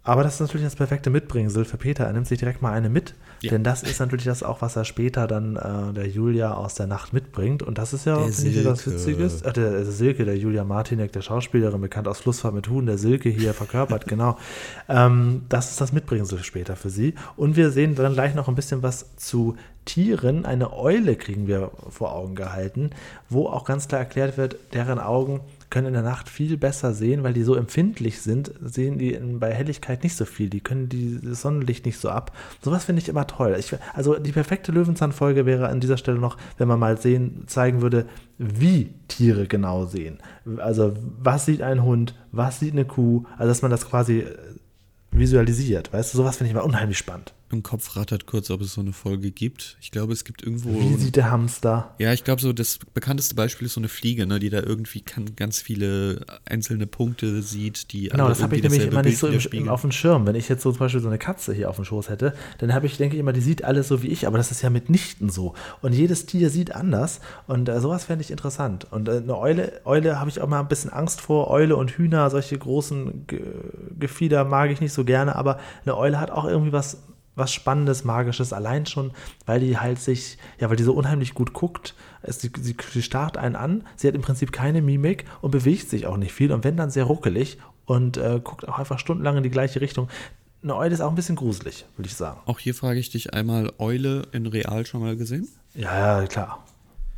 Aber 0.08 0.24
das 0.24 0.36
ist 0.36 0.40
natürlich 0.40 0.66
das 0.66 0.78
perfekte 0.78 1.10
Mitbringsel 1.10 1.66
für 1.66 1.76
Peter. 1.76 2.06
Er 2.06 2.14
nimmt 2.14 2.28
sich 2.28 2.40
direkt 2.40 2.62
mal 2.62 2.72
eine 2.72 2.90
mit. 2.90 3.14
Ja. 3.42 3.52
Denn 3.52 3.64
das 3.64 3.84
ist 3.84 4.00
natürlich 4.00 4.24
das 4.24 4.42
auch, 4.42 4.62
was 4.62 4.78
er 4.78 4.86
später 4.86 5.28
dann 5.28 5.58
äh, 5.58 5.94
der 5.94 6.08
Julia 6.08 6.54
aus 6.54 6.76
der 6.76 6.88
Nacht 6.88 7.12
mitbringt. 7.12 7.62
Und 7.62 7.78
das 7.78 7.92
ist 7.92 8.06
ja, 8.06 8.18
finde 8.18 8.52
ich, 8.52 8.64
das 8.64 8.84
Silke. 8.86 9.20
Witzige. 9.20 9.50
Äh, 9.50 9.54
der, 9.54 9.72
der 9.72 9.86
Silke, 9.86 10.24
der 10.24 10.38
Julia 10.38 10.64
Martinek, 10.64 11.12
der 11.12 11.22
Schauspielerin, 11.22 11.82
bekannt 11.82 12.08
aus 12.08 12.20
Flussfahrt 12.20 12.54
mit 12.54 12.70
Huhn, 12.70 12.86
der 12.86 12.98
Silke 12.98 13.28
hier 13.28 13.54
verkörpert, 13.54 14.06
genau. 14.08 14.38
Ähm, 14.88 15.42
das 15.50 15.72
ist 15.72 15.82
das 15.82 15.92
Mitbringsel 15.92 16.42
später 16.42 16.78
für 16.78 16.90
sie. 16.90 17.14
Und 17.36 17.58
wir 17.58 17.72
sehen 17.72 17.96
dann 17.96 18.14
gleich 18.14 18.34
noch 18.34 18.48
ein 18.48 18.56
bisschen 18.56 18.84
was 18.84 19.18
zu 19.18 19.58
Tieren. 19.84 20.46
Eine 20.46 20.72
Eule 20.74 21.18
kriegen 21.18 21.48
wir 21.48 21.72
vor 21.90 22.14
Augen 22.14 22.36
gehalten, 22.36 22.92
wo 23.30 23.48
auch 23.48 23.66
ganz 23.66 23.90
klar 23.90 24.00
erklärt 24.00 24.38
wird, 24.38 24.56
deren 24.74 25.00
Augen 25.00 25.42
können 25.70 25.88
in 25.88 25.94
der 25.94 26.04
Nacht 26.04 26.30
viel 26.30 26.58
besser 26.58 26.94
sehen, 26.94 27.24
weil 27.24 27.34
die 27.34 27.44
so 27.44 27.56
empfindlich 27.56 28.22
sind, 28.22 28.52
sehen 28.62 28.98
die 28.98 29.12
bei 29.12 29.54
Helligkeit 29.54 30.04
nicht 30.04 30.16
so 30.16 30.26
viel. 30.26 30.50
Die 30.50 30.62
können 30.62 30.88
die, 30.88 31.20
das 31.22 31.42
Sonnenlicht 31.42 31.86
nicht 31.86 32.00
so 32.00 32.10
ab. 32.10 32.36
Sowas 32.62 32.86
finde 32.86 33.02
ich 33.02 33.10
immer 33.10 33.28
toll. 33.28 33.56
Ich, 33.60 33.76
also 33.94 34.16
die 34.16 34.32
perfekte 34.32 34.72
Löwenzahnfolge 34.72 35.46
wäre 35.46 35.68
an 35.68 35.80
dieser 35.80 35.98
Stelle 35.98 36.20
noch, 36.20 36.38
wenn 36.58 36.68
man 36.68 36.80
mal 36.80 36.98
sehen, 36.98 37.44
zeigen 37.48 37.82
würde, 37.82 38.06
wie 38.38 38.94
Tiere 39.08 39.48
genau 39.48 39.86
sehen. 39.86 40.20
Also 40.58 40.94
was 41.20 41.46
sieht 41.46 41.62
ein 41.62 41.84
Hund, 41.84 42.16
was 42.32 42.60
sieht 42.60 42.74
eine 42.74 42.86
Kuh, 42.86 43.26
also 43.38 43.50
dass 43.50 43.62
man 43.62 43.72
das 43.72 43.90
quasi 43.90 44.20
äh, 44.20 44.38
visualisiert. 45.12 45.92
Weißt 45.92 46.14
du, 46.14 46.18
sowas 46.18 46.38
finde 46.38 46.50
ich 46.50 46.56
immer 46.56 46.66
unheimlich 46.66 46.98
spannend. 46.98 47.34
Im 47.52 47.64
Kopf 47.64 47.96
rattert 47.96 48.26
kurz, 48.26 48.50
ob 48.50 48.62
es 48.62 48.74
so 48.74 48.82
eine 48.82 48.94
Folge 48.94 49.32
gibt. 49.32 49.78
Ich 49.82 49.92
glaube, 49.92 50.14
es 50.14 50.26
gibt 50.26 50.44
irgendwo. 50.44 50.80
Wie 50.80 50.96
sieht 50.96 51.16
der 51.16 51.32
Hamster? 51.32 51.96
Ja, 51.98 52.12
ich 52.12 52.24
glaube, 52.24 52.42
so 52.42 52.52
das 52.52 52.80
bekannteste 52.94 53.36
Beispiel 53.36 53.68
ist 53.68 53.74
so 53.74 53.80
eine 53.80 53.88
Fliege, 53.88 54.28
ne, 54.28 54.40
die 54.40 54.50
da 54.50 54.62
irgendwie 54.62 55.02
kann, 55.02 55.36
ganz 55.36 55.62
viele 55.62 56.26
einzelne 56.46 56.88
Punkte 56.88 57.42
sieht, 57.42 57.94
die 57.94 58.10
Genau, 58.10 58.28
das 58.28 58.42
habe 58.42 58.56
ich 58.56 58.64
nämlich 58.64 58.86
immer 58.86 59.02
nicht 59.02 59.18
so 59.18 59.28
im, 59.28 59.70
auf 59.70 59.82
dem 59.82 59.92
Schirm. 59.92 60.26
Wenn 60.26 60.36
ich 60.36 60.50
jetzt 60.50 60.62
so 60.62 60.72
zum 60.72 60.80
Beispiel 60.80 61.02
so 61.02 61.08
eine 61.08 61.18
Katze 61.18 61.54
hier 61.54 61.70
auf 61.70 61.78
dem 61.78 61.86
Schoß 61.86 62.10
hätte, 62.10 62.34
dann 62.58 62.74
habe 62.74 62.86
ich, 62.86 62.98
denke 62.98 63.16
ich 63.16 63.20
immer, 63.20 63.34
die 63.34 63.42
sieht 63.42 63.64
alles 63.64 63.88
so 63.88 64.04
wie 64.04 64.08
ich, 64.08 64.28
aber 64.28 64.38
das 64.38 64.52
ist 64.52 64.62
ja 64.62 64.70
mitnichten 64.70 65.30
so. 65.30 65.54
Und 65.82 65.94
jedes 65.94 66.26
Tier 66.26 66.50
sieht 66.50 66.76
anders 66.76 67.22
und 67.48 67.70
äh, 67.70 67.80
sowas 67.80 68.06
fände 68.06 68.24
ich 68.24 68.32
interessant. 68.32 68.88
Und 68.92 69.08
äh, 69.08 69.18
eine 69.18 69.38
Eule, 69.38 69.82
Eule 69.86 70.20
habe 70.20 70.30
ich 70.30 70.42
auch 70.42 70.48
mal 70.48 70.60
ein 70.60 70.68
bisschen 70.68 70.92
Angst 70.92 71.22
vor. 71.22 71.50
Eule 71.50 71.78
und 71.78 71.92
Hühner, 71.92 72.30
solche 72.30 72.58
großen 72.58 73.28
Ge 73.28 73.42
Gefieder 74.00 74.46
mag 74.46 74.70
ich 74.72 74.82
nicht 74.82 74.94
so 74.94 75.06
gerne, 75.06 75.36
aber 75.36 75.60
eine 75.86 75.98
Eule 75.98 76.20
hat 76.20 76.32
auch 76.32 76.46
irgendwie 76.46 76.72
was 76.72 76.98
was 77.38 77.54
Spannendes, 77.54 78.04
Magisches, 78.04 78.52
allein 78.52 78.86
schon, 78.86 79.12
weil 79.46 79.60
die 79.60 79.78
halt 79.78 80.00
sich, 80.00 80.38
ja, 80.60 80.70
weil 80.70 80.76
die 80.76 80.84
so 80.84 80.94
unheimlich 80.94 81.34
gut 81.34 81.54
guckt. 81.54 81.94
Es, 82.22 82.42
sie, 82.42 82.52
sie, 82.60 82.76
sie 82.92 83.02
starrt 83.02 83.38
einen 83.38 83.56
an, 83.56 83.84
sie 83.96 84.08
hat 84.08 84.16
im 84.16 84.22
Prinzip 84.22 84.52
keine 84.52 84.82
Mimik 84.82 85.26
und 85.42 85.52
bewegt 85.52 85.90
sich 85.90 86.08
auch 86.08 86.18
nicht 86.18 86.34
viel 86.34 86.52
und 86.52 86.64
wenn 86.64 86.76
dann 86.76 86.90
sehr 86.90 87.06
ruckelig 87.06 87.58
und 87.86 88.18
äh, 88.18 88.42
guckt 88.44 88.68
auch 88.68 88.80
einfach 88.80 89.00
stundenlang 89.00 89.38
in 89.38 89.44
die 89.44 89.50
gleiche 89.50 89.80
Richtung. 89.80 90.10
Eine 90.64 90.76
Eule 90.76 90.94
ist 90.94 91.02
auch 91.02 91.10
ein 91.10 91.16
bisschen 91.16 91.36
gruselig, 91.36 91.86
würde 91.96 92.08
ich 92.10 92.16
sagen. 92.16 92.42
Auch 92.46 92.60
hier 92.60 92.74
frage 92.74 93.00
ich 93.00 93.10
dich 93.12 93.34
einmal, 93.34 93.72
Eule 93.78 94.24
in 94.32 94.48
Real 94.48 94.86
schon 94.86 95.02
mal 95.02 95.16
gesehen? 95.16 95.48
Ja, 95.76 96.22
ja, 96.22 96.28
klar. 96.28 96.66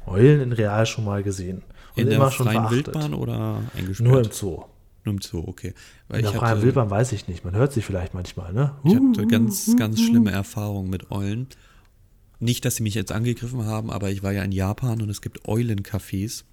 Eulen 0.05 0.41
in 0.41 0.51
Real 0.51 0.85
schon 0.85 1.05
mal 1.05 1.23
gesehen. 1.23 1.63
Und 1.95 2.03
In 2.03 2.11
immer 2.11 2.25
der 2.25 2.31
schon 2.31 2.45
freien 2.45 2.61
verachtet. 2.61 2.87
Wildbahn 2.87 3.13
oder 3.13 3.61
eingesperrt? 3.77 4.09
Nur 4.09 4.23
im 4.23 4.31
Zoo. 4.31 4.63
Nur 5.05 5.15
im 5.15 5.21
Zoo, 5.21 5.43
okay. 5.47 5.73
Weil 6.07 6.25
ich 6.25 6.33
hatte, 6.33 6.61
Wildbahn 6.61 6.89
weiß 6.89 7.11
ich 7.13 7.27
nicht. 7.27 7.45
Man 7.45 7.55
hört 7.55 7.71
sie 7.73 7.81
vielleicht 7.81 8.13
manchmal, 8.13 8.53
ne? 8.53 8.75
ich 8.83 8.95
hatte 8.95 9.27
ganz, 9.27 9.75
ganz 9.77 10.01
schlimme 10.01 10.31
Erfahrungen 10.31 10.89
mit 10.89 11.09
Eulen. 11.11 11.47
Nicht, 12.39 12.63
dass 12.65 12.75
sie 12.77 12.83
mich 12.83 12.93
jetzt 12.95 13.11
angegriffen 13.11 13.65
haben, 13.65 13.91
aber 13.91 14.09
ich 14.11 14.23
war 14.23 14.31
ja 14.31 14.43
in 14.43 14.51
Japan 14.51 15.01
und 15.01 15.09
es 15.09 15.21
gibt 15.21 15.45
Eulencafés. 15.47 16.43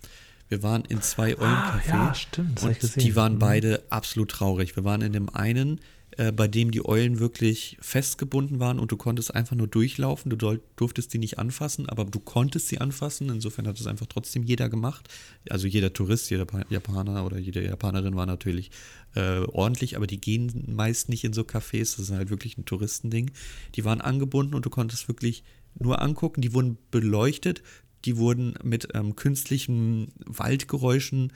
Wir 0.48 0.62
waren 0.62 0.84
in 0.84 1.00
zwei 1.02 1.34
Eulencafés. 1.36 1.90
Ah, 1.92 2.06
ja, 2.08 2.14
stimmt, 2.14 2.58
das 2.58 2.64
Und 2.64 2.80
gesehen. 2.80 3.02
die 3.02 3.16
waren 3.16 3.34
Mhm. 3.34 3.38
beide 3.40 3.82
absolut 3.90 4.30
traurig. 4.30 4.76
Wir 4.76 4.84
waren 4.84 5.00
in 5.02 5.12
dem 5.12 5.28
einen, 5.28 5.80
äh, 6.16 6.32
bei 6.32 6.48
dem 6.48 6.70
die 6.70 6.84
Eulen 6.84 7.18
wirklich 7.18 7.76
festgebunden 7.80 8.58
waren 8.58 8.78
und 8.78 8.90
du 8.92 8.96
konntest 8.96 9.34
einfach 9.34 9.56
nur 9.56 9.68
durchlaufen. 9.68 10.30
Du 10.30 10.58
durftest 10.76 11.12
die 11.12 11.18
nicht 11.18 11.38
anfassen, 11.38 11.88
aber 11.88 12.04
du 12.04 12.20
konntest 12.20 12.68
sie 12.68 12.78
anfassen. 12.78 13.28
Insofern 13.28 13.66
hat 13.66 13.78
es 13.78 13.86
einfach 13.86 14.06
trotzdem 14.06 14.42
jeder 14.42 14.68
gemacht. 14.68 15.08
Also 15.50 15.66
jeder 15.66 15.92
Tourist, 15.92 16.30
jeder 16.30 16.46
Pa- 16.46 16.64
Japaner 16.70 17.24
oder 17.26 17.38
jede 17.38 17.64
Japanerin 17.64 18.16
war 18.16 18.26
natürlich 18.26 18.70
äh, 19.14 19.40
ordentlich, 19.40 19.96
aber 19.96 20.06
die 20.06 20.20
gehen 20.20 20.64
meist 20.68 21.08
nicht 21.08 21.24
in 21.24 21.32
so 21.32 21.42
Cafés. 21.42 21.96
Das 21.96 21.98
ist 21.98 22.10
halt 22.10 22.30
wirklich 22.30 22.56
ein 22.56 22.64
Touristending. 22.64 23.30
Die 23.74 23.84
waren 23.84 24.00
angebunden 24.00 24.54
und 24.54 24.64
du 24.64 24.70
konntest 24.70 25.08
wirklich 25.08 25.44
nur 25.78 26.00
angucken. 26.00 26.40
Die 26.40 26.54
wurden 26.54 26.78
beleuchtet. 26.90 27.62
Die 28.04 28.16
wurden 28.16 28.54
mit 28.62 28.88
ähm, 28.94 29.16
künstlichen 29.16 30.12
Waldgeräuschen 30.24 31.32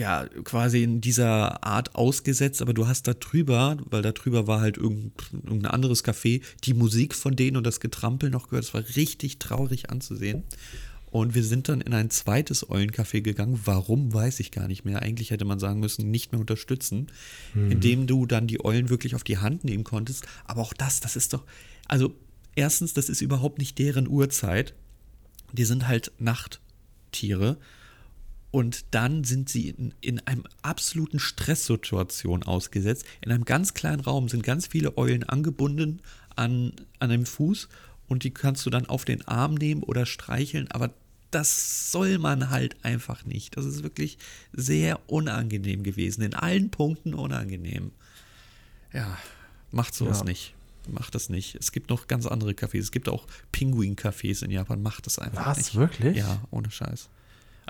ja, 0.00 0.26
quasi 0.44 0.82
in 0.82 1.02
dieser 1.02 1.62
Art 1.62 1.94
ausgesetzt, 1.94 2.62
aber 2.62 2.72
du 2.72 2.88
hast 2.88 3.06
da 3.06 3.12
drüber, 3.12 3.76
weil 3.84 4.00
da 4.00 4.12
drüber 4.12 4.46
war 4.46 4.62
halt 4.62 4.78
irgendein, 4.78 5.66
anderes 5.66 6.02
Café, 6.02 6.40
die 6.64 6.72
Musik 6.72 7.14
von 7.14 7.36
denen 7.36 7.58
und 7.58 7.66
das 7.66 7.80
Getrampel 7.80 8.30
noch 8.30 8.48
gehört. 8.48 8.64
Es 8.64 8.72
war 8.72 8.82
richtig 8.96 9.38
traurig 9.38 9.90
anzusehen. 9.90 10.44
Und 11.10 11.34
wir 11.34 11.44
sind 11.44 11.68
dann 11.68 11.82
in 11.82 11.92
ein 11.92 12.08
zweites 12.08 12.66
Eulencafé 12.70 13.20
gegangen. 13.20 13.60
Warum, 13.66 14.14
weiß 14.14 14.40
ich 14.40 14.52
gar 14.52 14.68
nicht 14.68 14.86
mehr. 14.86 15.02
Eigentlich 15.02 15.32
hätte 15.32 15.44
man 15.44 15.58
sagen 15.58 15.80
müssen, 15.80 16.10
nicht 16.10 16.32
mehr 16.32 16.40
unterstützen, 16.40 17.08
indem 17.54 18.06
du 18.06 18.24
dann 18.24 18.46
die 18.46 18.64
Eulen 18.64 18.88
wirklich 18.88 19.14
auf 19.14 19.24
die 19.24 19.36
Hand 19.36 19.64
nehmen 19.64 19.84
konntest. 19.84 20.26
Aber 20.46 20.62
auch 20.62 20.72
das, 20.72 21.00
das 21.00 21.14
ist 21.16 21.34
doch, 21.34 21.44
also 21.88 22.14
erstens, 22.54 22.94
das 22.94 23.10
ist 23.10 23.20
überhaupt 23.20 23.58
nicht 23.58 23.78
deren 23.78 24.08
Uhrzeit. 24.08 24.72
Die 25.52 25.64
sind 25.64 25.88
halt 25.88 26.12
Nachttiere. 26.18 27.58
Und 28.50 28.86
dann 28.92 29.22
sind 29.24 29.48
sie 29.48 29.68
in, 29.70 29.94
in 30.00 30.18
einem 30.26 30.44
absoluten 30.62 31.18
Stresssituation 31.20 32.42
ausgesetzt. 32.42 33.04
In 33.20 33.30
einem 33.30 33.44
ganz 33.44 33.74
kleinen 33.74 34.00
Raum 34.00 34.28
sind 34.28 34.42
ganz 34.42 34.66
viele 34.66 34.96
Eulen 34.98 35.22
angebunden 35.24 36.02
an, 36.34 36.72
an 36.98 37.10
einem 37.10 37.26
Fuß 37.26 37.68
und 38.08 38.24
die 38.24 38.32
kannst 38.32 38.66
du 38.66 38.70
dann 38.70 38.86
auf 38.86 39.04
den 39.04 39.26
Arm 39.28 39.54
nehmen 39.54 39.82
oder 39.84 40.04
streicheln, 40.06 40.68
aber 40.72 40.92
das 41.30 41.92
soll 41.92 42.18
man 42.18 42.50
halt 42.50 42.84
einfach 42.84 43.24
nicht. 43.24 43.56
Das 43.56 43.64
ist 43.64 43.84
wirklich 43.84 44.18
sehr 44.52 44.98
unangenehm 45.08 45.84
gewesen. 45.84 46.22
In 46.22 46.34
allen 46.34 46.70
Punkten 46.70 47.14
unangenehm. 47.14 47.92
Ja, 48.92 49.16
macht 49.70 49.94
sowas 49.94 50.18
Ja. 50.20 50.24
nicht. 50.24 50.54
Macht 50.88 51.14
das 51.14 51.28
nicht. 51.28 51.54
Es 51.54 51.70
gibt 51.70 51.88
noch 51.90 52.08
ganz 52.08 52.26
andere 52.26 52.50
Cafés. 52.52 52.80
Es 52.80 52.90
gibt 52.90 53.08
auch 53.08 53.28
Pinguin-Cafés 53.52 54.42
in 54.44 54.50
Japan. 54.50 54.82
Macht 54.82 55.06
das 55.06 55.20
einfach 55.20 55.46
Was, 55.46 55.58
nicht. 55.58 55.74
wirklich? 55.76 56.16
Ja, 56.16 56.42
ohne 56.50 56.68
Scheiß. 56.70 57.08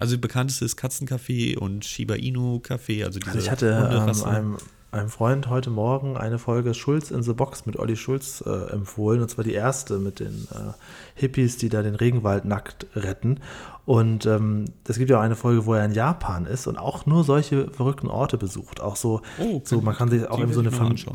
Also 0.01 0.17
die 0.17 0.21
bekannteste 0.21 0.65
ist 0.65 0.79
Katzencafé 0.79 1.59
und 1.59 1.85
Shiba 1.85 2.15
Inu 2.15 2.57
Café, 2.67 3.05
also 3.05 3.19
diese 3.19 3.33
Also 3.33 3.39
ich 3.39 3.51
hatte 3.51 3.91
ähm, 3.93 4.25
einem, 4.25 4.57
einem 4.93 5.11
Freund 5.11 5.51
heute 5.51 5.69
Morgen 5.69 6.17
eine 6.17 6.39
Folge 6.39 6.73
Schulz 6.73 7.11
in 7.11 7.23
the 7.23 7.35
Box 7.35 7.67
mit 7.67 7.79
Olli 7.79 7.97
Schulz 7.97 8.43
äh, 8.47 8.73
empfohlen. 8.73 9.21
Und 9.21 9.29
zwar 9.29 9.45
die 9.45 9.53
erste 9.53 9.99
mit 9.99 10.19
den 10.19 10.49
äh, 10.53 10.73
Hippies, 11.17 11.59
die 11.59 11.69
da 11.69 11.83
den 11.83 11.95
Regenwald 11.95 12.47
nackt 12.47 12.87
retten. 12.97 13.41
Und 13.85 14.25
ähm, 14.25 14.65
es 14.89 14.97
gibt 14.97 15.11
ja 15.11 15.19
auch 15.19 15.23
eine 15.23 15.37
Folge, 15.37 15.67
wo 15.67 15.75
er 15.75 15.85
in 15.85 15.93
Japan 15.93 16.47
ist 16.47 16.67
und 16.67 16.79
auch 16.79 17.05
nur 17.05 17.23
solche 17.23 17.71
verrückten 17.71 18.09
Orte 18.09 18.39
besucht. 18.39 18.81
Auch 18.81 18.97
so, 18.97 19.21
Oh, 19.39 19.61
so 19.65 19.83
man 19.83 19.95
kann 19.95 20.09
sich 20.09 20.27
auch 20.27 20.41
in 20.41 20.51
so 20.51 20.61
eine, 20.61 20.71
ich 20.95 21.07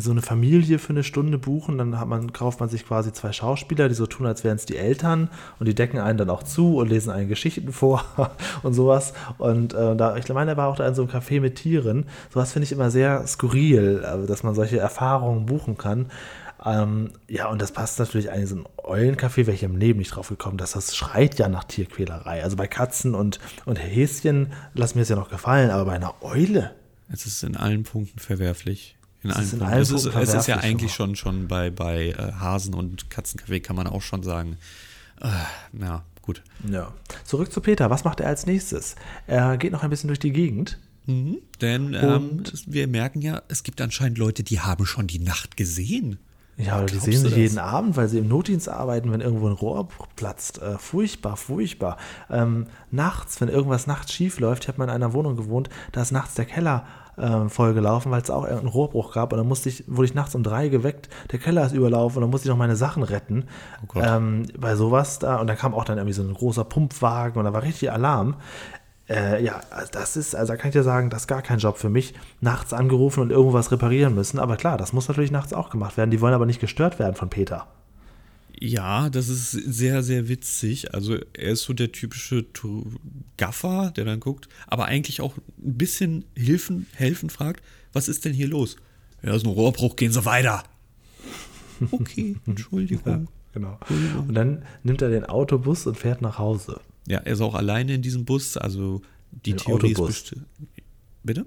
so 0.00 0.10
eine 0.10 0.22
Familie 0.22 0.78
für 0.78 0.90
eine 0.90 1.04
Stunde 1.04 1.38
buchen. 1.38 1.78
Dann 1.78 1.98
hat 1.98 2.08
man, 2.08 2.32
kauft 2.32 2.60
man 2.60 2.68
sich 2.68 2.86
quasi 2.86 3.12
zwei 3.12 3.32
Schauspieler, 3.32 3.88
die 3.88 3.94
so 3.94 4.06
tun, 4.06 4.26
als 4.26 4.44
wären 4.44 4.56
es 4.56 4.66
die 4.66 4.76
Eltern. 4.76 5.30
Und 5.58 5.66
die 5.66 5.74
decken 5.74 5.98
einen 5.98 6.18
dann 6.18 6.30
auch 6.30 6.42
zu 6.42 6.76
und 6.76 6.88
lesen 6.88 7.10
einen 7.10 7.28
Geschichten 7.28 7.72
vor 7.72 8.04
und 8.62 8.74
sowas. 8.74 9.12
Und 9.38 9.74
äh, 9.74 9.96
da, 9.96 10.16
ich 10.16 10.28
meine, 10.28 10.52
er 10.52 10.56
war 10.56 10.68
auch 10.68 10.76
da 10.76 10.86
in 10.86 10.94
so 10.94 11.02
einem 11.02 11.10
Café 11.10 11.40
mit 11.40 11.56
Tieren. 11.56 12.06
Sowas 12.32 12.52
finde 12.52 12.64
ich 12.64 12.72
immer 12.72 12.90
sehr 12.90 13.26
skurril, 13.26 14.04
äh, 14.04 14.26
dass 14.26 14.42
man 14.42 14.54
solche 14.54 14.78
Erfahrungen 14.78 15.46
buchen 15.46 15.76
kann. 15.76 16.06
Ähm, 16.64 17.12
ja, 17.28 17.48
und 17.48 17.62
das 17.62 17.72
passt 17.72 17.98
natürlich 17.98 18.28
so 18.44 18.56
ein 18.56 18.64
Eulencafé, 18.78 19.46
wäre 19.46 19.52
ich 19.52 19.62
im 19.62 19.76
Leben 19.76 20.00
nicht 20.00 20.14
drauf 20.14 20.28
gekommen, 20.28 20.58
dass 20.58 20.72
das 20.72 20.96
schreit 20.96 21.38
ja 21.38 21.48
nach 21.48 21.64
Tierquälerei. 21.64 22.42
Also 22.42 22.56
bei 22.56 22.66
Katzen 22.66 23.14
und, 23.14 23.38
und 23.64 23.76
Häschen 23.76 24.52
lass 24.74 24.94
mir 24.94 25.02
es 25.02 25.08
ja 25.08 25.16
noch 25.16 25.30
gefallen, 25.30 25.70
aber 25.70 25.84
bei 25.84 25.92
einer 25.92 26.14
Eule. 26.22 26.74
Es 27.10 27.26
ist 27.26 27.42
in 27.42 27.56
allen 27.56 27.84
Punkten 27.84 28.18
verwerflich. 28.18 28.97
In 29.22 29.30
Es 29.30 29.36
allen 29.36 29.44
ist 29.46 29.52
in 29.52 29.62
allen 29.62 29.82
es, 29.82 29.90
ist, 29.90 30.06
es 30.06 30.34
ist 30.34 30.46
ja 30.46 30.58
eigentlich 30.58 30.92
schon, 30.92 31.16
schon 31.16 31.48
bei, 31.48 31.70
bei 31.70 32.10
äh, 32.10 32.32
Hasen 32.32 32.74
und 32.74 33.08
Katzencafé 33.10 33.60
kann 33.60 33.76
man 33.76 33.86
auch 33.86 34.02
schon 34.02 34.22
sagen. 34.22 34.58
Äh, 35.20 35.28
na, 35.72 36.04
gut. 36.22 36.42
Ja. 36.68 36.92
Zurück 37.24 37.52
zu 37.52 37.60
Peter. 37.60 37.90
Was 37.90 38.04
macht 38.04 38.20
er 38.20 38.28
als 38.28 38.46
nächstes? 38.46 38.94
Er 39.26 39.56
geht 39.56 39.72
noch 39.72 39.82
ein 39.82 39.90
bisschen 39.90 40.08
durch 40.08 40.20
die 40.20 40.32
Gegend. 40.32 40.78
Mhm. 41.06 41.38
Denn 41.60 41.94
ähm, 41.94 42.44
wir 42.66 42.86
merken 42.86 43.22
ja, 43.22 43.42
es 43.48 43.62
gibt 43.62 43.80
anscheinend 43.80 44.18
Leute, 44.18 44.42
die 44.44 44.60
haben 44.60 44.86
schon 44.86 45.06
die 45.06 45.18
Nacht 45.18 45.56
gesehen. 45.56 46.18
Ja, 46.58 46.82
die 46.84 46.98
sehen 46.98 47.22
sich 47.22 47.36
jeden 47.36 47.58
Abend, 47.58 47.96
weil 47.96 48.08
sie 48.08 48.18
im 48.18 48.26
Notdienst 48.26 48.68
arbeiten, 48.68 49.12
wenn 49.12 49.20
irgendwo 49.20 49.46
ein 49.46 49.52
Rohr 49.52 49.88
platzt. 50.16 50.60
Äh, 50.60 50.76
furchtbar, 50.76 51.36
furchtbar. 51.36 51.98
Ähm, 52.28 52.66
nachts, 52.90 53.40
wenn 53.40 53.48
irgendwas 53.48 53.86
nachts 53.86 54.12
schief 54.12 54.40
läuft, 54.40 54.64
ich 54.64 54.68
habe 54.68 54.78
mal 54.78 54.84
in 54.84 54.90
einer 54.90 55.12
Wohnung 55.12 55.36
gewohnt, 55.36 55.70
da 55.92 56.02
ist 56.02 56.10
nachts 56.10 56.34
der 56.34 56.46
Keller 56.46 56.84
ähm, 57.20 57.50
vollgelaufen, 57.50 58.10
weil 58.10 58.22
es 58.22 58.30
auch 58.30 58.44
irgendeinen 58.44 58.68
Rohrbruch 58.68 59.12
gab. 59.12 59.32
Und 59.32 59.38
dann 59.38 59.48
musste 59.48 59.68
ich, 59.68 59.84
wurde 59.86 60.06
ich 60.06 60.14
nachts 60.14 60.34
um 60.34 60.42
drei 60.42 60.68
geweckt, 60.68 61.08
der 61.32 61.38
Keller 61.38 61.64
ist 61.64 61.72
überlaufen 61.72 62.18
und 62.18 62.22
dann 62.22 62.30
musste 62.30 62.48
ich 62.48 62.50
noch 62.50 62.58
meine 62.58 62.76
Sachen 62.76 63.02
retten. 63.02 63.44
Oh 63.94 64.00
ähm, 64.00 64.46
bei 64.58 64.76
sowas 64.76 65.18
da. 65.18 65.36
Und 65.36 65.46
da 65.46 65.54
kam 65.54 65.74
auch 65.74 65.84
dann 65.84 65.98
irgendwie 65.98 66.14
so 66.14 66.22
ein 66.22 66.34
großer 66.34 66.64
Pumpwagen 66.64 67.38
und 67.38 67.44
da 67.44 67.52
war 67.52 67.62
richtig 67.62 67.90
Alarm. 67.90 68.36
Äh, 69.08 69.42
ja, 69.42 69.60
also 69.70 69.90
das 69.92 70.16
ist, 70.16 70.34
also 70.34 70.52
da 70.52 70.56
kann 70.56 70.68
ich 70.68 70.74
dir 70.74 70.82
sagen, 70.82 71.10
das 71.10 71.22
ist 71.22 71.26
gar 71.28 71.42
kein 71.42 71.58
Job 71.58 71.78
für 71.78 71.88
mich. 71.88 72.14
Nachts 72.40 72.72
angerufen 72.72 73.20
und 73.20 73.30
irgendwas 73.30 73.72
reparieren 73.72 74.14
müssen. 74.14 74.38
Aber 74.38 74.56
klar, 74.56 74.76
das 74.76 74.92
muss 74.92 75.08
natürlich 75.08 75.30
nachts 75.30 75.52
auch 75.52 75.70
gemacht 75.70 75.96
werden. 75.96 76.10
Die 76.10 76.20
wollen 76.20 76.34
aber 76.34 76.46
nicht 76.46 76.60
gestört 76.60 76.98
werden 76.98 77.14
von 77.14 77.30
Peter. 77.30 77.66
Ja, 78.60 79.08
das 79.10 79.28
ist 79.28 79.50
sehr, 79.52 80.02
sehr 80.02 80.28
witzig. 80.28 80.94
Also 80.94 81.16
er 81.32 81.52
ist 81.52 81.62
so 81.62 81.72
der 81.72 81.92
typische 81.92 82.52
Tu- 82.52 82.84
Gaffer, 83.36 83.92
der 83.96 84.04
dann 84.04 84.18
guckt, 84.20 84.48
aber 84.66 84.86
eigentlich 84.86 85.20
auch 85.20 85.36
ein 85.36 85.74
bisschen 85.78 86.24
Hilfen, 86.34 86.86
helfen 86.94 87.30
fragt, 87.30 87.62
was 87.92 88.08
ist 88.08 88.24
denn 88.24 88.32
hier 88.32 88.48
los? 88.48 88.76
Ja, 89.22 89.34
ist 89.34 89.44
ein 89.44 89.50
Rohrbruch, 89.50 89.96
gehen 89.96 90.12
Sie 90.12 90.24
weiter. 90.24 90.64
Okay, 91.92 92.34
Entschuldigung. 92.46 93.28
Genau. 93.54 93.78
Und 94.26 94.34
dann 94.34 94.64
nimmt 94.82 95.00
er 95.00 95.10
den 95.10 95.24
Autobus 95.24 95.86
und 95.86 95.96
fährt 95.96 96.20
nach 96.22 96.36
Hause. 96.38 96.80
Ja, 97.06 97.18
er 97.18 97.32
ist 97.34 97.40
auch 97.40 97.54
alleine 97.54 97.94
in 97.94 98.02
diesem 98.02 98.24
Bus, 98.24 98.56
also 98.56 99.00
die 99.44 99.52
Theorie 99.54 99.94
Autobus. 99.94 100.10
ist 100.10 100.22
bestimmt. 100.30 100.46
Bitte? 101.22 101.46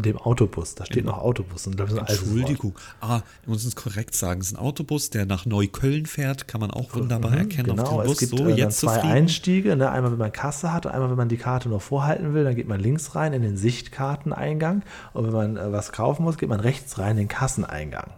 Dem 0.00 0.18
Autobus, 0.18 0.74
da 0.74 0.84
steht 0.86 1.04
noch 1.04 1.18
Autobus. 1.18 1.66
Und 1.66 1.78
Wort. 1.78 2.10
Entschuldigung. 2.10 2.74
Ah, 3.00 3.22
ich 3.42 3.48
muss 3.48 3.64
es 3.64 3.74
korrekt 3.76 4.14
sagen. 4.14 4.40
Es 4.40 4.48
ist 4.48 4.54
ein 4.54 4.58
Autobus, 4.60 5.10
der 5.10 5.26
nach 5.26 5.46
Neukölln 5.46 6.06
fährt, 6.06 6.46
kann 6.48 6.60
man 6.60 6.70
auch 6.70 6.94
wunderbar 6.94 7.30
Mhm, 7.32 7.36
erkennen 7.38 7.68
genau, 7.70 7.82
auf 7.84 7.88
dem 8.02 8.06
Bus. 8.06 8.12
es 8.12 8.18
gibt 8.30 8.38
so, 8.38 8.46
äh, 8.48 8.54
jetzt 8.54 8.78
zwei 8.80 8.94
zufrieden. 8.96 9.12
Einstiege. 9.14 9.76
Ne? 9.76 9.90
Einmal, 9.90 10.12
wenn 10.12 10.18
man 10.18 10.32
Kasse 10.32 10.72
hat 10.72 10.86
und 10.86 10.92
einmal, 10.92 11.10
wenn 11.10 11.16
man 11.16 11.28
die 11.28 11.36
Karte 11.36 11.68
nur 11.68 11.80
vorhalten 11.80 12.34
will, 12.34 12.44
dann 12.44 12.54
geht 12.54 12.68
man 12.68 12.80
links 12.80 13.14
rein 13.14 13.32
in 13.32 13.42
den 13.42 13.56
Sichtkarteneingang. 13.56 14.82
Und 15.12 15.26
wenn 15.26 15.32
man 15.32 15.56
äh, 15.56 15.72
was 15.72 15.92
kaufen 15.92 16.24
muss, 16.24 16.38
geht 16.38 16.48
man 16.48 16.60
rechts 16.60 16.98
rein 16.98 17.12
in 17.12 17.16
den 17.24 17.28
Kasseneingang. 17.28 18.10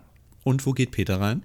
Und 0.44 0.64
wo 0.66 0.72
geht 0.72 0.90
Peter 0.90 1.20
rein? 1.20 1.42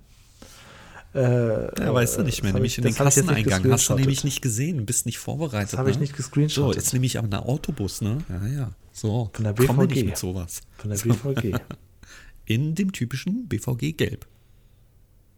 Äh, 1.13 1.79
Ja, 1.79 1.93
weißt 1.93 2.17
du 2.17 2.23
nicht 2.23 2.41
mehr, 2.43 2.53
nämlich 2.53 2.73
ich- 2.73 2.77
in 2.79 2.85
den 2.85 2.95
Kasseneingang. 2.95 3.69
Hast 3.71 3.89
du 3.89 3.95
nämlich 3.95 4.23
nicht 4.23 4.41
gesehen, 4.41 4.85
bist 4.85 5.05
nicht 5.05 5.19
vorbereitet. 5.19 5.73
Das 5.73 5.79
habe 5.79 5.89
ich 5.91 5.97
ne? 5.97 6.01
nicht 6.01 6.11
So, 6.13 6.17
gescreenshottet. 6.17 6.75
jetzt 6.81 6.93
nehme 6.93 7.05
ich 7.05 7.17
aber 7.19 7.25
einen 7.37 7.47
Autobus, 7.47 8.01
ne? 8.01 8.17
Ja, 8.29 8.47
ja. 8.47 8.71
So, 8.91 9.29
Von 9.33 9.43
der 9.43 9.53
komme 9.53 9.87
BVG. 9.87 9.95
nicht 9.95 10.05
mit 10.07 10.17
sowas. 10.17 10.61
Von 10.77 10.89
der 10.89 10.97
So. 10.99 11.09
BVG. 11.09 11.55
In 12.45 12.75
dem 12.75 12.91
typischen 12.91 13.47
BVG 13.47 13.93
Gelb. 13.93 14.27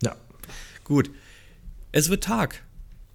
ja. 0.03 0.15
Gut. 0.83 1.11
Es 1.91 2.09
wird 2.09 2.23
Tag. 2.23 2.63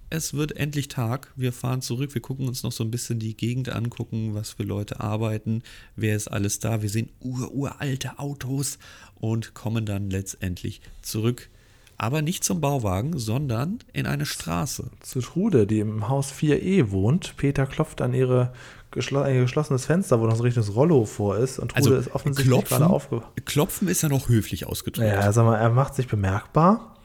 Es 0.09 0.33
wird 0.33 0.55
endlich 0.57 0.87
Tag. 0.87 1.31
Wir 1.35 1.53
fahren 1.53 1.81
zurück. 1.81 2.13
Wir 2.13 2.21
gucken 2.21 2.47
uns 2.47 2.63
noch 2.63 2.71
so 2.71 2.83
ein 2.83 2.91
bisschen 2.91 3.19
die 3.19 3.35
Gegend 3.37 3.69
angucken, 3.69 4.33
was 4.33 4.51
für 4.51 4.63
Leute 4.63 4.99
arbeiten, 4.99 5.61
wer 5.95 6.15
ist 6.15 6.27
alles 6.27 6.59
da. 6.59 6.81
Wir 6.81 6.89
sehen 6.89 7.09
ur 7.21 7.51
uralte 7.53 8.19
Autos 8.19 8.77
und 9.15 9.53
kommen 9.53 9.85
dann 9.85 10.09
letztendlich 10.09 10.81
zurück. 11.01 11.49
Aber 12.01 12.23
nicht 12.23 12.43
zum 12.43 12.61
Bauwagen, 12.61 13.19
sondern 13.19 13.77
in 13.93 14.07
eine 14.07 14.25
Straße. 14.25 14.89
Zu 15.01 15.21
Trude, 15.21 15.67
die 15.67 15.81
im 15.81 16.09
Haus 16.09 16.33
4e 16.33 16.89
wohnt. 16.89 17.37
Peter 17.37 17.67
klopft 17.67 18.01
an 18.01 18.15
ihre 18.15 18.53
geschlo 18.89 19.21
ein 19.21 19.39
geschlossenes 19.41 19.85
Fenster, 19.85 20.19
wo 20.19 20.25
noch 20.25 20.35
so 20.35 20.41
ein 20.41 20.45
richtiges 20.45 20.73
Rollo 20.73 21.05
vor 21.05 21.37
ist. 21.37 21.59
Und 21.59 21.73
Trude 21.73 21.97
Also 21.97 22.09
ist 22.09 22.15
offensichtlich 22.15 22.51
klopfen, 22.51 22.79
gerade 22.79 22.89
aufge... 22.89 23.21
klopfen 23.45 23.87
ist 23.87 24.01
ja 24.01 24.09
noch 24.09 24.29
höflich 24.29 24.65
ausgedrückt. 24.65 25.07
Naja, 25.07 25.31
sag 25.31 25.45
mal, 25.45 25.57
er 25.57 25.69
macht 25.69 25.93
sich 25.93 26.07
bemerkbar 26.07 26.95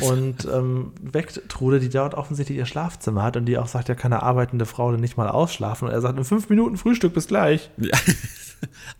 und 0.00 0.48
ähm, 0.50 0.92
weckt 1.02 1.42
Trude, 1.50 1.78
die 1.78 1.90
dort 1.90 2.14
offensichtlich 2.14 2.56
ihr 2.56 2.64
Schlafzimmer 2.64 3.24
hat 3.24 3.36
und 3.36 3.44
die 3.44 3.58
auch 3.58 3.68
sagt, 3.68 3.90
ja, 3.90 3.94
kann 3.94 4.14
eine 4.14 4.22
arbeitende 4.22 4.64
Frau 4.64 4.90
denn 4.90 5.00
nicht 5.00 5.18
mal 5.18 5.28
ausschlafen. 5.28 5.86
Und 5.86 5.92
er 5.92 6.00
sagt, 6.00 6.16
in 6.16 6.24
fünf 6.24 6.48
Minuten 6.48 6.78
Frühstück, 6.78 7.12
bis 7.12 7.26
gleich. 7.26 7.68
Ja. 7.76 7.90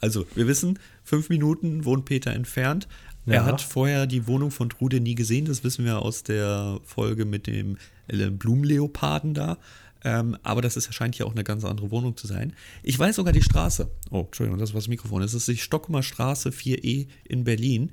Also, 0.02 0.26
wir 0.34 0.46
wissen, 0.46 0.78
fünf 1.02 1.30
Minuten 1.30 1.86
wohnt 1.86 2.04
Peter 2.04 2.30
entfernt. 2.30 2.88
Er 3.26 3.34
Ja. 3.34 3.44
hat 3.46 3.60
vorher 3.60 4.06
die 4.06 4.26
Wohnung 4.26 4.50
von 4.50 4.68
Trude 4.70 5.00
nie 5.00 5.14
gesehen, 5.14 5.44
das 5.46 5.64
wissen 5.64 5.84
wir 5.84 6.00
aus 6.00 6.22
der 6.22 6.78
Folge 6.84 7.24
mit 7.24 7.46
dem 7.46 7.76
äh, 8.08 8.30
Blumenleoparden 8.30 9.34
da. 9.34 9.58
Ähm, 10.04 10.36
aber 10.44 10.62
das 10.62 10.76
ist, 10.76 10.92
scheint 10.94 11.18
ja 11.18 11.26
auch 11.26 11.32
eine 11.32 11.42
ganz 11.42 11.64
andere 11.64 11.90
Wohnung 11.90 12.16
zu 12.16 12.26
sein. 12.28 12.52
Ich 12.84 12.96
weiß 12.96 13.16
sogar 13.16 13.32
die 13.32 13.42
Straße. 13.42 13.90
Oh, 14.10 14.20
Entschuldigung, 14.26 14.60
das 14.60 14.72
war 14.72 14.78
das 14.80 14.86
Mikrofon. 14.88 15.22
Es 15.22 15.34
ist 15.34 15.48
die 15.48 15.56
Stockholmer 15.56 16.02
Straße 16.04 16.50
4E 16.50 17.08
in 17.24 17.42
Berlin. 17.44 17.90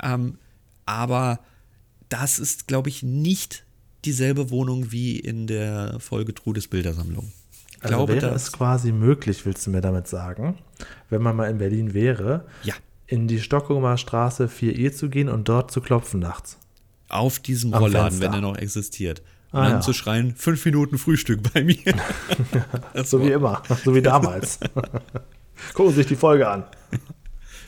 Ähm, 0.00 0.38
aber 0.84 1.40
das 2.08 2.38
ist, 2.38 2.68
glaube 2.68 2.88
ich, 2.88 3.02
nicht 3.02 3.64
dieselbe 4.04 4.50
Wohnung 4.50 4.92
wie 4.92 5.18
in 5.18 5.48
der 5.48 5.98
Folge 5.98 6.32
Trudes 6.34 6.68
Bildersammlung. 6.68 7.32
Ich 7.78 7.82
Also 7.82 7.88
glaube, 7.96 8.12
wäre 8.14 8.30
das, 8.32 8.44
es 8.44 8.52
quasi 8.52 8.92
möglich, 8.92 9.44
willst 9.44 9.66
du 9.66 9.70
mir 9.70 9.80
damit 9.80 10.06
sagen, 10.06 10.58
wenn 11.10 11.22
man 11.22 11.34
mal 11.34 11.50
in 11.50 11.58
Berlin 11.58 11.92
wäre, 11.94 12.46
ja, 12.62 12.74
in 13.06 13.28
die 13.28 13.40
Stockholmer 13.40 13.96
Straße 13.98 14.46
4e 14.46 14.92
zu 14.92 15.08
gehen 15.08 15.28
und 15.28 15.48
dort 15.48 15.70
zu 15.70 15.80
klopfen 15.80 16.20
nachts. 16.20 16.58
auf 17.08 17.38
diesem 17.38 17.72
Am 17.74 17.82
Rollladen, 17.82 18.10
Fenster. 18.18 18.26
wenn 18.26 18.34
er 18.34 18.40
noch 18.40 18.56
existiert. 18.58 19.22
Und 19.52 19.60
Ah, 19.60 19.64
dann 19.64 19.72
ja. 19.74 19.80
zu 19.80 19.92
schreien, 19.92 20.34
fünf 20.36 20.64
Minuten 20.64 20.98
Frühstück 20.98 21.40
bei 21.54 21.62
mir. 21.62 21.76
So 23.04 23.20
wie 23.22 23.28
war- 23.30 23.62
immer, 23.68 23.76
so 23.84 23.94
wie 23.94 24.02
damals. 24.02 24.58
Gucken 25.74 25.90
Sie 25.92 25.98
sich 25.98 26.06
die 26.06 26.16
Folge 26.16 26.48
an. 26.48 26.64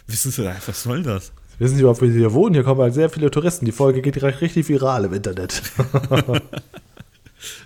Wissen 0.09 0.30
Sie, 0.32 0.45
was 0.66 0.82
soll 0.82 1.03
das? 1.03 1.32
Wissen 1.59 1.76
Sie 1.76 1.80
überhaupt, 1.82 2.03
wie 2.03 2.11
Sie 2.11 2.18
hier 2.18 2.32
wohnen? 2.32 2.55
Hier 2.55 2.64
kommen 2.64 2.80
halt 2.80 2.95
sehr 2.95 3.09
viele 3.11 3.30
Touristen. 3.30 3.64
Die 3.64 3.72
Folge 3.72 4.03
geht 4.03 4.16
direkt 4.16 4.41
richtig 4.41 4.68
viral 4.68 5.05
im 5.05 5.12
Internet. 5.14 5.62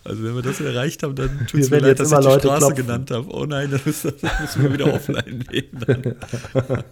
Also 0.04 0.22
wenn 0.22 0.34
wir 0.34 0.42
das 0.42 0.60
erreicht 0.60 1.02
haben, 1.02 1.14
dann 1.14 1.46
tut 1.46 1.60
es 1.60 1.70
mir 1.70 1.78
leid, 1.78 1.98
jetzt 1.98 2.00
dass 2.00 2.12
ich 2.12 2.18
die 2.18 2.24
Leute 2.24 2.40
Straße 2.48 2.58
klopfen. 2.66 2.86
genannt 2.86 3.10
habe. 3.10 3.26
Oh 3.34 3.46
nein, 3.46 3.70
das, 3.70 3.86
ist, 3.86 4.04
das 4.04 4.40
müssen 4.40 4.62
wir 4.64 4.72
wieder 4.74 4.92
offline 4.92 5.44
nehmen. 5.50 6.14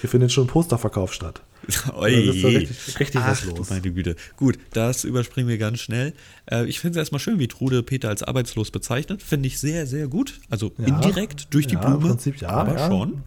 Hier 0.00 0.10
findet 0.10 0.32
schon 0.32 0.44
ein 0.44 0.48
Posterverkauf 0.48 1.12
statt. 1.12 1.42
Oi. 1.96 2.10
Da 2.26 2.32
ist 2.32 2.40
so 2.40 2.48
richtig- 2.48 3.00
richtig 3.00 3.20
was 3.20 3.40
Ach, 3.42 3.48
du 3.48 3.56
los. 3.56 3.70
Meine 3.70 3.90
Güte. 3.92 4.16
Gut, 4.36 4.58
das 4.72 5.04
überspringen 5.04 5.48
wir 5.48 5.58
ganz 5.58 5.80
schnell. 5.80 6.14
Äh, 6.50 6.64
ich 6.66 6.80
finde 6.80 6.98
es 6.98 7.02
erstmal 7.02 7.20
schön, 7.20 7.38
wie 7.38 7.48
Trude 7.48 7.82
Peter 7.82 8.08
als 8.08 8.22
arbeitslos 8.22 8.70
bezeichnet. 8.70 9.22
Finde 9.22 9.48
ich 9.48 9.58
sehr, 9.58 9.86
sehr 9.86 10.08
gut. 10.08 10.40
Also 10.50 10.72
Ja. 10.78 10.86
indirekt 10.86 11.48
durch 11.52 11.66
die 11.66 11.74
Ja, 11.74 11.80
Blume. 11.80 11.96
im 11.96 12.08
Prinzip 12.12 12.40
ja, 12.40 12.48
aber 12.48 12.78
schon. 12.88 13.22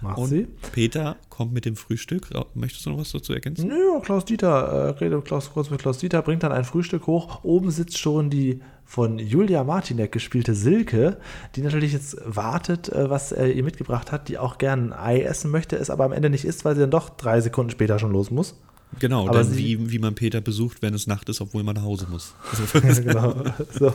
Macht 0.00 0.18
Und 0.18 0.28
sie? 0.28 0.46
Peter 0.72 1.16
kommt 1.30 1.52
mit 1.52 1.64
dem 1.64 1.76
Frühstück. 1.76 2.28
Möchtest 2.54 2.86
du 2.86 2.90
noch 2.90 2.98
was 2.98 3.12
dazu 3.12 3.32
ergänzen? 3.32 3.68
Nö, 3.68 4.00
Klaus 4.02 4.24
Dieter, 4.24 4.48
äh, 4.48 4.88
rede 4.90 5.20
Klaus, 5.22 5.52
kurz 5.52 5.70
mit 5.70 5.80
Klaus 5.80 5.98
Dieter, 5.98 6.22
bringt 6.22 6.42
dann 6.42 6.52
ein 6.52 6.64
Frühstück 6.64 7.06
hoch. 7.06 7.44
Oben 7.44 7.70
sitzt 7.70 7.98
schon 7.98 8.30
die 8.30 8.60
von 8.84 9.18
Julia 9.18 9.64
Martinek 9.64 10.12
gespielte 10.12 10.54
Silke, 10.54 11.18
die 11.56 11.62
natürlich 11.62 11.92
jetzt 11.92 12.16
wartet, 12.24 12.88
äh, 12.90 13.10
was 13.10 13.32
er 13.32 13.52
ihr 13.52 13.64
mitgebracht 13.64 14.12
hat, 14.12 14.28
die 14.28 14.38
auch 14.38 14.58
gern 14.58 14.92
ein 14.92 14.98
Ei 14.98 15.22
essen 15.22 15.50
möchte, 15.50 15.76
es 15.76 15.90
aber 15.90 16.04
am 16.04 16.12
Ende 16.12 16.30
nicht 16.30 16.44
isst, 16.44 16.64
weil 16.64 16.74
sie 16.74 16.82
dann 16.82 16.90
doch 16.90 17.10
drei 17.10 17.40
Sekunden 17.40 17.70
später 17.70 17.98
schon 17.98 18.12
los 18.12 18.30
muss. 18.30 18.54
Genau, 18.98 19.28
Aber 19.28 19.44
sie- 19.44 19.56
wie, 19.80 19.90
wie 19.92 19.98
man 19.98 20.14
Peter 20.14 20.40
besucht, 20.40 20.80
wenn 20.82 20.94
es 20.94 21.06
Nacht 21.06 21.28
ist, 21.28 21.40
obwohl 21.40 21.62
man 21.62 21.74
nach 21.76 21.82
Hause 21.82 22.06
muss. 22.10 22.34
Genau. 23.04 23.34
so. 23.78 23.92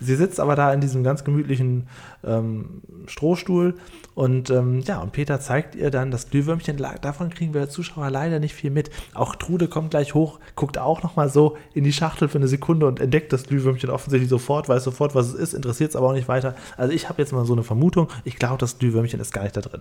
Sie 0.00 0.16
sitzt 0.16 0.40
aber 0.40 0.56
da 0.56 0.72
in 0.72 0.80
diesem 0.80 1.04
ganz 1.04 1.22
gemütlichen 1.24 1.86
ähm, 2.24 2.82
Strohstuhl 3.06 3.74
und 4.14 4.50
ähm, 4.50 4.80
ja, 4.80 4.98
und 5.00 5.12
Peter 5.12 5.40
zeigt 5.40 5.74
ihr 5.76 5.90
dann 5.90 6.10
das 6.10 6.30
Glühwürmchen. 6.30 6.76
Davon 7.00 7.30
kriegen 7.30 7.54
wir 7.54 7.68
Zuschauer 7.68 8.10
leider 8.10 8.38
nicht 8.40 8.54
viel 8.54 8.70
mit. 8.70 8.90
Auch 9.14 9.36
Trude 9.36 9.68
kommt 9.68 9.90
gleich 9.90 10.14
hoch, 10.14 10.40
guckt 10.56 10.78
auch 10.78 11.02
nochmal 11.02 11.28
so 11.30 11.56
in 11.74 11.84
die 11.84 11.92
Schachtel 11.92 12.28
für 12.28 12.38
eine 12.38 12.48
Sekunde 12.48 12.86
und 12.86 13.00
entdeckt 13.00 13.32
das 13.32 13.44
Glühwürmchen 13.44 13.88
offensichtlich 13.90 14.28
sofort, 14.28 14.68
weiß 14.68 14.84
sofort, 14.84 15.14
was 15.14 15.28
es 15.28 15.34
ist, 15.34 15.54
interessiert 15.54 15.90
es 15.90 15.96
aber 15.96 16.08
auch 16.08 16.12
nicht 16.14 16.28
weiter. 16.28 16.54
Also 16.76 16.92
ich 16.92 17.08
habe 17.08 17.22
jetzt 17.22 17.32
mal 17.32 17.44
so 17.44 17.52
eine 17.52 17.62
Vermutung, 17.62 18.08
ich 18.24 18.36
glaube, 18.36 18.58
das 18.58 18.78
Glühwürmchen 18.78 19.20
ist 19.20 19.32
gar 19.32 19.44
nicht 19.44 19.56
da 19.56 19.60
drin. 19.60 19.80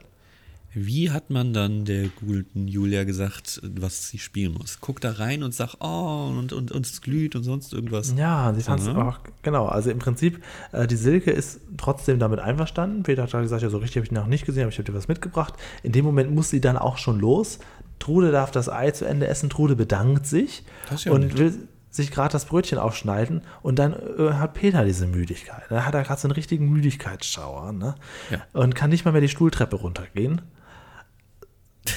Wie 0.74 1.09
hat 1.09 1.30
man 1.32 1.51
dann 1.53 1.84
der 1.86 2.07
guten 2.09 2.67
Julia 2.67 3.03
gesagt, 3.03 3.59
was 3.63 4.09
sie 4.09 4.20
spielen 4.20 4.53
muss? 4.53 4.80
Guckt 4.80 5.03
da 5.03 5.11
rein 5.13 5.41
und 5.43 5.53
sagt, 5.53 5.78
oh, 5.80 6.32
und, 6.38 6.53
und, 6.53 6.72
und 6.72 6.86
es 6.86 7.01
glüht 7.01 7.36
und 7.36 7.43
sonst 7.43 7.74
irgendwas. 7.74 8.13
Ja, 8.15 8.53
sie 8.55 8.61
tanzt 8.61 8.88
Mhm. 8.88 8.97
auch, 8.97 9.20
genau. 9.41 9.65
Also 9.65 9.89
im 9.89 9.99
Prinzip, 9.99 10.43
äh, 10.72 10.86
die 10.86 10.95
Silke 10.95 11.32
ist 11.32 11.59
trotzdem 11.78 12.20
damit 12.20 12.39
einverstanden. 12.39 13.03
Peter 13.03 13.24
hat 13.24 13.32
gesagt, 13.32 13.63
ja, 13.63 13.70
so 13.70 13.78
richtig 13.80 13.97
habe 13.97 14.05
ich 14.05 14.11
ihn 14.11 14.15
noch 14.15 14.28
nicht 14.28 14.45
gesehen, 14.45 14.63
aber 14.63 14.72
ich 14.72 14.78
habe 14.78 14.91
dir 14.91 14.97
was 14.97 15.07
mitgebracht. 15.07 15.55
In 15.82 15.91
dem 15.91 16.05
Moment 16.05 16.34
muss 16.34 16.49
sie 16.49 16.61
dann 16.61 16.78
auch 16.78 16.97
schon 16.97 17.20
los. 17.20 17.59
Trude 17.97 18.32
darf 18.32 18.51
das 18.51 18.70
Ei 18.70 18.91
zu 18.91 19.05
Ende 19.05 19.28
essen. 19.28 19.49
Trude 19.49 19.76
bedankt 19.76 20.26
sich 20.28 20.63
ja 21.03 21.11
und 21.11 21.22
nett. 21.22 21.38
will 21.38 21.53
sich 21.91 22.11
gerade 22.11 22.32
das 22.32 22.45
Brötchen 22.45 22.78
aufschneiden 22.78 23.41
und 23.63 23.80
dann 23.80 23.93
äh, 23.93 24.34
hat 24.34 24.53
Peter 24.53 24.86
diese 24.86 25.07
Müdigkeit. 25.07 25.63
Da 25.70 25.86
hat 25.86 25.95
er 25.95 26.03
gerade 26.03 26.22
so 26.22 26.28
einen 26.28 26.34
richtigen 26.36 26.70
Müdigkeitsschauer 26.70 27.74
ne? 27.74 27.95
Ja. 28.30 28.43
und 28.53 28.76
kann 28.76 28.91
nicht 28.91 29.05
mal 29.05 29.11
mehr 29.11 29.22
die 29.22 29.28
Stuhltreppe 29.28 29.76
runtergehen, 29.76 30.41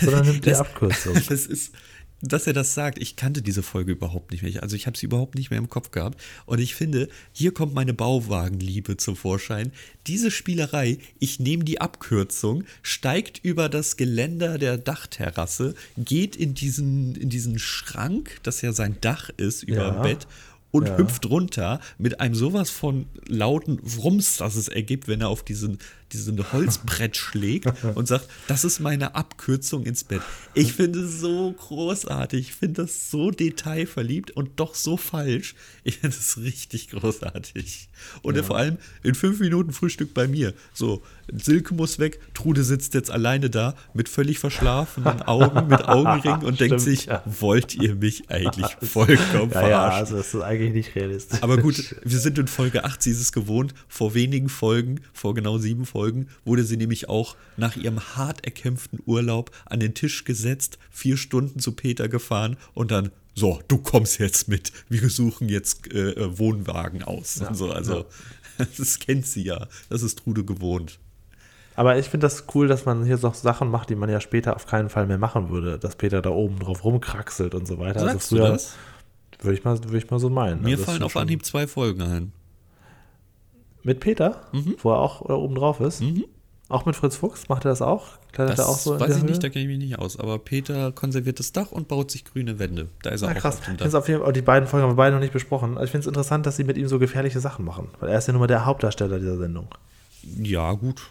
sondern 0.01 0.27
nimmt 0.27 0.45
die 0.45 0.51
Das- 0.51 0.61
Abkürzung. 0.61 1.15
Das 1.29 1.47
ist, 1.47 1.73
dass 2.25 2.47
er 2.47 2.53
das 2.53 2.75
sagt, 2.75 2.99
ich 2.99 3.17
kannte 3.17 3.43
diese 3.43 3.65
Folge 3.65 3.91
überhaupt 3.93 4.31
nicht 4.31 4.43
mehr. 4.45 4.63
Also 4.63 4.77
ich 4.77 4.87
habe 4.87 4.97
sie 4.97 5.07
überhaupt 5.07 5.35
nicht 5.35 5.51
mehr 5.51 5.59
im 5.59 5.69
Kopf 5.69 5.91
gehabt. 5.91 6.21
Und 6.47 6.61
ich 6.61 6.77
finde, 6.77 7.09
hier 7.33 7.53
kommt 7.53 7.75
meine 7.75 7.95
Bauwagenliebe 7.95 8.97
zum 8.97 9.17
Vorschein. 9.17 9.73
Diese 10.07 10.31
Spielerei, 10.31 10.99
ich 11.19 11.41
nehme 11.41 11.65
die 11.65 11.81
Abkürzung, 11.81 12.63
steigt 12.83 13.41
über 13.43 13.69
das 13.69 13.97
Geländer 13.97 14.57
der 14.59 14.79
Dachterrasse, 14.79 15.75
geht 15.99 16.37
in 16.37 16.55
diesen, 16.55 17.17
in 17.17 17.29
diesen 17.29 17.59
Schrank, 17.59 18.39
das 18.45 18.63
ja 18.63 18.73
sein 18.73 18.99
Dach 19.01 19.31
ist, 19.37 19.65
über 19.65 19.77
Ja. 19.79 19.91
dem 19.91 20.03
Bett 20.03 20.29
und 20.71 20.87
Ja. 20.89 20.97
hüpft 20.99 21.27
runter 21.27 21.81
mit 21.99 22.21
einem 22.21 22.37
sowas 22.37 22.71
von 22.71 23.07
lauten 23.27 23.81
Wrums, 23.83 24.37
das 24.37 24.55
es 24.55 24.69
ergibt, 24.69 25.09
wenn 25.09 25.21
er 25.23 25.29
auf 25.29 25.43
diesen, 25.45 25.79
diesen 26.13 26.53
Holzbrett 26.53 27.17
schlägt 27.17 27.67
und 27.95 28.07
sagt, 28.07 28.29
das 28.49 28.65
ist 28.65 28.81
meine 28.81 29.15
Abkürzung 29.15 29.85
ins 29.85 30.05
Bett. 30.05 30.23
Ich 30.55 30.75
finde 30.75 31.01
es 31.01 31.21
so 31.21 31.53
großartig, 31.53 32.41
ich 32.49 32.55
finde 32.55 32.83
das 32.83 33.11
so 33.11 33.31
detailverliebt 33.31 34.31
und 34.33 34.61
doch 34.61 34.75
so 34.75 34.97
falsch. 34.97 35.55
Ich 35.85 35.99
finde 35.99 36.17
es 36.17 36.39
richtig 36.39 36.91
großartig. 36.91 37.89
Und 38.23 38.39
vor 38.45 38.57
allem 38.57 38.79
in 39.03 39.15
fünf 39.15 39.41
Minuten 39.41 39.73
Frühstück 39.73 40.15
bei 40.15 40.27
mir. 40.29 40.55
So, 40.73 41.03
Silke 41.33 41.75
muss 41.75 41.99
weg, 41.99 42.21
Trude 42.35 42.65
sitzt 42.65 42.95
jetzt 42.95 43.11
alleine 43.11 43.49
da 43.51 43.75
mit 43.95 44.09
völlig 44.09 44.39
verschlafenen 44.39 45.23
Augen, 45.23 45.69
mit 45.69 45.85
Augenringen 45.89 46.43
und 46.45 46.61
denkt 46.61 46.81
Stimmt, 46.81 46.99
sich, 46.99 47.07
ja. 47.07 47.23
wollt 47.27 47.75
ihr 47.75 47.95
mich 47.95 48.25
eigentlich 48.31 48.67
vollkommen 48.83 49.51
Ja, 49.53 49.61
ja, 49.61 49.69
verarschen? 49.69 49.99
also 50.01 50.17
das 50.17 50.35
ist 50.35 50.41
eigentlich 50.43 50.73
nicht 50.73 50.95
realistisch. 50.95 51.43
Aber 51.43 51.57
gut, 51.59 51.97
wir 52.05 52.19
sind 52.19 52.39
in 52.39 52.49
Folge 52.49 52.85
8, 52.85 53.03
sie 53.03 53.11
ist 53.11 53.21
es 53.21 53.33
gewohnt. 53.33 53.75
Vor 53.89 54.15
wenigen 54.15 54.49
Folgen, 54.49 55.01
vor 55.13 55.35
genau 55.35 55.59
sieben 55.59 55.87
Folgen, 55.87 56.02
wurde 56.45 56.65
sie 56.65 56.77
nämlich 56.77 57.09
auch 57.09 57.37
nach 57.57 57.77
ihrem 57.77 58.01
hart 58.17 58.45
erkämpften 58.45 59.01
Urlaub 59.07 59.51
an 59.67 59.81
den 59.81 59.95
Tisch 59.95 60.25
gesetzt, 60.25 60.79
vier 60.91 61.17
Stunden 61.17 61.59
zu 61.61 61.73
Peter 61.73 62.09
gefahren 62.09 62.57
und 62.75 62.91
dann, 62.91 63.11
so, 63.35 63.61
du 63.69 63.79
kommst 63.79 64.19
jetzt 64.19 64.49
mit. 64.49 64.73
Wir 64.89 65.09
suchen 65.09 65.49
jetzt 65.49 65.93
äh, 65.93 66.11
äh, 66.11 66.39
Wohnwagen 66.39 67.03
aus. 67.03 67.41
und 67.41 67.57
so. 67.57 67.73
Also, 67.73 68.05
das 68.77 68.99
kennt 68.99 69.27
sie 69.27 69.45
ja. 69.45 69.69
Das 69.89 70.03
ist 70.03 70.19
Trude 70.19 70.45
gewohnt. 70.45 70.99
Aber 71.75 71.99
ich 71.99 72.07
finde 72.07 72.27
das 72.27 72.45
cool, 72.55 72.69
dass 72.69 72.85
man 72.85 73.05
hier 73.05 73.17
so 73.17 73.33
Sachen 73.33 73.71
macht, 73.71 73.89
die 73.89 73.95
man 73.95 74.11
ja 74.11 74.21
später 74.21 74.55
auf 74.57 74.67
keinen 74.67 74.91
Fall 74.91 75.07
mehr 75.07 75.17
machen 75.17 75.49
würde. 75.49 75.79
Dass 75.79 75.97
Peter 75.97 76.21
da 76.21 76.31
oben 76.31 76.59
drauf 76.59 76.85
rumkraxelt 76.85 77.55
und 77.55 77.67
so 77.67 77.79
weiter. 77.79 78.01
Sagst 78.01 78.31
du 78.31 78.37
früher 78.37 78.49
das? 78.51 78.75
Würde 79.41 79.57
ich, 79.57 79.65
mal, 79.65 79.83
würde 79.83 79.99
ich 79.99 80.11
mal 80.11 80.21
so 80.21 80.29
meinen. 80.29 80.63
Mir 80.63 80.73
Also 80.77 80.85
fallen 80.85 81.03
auf 81.03 81.17
Anhieb 81.17 81.45
zwei 81.45 81.67
Folgen 81.67 82.03
ein. 82.03 82.33
Mit 83.85 84.01
Peter, 84.01 84.43
Mhm. 84.53 84.77
wo 84.83 84.91
er 84.93 84.99
auch 84.99 85.29
äh, 85.29 85.33
oben 85.33 85.55
drauf 85.55 85.81
ist. 85.81 86.03
Auch 86.69 86.87
mit 86.87 86.97
Fritz 86.97 87.17
Fuchs? 87.17 87.49
Macht 87.51 87.65
er 87.67 87.71
das 87.71 87.83
auch? 87.83 88.07
Klettert 88.33 88.59
Das 88.59 88.67
er 88.67 88.71
auch 88.71 88.79
so 88.79 88.99
weiß 88.99 89.17
ich 89.17 89.23
Höhe? 89.23 89.29
nicht, 89.31 89.43
da 89.43 89.51
kenne 89.51 89.65
ich 89.65 89.69
mich 89.69 89.79
nicht 89.79 89.99
aus. 89.99 90.19
Aber 90.19 90.39
Peter 90.39 90.91
konserviert 90.93 91.39
das 91.39 91.53
Dach 91.53 91.71
und 91.71 91.87
baut 91.89 92.11
sich 92.11 92.25
grüne 92.25 92.59
Wände. 92.59 92.89
Da 93.03 93.11
ist 93.11 93.21
er 93.23 93.29
Ja, 93.31 93.35
auch 93.37 93.41
krass. 93.41 93.59
auf 93.59 93.65
dem 93.67 93.77
Dach. 93.77 93.93
auf 93.93 94.09
jeden 94.09 94.23
Fall, 94.23 94.33
die 94.33 94.41
beiden 94.41 94.67
Folgen 94.69 94.85
haben 94.85 94.93
wir 94.93 94.97
beide 94.97 95.15
noch 95.17 95.21
nicht 95.21 95.35
besprochen. 95.35 95.73
Also 95.73 95.85
ich 95.85 95.91
finde 95.91 96.03
es 96.03 96.07
interessant, 96.07 96.47
dass 96.47 96.57
sie 96.57 96.65
mit 96.65 96.79
ihm 96.79 96.89
so 96.89 96.99
gefährliche 96.99 97.41
Sachen 97.41 97.65
machen. 97.67 97.89
Weil 98.01 98.09
er 98.11 98.19
ist 98.19 98.27
ja 98.27 98.33
nun 98.33 98.41
mal 98.41 98.47
der 98.47 98.65
Hauptdarsteller 98.65 99.19
dieser 99.19 99.37
Sendung. 99.37 99.67
Ja, 100.43 100.73
gut. 100.73 101.11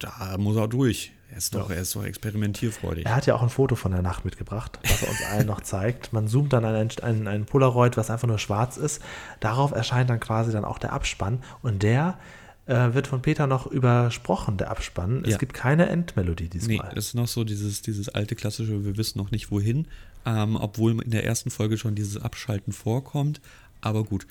Da 0.00 0.36
muss 0.38 0.56
er 0.56 0.68
durch. 0.68 1.12
Er 1.34 1.38
ist 1.38 1.52
doch, 1.52 1.68
er 1.68 1.80
ist 1.82 1.96
doch 1.96 2.04
experimentierfreudig. 2.04 3.06
Er 3.06 3.16
hat 3.16 3.26
ja 3.26 3.34
auch 3.34 3.42
ein 3.42 3.48
Foto 3.48 3.74
von 3.74 3.90
der 3.90 4.02
Nacht 4.02 4.24
mitgebracht, 4.24 4.78
was 4.84 5.02
er 5.02 5.08
uns 5.08 5.22
allen 5.32 5.46
noch 5.48 5.62
zeigt. 5.62 6.12
Man 6.12 6.28
zoomt 6.28 6.52
dann 6.52 6.64
an 6.64 6.76
ein, 6.76 6.88
ein, 7.02 7.26
ein 7.26 7.44
Polaroid, 7.44 7.96
was 7.96 8.08
einfach 8.08 8.28
nur 8.28 8.38
schwarz 8.38 8.76
ist. 8.76 9.02
Darauf 9.40 9.72
erscheint 9.72 10.08
dann 10.10 10.20
quasi 10.20 10.52
dann 10.52 10.64
auch 10.64 10.78
der 10.78 10.92
Abspann. 10.92 11.40
Und 11.60 11.82
der 11.82 12.18
äh, 12.66 12.94
wird 12.94 13.08
von 13.08 13.20
Peter 13.20 13.48
noch 13.48 13.66
übersprochen, 13.66 14.58
der 14.58 14.70
Abspann. 14.70 15.22
Es 15.24 15.32
Ja. 15.32 15.38
gibt 15.38 15.54
keine 15.54 15.88
Endmelodie 15.88 16.44
Nee, 16.44 16.50
diesmal. 16.50 16.92
das 16.94 17.06
ist 17.06 17.14
noch 17.14 17.26
so 17.26 17.42
dieses, 17.42 17.82
dieses 17.82 18.08
alte 18.08 18.36
klassische, 18.36 18.84
wir 18.84 18.96
wissen 18.96 19.18
noch 19.18 19.32
nicht 19.32 19.50
wohin, 19.50 19.88
ähm, 20.24 20.54
obwohl 20.54 21.02
in 21.02 21.10
der 21.10 21.24
ersten 21.24 21.50
Folge 21.50 21.78
schon 21.78 21.96
dieses 21.96 22.22
Abschalten 22.22 22.72
vorkommt. 22.72 23.40
Aber 23.80 24.04
gut, 24.04 24.26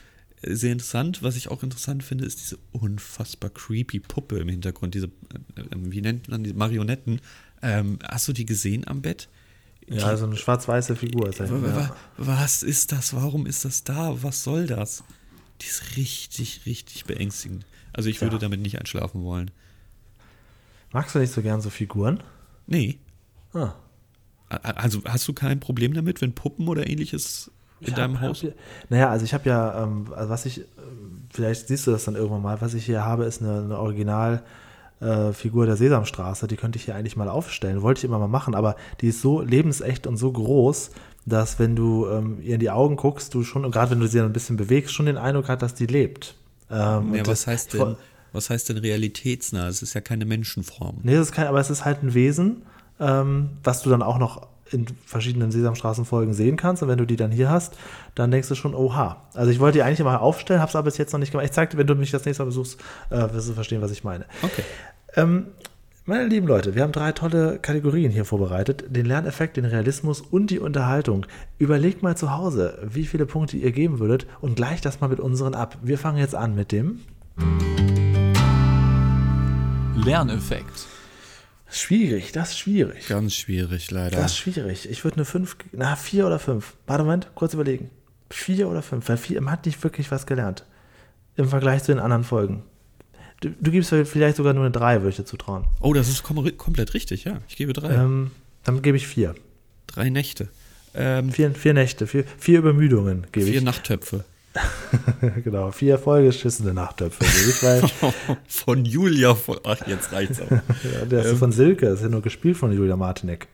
sehr 0.48 0.72
interessant. 0.74 1.24
Was 1.24 1.36
ich 1.36 1.50
auch 1.50 1.64
interessant 1.64 2.04
finde, 2.04 2.26
ist 2.26 2.40
diese 2.42 2.58
unfassbar 2.72 3.50
creepy 3.50 4.00
Puppe 4.00 4.38
im 4.40 4.50
Hintergrund, 4.50 4.94
diese, 4.96 5.08
äh, 5.56 5.62
äh, 5.62 5.66
wie 5.76 6.02
nennt 6.02 6.28
man 6.30 6.44
die, 6.44 6.54
Marionetten. 6.54 7.22
Ähm, 7.62 8.00
hast 8.04 8.28
du 8.28 8.34
die 8.34 8.46
gesehen 8.46 8.88
am 8.88 9.02
Bett? 9.02 9.30
ja, 9.88 10.16
so 10.16 10.26
eine 10.26 10.38
schwarz-weiße 10.38 10.96
Figur 10.96 11.28
ist 11.28 11.40
wa- 11.42 11.46
Ja. 11.46 11.76
wa- 11.76 11.96
Was 12.18 12.64
ist 12.64 12.92
das? 12.94 13.14
Warum 13.14 13.46
ist 13.46 13.66
das 13.66 13.84
da? 13.84 14.22
Was 14.24 14.44
soll 14.44 14.66
das? 14.66 15.04
Die 15.62 15.66
ist 15.68 15.98
richtig, 15.98 16.62
richtig 16.66 17.04
beängstigend. 17.06 17.66
Also 17.92 18.10
ich 18.10 18.22
würde 18.22 18.38
Ja. 18.38 18.40
damit 18.40 18.62
nicht 18.62 18.80
einschlafen 18.80 19.24
wollen. 19.24 19.52
Magst 20.94 21.16
du 21.16 21.20
nicht 21.20 21.34
so 21.34 21.42
gern 21.42 21.60
so 21.62 21.70
Figuren? 21.70 22.22
Nee. 22.68 22.98
Ah. 23.54 23.74
Also 24.50 25.02
hast 25.06 25.28
du 25.28 25.34
kein 25.34 25.60
Problem 25.60 25.94
damit, 25.94 26.22
wenn 26.22 26.34
Puppen 26.34 26.68
oder 26.68 26.88
ähnliches 26.88 27.52
in 27.84 27.90
Ich 27.90 27.96
deinem 27.96 28.20
hab- 28.22 28.30
Haus? 28.30 28.46
Naja, 28.90 29.10
also 29.10 29.26
ich 29.26 29.34
habe 29.34 29.48
ja, 29.50 29.84
ähm, 29.84 30.08
also 30.16 30.30
was 30.30 30.46
ich, 30.46 30.60
ähm, 30.60 31.24
vielleicht 31.32 31.68
siehst 31.68 31.86
du 31.88 31.92
das 31.92 32.06
dann 32.06 32.16
irgendwann 32.16 32.42
mal, 32.42 32.62
was 32.62 32.74
ich 32.74 32.86
hier 32.86 33.06
habe, 33.06 33.26
ist 33.26 33.42
eine, 33.42 33.60
eine 33.64 33.78
Original- 33.80 34.44
äh, 35.00 35.34
Figur 35.34 35.66
der 35.66 35.76
Sesamstraße, 35.76 36.48
die 36.48 36.56
könnte 36.56 36.78
ich 36.78 36.86
hier 36.86 36.96
eigentlich 36.96 37.18
mal 37.18 37.28
aufstellen. 37.28 37.82
Wollte 37.82 38.00
ich 38.00 38.04
immer 38.06 38.20
mal 38.20 38.28
machen, 38.30 38.56
aber 38.56 38.78
die 39.02 39.08
ist 39.10 39.22
so 39.22 39.42
lebensecht 39.42 40.08
und 40.08 40.16
so 40.16 40.32
groß, 40.32 40.92
dass 41.26 41.60
wenn 41.60 41.76
du 41.76 42.08
ähm, 42.08 42.38
ihr 42.42 42.54
in 42.54 42.60
die 42.62 42.70
Augen 42.70 42.96
guckst, 42.96 43.34
du 43.34 43.44
schon, 43.44 43.66
und 43.66 43.72
gerade 43.72 43.92
wenn 43.92 44.00
du 44.00 44.08
sie 44.08 44.20
dann 44.20 44.28
ein 44.28 44.34
bisschen 44.34 44.56
bewegst, 44.56 44.94
schon 44.94 45.06
den 45.08 45.18
Eindruck 45.18 45.50
hast, 45.50 45.62
dass 45.62 45.74
die 45.74 45.88
lebt. 45.88 46.36
Ähm, 46.72 47.14
Ja, 47.16 47.20
was 47.22 47.28
das- 47.44 47.48
heißt 47.48 47.74
denn, 47.74 47.98
was 48.32 48.50
heißt 48.50 48.70
denn 48.70 48.78
realitätsnah? 48.78 49.68
Es 49.68 49.82
ist 49.82 49.94
ja 49.94 50.00
keine 50.00 50.24
Menschenform. 50.26 51.00
Nee, 51.04 51.16
das 51.16 51.28
ist 51.28 51.32
kein, 51.34 51.48
aber 51.48 51.60
es 51.60 51.70
ist 51.70 51.84
halt 51.84 52.02
ein 52.02 52.14
Wesen, 52.14 52.62
ähm, 53.02 53.50
was 53.62 53.82
du 53.82 53.90
dann 53.90 54.02
auch 54.04 54.18
noch 54.20 54.48
in 54.74 54.86
verschiedenen 55.06 55.52
Sesamstraßenfolgen 55.52 56.34
sehen 56.34 56.58
kannst. 56.58 56.84
Und 56.84 56.90
wenn 56.90 56.98
du 56.98 57.06
die 57.06 57.16
dann 57.16 57.32
hier 57.32 57.50
hast, 57.50 57.78
dann 58.16 58.32
denkst 58.32 58.50
du 58.50 58.56
schon, 58.56 58.76
oha. 58.76 59.18
Also 59.34 59.52
ich 59.52 59.60
wollte 59.60 59.78
die 59.78 59.84
eigentlich 59.84 60.04
mal 60.04 60.18
aufstellen, 60.18 60.60
habe 60.60 60.70
es 60.70 60.76
aber 60.76 60.86
bis 60.86 60.98
jetzt 60.98 61.14
noch 61.14 61.20
nicht 61.20 61.32
gemacht. 61.32 61.46
Ich 61.46 61.52
zeig 61.52 61.70
dir, 61.70 61.78
wenn 61.78 61.88
du 61.88 61.96
mich 61.96 62.12
das 62.12 62.26
nächste 62.26 62.44
Mal 62.44 62.48
besuchst, 62.48 62.80
äh, 63.10 63.34
wirst 63.34 63.50
du 63.50 63.54
verstehen, 63.54 63.82
was 63.82 63.92
ich 63.92 64.04
meine. 64.04 64.26
Okay. 64.42 64.64
Ähm, 65.16 65.48
meine 66.06 66.26
lieben 66.26 66.48
Leute, 66.48 66.76
wir 66.76 66.84
haben 66.84 66.92
drei 66.92 67.14
tolle 67.14 67.60
Kategorien 67.60 68.12
hier 68.12 68.26
vorbereitet. 68.26 68.84
Den 68.90 69.06
Lerneffekt, 69.06 69.56
den 69.56 69.64
Realismus 69.64 70.20
und 70.20 70.52
die 70.52 70.60
Unterhaltung. 70.60 71.26
Überlegt 71.60 72.04
mal 72.04 72.18
zu 72.18 72.36
Hause, 72.36 72.78
wie 72.84 73.06
viele 73.06 73.26
Punkte 73.26 73.56
ihr 73.56 73.72
geben 73.72 74.00
würdet 74.00 74.28
und 74.42 74.56
gleicht 74.56 74.84
das 74.84 75.00
mal 75.00 75.08
mit 75.08 75.22
unseren 75.22 75.56
ab. 75.56 75.78
Wir 75.82 75.98
fangen 75.98 76.18
jetzt 76.18 76.36
an 76.36 76.56
mit 76.56 76.74
dem 76.74 77.00
Lerneffekt. 79.96 80.88
Schwierig, 81.76 82.32
das 82.32 82.50
ist 82.52 82.60
schwierig. 82.60 83.08
Ganz 83.08 83.34
schwierig, 83.34 83.90
leider. 83.92 84.18
Das 84.18 84.32
ist 84.32 84.38
schwierig. 84.38 84.90
Ich 84.90 85.04
würde 85.04 85.18
eine 85.18 85.26
5, 85.26 85.58
na, 85.72 85.96
4 85.96 86.28
oder 86.28 86.40
5. 86.40 86.76
Warte, 86.88 87.04
Moment, 87.04 87.28
kurz 87.36 87.54
überlegen. 87.54 87.90
4 88.30 88.68
oder 88.68 88.82
5, 88.82 89.08
weil 89.10 89.18
vier, 89.18 89.42
man 89.42 89.52
hat 89.54 89.66
nicht 89.66 89.84
wirklich 89.84 90.10
was 90.12 90.26
gelernt. 90.26 90.66
Im 91.36 91.48
Vergleich 91.50 91.84
zu 91.84 91.92
den 91.92 92.00
anderen 92.00 92.24
Folgen. 92.24 92.64
Du, 93.42 93.50
du 93.50 93.72
gibst 93.72 93.90
vielleicht 93.90 94.38
sogar 94.38 94.54
nur 94.54 94.64
eine 94.64 94.72
3, 94.72 94.98
würde 95.02 95.10
ich 95.10 95.16
dir 95.18 95.26
zutrauen. 95.26 95.66
oh, 95.82 95.94
das 95.94 96.10
ist 96.10 96.24
kom 96.24 96.58
komplett 96.58 96.94
richtig, 96.94 97.24
ja. 97.26 97.40
Ich 97.48 97.56
gebe 97.58 97.74
drei. 97.74 97.94
Ähm, 97.94 98.32
dann 98.64 98.82
gebe 98.82 98.98
ich 98.98 99.08
4. 99.08 99.36
Drei 99.88 100.10
Nächte. 100.10 100.50
Ähm, 100.96 101.32
Vier, 101.32 101.52
vier 101.56 101.74
Nächte, 101.74 102.06
vier, 102.06 102.24
vier 102.38 102.60
Übermüdungen 102.60 103.26
gebe 103.32 103.48
vier 103.48 103.58
ich. 103.58 103.64
Nachttöpfe. 103.64 104.26
genau, 105.44 105.72
vier 105.72 105.98
vollgeschissene 105.98 106.72
ich, 106.72 107.64
weil 107.64 107.82
Von 108.48 108.86
Julia. 108.86 109.36
Von, 109.36 109.58
ach, 109.64 109.88
jetzt 109.88 110.12
reicht's 110.12 110.42
auch. 110.42 110.48
der 111.10 111.26
ist 111.26 111.40
von 111.40 111.52
Silke, 111.52 111.88
ist 111.88 112.02
ja 112.02 112.10
nur 112.10 112.22
gespielt 112.22 112.58
von 112.58 112.72
Julia 112.72 112.96
Martinek. 112.96 113.48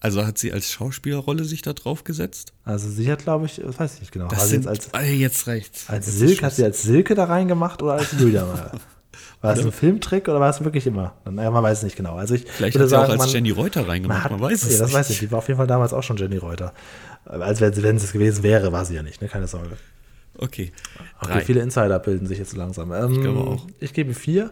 Also 0.00 0.24
hat 0.24 0.38
sie 0.38 0.52
als 0.52 0.70
Schauspielerrolle 0.70 1.44
sich 1.44 1.62
da 1.62 1.72
drauf 1.72 2.04
gesetzt? 2.04 2.52
Also 2.64 2.88
sie 2.88 3.10
hat, 3.10 3.24
glaube 3.24 3.46
ich, 3.46 3.56
das 3.56 3.80
weiß 3.80 3.94
ich 3.94 4.00
nicht 4.00 4.12
genau. 4.12 4.28
Das 4.28 4.48
sind, 4.48 4.64
jetzt 4.64 4.68
als, 4.68 4.94
Ah, 4.94 5.02
jetzt 5.02 5.48
reicht's. 5.48 5.88
als 5.88 6.06
Jetzt 6.06 6.18
Silke, 6.18 6.46
hat 6.46 6.54
sie 6.54 6.64
als 6.64 6.82
Silke 6.82 7.14
da 7.16 7.24
reingemacht 7.24 7.82
oder 7.82 7.94
als 7.94 8.12
Julia 8.12 8.44
mal? 8.44 8.70
War 9.40 9.56
es 9.56 9.64
ein 9.64 9.72
Filmtrick 9.72 10.28
oder 10.28 10.40
war 10.40 10.50
es 10.50 10.62
wirklich 10.62 10.86
immer? 10.86 11.14
Naja, 11.28 11.50
man 11.50 11.62
weiß 11.62 11.78
es 11.78 11.84
nicht 11.84 11.96
genau. 11.96 12.16
Also 12.16 12.34
ich 12.34 12.44
Vielleicht 12.48 12.78
hat 12.78 12.88
sie 12.88 12.96
auch 12.96 13.00
sagen, 13.02 13.12
als 13.12 13.20
man, 13.20 13.28
Jenny 13.30 13.50
Reuter 13.50 13.80
man 13.80 13.90
reingemacht, 13.90 14.24
hat, 14.24 14.30
man 14.32 14.40
weiß 14.40 14.62
es 14.64 14.72
ja, 14.72 14.78
das 14.78 14.88
nicht. 14.88 14.94
weiß 14.96 15.10
ich. 15.10 15.18
Die 15.20 15.30
war 15.30 15.38
auf 15.38 15.48
jeden 15.48 15.58
Fall 15.58 15.66
damals 15.66 15.92
auch 15.92 16.02
schon 16.02 16.16
Jenny 16.16 16.36
Reuter. 16.38 16.72
Als 17.28 17.60
wenn, 17.60 17.96
es 17.96 18.12
gewesen 18.12 18.42
wäre, 18.42 18.72
war 18.72 18.84
sie 18.84 18.94
ja 18.94 19.02
nicht, 19.02 19.20
ne? 19.20 19.28
keine 19.28 19.46
Sorge. 19.48 19.76
Okay. 20.38 20.72
Okay, 21.20 21.32
Drei. 21.32 21.40
viele 21.42 21.60
Insider 21.60 21.98
bilden 21.98 22.26
sich 22.26 22.38
jetzt 22.38 22.56
langsam. 22.56 22.92
Ähm, 22.92 23.12
ich 23.12 23.20
glaube 23.20 23.40
auch. 23.40 23.66
Ich 23.80 23.92
gebe 23.92 24.14
vier 24.14 24.50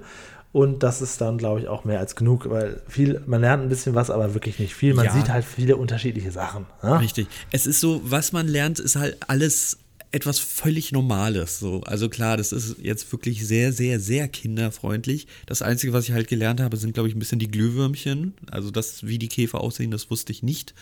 und 0.53 0.83
das 0.83 1.01
ist 1.01 1.21
dann, 1.21 1.39
glaube 1.39 1.61
ich, 1.61 1.69
auch 1.69 1.85
mehr 1.85 2.01
als 2.01 2.17
genug, 2.17 2.49
weil 2.51 2.83
viel, 2.89 3.23
man 3.27 3.41
lernt 3.41 3.63
ein 3.63 3.69
bisschen 3.69 3.95
was, 3.95 4.11
aber 4.11 4.35
wirklich 4.35 4.59
nicht 4.59 4.75
viel. 4.75 4.95
Man 4.95 5.07
Ja. 5.07 5.13
sieht 5.13 5.29
halt 5.29 5.45
viele 5.45 5.77
unterschiedliche 5.77 6.33
Sachen. 6.33 6.67
Ja? 6.83 6.97
Richtig. 6.99 7.29
Es 7.53 7.67
ist 7.67 7.81
so, 7.81 8.01
was 8.05 8.33
man 8.33 8.49
lernt, 8.49 8.79
ist 8.81 8.97
halt 8.97 9.17
alles 9.29 9.79
etwas 10.13 10.39
völlig 10.39 10.93
Normales. 10.93 11.59
So. 11.59 11.83
Also 11.83 12.09
klar, 12.09 12.37
das 12.37 12.53
ist 12.53 12.77
jetzt 12.81 13.11
wirklich 13.13 13.47
sehr, 13.47 13.73
sehr, 13.73 14.01
sehr 14.01 14.29
kinderfreundlich. 14.29 15.27
Das 15.47 15.63
Einzige, 15.63 15.93
was 15.93 16.05
ich 16.09 16.13
halt 16.13 16.27
gelernt 16.29 16.61
habe, 16.61 16.77
sind, 16.77 16.95
glaube 16.95 17.09
ich, 17.09 17.15
ein 17.15 17.19
bisschen 17.19 17.39
die 17.39 17.51
Glühwürmchen. 17.51 18.35
Also 18.51 18.71
das, 18.71 19.07
wie 19.07 19.19
die 19.19 19.29
Käfer 19.29 19.61
aussehen, 19.61 19.91
das 19.91 20.11
wusste 20.11 20.33
ich 20.33 20.43
nicht. 20.43 20.75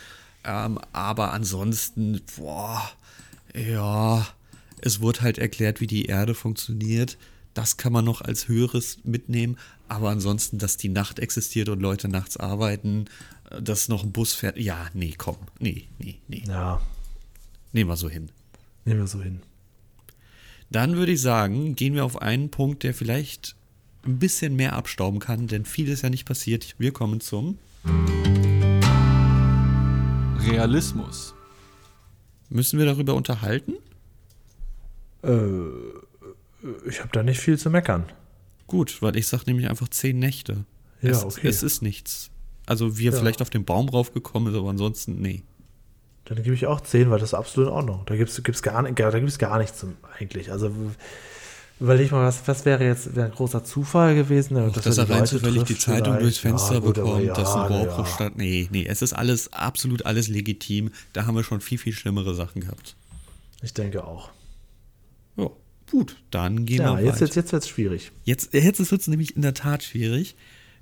Ähm, 0.45 0.79
aber 0.93 1.33
ansonsten, 1.33 2.21
boah, 2.37 2.83
ja, 3.55 4.27
es 4.81 5.01
wurde 5.01 5.23
halt 5.23 5.39
erklärt, 5.39 5.81
wie 5.81 5.87
die 5.87 6.07
Erde 6.07 6.35
funktioniert. 6.35 7.17
Das 7.55 7.77
kann 7.77 7.93
man 7.93 8.05
noch 8.05 8.21
als 8.21 8.49
Höheres 8.49 8.99
mitnehmen. 9.05 9.57
Aber 9.89 10.11
ansonsten, 10.11 10.59
dass 10.59 10.77
die 10.77 10.89
Nacht 10.89 11.19
existiert 11.19 11.69
und 11.69 11.81
Leute 11.81 12.09
nachts 12.09 12.37
arbeiten, 12.37 13.07
äh, 13.51 13.63
dass 13.63 13.89
noch 13.89 14.03
ein 14.03 14.13
Bus 14.13 14.35
fährt. 14.35 14.59
Ja, 14.59 14.89
nee, 14.95 15.15
komm. 15.17 15.37
Nee, 15.59 15.87
nee, 15.99 16.17
nee. 16.29 16.43
ja, 16.47 16.81
Nehmen 17.73 17.91
wir 17.91 17.97
so 17.97 18.09
hin. 18.09 18.31
nehmen 18.85 19.01
wir 19.01 19.07
so 19.07 19.23
hin. 19.23 19.41
Dann 20.71 20.97
würde 20.97 21.13
ich 21.13 21.21
sagen, 21.21 21.75
gehen 21.77 21.95
wir 21.95 22.05
auf 22.05 22.21
einen 22.21 22.51
Punkt, 22.51 22.83
der 22.83 22.95
vielleicht 22.95 23.55
ein 24.05 24.19
bisschen 24.19 24.57
mehr 24.57 24.75
abstauben 24.75 25.19
kann, 25.21 25.47
denn 25.47 25.65
viel 25.65 25.89
ist 25.89 26.03
ja 26.03 26.11
nicht 26.11 26.25
passiert. 26.25 26.75
Wir 26.79 26.93
kommen 26.93 27.21
zum. 27.21 27.59
Realismus. 30.51 31.35
Müssen 32.51 32.79
wir 32.79 32.87
darüber 32.87 33.15
unterhalten? 33.15 33.75
Äh, 35.23 35.39
ich 36.89 37.01
habe 37.01 37.11
da 37.13 37.23
nicht 37.23 37.41
viel 37.41 37.59
zu 37.59 37.71
meckern. 37.71 38.05
Gut, 38.67 39.03
weil 39.03 39.17
ich 39.17 39.27
sage 39.27 39.45
nämlich 39.47 39.69
einfach 39.69 39.89
zehn 39.89 40.19
Nächte. 40.19 40.65
Ja, 41.03 41.11
es, 41.11 41.25
okay. 41.25 41.49
es 41.49 41.63
ist 41.63 41.83
nichts. 41.83 42.31
Also 42.67 42.97
wir 42.99 43.13
Ja. 43.13 43.19
vielleicht 43.19 43.43
auf 43.43 43.51
den 43.51 43.65
Baum 43.65 43.89
raufgekommen 43.89 44.53
ist, 44.53 44.59
aber 44.59 44.71
ansonsten, 44.71 45.21
nee. 45.21 45.43
Dann 46.25 46.43
gebe 46.43 46.55
ich 46.55 46.67
auch 46.67 46.81
10, 46.81 47.11
weil 47.11 47.19
das 47.19 47.31
ist 47.31 47.35
absolut 47.35 47.69
in 47.69 47.75
Ordnung. 47.75 48.03
Da 48.07 48.17
gibt 48.17 48.31
es 48.31 48.43
gibt's 48.43 48.63
gar, 48.63 48.83
da 48.83 49.19
gibt's 49.19 49.39
gar 49.39 49.59
nichts 49.59 49.79
zum, 49.79 49.97
eigentlich. 50.19 50.51
Also 50.51 50.71
überleg 51.81 52.13
mal, 52.13 52.25
was, 52.27 52.47
was 52.47 52.65
wäre 52.65 52.85
jetzt 52.85 53.15
wäre 53.17 53.27
ein 53.27 53.33
großer 53.33 53.65
Zufall 53.65 54.15
gewesen? 54.15 54.57
Auch 54.59 54.73
dass 54.73 54.99
er 54.99 55.05
die 55.07 55.13
rein 55.13 55.27
zufällig 55.27 55.65
die 55.65 55.79
Zeitung 55.79 56.19
durchs. 56.19 56.39
Fenster 56.39 56.75
Ja, 56.75 56.81
gut, 56.81 56.95
bekommt, 56.95 57.25
ja, 57.25 57.35
dass 57.35 57.55
ein 57.55 57.67
na 57.71 57.77
Rohrbruch 57.79 58.07
ja. 58.09 58.15
statt. 58.15 58.33
Nee, 58.37 58.69
nee, 58.71 58.87
es 58.87 59.03
ist 59.03 59.13
alles, 59.13 59.53
absolut 59.53 60.07
alles 60.07 60.29
legitim. 60.29 60.91
Da 61.13 61.27
haben 61.27 61.35
wir 61.37 61.45
schon 61.45 61.61
viel, 61.61 61.79
viel 61.79 61.93
schlimmere 61.93 62.35
Sachen 62.35 62.61
gehabt. 62.63 62.97
Ich 63.63 63.75
denke 63.75 64.05
auch. 64.05 64.31
Ja, 65.37 65.51
gut, 65.91 66.17
dann 66.31 66.65
gehen 66.67 66.81
Ja, 66.83 66.97
wir 66.97 67.05
jetzt, 67.05 67.15
weiter. 67.17 67.25
jetzt, 67.27 67.35
jetzt 67.37 67.53
wird 67.53 67.63
es 67.65 67.69
schwierig. 67.69 68.13
Jetzt, 68.25 68.53
jetzt 68.55 68.91
wird 68.91 69.01
es 69.01 69.09
nämlich 69.09 69.37
in 69.37 69.43
der 69.43 69.55
Tat 69.55 69.83
schwierig. 69.83 70.37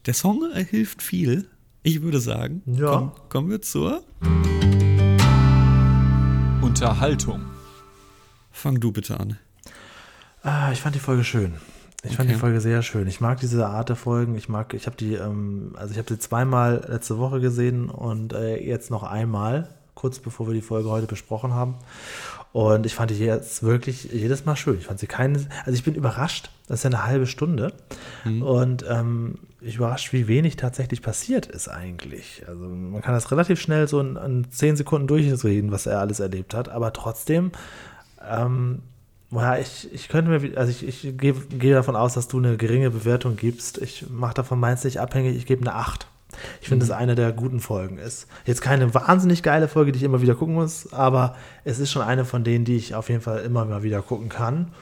Der 0.06 0.14
Song 0.14 0.44
äh, 0.54 0.64
hilft 0.64 1.02
viel. 1.02 1.48
Ich 1.84 2.02
würde 2.02 2.20
sagen, 2.20 2.62
Ja. 2.66 2.90
komm, 2.92 3.12
kommen 3.28 3.50
wir 3.50 3.62
zur. 3.62 4.04
Unterhaltung. 6.60 7.42
Fang 8.50 8.78
du 8.80 8.92
bitte 8.92 9.18
an. 9.18 9.38
Ah, 10.42 10.70
ich 10.72 10.80
fand 10.80 10.94
die 10.94 11.00
Folge 11.00 11.24
schön. 11.24 11.54
Ich 12.04 12.16
fand 12.16 12.28
Okay. 12.28 12.34
die 12.34 12.40
Folge 12.40 12.60
sehr 12.60 12.82
schön. 12.82 13.06
Ich 13.06 13.20
mag 13.20 13.38
diese 13.38 13.66
Art 13.66 13.88
der 13.88 13.96
Folgen. 13.96 14.34
Ich 14.34 14.48
mag, 14.48 14.74
ich 14.74 14.86
habe 14.86 14.96
die, 14.96 15.14
ähm, 15.14 15.72
also 15.76 15.92
ich 15.92 15.98
habe 15.98 16.08
sie 16.12 16.18
zweimal 16.18 16.84
letzte 16.88 17.18
Woche 17.18 17.40
gesehen 17.40 17.88
und 17.88 18.32
äh, 18.32 18.56
jetzt 18.56 18.90
noch 18.90 19.04
einmal, 19.04 19.68
kurz 19.94 20.18
bevor 20.18 20.48
wir 20.48 20.54
die 20.54 20.62
Folge 20.62 20.90
heute 20.90 21.06
besprochen 21.06 21.54
haben. 21.54 21.76
Und 22.52 22.84
ich 22.86 22.94
fand 22.94 23.10
die 23.12 23.18
jetzt 23.18 23.62
wirklich 23.62 24.04
jedes 24.12 24.44
Mal 24.44 24.56
schön. 24.56 24.76
Ich 24.78 24.86
fand 24.86 24.98
sie 24.98 25.06
keine, 25.06 25.38
also 25.64 25.72
ich 25.72 25.84
bin 25.84 25.94
überrascht. 25.94 26.50
Das 26.66 26.80
ist 26.80 26.84
ja 26.84 26.90
eine 26.90 27.06
halbe 27.06 27.26
Stunde. 27.26 27.72
Und 28.24 28.84
ähm, 28.88 29.38
ich 29.60 29.76
überrascht, 29.76 30.12
wie 30.12 30.26
wenig 30.26 30.56
tatsächlich 30.56 31.02
passiert 31.02 31.46
ist 31.46 31.68
eigentlich. 31.68 32.42
Also 32.48 32.66
man 32.66 33.00
kann 33.00 33.14
das 33.14 33.30
relativ 33.30 33.60
schnell 33.60 33.86
so 33.86 34.00
in, 34.00 34.16
in 34.16 34.50
zehn 34.50 34.76
Sekunden 34.76 35.06
durchreden, 35.06 35.70
was 35.70 35.86
er 35.86 36.00
alles 36.00 36.18
erlebt 36.20 36.52
hat, 36.52 36.68
aber 36.68 36.92
trotzdem, 36.92 37.52
ähm, 38.28 38.80
ja, 39.32 39.56
ich, 39.56 39.92
ich 39.92 40.08
könnte 40.08 40.30
mir, 40.30 40.58
also 40.58 40.70
ich, 40.70 40.86
ich 40.86 41.16
gehe, 41.16 41.32
gehe 41.32 41.74
davon 41.74 41.96
aus, 41.96 42.14
dass 42.14 42.28
du 42.28 42.38
eine 42.38 42.56
geringe 42.56 42.90
Bewertung 42.90 43.36
gibst. 43.36 43.78
Ich 43.78 44.06
mache 44.10 44.34
davon 44.34 44.60
meins 44.60 44.84
nicht 44.84 45.00
abhängig, 45.00 45.36
ich 45.36 45.46
gebe 45.46 45.62
eine 45.62 45.74
8. 45.74 46.06
Ich 46.60 46.68
finde, 46.68 46.84
mhm. 46.84 46.88
dass 46.88 46.96
eine 46.96 47.14
der 47.14 47.32
guten 47.32 47.60
Folgen 47.60 47.98
ist. 47.98 48.26
Jetzt 48.44 48.62
keine 48.62 48.94
wahnsinnig 48.94 49.42
geile 49.42 49.68
Folge, 49.68 49.92
die 49.92 49.98
ich 49.98 50.02
immer 50.02 50.22
wieder 50.22 50.34
gucken 50.34 50.54
muss, 50.54 50.92
aber 50.92 51.36
es 51.64 51.78
ist 51.78 51.90
schon 51.90 52.02
eine 52.02 52.24
von 52.24 52.44
denen, 52.44 52.64
die 52.64 52.76
ich 52.76 52.94
auf 52.94 53.08
jeden 53.08 53.20
Fall 53.20 53.40
immer 53.40 53.64
mal 53.64 53.82
wieder 53.82 54.02
gucken 54.02 54.28
kann. 54.28 54.72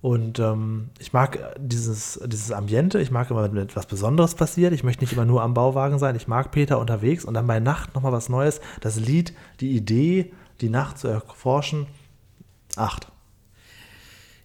Und 0.00 0.38
ähm, 0.38 0.90
ich 1.00 1.12
mag 1.12 1.56
dieses, 1.58 2.20
dieses 2.24 2.52
Ambiente, 2.52 3.00
ich 3.00 3.10
mag 3.10 3.30
immer, 3.30 3.42
wenn 3.42 3.56
etwas 3.56 3.86
Besonderes 3.86 4.36
passiert. 4.36 4.72
Ich 4.72 4.84
möchte 4.84 5.02
nicht 5.02 5.12
immer 5.12 5.24
nur 5.24 5.42
am 5.42 5.54
Bauwagen 5.54 5.98
sein. 5.98 6.14
Ich 6.14 6.28
mag 6.28 6.52
Peter 6.52 6.78
unterwegs 6.78 7.24
und 7.24 7.34
dann 7.34 7.48
bei 7.48 7.58
Nacht 7.58 7.94
nochmal 7.96 8.12
was 8.12 8.28
Neues. 8.28 8.60
Das 8.80 8.96
Lied, 8.96 9.32
die 9.58 9.76
Idee, 9.76 10.32
die 10.60 10.68
Nacht 10.68 10.98
zu 10.98 11.08
erforschen. 11.08 11.86
Acht. 12.76 13.08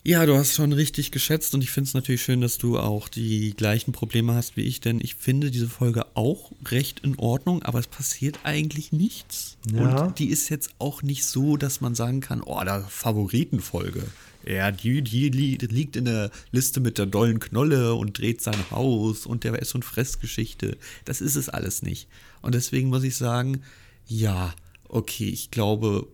Ja, 0.05 0.25
du 0.25 0.35
hast 0.35 0.53
schon 0.53 0.73
richtig 0.73 1.11
geschätzt 1.11 1.53
und 1.53 1.63
ich 1.63 1.71
finde 1.71 1.87
es 1.87 1.93
natürlich 1.93 2.21
schön, 2.21 2.41
dass 2.41 2.57
du 2.57 2.77
auch 2.77 3.07
die 3.07 3.53
gleichen 3.55 3.93
Probleme 3.93 4.33
hast 4.33 4.57
wie 4.57 4.63
ich, 4.63 4.81
denn 4.81 4.99
ich 4.99 5.15
finde 5.15 5.49
diese 5.49 5.69
Folge 5.69 6.05
auch 6.13 6.51
recht 6.65 6.99
in 6.99 7.17
Ordnung, 7.17 7.63
aber 7.63 7.79
es 7.79 7.87
passiert 7.87 8.39
eigentlich 8.43 8.91
nichts. 8.91 9.55
Ja. 9.71 10.03
Und 10.03 10.19
die 10.19 10.27
ist 10.27 10.49
jetzt 10.49 10.71
auch 10.77 11.03
nicht 11.03 11.25
so, 11.25 11.55
dass 11.55 11.79
man 11.79 11.95
sagen 11.95 12.19
kann, 12.19 12.41
oh, 12.41 12.61
da 12.65 12.81
Favoritenfolge. 12.81 14.03
Ja, 14.45 14.71
die, 14.71 15.01
die 15.03 15.29
liegt 15.29 15.95
in 15.95 16.03
der 16.03 16.31
Liste 16.51 16.81
mit 16.81 16.97
der 16.97 17.05
dollen 17.05 17.39
Knolle 17.39 17.95
und 17.95 18.17
dreht 18.17 18.41
sein 18.41 18.71
Haus 18.71 19.25
und 19.25 19.45
der 19.45 19.53
Ess- 19.61 19.73
und 19.73 19.85
Fressgeschichte. 19.85 20.77
Das 21.05 21.21
ist 21.21 21.37
es 21.37 21.47
alles 21.47 21.81
nicht. 21.81 22.09
Und 22.41 22.55
deswegen 22.55 22.89
muss 22.89 23.03
ich 23.03 23.15
sagen, 23.15 23.61
ja, 24.05 24.53
okay, 24.89 25.29
ich 25.29 25.49
glaube, 25.49 26.07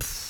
pff, 0.00 0.21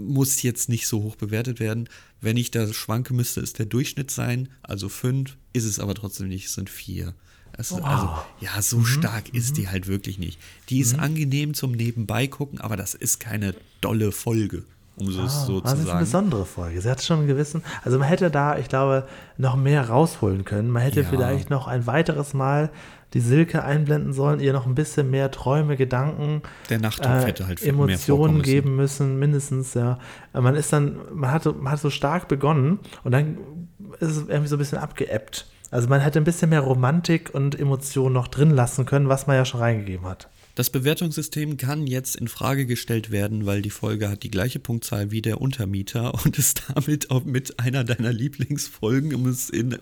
muss 0.00 0.42
jetzt 0.42 0.68
nicht 0.68 0.86
so 0.86 1.02
hoch 1.02 1.16
bewertet 1.16 1.60
werden. 1.60 1.88
Wenn 2.20 2.36
ich 2.36 2.50
da 2.50 2.72
schwanke, 2.72 3.14
müsste 3.14 3.40
es 3.40 3.52
der 3.52 3.66
Durchschnitt 3.66 4.10
sein. 4.10 4.48
Also 4.62 4.88
fünf, 4.88 5.36
ist 5.52 5.64
es 5.64 5.78
aber 5.78 5.94
trotzdem 5.94 6.28
nicht, 6.28 6.46
es 6.46 6.54
sind 6.54 6.70
vier. 6.70 7.14
Das, 7.56 7.72
wow. 7.72 7.82
Also, 7.82 8.10
ja, 8.40 8.62
so 8.62 8.78
mhm. 8.78 8.86
stark 8.86 9.34
ist 9.34 9.50
mhm. 9.50 9.54
die 9.54 9.68
halt 9.68 9.86
wirklich 9.86 10.18
nicht. 10.18 10.38
Die 10.68 10.80
ist 10.80 10.94
mhm. 10.94 11.00
angenehm 11.00 11.54
zum 11.54 11.72
Nebenbei 11.72 12.26
gucken, 12.26 12.60
aber 12.60 12.76
das 12.76 12.94
ist 12.94 13.20
keine 13.20 13.54
dolle 13.80 14.12
Folge 14.12 14.64
um 15.00 15.08
es 15.08 15.16
ah, 15.18 15.28
so 15.28 15.60
zu 15.60 15.66
sagen. 15.66 15.78
Das 15.78 15.78
ist 15.80 15.90
eine 15.90 16.00
besondere 16.00 16.44
Folge. 16.46 16.80
Sie 16.80 16.90
hat 16.90 17.02
schon 17.02 17.20
einen 17.20 17.26
gewissen, 17.26 17.62
also 17.82 17.98
man 17.98 18.08
hätte 18.08 18.30
da, 18.30 18.58
ich 18.58 18.68
glaube, 18.68 19.06
noch 19.38 19.56
mehr 19.56 19.88
rausholen 19.88 20.44
können. 20.44 20.68
Man 20.68 20.82
hätte 20.82 21.02
ja. 21.02 21.08
vielleicht 21.08 21.50
noch 21.50 21.66
ein 21.66 21.86
weiteres 21.86 22.34
Mal 22.34 22.70
die 23.14 23.20
Silke 23.20 23.64
einblenden 23.64 24.12
sollen, 24.12 24.40
ihr 24.40 24.52
noch 24.52 24.66
ein 24.66 24.74
bisschen 24.74 25.10
mehr 25.10 25.30
Träume, 25.30 25.76
Gedanken, 25.76 26.42
der 26.68 26.78
äh, 27.22 27.26
hätte 27.26 27.46
halt 27.46 27.62
Emotionen 27.62 28.42
geben 28.42 28.76
müssen, 28.76 29.18
mindestens, 29.18 29.74
ja. 29.74 29.98
Man 30.32 30.54
ist 30.54 30.72
dann, 30.72 30.98
man 31.12 31.32
hat, 31.32 31.44
man 31.44 31.72
hat 31.72 31.80
so 31.80 31.90
stark 31.90 32.28
begonnen 32.28 32.78
und 33.02 33.12
dann 33.12 33.38
ist 33.98 34.10
es 34.10 34.28
irgendwie 34.28 34.48
so 34.48 34.56
ein 34.56 34.60
bisschen 34.60 34.78
abgeebbt. 34.78 35.46
Also 35.70 35.88
man 35.88 36.00
hätte 36.00 36.18
ein 36.18 36.24
bisschen 36.24 36.50
mehr 36.50 36.60
Romantik 36.60 37.30
und 37.32 37.58
Emotionen 37.58 38.12
noch 38.12 38.28
drin 38.28 38.50
lassen 38.50 38.86
können, 38.86 39.08
was 39.08 39.26
man 39.26 39.36
ja 39.36 39.44
schon 39.44 39.60
reingegeben 39.60 40.06
hat. 40.06 40.28
Das 40.54 40.70
Bewertungssystem 40.70 41.56
kann 41.56 41.86
jetzt 41.86 42.16
in 42.16 42.28
Frage 42.28 42.66
gestellt 42.66 43.10
werden, 43.10 43.46
weil 43.46 43.62
die 43.62 43.70
Folge 43.70 44.10
hat 44.10 44.22
die 44.24 44.30
gleiche 44.30 44.58
Punktzahl 44.58 45.10
wie 45.10 45.22
der 45.22 45.40
Untermieter 45.40 46.14
und 46.24 46.38
ist 46.38 46.64
damit 46.74 47.10
auch 47.10 47.24
mit 47.24 47.58
einer 47.60 47.84
deiner 47.84 48.12
Lieblingsfolgen, 48.12 49.14
um 49.14 49.26
es 49.26 49.48
in 49.48 49.78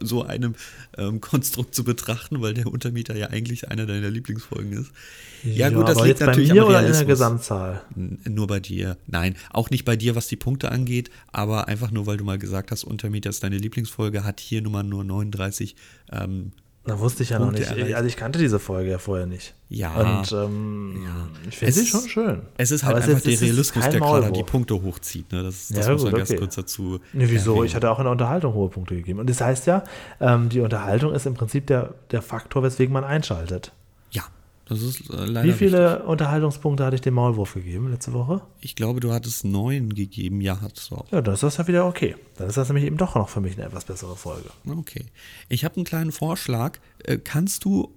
so 0.00 0.22
einem 0.22 0.54
ähm, 0.96 1.20
Konstrukt 1.20 1.74
zu 1.74 1.84
betrachten, 1.84 2.40
weil 2.40 2.54
der 2.54 2.66
Untermieter 2.66 3.16
ja 3.16 3.28
eigentlich 3.28 3.68
einer 3.68 3.86
deiner 3.86 4.10
Lieblingsfolgen 4.10 4.72
ist. 4.72 4.90
Ja, 5.42 5.68
ja 5.68 5.70
gut, 5.70 5.88
das 5.88 6.02
liegt 6.02 6.20
natürlich 6.20 6.48
bei 6.48 6.54
mir 6.54 6.62
am 6.62 6.68
oder 6.68 6.86
in 6.86 6.92
der 6.92 7.04
Gesamtzahl? 7.04 7.82
Nur 7.94 8.46
bei 8.46 8.60
dir. 8.60 8.96
Nein, 9.06 9.36
auch 9.50 9.70
nicht 9.70 9.84
bei 9.84 9.96
dir, 9.96 10.14
was 10.16 10.28
die 10.28 10.36
Punkte 10.36 10.72
angeht, 10.72 11.10
aber 11.32 11.68
einfach 11.68 11.90
nur, 11.90 12.06
weil 12.06 12.16
du 12.16 12.24
mal 12.24 12.38
gesagt 12.38 12.70
hast, 12.70 12.84
Untermieter 12.84 13.30
ist 13.30 13.42
deine 13.42 13.58
Lieblingsfolge, 13.58 14.24
hat 14.24 14.40
hier 14.40 14.62
Nummer 14.62 14.82
nur 14.82 15.04
39 15.04 15.76
ähm, 16.12 16.52
da 16.90 16.98
wusste 16.98 17.22
ich 17.22 17.30
ja 17.30 17.38
Punkte 17.38 17.60
noch 17.60 17.68
nicht. 17.68 17.78
Erreicht. 17.78 17.94
Also 17.94 18.08
ich 18.08 18.16
kannte 18.16 18.38
diese 18.40 18.58
Folge 18.58 18.90
ja 18.90 18.98
vorher 18.98 19.26
nicht. 19.26 19.54
Ja. 19.68 19.94
Und 19.94 20.32
ähm, 20.32 21.04
ja. 21.04 21.28
ich 21.48 21.56
finde 21.56 21.72
sie 21.72 21.86
schon 21.86 22.08
schön. 22.08 22.42
Es 22.56 22.72
ist 22.72 22.82
halt 22.82 22.96
Aber 22.96 23.04
einfach 23.04 23.22
der 23.22 23.40
Realismus, 23.40 23.88
der 23.88 24.00
gerade 24.00 24.32
die 24.32 24.42
Punkte 24.42 24.82
hochzieht. 24.82 25.30
Ne? 25.30 25.44
Das, 25.44 25.68
das 25.68 25.86
ja, 25.86 25.92
muss 25.92 26.02
man 26.02 26.14
ganz 26.14 26.34
kurz 26.34 26.56
dazu. 26.56 26.98
Nee, 27.12 27.26
wieso? 27.28 27.52
Erwähnen. 27.52 27.66
Ich 27.66 27.74
hatte 27.76 27.88
auch 27.92 28.00
in 28.00 28.06
der 28.06 28.12
Unterhaltung 28.12 28.54
hohe 28.54 28.68
Punkte 28.70 28.96
gegeben. 28.96 29.20
Und 29.20 29.30
das 29.30 29.40
heißt 29.40 29.68
ja, 29.68 29.84
ähm, 30.20 30.48
die 30.48 30.58
Unterhaltung 30.58 31.14
ist 31.14 31.26
im 31.26 31.34
Prinzip 31.34 31.68
der, 31.68 31.94
der 32.10 32.22
Faktor, 32.22 32.64
weswegen 32.64 32.92
man 32.92 33.04
einschaltet. 33.04 33.70
Das 34.70 34.82
ist 34.82 35.10
äh, 35.10 35.24
leider 35.24 35.48
Wie 35.48 35.52
viele 35.52 35.94
richtig. 35.94 36.08
Unterhaltungspunkte 36.08 36.84
hatte 36.84 36.94
ich 36.94 37.00
dem 37.02 37.14
Maulwurf 37.14 37.54
gegeben 37.54 37.90
letzte 37.90 38.12
Woche? 38.12 38.40
Ich 38.60 38.76
glaube, 38.76 39.00
du 39.00 39.12
hattest 39.12 39.44
neun 39.44 39.94
gegeben. 39.94 40.40
Ja, 40.40 40.60
hat 40.60 40.78
es 40.78 40.92
auch. 40.92 41.10
Ja, 41.10 41.20
dann 41.20 41.34
ist 41.34 41.42
das 41.42 41.56
ja 41.56 41.66
wieder 41.66 41.86
okay. 41.86 42.14
Dann 42.36 42.48
ist 42.48 42.56
das 42.56 42.68
nämlich 42.68 42.84
eben 42.84 42.96
doch 42.96 43.16
noch 43.16 43.28
für 43.28 43.40
mich 43.40 43.54
eine 43.54 43.66
etwas 43.66 43.84
bessere 43.84 44.14
Folge. 44.14 44.48
Okay. 44.68 45.06
Ich 45.48 45.64
habe 45.64 45.74
einen 45.74 45.84
kleinen 45.84 46.12
Vorschlag. 46.12 46.78
Äh, 47.02 47.18
kannst 47.18 47.64
du, 47.64 47.92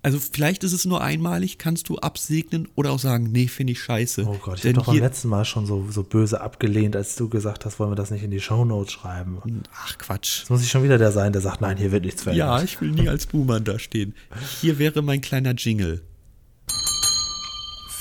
also 0.00 0.18
vielleicht 0.18 0.64
ist 0.64 0.72
es 0.72 0.86
nur 0.86 1.02
einmalig, 1.02 1.58
kannst 1.58 1.90
du 1.90 1.98
absegnen 1.98 2.68
oder 2.74 2.92
auch 2.92 2.98
sagen, 2.98 3.30
nee, 3.30 3.46
finde 3.46 3.74
ich 3.74 3.82
scheiße. 3.82 4.24
Oh 4.26 4.38
Gott, 4.40 4.60
ich 4.60 4.64
habe 4.64 4.72
doch 4.72 4.86
beim 4.86 5.00
letzten 5.00 5.28
Mal 5.28 5.44
schon 5.44 5.66
so, 5.66 5.86
so 5.90 6.04
böse 6.04 6.40
abgelehnt, 6.40 6.96
als 6.96 7.16
du 7.16 7.28
gesagt 7.28 7.66
hast, 7.66 7.78
wollen 7.78 7.90
wir 7.90 7.96
das 7.96 8.10
nicht 8.10 8.24
in 8.24 8.30
die 8.30 8.40
Shownotes 8.40 8.94
schreiben. 8.94 9.62
Ach 9.74 9.98
Quatsch. 9.98 10.38
Jetzt 10.38 10.50
muss 10.50 10.62
ich 10.62 10.70
schon 10.70 10.84
wieder 10.84 10.96
der 10.96 11.12
sein, 11.12 11.32
der 11.32 11.42
sagt, 11.42 11.60
nein, 11.60 11.76
hier 11.76 11.92
wird 11.92 12.06
nichts 12.06 12.22
verändert. 12.22 12.60
Ja, 12.60 12.64
ich 12.64 12.80
will 12.80 12.92
nie 12.92 13.10
als 13.10 13.26
Buhmann 13.26 13.64
da 13.64 13.78
stehen. 13.78 14.14
Hier 14.62 14.78
wäre 14.78 15.02
mein 15.02 15.20
kleiner 15.20 15.52
Jingle. 15.52 16.00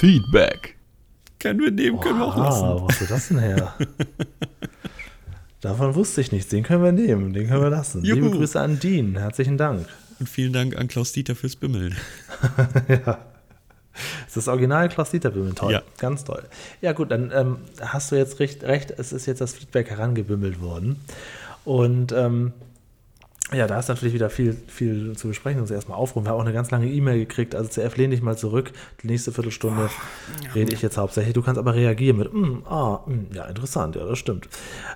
Feedback. 0.04 0.76
Können 1.40 1.62
wir 1.62 1.72
nehmen, 1.72 1.98
können 2.02 2.20
wir 2.20 2.26
auch 2.26 2.36
lassen. 2.36 2.62
Wo 2.62 2.90
hast 2.90 3.00
du 3.00 3.06
das 3.06 3.30
denn 3.30 3.40
her? 3.40 3.74
Davon 5.62 5.96
wusste 5.96 6.20
ich 6.20 6.34
nichts. 6.34 6.50
Den 6.50 6.64
können 6.64 6.84
wir 6.84 6.92
nehmen, 6.92 7.32
den 7.32 7.48
können 7.48 7.62
wir 7.62 7.70
lassen. 7.70 8.04
Juhu. 8.04 8.16
Liebe 8.16 8.32
Grüße 8.32 8.60
an 8.60 8.82
Dean. 8.82 9.16
Herzlichen 9.16 9.58
Dank. 9.58 9.88
Und 10.20 10.28
vielen 10.28 10.52
Dank 10.52 10.76
an 10.76 10.90
Klaus 10.90 11.14
Dieter 11.14 11.36
fürs 11.36 11.56
Bimmeln. 11.56 11.96
ja. 12.90 13.00
Das 13.94 14.28
ist 14.28 14.36
das 14.36 14.48
Original 14.50 14.90
Klaus 14.90 15.12
Dieter 15.12 15.32
Bimmeln. 15.32 15.56
Toll. 15.56 15.72
Ja. 15.72 15.82
Ganz 16.00 16.26
toll. 16.26 16.44
Ja, 16.82 16.92
gut, 16.92 17.10
dann 17.10 17.32
ähm, 17.34 17.60
hast 17.80 18.12
du 18.12 18.18
jetzt 18.18 18.42
recht, 18.42 18.66
recht. 18.66 18.92
Es 18.92 19.14
ist 19.14 19.26
jetzt 19.26 19.40
das 19.40 19.54
Feedback 19.54 19.90
herangebimmelt 19.90 20.60
worden. 20.60 20.98
Und 21.64 22.12
ähm, 22.12 22.52
ja, 23.52 23.68
da 23.68 23.78
ist 23.78 23.90
natürlich 23.90 24.14
wieder 24.14 24.30
viel, 24.30 24.56
viel 24.68 25.16
zu 25.18 25.28
besprechen. 25.28 25.62
Uns 25.62 25.70
erstmal 25.70 25.98
aufrufen. 25.98 26.26
Wir 26.26 26.32
haben 26.32 26.38
auch 26.38 26.46
eine 26.46 26.54
ganz 26.54 26.72
lange 26.72 26.88
E-Mail 26.88 27.20
gekriegt. 27.20 27.56
Also 27.56 27.70
CF, 27.70 27.98
lehn 27.98 28.12
dich 28.12 28.22
mal 28.22 28.38
zurück. 28.38 28.72
Die 29.04 29.08
nächste 29.08 29.32
Viertelstunde 29.32 29.90
Ach, 29.90 30.56
rede 30.56 30.74
ich 30.74 30.82
jetzt 30.82 30.98
hauptsächlich. 30.98 31.34
Du 31.34 31.42
kannst 31.42 31.60
aber 31.60 31.76
reagieren 31.76 32.18
mit, 32.18 32.34
mm, 32.34 32.64
ah, 32.66 33.02
mm, 33.06 33.34
ja, 33.34 33.46
interessant, 33.46 33.96
ja, 33.96 34.06
das 34.06 34.18
stimmt. 34.18 34.48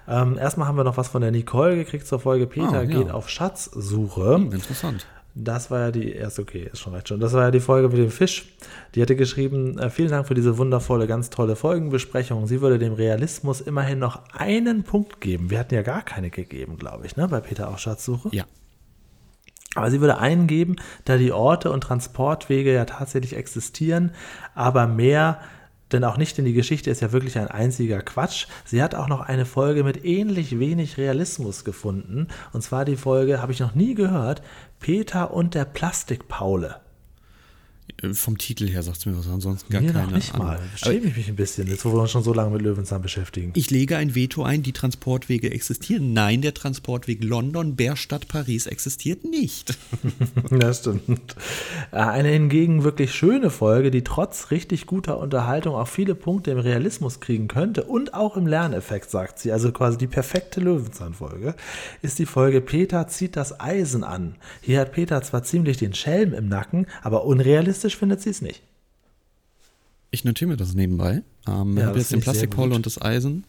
Ähm, 0.07 0.37
erstmal 0.37 0.67
haben 0.67 0.77
wir 0.77 0.85
noch 0.85 0.97
was 0.97 1.09
von 1.09 1.21
der 1.21 1.31
Nicole 1.31 1.75
gekriegt 1.75 2.07
zur 2.07 2.19
Folge. 2.19 2.47
Peter 2.47 2.79
ah, 2.79 2.83
ja. 2.83 2.85
geht 2.85 3.11
auf 3.11 3.29
Schatzsuche. 3.29 4.35
Hm, 4.35 4.51
interessant. 4.53 5.05
Das 5.39 5.69
war 5.69 5.79
ja 5.79 5.91
die 5.91 6.13
erste, 6.13 6.41
okay, 6.41 6.69
ist 6.71 6.79
schon 6.79 6.93
recht 6.93 7.07
schon. 7.07 7.19
Das 7.19 7.33
war 7.33 7.43
ja 7.43 7.51
die 7.51 7.59
Folge 7.59 7.89
mit 7.89 7.97
dem 7.97 8.09
Fisch. 8.09 8.45
Die 8.95 9.01
hatte 9.01 9.15
geschrieben: 9.15 9.77
äh, 9.77 9.89
Vielen 9.89 10.09
Dank 10.09 10.27
für 10.27 10.33
diese 10.33 10.57
wundervolle, 10.57 11.05
ganz 11.05 11.29
tolle 11.29 11.55
Folgenbesprechung. 11.55 12.47
Sie 12.47 12.61
würde 12.61 12.79
dem 12.79 12.93
Realismus 12.93 13.61
immerhin 13.61 13.99
noch 13.99 14.21
einen 14.33 14.83
Punkt 14.83 15.21
geben. 15.21 15.51
Wir 15.51 15.59
hatten 15.59 15.75
ja 15.75 15.83
gar 15.83 16.01
keine 16.01 16.31
gegeben, 16.31 16.77
glaube 16.77 17.05
ich, 17.05 17.15
ne, 17.17 17.27
bei 17.27 17.39
Peter 17.39 17.69
auch 17.69 17.77
Schatzsuche. 17.77 18.29
Ja. 18.31 18.45
Aber 19.75 19.91
sie 19.91 20.01
würde 20.01 20.17
einen 20.17 20.47
geben, 20.47 20.77
da 21.05 21.17
die 21.17 21.31
Orte 21.31 21.71
und 21.71 21.81
Transportwege 21.81 22.73
ja 22.73 22.85
tatsächlich 22.85 23.35
existieren, 23.35 24.11
aber 24.55 24.87
mehr 24.87 25.39
denn 25.91 26.03
auch 26.03 26.17
nicht, 26.17 26.37
denn 26.37 26.45
die 26.45 26.53
Geschichte 26.53 26.89
ist 26.89 27.01
ja 27.01 27.11
wirklich 27.13 27.37
ein 27.37 27.47
einziger 27.47 28.01
Quatsch. 28.01 28.47
Sie 28.65 28.83
hat 28.83 28.93
auch 28.93 29.07
noch 29.07 29.21
eine 29.21 29.45
Folge 29.45 29.83
mit 29.83 30.03
ähnlich 30.03 30.59
wenig 30.59 30.97
Realismus 30.97 31.63
gefunden. 31.63 32.27
Und 32.51 32.61
zwar 32.61 32.83
die 32.83 32.97
Folge, 32.97 33.41
habe 33.41 33.53
ich 33.53 33.61
noch 33.61 33.73
nie 33.73 33.95
gehört, 33.95 34.41
Peter 34.79 35.33
und 35.33 35.55
der 35.55 35.65
Plastikpaule. 35.65 36.81
Äh, 38.01 38.13
vom 38.13 38.37
Titel 38.37 38.67
her 38.67 38.83
sagt 38.83 38.97
es 38.97 39.05
mir 39.05 39.17
was, 39.17 39.27
ansonsten 39.27 39.71
gar 39.71 39.81
mir 39.81 39.93
keine. 39.93 40.11
Nicht 40.11 40.35
Ahnung. 40.35 40.47
mal. 40.47 40.59
Schäme 40.75 41.07
ich 41.07 41.15
mich 41.15 41.27
ein 41.29 41.35
bisschen, 41.35 41.67
jetzt 41.67 41.85
wo 41.85 41.93
wir 41.93 42.01
uns 42.01 42.11
schon 42.11 42.23
so 42.23 42.33
lange 42.33 42.51
mit 42.51 42.61
Löwenzahn 42.61 43.01
beschäftigen. 43.01 43.53
Ich 43.55 43.71
lege 43.71 43.97
ein 43.97 44.13
Veto 44.13 44.43
ein, 44.43 44.61
die 44.61 44.73
Transportwege 44.73 45.51
existieren. 45.51 46.13
Nein, 46.13 46.41
der 46.41 46.53
Transportweg 46.53 47.23
London, 47.23 47.75
Bärstadt, 47.75 48.27
Paris 48.27 48.67
existiert 48.67 49.23
nicht. 49.23 49.77
das 50.49 50.79
stimmt. 50.79 51.35
Äh, 51.91 51.97
eine 51.97 52.29
hingegen 52.29 52.83
wirklich 52.83 53.13
schöne 53.15 53.49
Folge, 53.49 53.89
die 53.89 54.03
trotz 54.03 54.51
richtig 54.51 54.85
guter 54.85 55.17
Unterhaltung 55.19 55.75
auch 55.75 55.87
viele 55.87 56.15
Punkte 56.15 56.51
im 56.51 56.59
Realismus 56.59 57.19
kriegen 57.19 57.47
könnte 57.47 57.85
und 57.85 58.13
auch 58.13 58.35
im 58.35 58.47
Lerneffekt, 58.47 59.09
sagt 59.09 59.39
sie. 59.39 59.51
Also 59.51 59.71
quasi 59.71 59.97
die 59.97 60.07
perfekte 60.07 60.59
Löwenzahn-Folge, 60.59 61.55
ist 62.01 62.19
die 62.19 62.25
Folge 62.25 62.61
Peter 62.61 63.07
zieht 63.07 63.35
das 63.35 63.59
Eisen 63.59 64.03
an. 64.03 64.35
Hier 64.61 64.81
hat 64.81 64.91
Peter 64.91 65.21
zwar 65.21 65.43
ziemlich 65.43 65.77
den 65.77 65.93
Schelm 65.93 66.33
im 66.33 66.49
Nacken, 66.49 66.87
aber 67.01 67.25
unrealistisch 67.25 67.76
realistisch 67.77 67.97
findet 67.97 68.21
sie 68.21 68.29
es 68.29 68.41
nicht. 68.41 68.61
Ich 70.09 70.23
notiere 70.23 70.49
mir 70.49 70.57
das 70.57 70.73
nebenbei. 70.73 71.21
Ähm, 71.47 71.77
ja, 71.77 71.87
habe 71.87 71.99
jetzt 71.99 72.11
den 72.11 72.21
Plastikpole 72.21 72.73
und 72.73 72.85
das 72.85 73.01
Eisen 73.01 73.43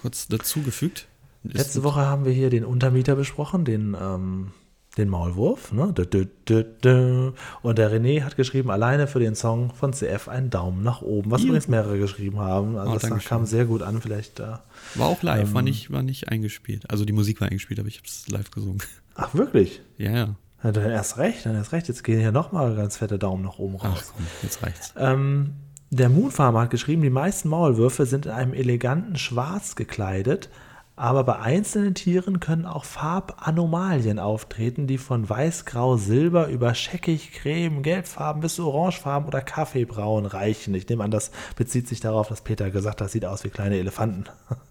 kurz 0.00 0.28
dazugefügt. 0.28 1.06
Letzte 1.42 1.82
Woche 1.82 2.00
haben 2.00 2.24
wir 2.24 2.32
hier 2.32 2.48
den 2.48 2.64
Untermieter 2.64 3.16
besprochen, 3.16 3.66
den, 3.66 3.94
ähm, 4.00 4.52
den 4.96 5.10
Maulwurf. 5.10 5.72
Ne? 5.72 5.88
Und 5.88 7.78
der 7.78 7.92
René 7.92 8.22
hat 8.22 8.36
geschrieben, 8.36 8.70
alleine 8.70 9.06
für 9.06 9.18
den 9.18 9.34
Song 9.34 9.74
von 9.74 9.92
CF 9.92 10.28
einen 10.28 10.48
Daumen 10.48 10.82
nach 10.82 11.02
oben, 11.02 11.30
was 11.30 11.42
übrigens 11.42 11.68
mehrere 11.68 11.98
geschrieben 11.98 12.38
haben. 12.38 12.76
Also 12.78 12.92
Oh, 12.92 13.10
das 13.10 13.24
kam 13.24 13.44
sehr 13.44 13.66
gut 13.66 13.82
an, 13.82 14.00
vielleicht 14.00 14.38
da. 14.38 14.62
War 14.94 15.08
auch 15.08 15.22
live, 15.22 15.52
war, 15.52 15.60
Ähm. 15.60 15.64
nicht, 15.66 15.90
war 15.90 16.02
nicht 16.02 16.28
eingespielt. 16.30 16.88
Also 16.90 17.04
die 17.04 17.12
Musik 17.12 17.40
war 17.42 17.48
eingespielt, 17.48 17.78
aber 17.78 17.88
ich 17.88 17.98
habe 17.98 18.06
es 18.06 18.26
live 18.28 18.50
gesungen. 18.50 18.78
Ach, 19.16 19.34
wirklich? 19.34 19.82
Ja, 19.98 20.12
ja. 20.12 20.36
Ja, 20.64 20.72
dann 20.72 20.90
erst 20.90 21.18
recht, 21.18 21.44
dann 21.44 21.54
erst 21.54 21.72
recht. 21.72 21.88
Jetzt 21.88 22.02
gehen 22.02 22.18
hier 22.18 22.32
nochmal 22.32 22.74
ganz 22.74 22.96
fette 22.96 23.18
Daumen 23.18 23.44
nach 23.44 23.58
oben 23.58 23.76
Ach 23.80 23.84
raus. 23.84 24.12
komm, 24.16 24.26
jetzt 24.42 24.62
reicht's. 24.62 24.94
Ähm, 24.96 25.52
der 25.90 26.08
Moonfarmer 26.08 26.62
hat 26.62 26.70
geschrieben, 26.70 27.02
die 27.02 27.10
meisten 27.10 27.50
Maulwürfe 27.50 28.06
sind 28.06 28.26
in 28.26 28.32
einem 28.32 28.54
eleganten 28.54 29.16
Schwarz 29.16 29.76
gekleidet, 29.76 30.48
aber 30.96 31.22
bei 31.24 31.38
einzelnen 31.38 31.94
Tieren 31.94 32.40
können 32.40 32.64
auch 32.64 32.84
Farbanomalien 32.84 34.18
auftreten, 34.18 34.86
die 34.86 34.96
von 34.96 35.28
weiß, 35.28 35.66
grau, 35.66 35.98
silber 35.98 36.48
über 36.48 36.74
scheckig, 36.74 37.32
creme, 37.32 37.82
gelbfarben 37.82 38.40
bis 38.40 38.54
zu 38.54 38.66
orangefarben 38.66 39.28
oder 39.28 39.42
kaffeebraun 39.42 40.24
reichen. 40.24 40.74
Ich 40.74 40.88
nehme 40.88 41.04
an, 41.04 41.10
das 41.10 41.30
bezieht 41.56 41.88
sich 41.88 42.00
darauf, 42.00 42.28
dass 42.28 42.40
Peter 42.40 42.70
gesagt 42.70 43.02
hat, 43.02 43.10
sieht 43.10 43.26
aus 43.26 43.44
wie 43.44 43.50
kleine 43.50 43.76
Elefanten. 43.76 44.24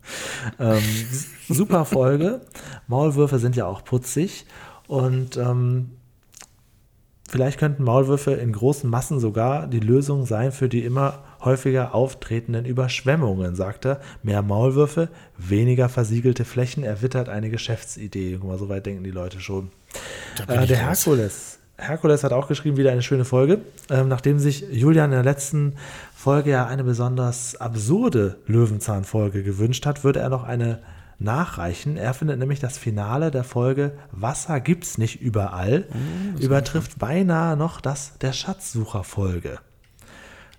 ähm, 0.60 0.82
super 1.48 1.86
Folge. 1.86 2.42
Maulwürfe 2.88 3.38
sind 3.38 3.56
ja 3.56 3.68
auch 3.68 3.84
putzig 3.84 4.46
und 4.94 5.38
ähm, 5.38 5.90
Vielleicht 7.28 7.58
könnten 7.58 7.84
Maulwürfe 7.84 8.34
in 8.34 8.52
großen 8.52 8.88
Massen 8.88 9.20
sogar 9.20 9.66
die 9.66 9.80
Lösung 9.80 10.28
sein 10.28 10.52
für 10.52 10.70
die 10.70 10.86
immer 10.86 11.24
häufiger 11.44 11.96
auftretenden 11.96 12.66
Überschwemmungen, 12.66 13.56
sagt 13.56 13.86
er. 13.86 14.02
Mehr 14.22 14.44
Maulwürfe, 14.44 15.10
weniger 15.36 15.90
versiegelte 15.90 16.46
Flächen 16.46 16.84
erwittert 16.84 17.30
eine 17.30 17.50
Geschäftsidee. 17.50 18.38
Guck 18.40 18.50
mal, 18.50 18.60
so 18.60 18.70
weit 18.70 18.86
denken 18.86 19.04
die 19.04 19.10
Leute 19.10 19.40
schon. 19.40 19.72
Äh, 20.48 20.68
der. 20.68 20.78
Herkules. 20.78 21.58
Herkules 21.76 22.24
hat 22.24 22.34
auch 22.34 22.48
geschrieben, 22.48 22.78
wieder 22.78 22.92
eine 22.92 23.02
schöne 23.02 23.26
Folge. 23.26 23.62
Ähm, 23.90 24.10
nachdem 24.10 24.38
sich 24.38 24.68
Julian 24.72 25.06
in 25.06 25.16
der 25.16 25.24
letzten 25.24 25.78
Folge 26.16 26.52
ja 26.52 26.68
eine 26.68 26.84
besonders 26.84 27.60
absurde 27.60 28.38
Löwenzahnfolge 28.46 29.42
gewünscht 29.42 29.88
hat, 29.88 30.04
würde 30.04 30.20
er 30.20 30.30
noch 30.30 30.44
eine 30.44 30.84
nachreichen. 31.24 31.98
Er 31.98 32.14
findet 32.14 32.40
nämlich 32.40 32.60
das 32.60 32.78
Finale 32.78 33.32
der 33.32 33.44
Folge 33.44 33.98
Wasser 34.12 34.60
gibt's 34.60 34.98
nicht 34.98 35.22
überall 35.22 35.86
übertrifft 36.40 37.00
beinahe 37.00 37.58
noch 37.58 37.82
das 37.82 38.18
der 38.20 38.34
Schatzsucher-Folge. 38.34 39.60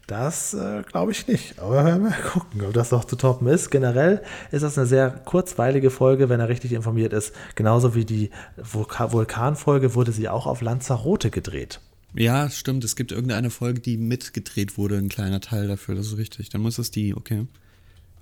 Das 0.07 0.53
äh, 0.53 0.83
glaube 0.83 1.13
ich 1.13 1.27
nicht. 1.29 1.59
Aber 1.59 1.99
mal 1.99 2.13
gucken, 2.33 2.63
ob 2.63 2.73
das 2.75 2.91
noch 2.91 3.05
zu 3.05 3.17
toppen 3.17 3.47
ist. 3.49 3.71
Generell 3.71 4.23
ist 4.51 4.63
das 4.63 4.77
eine 4.77 4.87
sehr 4.87 5.11
kurzweilige 5.11 5.91
Folge, 5.91 6.29
wenn 6.29 6.41
er 6.41 6.49
richtig 6.49 6.73
informiert 6.73 7.13
ist. 7.13 7.35
Genauso 7.55 7.95
wie 7.95 8.05
die 8.05 8.31
Vulka 8.57 9.13
Vulkanfolge 9.13 9.95
wurde 9.95 10.13
sie 10.13 10.29
auch 10.29 10.47
auf 10.47 10.61
Lanzarote 10.61 11.31
gedreht. 11.31 11.81
Ja, 12.15 12.49
stimmt. 12.51 12.85
Es 12.85 12.97
gibt 12.97 13.13
irgendeine 13.13 13.51
Folge, 13.51 13.81
die 13.81 13.97
mitgedreht 13.97 14.77
wurde, 14.77 14.99
ein 14.99 15.09
kleiner 15.09 15.41
Teil 15.41 15.69
dafür. 15.69 15.95
Das 15.95 16.07
ist 16.07 16.19
richtig. 16.19 16.51
Dann 16.51 16.61
muss 16.61 16.79
es 16.79 16.91
die, 16.91 17.15
okay. 17.15 17.47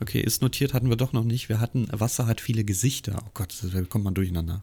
Okay, 0.02 0.20
ist 0.20 0.42
notiert, 0.42 0.74
hatten 0.74 0.88
wir 0.88 0.96
doch 0.96 1.12
noch 1.12 1.22
nicht. 1.22 1.48
Wir 1.48 1.60
hatten, 1.60 1.86
Wasser 1.92 2.26
hat 2.26 2.40
viele 2.40 2.64
Gesichter. 2.64 3.14
Oh 3.24 3.30
Gott, 3.34 3.54
da 3.72 3.82
kommt 3.82 4.02
man 4.02 4.14
durcheinander. 4.14 4.62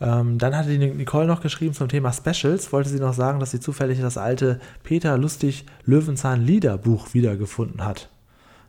Ähm, 0.00 0.38
dann 0.38 0.56
hatte 0.56 0.70
die 0.70 0.78
Nicole 0.78 1.26
noch 1.26 1.42
geschrieben 1.42 1.74
zum 1.74 1.90
Thema 1.90 2.10
Specials. 2.12 2.72
Wollte 2.72 2.88
sie 2.88 3.00
noch 3.00 3.12
sagen, 3.12 3.38
dass 3.38 3.50
sie 3.50 3.60
zufällig 3.60 4.00
das 4.00 4.16
alte 4.16 4.60
Peter 4.82 5.18
Lustig 5.18 5.66
Löwenzahn 5.84 6.40
Liederbuch 6.40 7.12
wiedergefunden 7.12 7.84
hat. 7.84 8.08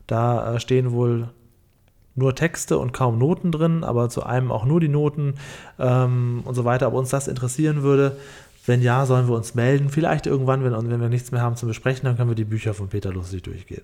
Da 0.07 0.55
äh, 0.55 0.59
stehen 0.59 0.91
wohl 0.91 1.29
nur 2.15 2.35
Texte 2.35 2.77
und 2.77 2.91
kaum 2.91 3.17
Noten 3.17 3.53
drin, 3.53 3.85
aber 3.85 4.09
zu 4.09 4.23
einem 4.23 4.51
auch 4.51 4.65
nur 4.65 4.81
die 4.81 4.89
Noten 4.89 5.35
ähm, 5.77 6.41
und 6.43 6.53
so 6.53 6.65
weiter. 6.65 6.89
Ob 6.89 6.95
uns 6.95 7.11
das 7.11 7.29
interessieren 7.29 7.81
würde, 7.81 8.17
wenn 8.65 8.81
ja, 8.81 9.05
sollen 9.05 9.29
wir 9.29 9.35
uns 9.35 9.55
melden. 9.55 9.87
Vielleicht 9.87 10.27
irgendwann, 10.27 10.65
wenn, 10.65 10.73
wenn 10.89 10.99
wir 10.99 11.07
nichts 11.07 11.31
mehr 11.31 11.41
haben 11.41 11.55
zu 11.55 11.65
besprechen, 11.65 12.03
dann 12.03 12.17
können 12.17 12.29
wir 12.29 12.35
die 12.35 12.43
Bücher 12.43 12.73
von 12.73 12.89
Peter 12.89 13.13
Lustig 13.13 13.43
durchgehen. 13.43 13.83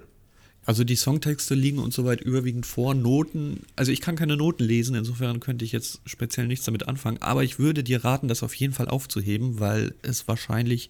Also 0.65 0.83
die 0.83 0.95
Songtexte 0.95 1.53
liegen 1.53 1.77
uns 1.77 1.95
soweit 1.95 2.21
überwiegend 2.21 2.65
vor. 2.65 2.95
Noten, 2.95 3.61
also 3.75 3.91
ich 3.91 4.01
kann 4.01 4.15
keine 4.15 4.35
Noten 4.35 4.63
lesen, 4.63 4.95
insofern 4.95 5.39
könnte 5.39 5.63
ich 5.63 5.71
jetzt 5.71 6.01
speziell 6.05 6.47
nichts 6.47 6.65
damit 6.65 6.87
anfangen. 6.87 7.21
Aber 7.21 7.43
ich 7.43 7.59
würde 7.59 7.83
dir 7.83 8.03
raten, 8.03 8.27
das 8.27 8.41
auf 8.41 8.55
jeden 8.55 8.73
Fall 8.73 8.87
aufzuheben, 8.89 9.59
weil 9.59 9.93
es 10.01 10.27
wahrscheinlich 10.27 10.89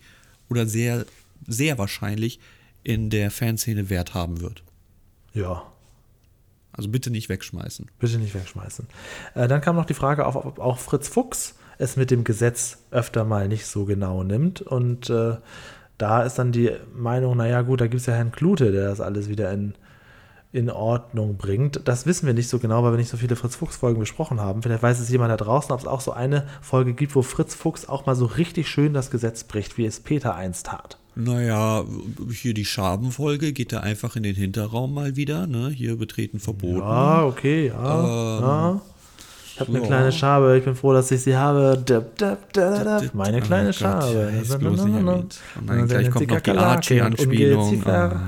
oder 0.49 0.65
sehr, 0.65 1.05
sehr 1.45 1.77
wahrscheinlich 1.77 2.39
in 2.83 3.09
der 3.09 3.31
Fanszene 3.31 3.89
Wert 3.89 4.13
haben 4.13 4.39
wird. 4.41 4.63
Ja, 5.33 5.63
Also 6.71 6.87
bitte 6.89 7.09
nicht 7.09 7.27
wegschmeißen. 7.27 7.89
Bitte 7.99 8.17
nicht 8.17 8.33
wegschmeißen. 8.33 8.87
Äh, 9.33 9.47
dann 9.49 9.59
kam 9.59 9.75
noch 9.75 9.85
die 9.85 9.93
Frage 9.93 10.25
auf, 10.25 10.35
ob 10.35 10.59
auch 10.59 10.77
Fritz 10.77 11.09
Fuchs 11.09 11.55
es 11.77 11.97
mit 11.97 12.11
dem 12.11 12.23
Gesetz 12.23 12.77
öfter 12.91 13.25
mal 13.25 13.49
nicht 13.49 13.65
so 13.65 13.83
genau 13.83 14.23
nimmt. 14.23 14.61
Und 14.61 15.09
äh, 15.09 15.35
da 15.97 16.23
ist 16.23 16.35
dann 16.35 16.51
die 16.51 16.71
Meinung, 16.93 17.37
naja 17.37 17.61
gut, 17.61 17.81
da 17.81 17.87
gibt 17.87 18.01
es 18.01 18.05
ja 18.05 18.13
Herrn 18.13 18.31
Klute, 18.31 18.71
der 18.71 18.89
das 18.89 19.01
alles 19.01 19.29
wieder 19.29 19.51
in, 19.51 19.73
in 20.51 20.69
Ordnung 20.69 21.37
bringt. 21.37 21.81
Das 21.85 22.05
wissen 22.05 22.27
wir 22.27 22.33
nicht 22.33 22.49
so 22.49 22.59
genau, 22.59 22.83
weil 22.83 22.91
wir 22.93 22.97
nicht 22.97 23.09
so 23.09 23.17
viele 23.17 23.35
Fritz 23.35 23.55
Fuchs-Folgen 23.55 23.99
besprochen 23.99 24.39
haben. 24.39 24.61
Vielleicht 24.61 24.83
weiß 24.83 24.99
es 24.99 25.09
jemand 25.09 25.31
da 25.31 25.37
draußen, 25.37 25.71
ob 25.71 25.79
es 25.79 25.87
auch 25.87 26.01
so 26.01 26.11
eine 26.11 26.45
Folge 26.61 26.93
gibt, 26.93 27.15
wo 27.15 27.21
Fritz 27.21 27.55
Fuchs 27.55 27.87
auch 27.87 28.05
mal 28.05 28.15
so 28.15 28.25
richtig 28.25 28.67
schön 28.67 28.93
das 28.93 29.11
Gesetz 29.11 29.43
bricht, 29.43 29.77
wie 29.77 29.85
es 29.85 29.99
Peter 29.99 30.35
einst 30.35 30.67
tat. 30.67 30.97
Naja, 31.15 31.85
hier 32.29 32.53
die 32.53 32.65
Schabenfolge 32.65 33.53
geht 33.53 33.71
da 33.71 33.79
einfach 33.79 34.17
in 34.17 34.23
den 34.23 34.35
Hinterraum 34.35 34.93
mal 34.93 35.15
wieder, 35.15 35.47
ne? 35.47 35.69
Hier 35.69 35.97
betreten 35.97 36.41
verboten. 36.41 36.79
Ja, 36.79 37.25
okay, 37.25 37.67
ja. 37.67 37.99
Ähm, 37.99 38.41
ja. 38.41 38.81
Ich 39.55 39.61
habe 39.61 39.69
eine 39.71 39.79
ja. 39.79 39.85
kleine 39.85 40.11
Schabe, 40.11 40.57
ich 40.57 40.65
bin 40.65 40.75
froh, 40.75 40.91
dass 40.91 41.09
ich 41.11 41.21
sie 41.23 41.37
habe. 41.37 41.81
Dab, 41.85 42.17
dab, 42.17 42.51
dab, 42.51 42.83
dab. 42.83 43.13
Meine 43.13 43.37
Oh 43.37 43.39
kleine 43.39 43.67
Gott, 43.67 43.75
Schabe. 43.75 44.33
jetzt 44.35 44.59
bloß 44.59 44.83
nicht 44.83 44.95
erwähnt. 44.97 45.39
Oh 45.55 45.61
nein, 45.65 45.79
Und 45.79 45.87
gleich 45.87 46.03
dann 46.03 46.13
kommt 46.13 46.29
noch 46.29 46.41
die 46.41 46.51
Archie-Anspielung. 46.51 47.63
Ungeziefer. 47.63 48.19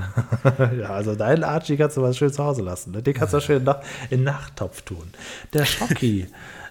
ja, 0.80 0.88
also 0.88 1.14
deinen 1.14 1.44
Archie 1.44 1.76
kannst 1.76 1.98
du 1.98 2.02
was 2.02 2.16
schön 2.16 2.32
zu 2.32 2.42
Hause 2.42 2.62
lassen. 2.62 2.92
ne? 2.92 3.02
Den 3.02 3.12
kannst 3.12 3.34
du 3.34 3.40
schön 3.42 3.68
in 4.08 4.24
Nachttopf 4.24 4.80
tun. 4.80 5.12
Der 5.52 5.66
Schocki. 5.66 6.28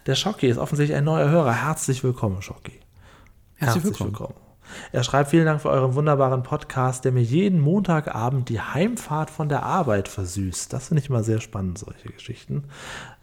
der 0.08 0.16
Schocki 0.16 0.48
ist 0.48 0.58
offensichtlich 0.58 0.98
ein 0.98 1.04
neuer 1.04 1.30
Hörer. 1.30 1.54
Herzlich 1.54 2.04
willkommen, 2.04 2.42
Schocki. 2.42 2.80
Herzlich 3.58 3.84
willkommen. 3.84 4.34
Er 4.92 5.04
schreibt, 5.04 5.30
vielen 5.30 5.46
Dank 5.46 5.62
für 5.62 5.70
euren 5.70 5.96
wunderbaren 5.96 6.44
Podcast, 6.44 7.06
der 7.06 7.12
mir 7.12 7.22
jeden 7.22 7.60
Montagabend 7.60 8.50
die 8.50 8.60
Heimfahrt 8.60 9.30
von 9.30 9.50
der 9.50 9.64
Arbeit 9.64 10.08
versüßt. 10.08 10.72
Das 10.72 10.88
finde 10.88 11.02
ich 11.02 11.10
immer 11.10 11.24
sehr 11.24 11.42
spannend, 11.42 11.78
solche 11.78 12.10
Geschichten. 12.10 12.66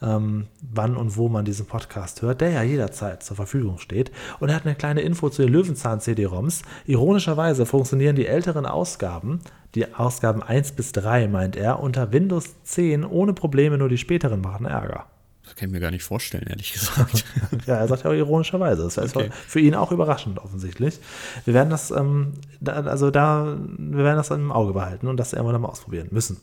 Ähm, 0.03 0.47
wann 0.61 0.97
und 0.97 1.17
wo 1.17 1.29
man 1.29 1.45
diesen 1.45 1.67
Podcast 1.67 2.23
hört, 2.23 2.41
der 2.41 2.51
ja 2.51 2.63
jederzeit 2.63 3.23
zur 3.23 3.37
Verfügung 3.37 3.79
steht. 3.79 4.11
Und 4.41 4.49
er 4.49 4.57
hat 4.57 4.67
eine 4.67 4.75
kleine 4.75 5.01
Info 5.01 5.31
zu 5.31 5.43
den 5.43 5.53
Löwenzahn-CD-ROMs. 5.53 6.63
Ironischerweise 6.87 7.67
funktionieren 7.67 8.17
die 8.17 8.27
älteren 8.27 8.67
Ausgaben, 8.67 9.41
die 9.75 9.95
Ausgaben 9.95 10.43
1 10.43 10.73
bis 10.73 10.93
3, 10.93 11.29
meint 11.29 11.57
er, 11.57 11.81
unter 11.81 12.13
Windows 12.13 12.63
10 12.65 13.05
ohne 13.05 13.33
Probleme, 13.33 13.79
nur 13.79 13.89
die 13.89 13.99
späteren 13.99 14.41
machen 14.41 14.67
Ärger. 14.67 15.07
Das 15.45 15.57
kann 15.57 15.69
ich 15.69 15.73
mir 15.73 15.81
gar 15.81 15.91
nicht 15.91 16.03
vorstellen, 16.05 16.47
ehrlich 16.49 16.73
gesagt. 16.73 17.25
Ja, 17.67 17.77
er 17.77 17.89
sagt 17.89 18.05
ja 18.05 18.11
auch 18.11 18.15
ironischerweise. 18.15 18.83
Das 18.83 18.97
ist 18.97 19.17
Okay. 19.17 19.31
für 19.47 19.61
ihn 19.61 19.75
auch 19.75 19.93
überraschend 19.93 20.39
offensichtlich. 20.39 20.99
Wir 21.45 21.55
werden 21.55 21.71
das, 21.71 21.91
ähm, 21.91 22.33
da, 22.61 22.73
also 22.73 23.11
da, 23.11 23.57
wir 23.79 24.05
werden 24.05 24.17
das 24.17 24.31
im 24.31 24.51
Auge 24.51 24.73
behalten 24.73 25.07
und 25.07 25.17
das 25.19 25.33
irgendwann 25.33 25.61
mal 25.61 25.69
ausprobieren 25.69 26.09
müssen. 26.11 26.41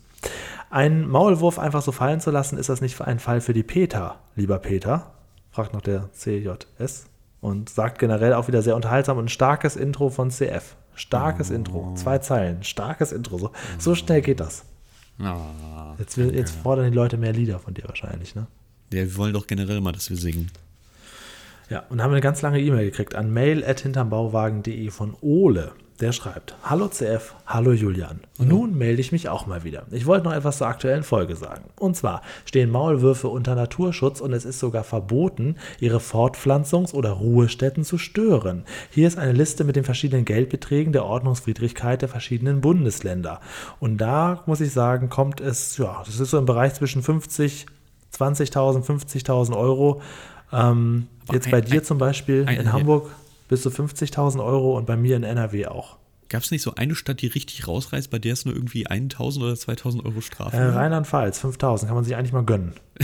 Einen 0.70 1.08
Maulwurf 1.08 1.58
einfach 1.58 1.82
so 1.82 1.92
fallen 1.92 2.20
zu 2.20 2.30
lassen, 2.30 2.56
ist 2.58 2.68
das 2.68 2.80
nicht 2.80 3.00
ein 3.00 3.18
Fall 3.18 3.40
für 3.40 3.52
die 3.52 3.62
Peter, 3.64 4.20
lieber 4.36 4.58
Peter? 4.58 5.12
Fragt 5.50 5.74
noch 5.74 5.82
der 5.82 6.08
CJS 6.12 7.06
und 7.40 7.68
sagt 7.68 7.98
generell 7.98 8.32
auch 8.34 8.48
wieder 8.48 8.62
sehr 8.62 8.76
unterhaltsam 8.76 9.18
und 9.18 9.26
ein 9.26 9.28
starkes 9.28 9.76
Intro 9.76 10.08
von 10.10 10.30
CF. 10.30 10.76
Starkes 10.94 11.50
Intro, 11.50 11.94
zwei 11.96 12.18
Zeilen, 12.18 12.62
starkes 12.62 13.12
Intro. 13.12 13.38
So, 13.38 13.50
so 13.78 13.94
schnell 13.94 14.22
geht 14.22 14.40
das. 14.40 14.64
ah, 15.18 15.94
Jetzt, 15.98 16.16
will, 16.18 16.34
jetzt 16.34 16.54
fordern 16.54 16.90
die 16.90 16.96
Leute 16.96 17.16
mehr 17.16 17.32
Lieder 17.32 17.58
von 17.58 17.74
dir 17.74 17.84
wahrscheinlich, 17.86 18.34
ne? 18.34 18.46
Wir 18.92 19.16
wollen 19.16 19.32
doch 19.32 19.46
generell 19.46 19.80
mal, 19.80 19.92
dass 19.92 20.10
wir 20.10 20.16
singen. 20.16 20.50
Ja, 21.70 21.84
und 21.88 22.02
haben 22.02 22.10
eine 22.10 22.20
ganz 22.20 22.42
lange 22.42 22.60
E-Mail 22.60 22.84
gekriegt 22.84 23.14
an 23.14 23.32
mail.hintermbauwagen.de 23.32 24.90
von 24.90 25.16
Ole. 25.22 25.72
Der 26.00 26.12
schreibt: 26.12 26.56
Hallo 26.64 26.88
CF, 26.88 27.34
hallo 27.46 27.72
Julian. 27.72 28.20
Nun 28.36 28.76
melde 28.76 29.00
ich 29.00 29.12
mich 29.12 29.28
auch 29.28 29.46
mal 29.46 29.62
wieder. 29.62 29.86
Ich 29.92 30.04
wollte 30.04 30.24
noch 30.24 30.34
etwas 30.34 30.58
zur 30.58 30.66
aktuellen 30.66 31.04
Folge 31.04 31.36
sagen. 31.36 31.62
Und 31.78 31.96
zwar 31.96 32.22
stehen 32.44 32.70
Maulwürfe 32.70 33.28
unter 33.28 33.54
Naturschutz 33.54 34.20
und 34.20 34.32
es 34.32 34.44
ist 34.44 34.58
sogar 34.58 34.82
verboten, 34.82 35.56
ihre 35.78 35.98
Fortpflanzungs- 35.98 36.92
oder 36.92 37.10
Ruhestätten 37.10 37.84
zu 37.84 37.98
stören. 37.98 38.64
Hier 38.90 39.06
ist 39.06 39.16
eine 39.16 39.32
Liste 39.32 39.62
mit 39.62 39.76
den 39.76 39.84
verschiedenen 39.84 40.24
Geldbeträgen 40.24 40.92
der 40.92 41.04
Ordnungswidrigkeit 41.04 42.02
der 42.02 42.08
verschiedenen 42.08 42.60
Bundesländer. 42.60 43.40
Und 43.78 43.98
da 43.98 44.42
muss 44.46 44.60
ich 44.60 44.72
sagen, 44.72 45.08
kommt 45.08 45.40
es, 45.40 45.78
ja, 45.78 46.02
das 46.04 46.18
ist 46.18 46.30
so 46.30 46.38
im 46.38 46.46
Bereich 46.46 46.74
zwischen 46.74 47.02
50, 47.02 47.66
20.000, 48.16 48.84
50.000 48.84 49.56
Euro. 49.56 50.02
Ähm, 50.52 51.06
jetzt 51.32 51.46
ein- 51.46 51.50
bei 51.50 51.60
dir 51.60 51.80
ein- 51.80 51.84
zum 51.84 51.98
Beispiel 51.98 52.44
ein- 52.46 52.58
in 52.60 52.72
Hamburg 52.72 53.10
bis 53.48 53.62
zu 53.62 53.70
50.000 53.70 54.42
Euro 54.42 54.76
und 54.76 54.86
bei 54.86 54.96
mir 54.96 55.16
in 55.16 55.22
NRW 55.24 55.66
auch. 55.66 55.96
Gab 56.28 56.42
es 56.42 56.50
nicht 56.50 56.62
so 56.62 56.74
eine 56.76 56.94
Stadt, 56.94 57.20
die 57.20 57.26
richtig 57.26 57.68
rausreißt, 57.68 58.10
bei 58.10 58.18
der 58.18 58.32
es 58.32 58.46
nur 58.46 58.54
irgendwie 58.54 58.86
1000 58.86 59.44
oder 59.44 59.54
2000 59.56 60.04
Euro 60.06 60.20
Strafe 60.22 60.56
Äh? 60.56 60.62
Rheinland-Pfalz, 60.70 61.38
5.000, 61.38 61.88
kann 61.88 61.94
man 61.94 62.04
sich 62.04 62.16
eigentlich 62.16 62.32
mal 62.32 62.44
gönnen. 62.44 62.72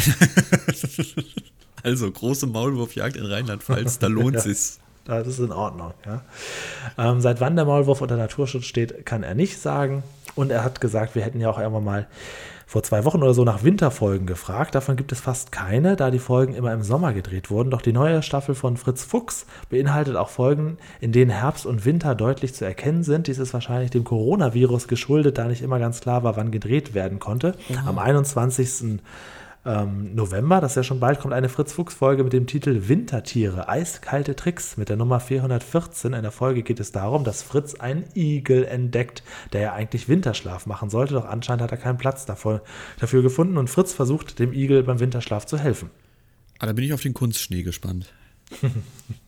Also, 1.85 2.11
große 2.11 2.47
Maulwurfjagd 2.49 3.17
in 3.17 3.25
Rheinland-Pfalz, 3.25 4.01
da 4.01 4.09
lohnt 4.09 4.35
Ja. 4.35 4.41
sich's. 4.41 4.81
Das 5.05 5.27
ist 5.29 5.39
in 5.39 5.53
Ordnung, 5.53 5.95
ja. 6.05 6.23
Ähm, 6.99 7.21
seit 7.21 7.41
wann 7.41 7.55
der 7.57 7.65
Maulwurf 7.65 8.01
unter 8.03 8.17
Naturschutz 8.17 8.65
steht, 8.65 9.07
kann 9.07 9.23
er 9.23 9.35
nicht 9.37 9.59
sagen. 9.59 10.03
Und 10.35 10.51
er 10.51 10.65
hat 10.65 10.81
gesagt, 10.81 11.15
wir 11.15 11.23
hätten 11.23 11.41
ja 11.41 11.49
auch 11.49 11.59
irgendwann 11.59 11.85
mal 11.85 12.07
vor 12.69 12.83
zwei 12.83 13.07
Wochen 13.07 13.23
oder 13.23 13.33
so 13.33 13.45
nach 13.45 13.65
Winterfolgen 13.65 14.27
gefragt. 14.27 14.75
Davon 14.75 14.97
gibt 14.97 15.11
es 15.11 15.21
fast 15.21 15.53
keine, 15.53 15.97
da 15.97 16.11
die 16.11 16.19
Folgen 16.19 16.53
immer 16.53 16.75
im 16.75 16.83
Sommer 16.83 17.15
gedreht 17.15 17.51
wurden. 17.51 17.71
Doch 17.71 17.81
die 17.81 17.95
neue 17.95 18.23
Staffel 18.23 18.55
von 18.55 18.77
Fritz 18.77 19.05
Fuchs 19.05 19.47
beinhaltet 19.71 20.17
auch 20.17 20.29
Folgen, 20.29 20.77
in 21.01 21.11
denen 21.11 21.31
Herbst 21.31 21.65
und 21.65 21.87
Winter 21.87 22.15
deutlich 22.15 22.53
zu 22.53 22.67
erkennen 22.67 23.05
sind. 23.05 23.27
Dies 23.27 23.39
ist 23.39 23.55
wahrscheinlich 23.55 23.91
dem 23.91 24.05
Coronavirus 24.05 24.87
geschuldet, 24.87 25.39
da 25.39 25.47
nicht 25.47 25.63
immer 25.63 25.79
ganz 25.79 26.03
klar 26.03 26.25
war, 26.25 26.37
wann 26.37 26.51
gedreht 26.51 26.93
werden 26.93 27.19
konnte. 27.19 27.55
Am 27.87 27.99
21 27.99 29.01
ähm, 29.69 30.15
November, 30.15 30.63
das 30.63 30.73
ist 30.73 30.77
ja 30.77 30.83
schon 30.83 30.99
bald, 30.99 31.21
kommt 31.21 31.35
eine 31.35 31.51
Fritz-Fuchs-Folge 31.51 32.25
mit 32.25 32.33
dem 32.33 32.47
Titel 32.47 32.89
Wintertiere, 32.89 33.69
eiskalte 33.69 34.35
Tricks 34.35 34.79
mit 34.79 34.89
der 34.89 34.97
Nummer 34.97 35.21
414. 35.21 36.15
In 36.15 36.23
der 36.23 36.33
Folge 36.33 36.63
geht 36.63 36.81
es 36.81 36.91
darum, 36.91 37.23
dass 37.23 37.43
Fritz 37.43 37.75
einen 37.75 38.05
Igel 38.15 38.65
entdeckt, 38.65 39.23
der 39.53 39.61
ja 39.61 39.73
eigentlich 39.75 40.09
Winterschlaf 40.09 40.65
machen 40.65 40.89
sollte, 40.89 41.15
doch 41.15 41.27
anscheinend 41.27 41.63
hat 41.63 41.71
er 41.71 41.77
keinen 41.77 41.99
Platz 41.99 42.25
davor, 42.25 42.63
dafür 42.99 43.23
gefunden 43.23 43.59
und 43.59 43.69
Fritz 43.69 43.93
versucht, 43.93 44.39
dem 44.39 44.55
Igel 44.55 44.83
beim 44.83 45.01
Winterschlaf 45.01 45.45
zu 45.45 45.59
helfen. 45.59 45.91
Ah, 46.59 46.67
da 46.67 46.73
bin 46.73 46.85
ich 46.85 46.95
auf 46.95 47.03
den 47.03 47.15
Kunstschnee 47.15 47.63
gespannt. 47.63 48.13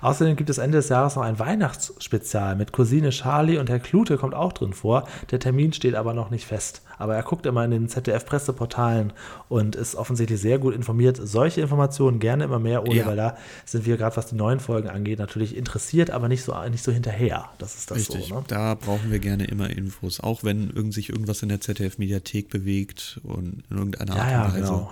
Außerdem 0.00 0.36
gibt 0.36 0.50
es 0.50 0.58
Ende 0.58 0.78
des 0.78 0.88
Jahres 0.88 1.16
noch 1.16 1.22
ein 1.22 1.38
Weihnachtsspezial 1.38 2.56
mit 2.56 2.72
Cousine 2.72 3.10
Charlie 3.10 3.58
und 3.58 3.68
Herr 3.70 3.78
Klute 3.80 4.16
kommt 4.16 4.34
auch 4.34 4.52
drin 4.52 4.72
vor. 4.72 5.06
Der 5.30 5.38
Termin 5.40 5.72
steht 5.72 5.94
aber 5.94 6.14
noch 6.14 6.30
nicht 6.30 6.46
fest. 6.46 6.82
Aber 6.96 7.16
er 7.16 7.22
guckt 7.24 7.44
immer 7.46 7.64
in 7.64 7.72
den 7.72 7.88
ZDF-Presseportalen 7.88 9.12
und 9.48 9.74
ist 9.76 9.94
offensichtlich 9.96 10.40
sehr 10.40 10.58
gut 10.58 10.74
informiert. 10.74 11.18
Solche 11.22 11.60
Informationen 11.60 12.18
gerne 12.20 12.44
immer 12.44 12.58
mehr, 12.60 12.82
ohne, 12.86 12.94
Ja. 12.94 13.06
weil 13.06 13.16
da 13.16 13.36
sind 13.64 13.84
wir 13.84 13.96
gerade, 13.96 14.16
was 14.16 14.26
die 14.26 14.36
neuen 14.36 14.60
Folgen 14.60 14.88
angeht, 14.88 15.18
natürlich 15.18 15.56
interessiert, 15.56 16.10
aber 16.10 16.28
nicht 16.28 16.44
so, 16.44 16.54
nicht 16.70 16.84
so 16.84 16.92
hinterher. 16.92 17.46
Das 17.58 17.74
ist 17.74 17.90
das 17.90 17.98
Richtig, 17.98 18.28
so. 18.28 18.36
Ne? 18.36 18.44
da 18.48 18.74
brauchen 18.74 19.10
wir 19.10 19.18
gerne 19.18 19.44
immer 19.44 19.70
Infos. 19.70 20.20
Auch 20.20 20.44
wenn 20.44 20.70
irgend 20.70 20.94
sich 20.94 21.08
irgendwas 21.10 21.42
in 21.42 21.48
der 21.48 21.60
ZDF-Mediathek 21.60 22.48
bewegt 22.48 23.20
und 23.24 23.64
in 23.70 23.76
irgendeiner 23.76 24.16
Ja, 24.16 24.22
Art 24.22 24.30
ja, 24.30 24.44
und 24.44 24.52
Weise. 24.54 24.60
genau. 24.62 24.90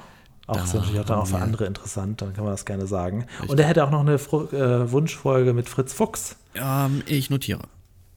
Auch 0.52 0.66
Da 0.72 0.78
natürlich 0.78 1.00
auch 1.00 1.10
auch 1.10 1.26
für 1.26 1.36
andere 1.38 1.66
interessant, 1.66 2.22
dann 2.22 2.32
kann 2.34 2.44
man 2.44 2.52
das 2.52 2.64
gerne 2.64 2.86
sagen. 2.86 3.26
Und 3.46 3.58
er 3.60 3.66
hätte 3.66 3.84
auch 3.84 3.90
noch 3.90 4.00
eine 4.00 4.18
Fru 4.18 4.44
äh, 4.52 4.90
Wunschfolge 4.90 5.52
mit 5.52 5.68
Fritz 5.68 5.92
Fuchs. 5.92 6.36
Ähm, 6.54 7.02
ich 7.06 7.30
notiere. 7.30 7.62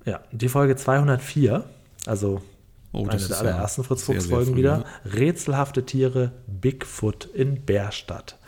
Ja, 0.05 0.19
die 0.31 0.49
Folge 0.49 0.75
204, 0.75 1.63
also 2.05 2.41
Oh, 2.91 3.05
eine 3.07 3.21
der 3.21 3.39
allerersten 3.39 3.81
ja 3.81 3.87
Fritz 3.87 4.05
sehr, 4.05 4.15
Fuchs 4.15 4.27
sehr 4.27 4.35
Folgen 4.35 4.51
früh, 4.51 4.57
wieder. 4.59 4.85
Rätselhafte 5.05 5.85
Tiere, 5.85 6.31
Bigfoot 6.47 7.25
in 7.25 7.61
Bärstadt. 7.65 8.37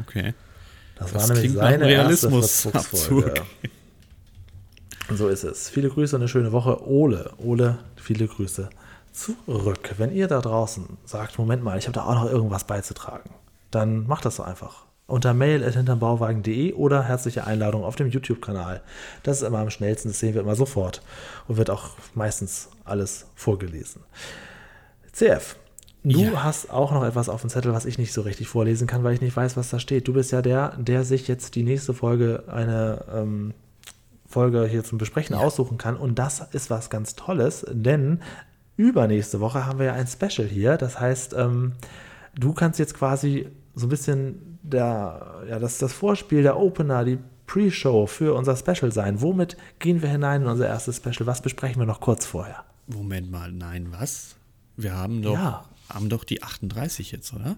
Okay. 0.00 0.32
Das, 0.96 1.12
Das 1.12 1.28
war 1.28 1.34
nämlich 1.34 1.52
seine 1.52 1.90
erste 1.90 2.28
Realismus- 2.30 2.62
Fritz 2.62 2.86
Fuchs 2.86 3.06
Folge. 3.06 3.30
Abzug. 3.32 3.44
Und 5.10 5.16
so 5.18 5.28
ist 5.28 5.44
es. 5.44 5.68
Viele 5.68 5.90
Grüße 5.90 6.16
und 6.16 6.22
eine 6.22 6.28
schöne 6.28 6.52
Woche. 6.52 6.86
Ole, 6.88 7.30
Ole, 7.36 7.78
viele 7.96 8.26
Grüße 8.26 8.70
zurück. 9.12 9.94
Wenn 9.98 10.12
ihr 10.12 10.28
da 10.28 10.40
draußen 10.40 10.98
sagt, 11.04 11.38
Moment 11.38 11.62
mal, 11.62 11.78
ich 11.78 11.86
habe 11.86 11.94
da 11.94 12.04
auch 12.04 12.14
noch 12.14 12.30
irgendwas 12.30 12.64
beizutragen, 12.64 13.30
dann 13.70 14.06
macht 14.06 14.24
das 14.24 14.36
doch 14.36 14.46
einfach. 14.46 14.84
Unter 15.06 15.34
mail.hintermbauwagen.de 15.34 16.72
oder 16.74 17.02
herzliche 17.02 17.46
Einladung 17.46 17.84
auf 17.84 17.96
dem 17.96 18.08
YouTube-Kanal. 18.08 18.80
Das 19.22 19.42
ist 19.42 19.46
immer 19.46 19.58
am 19.58 19.68
schnellsten, 19.70 20.08
das 20.08 20.20
sehen 20.20 20.34
wir 20.34 20.40
immer 20.40 20.54
sofort 20.56 21.02
und 21.48 21.56
wird 21.58 21.70
auch 21.70 21.90
meistens 22.14 22.68
alles 22.84 23.26
vorgelesen. 23.34 24.02
CF, 25.12 25.56
du 26.04 26.18
Ja. 26.20 26.44
hast 26.44 26.70
auch 26.70 26.92
noch 26.92 27.04
etwas 27.04 27.28
auf 27.28 27.42
dem 27.42 27.50
Zettel, 27.50 27.74
was 27.74 27.84
ich 27.84 27.98
nicht 27.98 28.12
so 28.14 28.22
richtig 28.22 28.48
vorlesen 28.48 28.86
kann, 28.86 29.04
weil 29.04 29.12
ich 29.14 29.20
nicht 29.20 29.36
weiß, 29.36 29.56
was 29.56 29.70
da 29.70 29.78
steht. 29.78 30.08
Du 30.08 30.14
bist 30.14 30.32
ja 30.32 30.40
der, 30.40 30.76
der 30.78 31.04
sich 31.04 31.28
jetzt 31.28 31.54
die 31.56 31.62
nächste 31.64 31.92
Folge 31.92 32.44
eine 32.46 33.04
ähm, 33.12 33.52
Folge 34.26 34.64
hier 34.64 34.82
zum 34.82 34.96
Besprechen 34.96 35.36
aussuchen 35.36 35.76
kann. 35.76 35.96
Und 35.96 36.18
das 36.18 36.40
ist 36.52 36.70
was 36.70 36.88
ganz 36.88 37.16
Tolles, 37.16 37.66
denn 37.70 38.22
übernächste 38.76 39.40
Woche 39.40 39.66
haben 39.66 39.78
wir 39.78 39.86
ja 39.86 39.92
ein 39.94 40.06
Special 40.06 40.46
hier. 40.48 40.76
Das 40.76 40.98
heißt, 41.00 41.34
ähm, 41.34 41.72
du 42.34 42.52
kannst 42.52 42.78
jetzt 42.78 42.94
quasi 42.94 43.48
so 43.74 43.86
ein 43.86 43.88
bisschen 43.90 44.58
der, 44.62 45.42
ja, 45.48 45.58
das, 45.58 45.78
das 45.78 45.92
Vorspiel, 45.92 46.42
der 46.42 46.58
Opener, 46.58 47.04
die 47.04 47.18
Pre-Show 47.46 48.06
für 48.06 48.34
unser 48.34 48.56
Special 48.56 48.92
sein. 48.92 49.20
Womit 49.20 49.56
gehen 49.78 50.00
wir 50.02 50.08
hinein 50.08 50.42
in 50.42 50.48
unser 50.48 50.66
erstes 50.68 50.96
Special? 50.96 51.26
Was 51.26 51.42
besprechen 51.42 51.80
wir 51.80 51.86
noch 51.86 52.00
kurz 52.00 52.24
vorher? 52.24 52.64
Moment 52.86 53.30
mal, 53.30 53.52
nein, 53.52 53.88
was? 53.90 54.36
Wir 54.76 54.94
haben 54.94 55.22
doch, 55.22 55.34
Ja. 55.34 55.64
haben 55.88 56.08
doch 56.08 56.24
die 56.24 56.42
38 56.42 57.12
jetzt, 57.12 57.32
oder? 57.34 57.56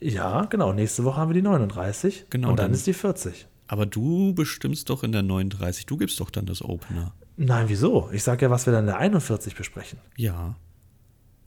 Ja, 0.00 0.46
genau. 0.46 0.72
Nächste 0.72 1.04
Woche 1.04 1.18
haben 1.18 1.28
wir 1.30 1.34
die 1.34 1.42
39. 1.42 2.26
Genau, 2.30 2.50
Und 2.50 2.56
dann 2.58 2.66
dann- 2.66 2.72
ist 2.74 2.86
die 2.86 2.94
40. 2.94 3.46
Aber 3.66 3.86
du 3.86 4.34
bestimmst 4.34 4.88
doch 4.90 5.04
in 5.04 5.12
der 5.12 5.22
39. 5.22 5.86
Du 5.86 5.96
gibst 5.96 6.18
doch 6.20 6.30
dann 6.30 6.46
das 6.46 6.62
Opener. 6.62 7.12
Nein, 7.42 7.64
wieso? 7.68 8.10
Ich 8.12 8.22
sage 8.22 8.44
ja, 8.44 8.50
was 8.50 8.66
wir 8.66 8.72
dann 8.72 8.82
in 8.82 8.86
der 8.88 8.98
41 8.98 9.54
besprechen. 9.56 9.98
Ja. 10.16 10.54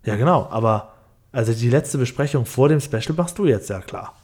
Ja, 0.05 0.15
genau. 0.15 0.47
Aber 0.49 0.93
also 1.31 1.53
die 1.53 1.69
letzte 1.69 1.97
Besprechung 1.99 2.45
vor 2.47 2.67
dem 2.67 2.79
Special 2.81 3.13
machst 3.15 3.37
du 3.37 3.45
jetzt, 3.45 3.69
ja 3.69 3.79
klar. 3.79 4.15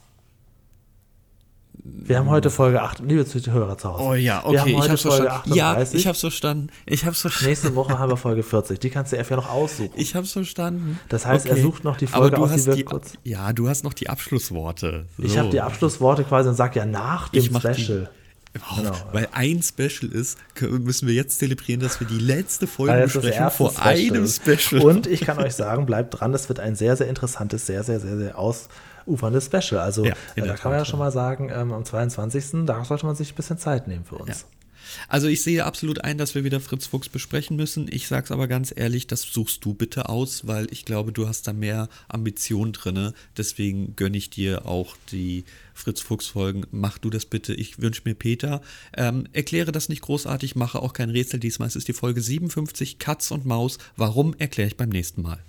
Wir 1.82 2.18
haben 2.18 2.28
heute 2.28 2.50
Folge 2.50 2.82
8, 2.82 2.98
liebe 3.00 3.24
Zuhörer 3.24 3.78
zu 3.78 3.88
Hause. 3.92 4.02
Oh 4.04 4.14
ja, 4.14 4.42
Wir 4.50 4.60
haben 4.60 4.68
okay, 4.68 4.70
ich 4.72 4.76
heute 4.78 4.90
hab's 4.90 5.02
Folge 5.02 5.16
verstanden. 5.28 5.54
Ja, 5.54 5.68
38. 5.70 6.00
ich 6.00 6.06
hab's 6.08 6.20
verstanden. 6.20 6.68
Ich 6.86 7.04
hab's 7.06 7.20
verstanden. 7.20 7.48
Nächste 7.50 7.74
Woche 7.76 7.98
haben 7.98 8.10
wir 8.10 8.16
Folge 8.16 8.42
40. 8.42 8.78
Die 8.80 8.90
kannst 8.90 9.12
du 9.12 9.16
F 9.16 9.30
ja 9.30 9.36
noch 9.36 9.48
aussuchen. 9.48 9.92
Ich 9.94 10.14
hab's 10.14 10.32
verstanden. 10.32 10.98
Das 11.08 11.24
heißt, 11.24 11.46
er 11.46 11.56
sucht 11.56 11.84
noch 11.84 11.96
die 11.96 12.06
Folge 12.08 12.36
aus, 12.36 12.52
die 12.52 12.66
wir 12.66 12.74
die, 12.74 12.82
kurz- 12.84 13.14
Ja, 13.24 13.52
du 13.52 13.68
hast 13.68 13.84
noch 13.84 13.94
die 13.94 14.10
Abschlussworte. 14.10 15.06
ich 15.18 15.32
So. 15.32 15.38
habe 15.38 15.50
die 15.50 15.60
Abschlussworte 15.60 16.24
quasi 16.24 16.48
und 16.50 16.56
sag 16.56 16.74
ja 16.76 16.84
nach 16.84 17.28
dem 17.30 17.38
Ich 17.44 17.48
die- 17.48 17.58
Special. 17.60 18.10
Oh, 18.12 18.19
Genau. 18.52 18.92
Weil 19.12 19.28
ein 19.32 19.62
Special 19.62 20.10
ist, 20.10 20.38
müssen 20.60 21.06
wir 21.06 21.14
jetzt 21.14 21.38
zelebrieren, 21.38 21.80
dass 21.80 22.00
wir 22.00 22.06
die 22.06 22.18
letzte 22.18 22.66
Folge 22.66 23.02
besprechen 23.02 23.50
vor 23.50 23.80
einem 23.80 24.26
Special. 24.26 24.82
Und 24.82 25.06
ich 25.06 25.20
kann 25.20 25.38
euch 25.38 25.54
sagen, 25.54 25.86
bleibt 25.86 26.18
dran, 26.18 26.32
das 26.32 26.48
wird 26.48 26.60
ein 26.60 26.74
sehr, 26.74 26.96
sehr 26.96 27.08
interessantes, 27.08 27.66
sehr, 27.66 27.84
sehr, 27.84 28.00
sehr, 28.00 28.16
sehr 28.16 28.38
ausuferndes 28.38 29.46
Special. 29.46 29.80
Also 29.80 30.04
Ja, 30.04 30.14
äh, 30.34 30.42
da 30.42 30.54
kann 30.54 30.72
man 30.72 30.78
ja 30.78 30.78
Tat, 30.78 30.88
schon 30.88 30.98
mal 30.98 31.12
sagen, 31.12 31.50
ähm, 31.54 31.72
am 31.72 31.84
22. 31.84 32.66
da 32.66 32.84
sollte 32.84 33.06
man 33.06 33.14
sich 33.14 33.32
ein 33.32 33.36
bisschen 33.36 33.58
Zeit 33.58 33.86
nehmen 33.86 34.04
für 34.04 34.16
uns. 34.16 34.40
Ja. 34.40 34.59
Also 35.08 35.28
ich 35.28 35.42
sehe 35.42 35.64
absolut 35.64 36.04
ein, 36.04 36.18
dass 36.18 36.34
wir 36.34 36.44
wieder 36.44 36.60
Fritz 36.60 36.86
Fuchs 36.86 37.08
besprechen 37.08 37.56
müssen. 37.56 37.88
Ich 37.90 38.08
sag's 38.08 38.30
aber 38.30 38.48
ganz 38.48 38.72
ehrlich, 38.74 39.06
das 39.06 39.22
suchst 39.22 39.64
du 39.64 39.74
bitte 39.74 40.08
aus, 40.08 40.46
weil 40.46 40.66
ich 40.70 40.84
glaube, 40.84 41.12
du 41.12 41.28
hast 41.28 41.46
da 41.46 41.52
mehr 41.52 41.88
Ambition 42.08 42.72
drinne. 42.72 43.14
Deswegen 43.36 43.96
gönne 43.96 44.16
ich 44.16 44.30
dir 44.30 44.66
auch 44.66 44.96
die 45.10 45.44
Fritz 45.74 46.00
Fuchs 46.00 46.26
Folgen. 46.26 46.64
Mach 46.70 46.98
du 46.98 47.10
das 47.10 47.26
bitte. 47.26 47.54
Ich 47.54 47.80
wünsche 47.80 48.02
mir 48.04 48.14
Peter. 48.14 48.60
Ähm, 48.96 49.26
erkläre 49.32 49.72
das 49.72 49.88
nicht 49.88 50.02
großartig, 50.02 50.56
mache 50.56 50.80
auch 50.80 50.92
kein 50.92 51.10
Rätsel. 51.10 51.40
Diesmal 51.40 51.68
es 51.68 51.76
ist 51.76 51.88
die 51.88 51.92
Folge 51.92 52.20
57 52.20 52.98
Katz 52.98 53.30
und 53.30 53.46
Maus. 53.46 53.78
Warum 53.96 54.34
erkläre 54.38 54.68
ich 54.68 54.76
beim 54.76 54.90
nächsten 54.90 55.22
Mal? 55.22 55.42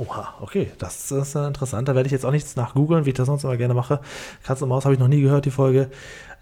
Oha, 0.00 0.32
okay, 0.40 0.72
das 0.78 1.10
ist 1.12 1.34
interessant. 1.34 1.86
Da 1.86 1.94
werde 1.94 2.06
ich 2.06 2.12
jetzt 2.12 2.24
auch 2.24 2.30
nichts 2.30 2.56
nach 2.56 2.72
googeln, 2.72 3.04
wie 3.04 3.10
ich 3.10 3.14
das 3.16 3.26
sonst 3.26 3.44
immer 3.44 3.58
gerne 3.58 3.74
mache. 3.74 4.00
Katz 4.42 4.62
und 4.62 4.70
Maus 4.70 4.84
habe 4.86 4.94
ich 4.94 4.98
noch 5.00 5.08
nie 5.08 5.20
gehört, 5.20 5.44
die 5.44 5.50
Folge. 5.50 5.90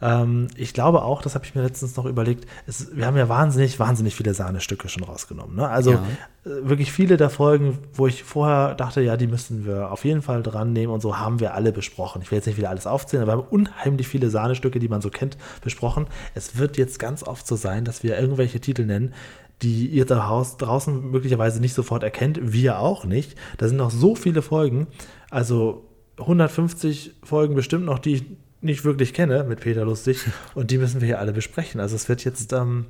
Ähm, 0.01 0.47
ich 0.55 0.75
glaube 0.75 1.03
auch, 1.03 1.23
das 1.23 1.35
habe 1.35 1.45
ich 1.45 1.57
mir 1.57 1.63
letztens 1.63 1.97
noch 1.97 2.05
überlegt, 2.05 2.47
es, 2.69 2.95
wir 2.97 3.05
haben 3.05 3.17
ja 3.17 3.29
wahnsinnig, 3.29 3.81
wahnsinnig 3.81 4.15
viele 4.15 4.33
Sahnestücke 4.33 4.89
schon 4.89 5.03
rausgenommen. 5.03 5.57
Ne? 5.57 5.69
Also 5.69 5.91
Ja. 5.91 6.03
äh, 6.47 6.69
wirklich 6.69 6.93
viele 6.93 7.17
der 7.17 7.31
Folgen, 7.31 7.79
wo 7.95 8.07
ich 8.07 8.23
vorher 8.23 8.77
dachte, 8.77 9.01
ja, 9.01 9.17
die 9.17 9.27
müssen 9.27 9.67
wir 9.67 9.91
auf 9.91 10.05
jeden 10.05 10.23
Fall 10.23 10.45
dran 10.45 10.73
nehmen 10.73 10.93
und 10.93 11.01
so 11.01 11.19
haben 11.19 11.41
wir 11.41 11.55
alle 11.55 11.73
besprochen. 11.73 12.23
Ich 12.23 12.31
will 12.31 12.37
jetzt 12.39 12.47
nicht 12.47 12.59
wieder 12.59 12.71
alles 12.71 12.87
aufzählen, 12.87 13.25
aber 13.25 13.33
wir 13.33 13.43
haben 13.43 13.49
unheimlich 13.51 14.07
viele 14.07 14.31
Sahnestücke, 14.31 14.79
die 14.79 14.89
man 14.89 15.01
so 15.01 15.11
kennt, 15.11 15.37
besprochen. 15.65 16.07
Es 16.37 16.59
wird 16.59 16.77
jetzt 16.77 17.01
ganz 17.01 17.25
oft 17.25 17.45
so 17.45 17.57
sein, 17.57 17.85
dass 17.85 18.05
wir 18.05 18.17
irgendwelche 18.21 18.61
Titel 18.61 18.87
nennen, 18.87 19.15
die 19.63 19.87
ihr 19.87 20.05
da 20.05 20.29
Haus 20.29 20.57
draußen 20.57 21.11
möglicherweise 21.11 21.61
nicht 21.61 21.75
sofort 21.75 22.03
erkennt, 22.03 22.39
wir 22.41 22.79
auch 22.79 23.05
nicht. 23.05 23.37
Da 23.57 23.69
sind 23.69 23.77
noch 23.77 23.91
so 23.91 24.15
viele 24.15 24.43
Folgen, 24.43 24.87
also 25.31 25.85
150 26.19 27.15
Folgen 27.23 27.55
bestimmt 27.55 27.85
noch, 27.85 27.99
die 27.99 28.15
ich 28.15 28.25
nicht 28.61 28.85
wirklich 28.85 29.15
kenne 29.15 29.45
mit 29.45 29.61
Peter 29.61 29.85
Lustig 29.85 30.25
und 30.55 30.71
die 30.71 30.79
müssen 30.79 31.01
wir 31.01 31.07
hier 31.07 31.19
alle 31.19 31.33
besprechen. 31.33 31.81
Also 31.81 31.97
es 31.97 32.09
wird 32.09 32.25
jetzt 32.25 32.53
ähm, 32.53 32.87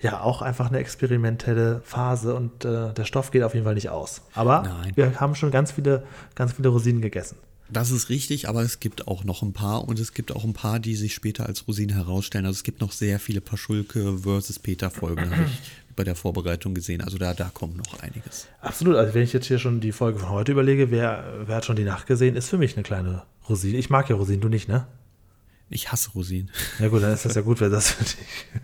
ja 0.00 0.20
auch 0.20 0.42
einfach 0.42 0.68
eine 0.68 0.78
experimentelle 0.78 1.80
Phase 1.84 2.34
und 2.34 2.64
äh, 2.64 2.92
der 2.92 3.04
Stoff 3.04 3.30
geht 3.30 3.42
auf 3.42 3.54
jeden 3.54 3.64
Fall 3.64 3.74
nicht 3.74 3.90
aus. 3.90 4.22
Aber 4.34 4.62
Nein. 4.62 4.92
wir 4.94 5.20
haben 5.20 5.34
schon 5.34 5.50
ganz 5.50 5.72
viele, 5.72 6.04
ganz 6.34 6.54
viele 6.54 6.68
Rosinen 6.68 7.02
gegessen. 7.02 7.36
Das 7.72 7.90
ist 7.90 8.10
richtig, 8.10 8.48
aber 8.48 8.62
es 8.62 8.80
gibt 8.80 9.08
auch 9.08 9.24
noch 9.24 9.42
ein 9.42 9.54
paar 9.54 9.88
und 9.88 9.98
es 9.98 10.12
gibt 10.12 10.30
auch 10.32 10.44
ein 10.44 10.52
paar, 10.52 10.78
die 10.78 10.94
sich 10.94 11.14
später 11.14 11.46
als 11.46 11.66
Rosinen 11.66 11.96
herausstellen. 11.96 12.44
Also 12.44 12.56
es 12.56 12.64
gibt 12.64 12.80
noch 12.80 12.92
sehr 12.92 13.18
viele 13.18 13.40
Paschulke 13.40 14.18
versus 14.18 14.58
Peter 14.58 14.90
Folgen, 14.90 15.30
habe 15.30 15.44
ich 15.44 15.60
bei 15.96 16.04
der 16.04 16.14
Vorbereitung 16.14 16.74
gesehen. 16.74 17.00
Also 17.00 17.16
da, 17.16 17.32
da 17.32 17.50
kommt 17.52 17.76
noch 17.76 18.00
einiges. 18.00 18.46
Absolut. 18.60 18.96
Also 18.96 19.14
wenn 19.14 19.22
ich 19.22 19.32
jetzt 19.32 19.46
hier 19.46 19.58
schon 19.58 19.80
die 19.80 19.92
Folge 19.92 20.18
von 20.18 20.30
heute 20.30 20.52
überlege, 20.52 20.90
wer, 20.90 21.44
wer 21.46 21.56
hat 21.56 21.64
schon 21.64 21.76
die 21.76 21.84
Nacht 21.84 22.06
gesehen, 22.06 22.36
ist 22.36 22.50
für 22.50 22.58
mich 22.58 22.76
eine 22.76 22.82
kleine 22.82 23.22
Rosine. 23.48 23.78
Ich 23.78 23.88
mag 23.88 24.08
ja 24.10 24.16
Rosinen, 24.16 24.42
du 24.42 24.48
nicht, 24.48 24.68
ne? 24.68 24.86
Ich 25.72 25.90
hasse 25.90 26.10
Rosinen. 26.12 26.50
Ja 26.78 26.88
gut, 26.88 27.02
dann 27.02 27.12
ist 27.12 27.24
das 27.24 27.34
ja 27.34 27.42
gut, 27.42 27.60
wenn 27.60 27.70
das 27.70 27.90
für 27.90 28.04
dich. 28.04 28.16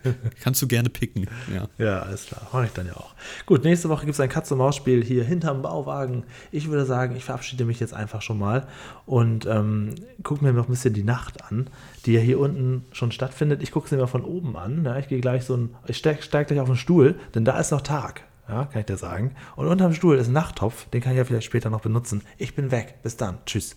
Kannst 0.43 0.61
du 0.63 0.69
gerne 0.69 0.89
picken, 0.89 1.27
ja. 1.53 1.69
Ja, 1.79 2.01
alles 2.01 2.27
klar. 2.27 2.49
Mache 2.53 2.67
ich 2.67 2.73
dann 2.73 2.87
ja 2.87 2.95
auch. 2.95 3.15
Gut, 3.47 3.65
nächste 3.65 3.89
Woche 3.89 4.07
gibt 4.07 4.15
es 4.15 4.21
ein 4.21 4.29
Katz-und-Maus-Spiel 4.29 5.05
hier 5.05 5.25
hinterm 5.25 5.63
Bauwagen. 5.63 6.25
Ich 6.53 6.69
würde 6.69 6.85
sagen, 6.85 7.17
ich 7.17 7.25
verabschiede 7.25 7.65
mich 7.65 7.81
jetzt 7.81 7.95
einfach 7.95 8.23
schon 8.23 8.39
mal 8.39 8.67
und 9.07 9.47
ähm, 9.47 9.95
gucke 10.23 10.45
mir 10.45 10.53
noch 10.53 10.69
ein 10.69 10.71
bisschen 10.71 10.95
die 10.95 11.05
Nacht 11.05 11.45
an, 11.45 11.69
die 12.07 12.13
ja 12.13 12.21
hier 12.21 12.39
unten 12.39 12.85
schon 12.93 13.13
stattfindet. 13.13 13.63
Ich 13.63 13.73
gucke 13.73 13.89
sie 13.89 13.97
mir 13.97 14.07
von 14.07 14.25
oben 14.25 14.57
an. 14.57 14.85
Ja, 14.85 14.99
ich 14.99 15.09
gehe 15.09 15.21
gleich 15.21 15.45
so 15.45 15.57
ein, 15.57 15.75
ich 15.87 15.97
steige 15.97 16.23
steig 16.23 16.49
gleich 16.49 16.61
auf 16.61 16.69
den 16.69 16.77
Stuhl, 16.77 17.19
denn 17.35 17.45
da 17.45 17.59
ist 17.59 17.73
noch 17.73 17.83
Tag. 17.83 18.23
Ja, 18.49 18.65
kann 18.65 18.81
ich 18.81 18.87
dir 18.87 18.97
sagen. 18.97 19.35
Und 19.57 19.67
unterm 19.67 19.93
Stuhl 19.93 20.17
ist 20.17 20.29
ein 20.29 20.33
Nachttopf, 20.33 20.89
den 20.89 21.03
kann 21.03 21.13
ich 21.13 21.19
ja 21.19 21.25
vielleicht 21.25 21.47
später 21.47 21.69
noch 21.69 21.83
benutzen. 21.83 22.23
Ich 22.39 22.55
bin 22.55 22.71
weg. 22.71 23.03
Bis 23.03 23.17
dann. 23.17 23.39
Tschüss. 23.45 23.77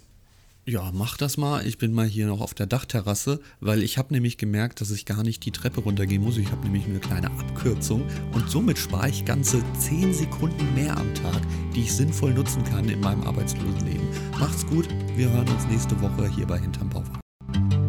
Ja, 0.65 0.91
mach 0.93 1.17
das 1.17 1.37
mal. 1.37 1.65
Ich 1.65 1.79
bin 1.79 1.91
mal 1.91 2.05
hier 2.05 2.27
noch 2.27 2.39
auf 2.39 2.53
der 2.53 2.67
Dachterrasse, 2.67 3.39
weil 3.61 3.81
ich 3.81 3.97
habe 3.97 4.13
nämlich 4.13 4.37
gemerkt, 4.37 4.79
dass 4.79 4.91
ich 4.91 5.05
gar 5.05 5.23
nicht 5.23 5.43
die 5.43 5.51
Treppe 5.51 5.81
runtergehen 5.81 6.21
muss. 6.21 6.37
Ich 6.37 6.51
habe 6.51 6.63
nämlich 6.63 6.85
eine 6.85 6.99
kleine 6.99 7.31
Abkürzung 7.31 8.05
und 8.33 8.47
somit 8.47 8.77
spare 8.77 9.09
ich 9.09 9.25
ganze 9.25 9.63
10 9.79 10.13
Sekunden 10.13 10.75
mehr 10.75 10.95
am 10.95 11.13
Tag, 11.15 11.41
die 11.73 11.81
ich 11.81 11.93
sinnvoll 11.93 12.33
nutzen 12.33 12.63
kann 12.63 12.87
in 12.87 12.99
meinem 12.99 13.23
arbeitslosen 13.23 13.87
Leben. 13.87 14.07
Macht's 14.39 14.65
gut, 14.67 14.87
wir 15.15 15.31
hören 15.31 15.49
uns 15.49 15.65
nächste 15.65 15.99
Woche 15.99 16.29
hier 16.35 16.45
bei 16.45 16.59
Hinterm 16.59 16.89
Bauwagen. 16.89 17.80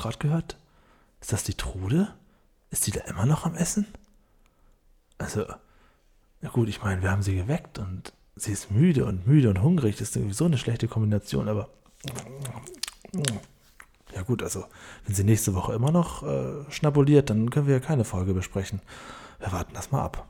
Auch 0.00 0.02
gerade 0.02 0.18
gehört? 0.18 0.56
Ist 1.20 1.32
das 1.32 1.44
die 1.44 1.54
Trude? 1.54 2.14
Ist 2.70 2.86
die 2.86 2.92
da 2.92 3.00
immer 3.02 3.26
noch 3.26 3.44
am 3.44 3.54
Essen? 3.54 3.86
Also, 5.18 5.44
na 6.40 6.48
gut, 6.48 6.68
ich 6.68 6.82
meine, 6.82 7.02
wir 7.02 7.10
haben 7.10 7.22
sie 7.22 7.36
geweckt 7.36 7.78
und 7.78 8.12
sie 8.36 8.52
ist 8.52 8.70
müde 8.70 9.04
und 9.04 9.26
müde 9.26 9.50
und 9.50 9.62
hungrig. 9.62 9.96
Das 9.96 10.08
ist 10.08 10.16
irgendwie 10.16 10.34
so 10.34 10.46
eine 10.46 10.58
schlechte 10.58 10.88
Kombination, 10.88 11.48
aber. 11.48 11.68
Ja, 14.14 14.22
gut, 14.22 14.42
also, 14.42 14.64
wenn 15.04 15.14
sie 15.14 15.24
nächste 15.24 15.54
Woche 15.54 15.74
immer 15.74 15.90
noch 15.90 16.22
äh, 16.22 16.70
schnabuliert, 16.70 17.30
dann 17.30 17.50
können 17.50 17.66
wir 17.66 17.74
ja 17.74 17.80
keine 17.80 18.04
Folge 18.04 18.32
besprechen. 18.32 18.80
Wir 19.38 19.52
warten 19.52 19.74
das 19.74 19.90
mal 19.90 20.02
ab. 20.02 20.26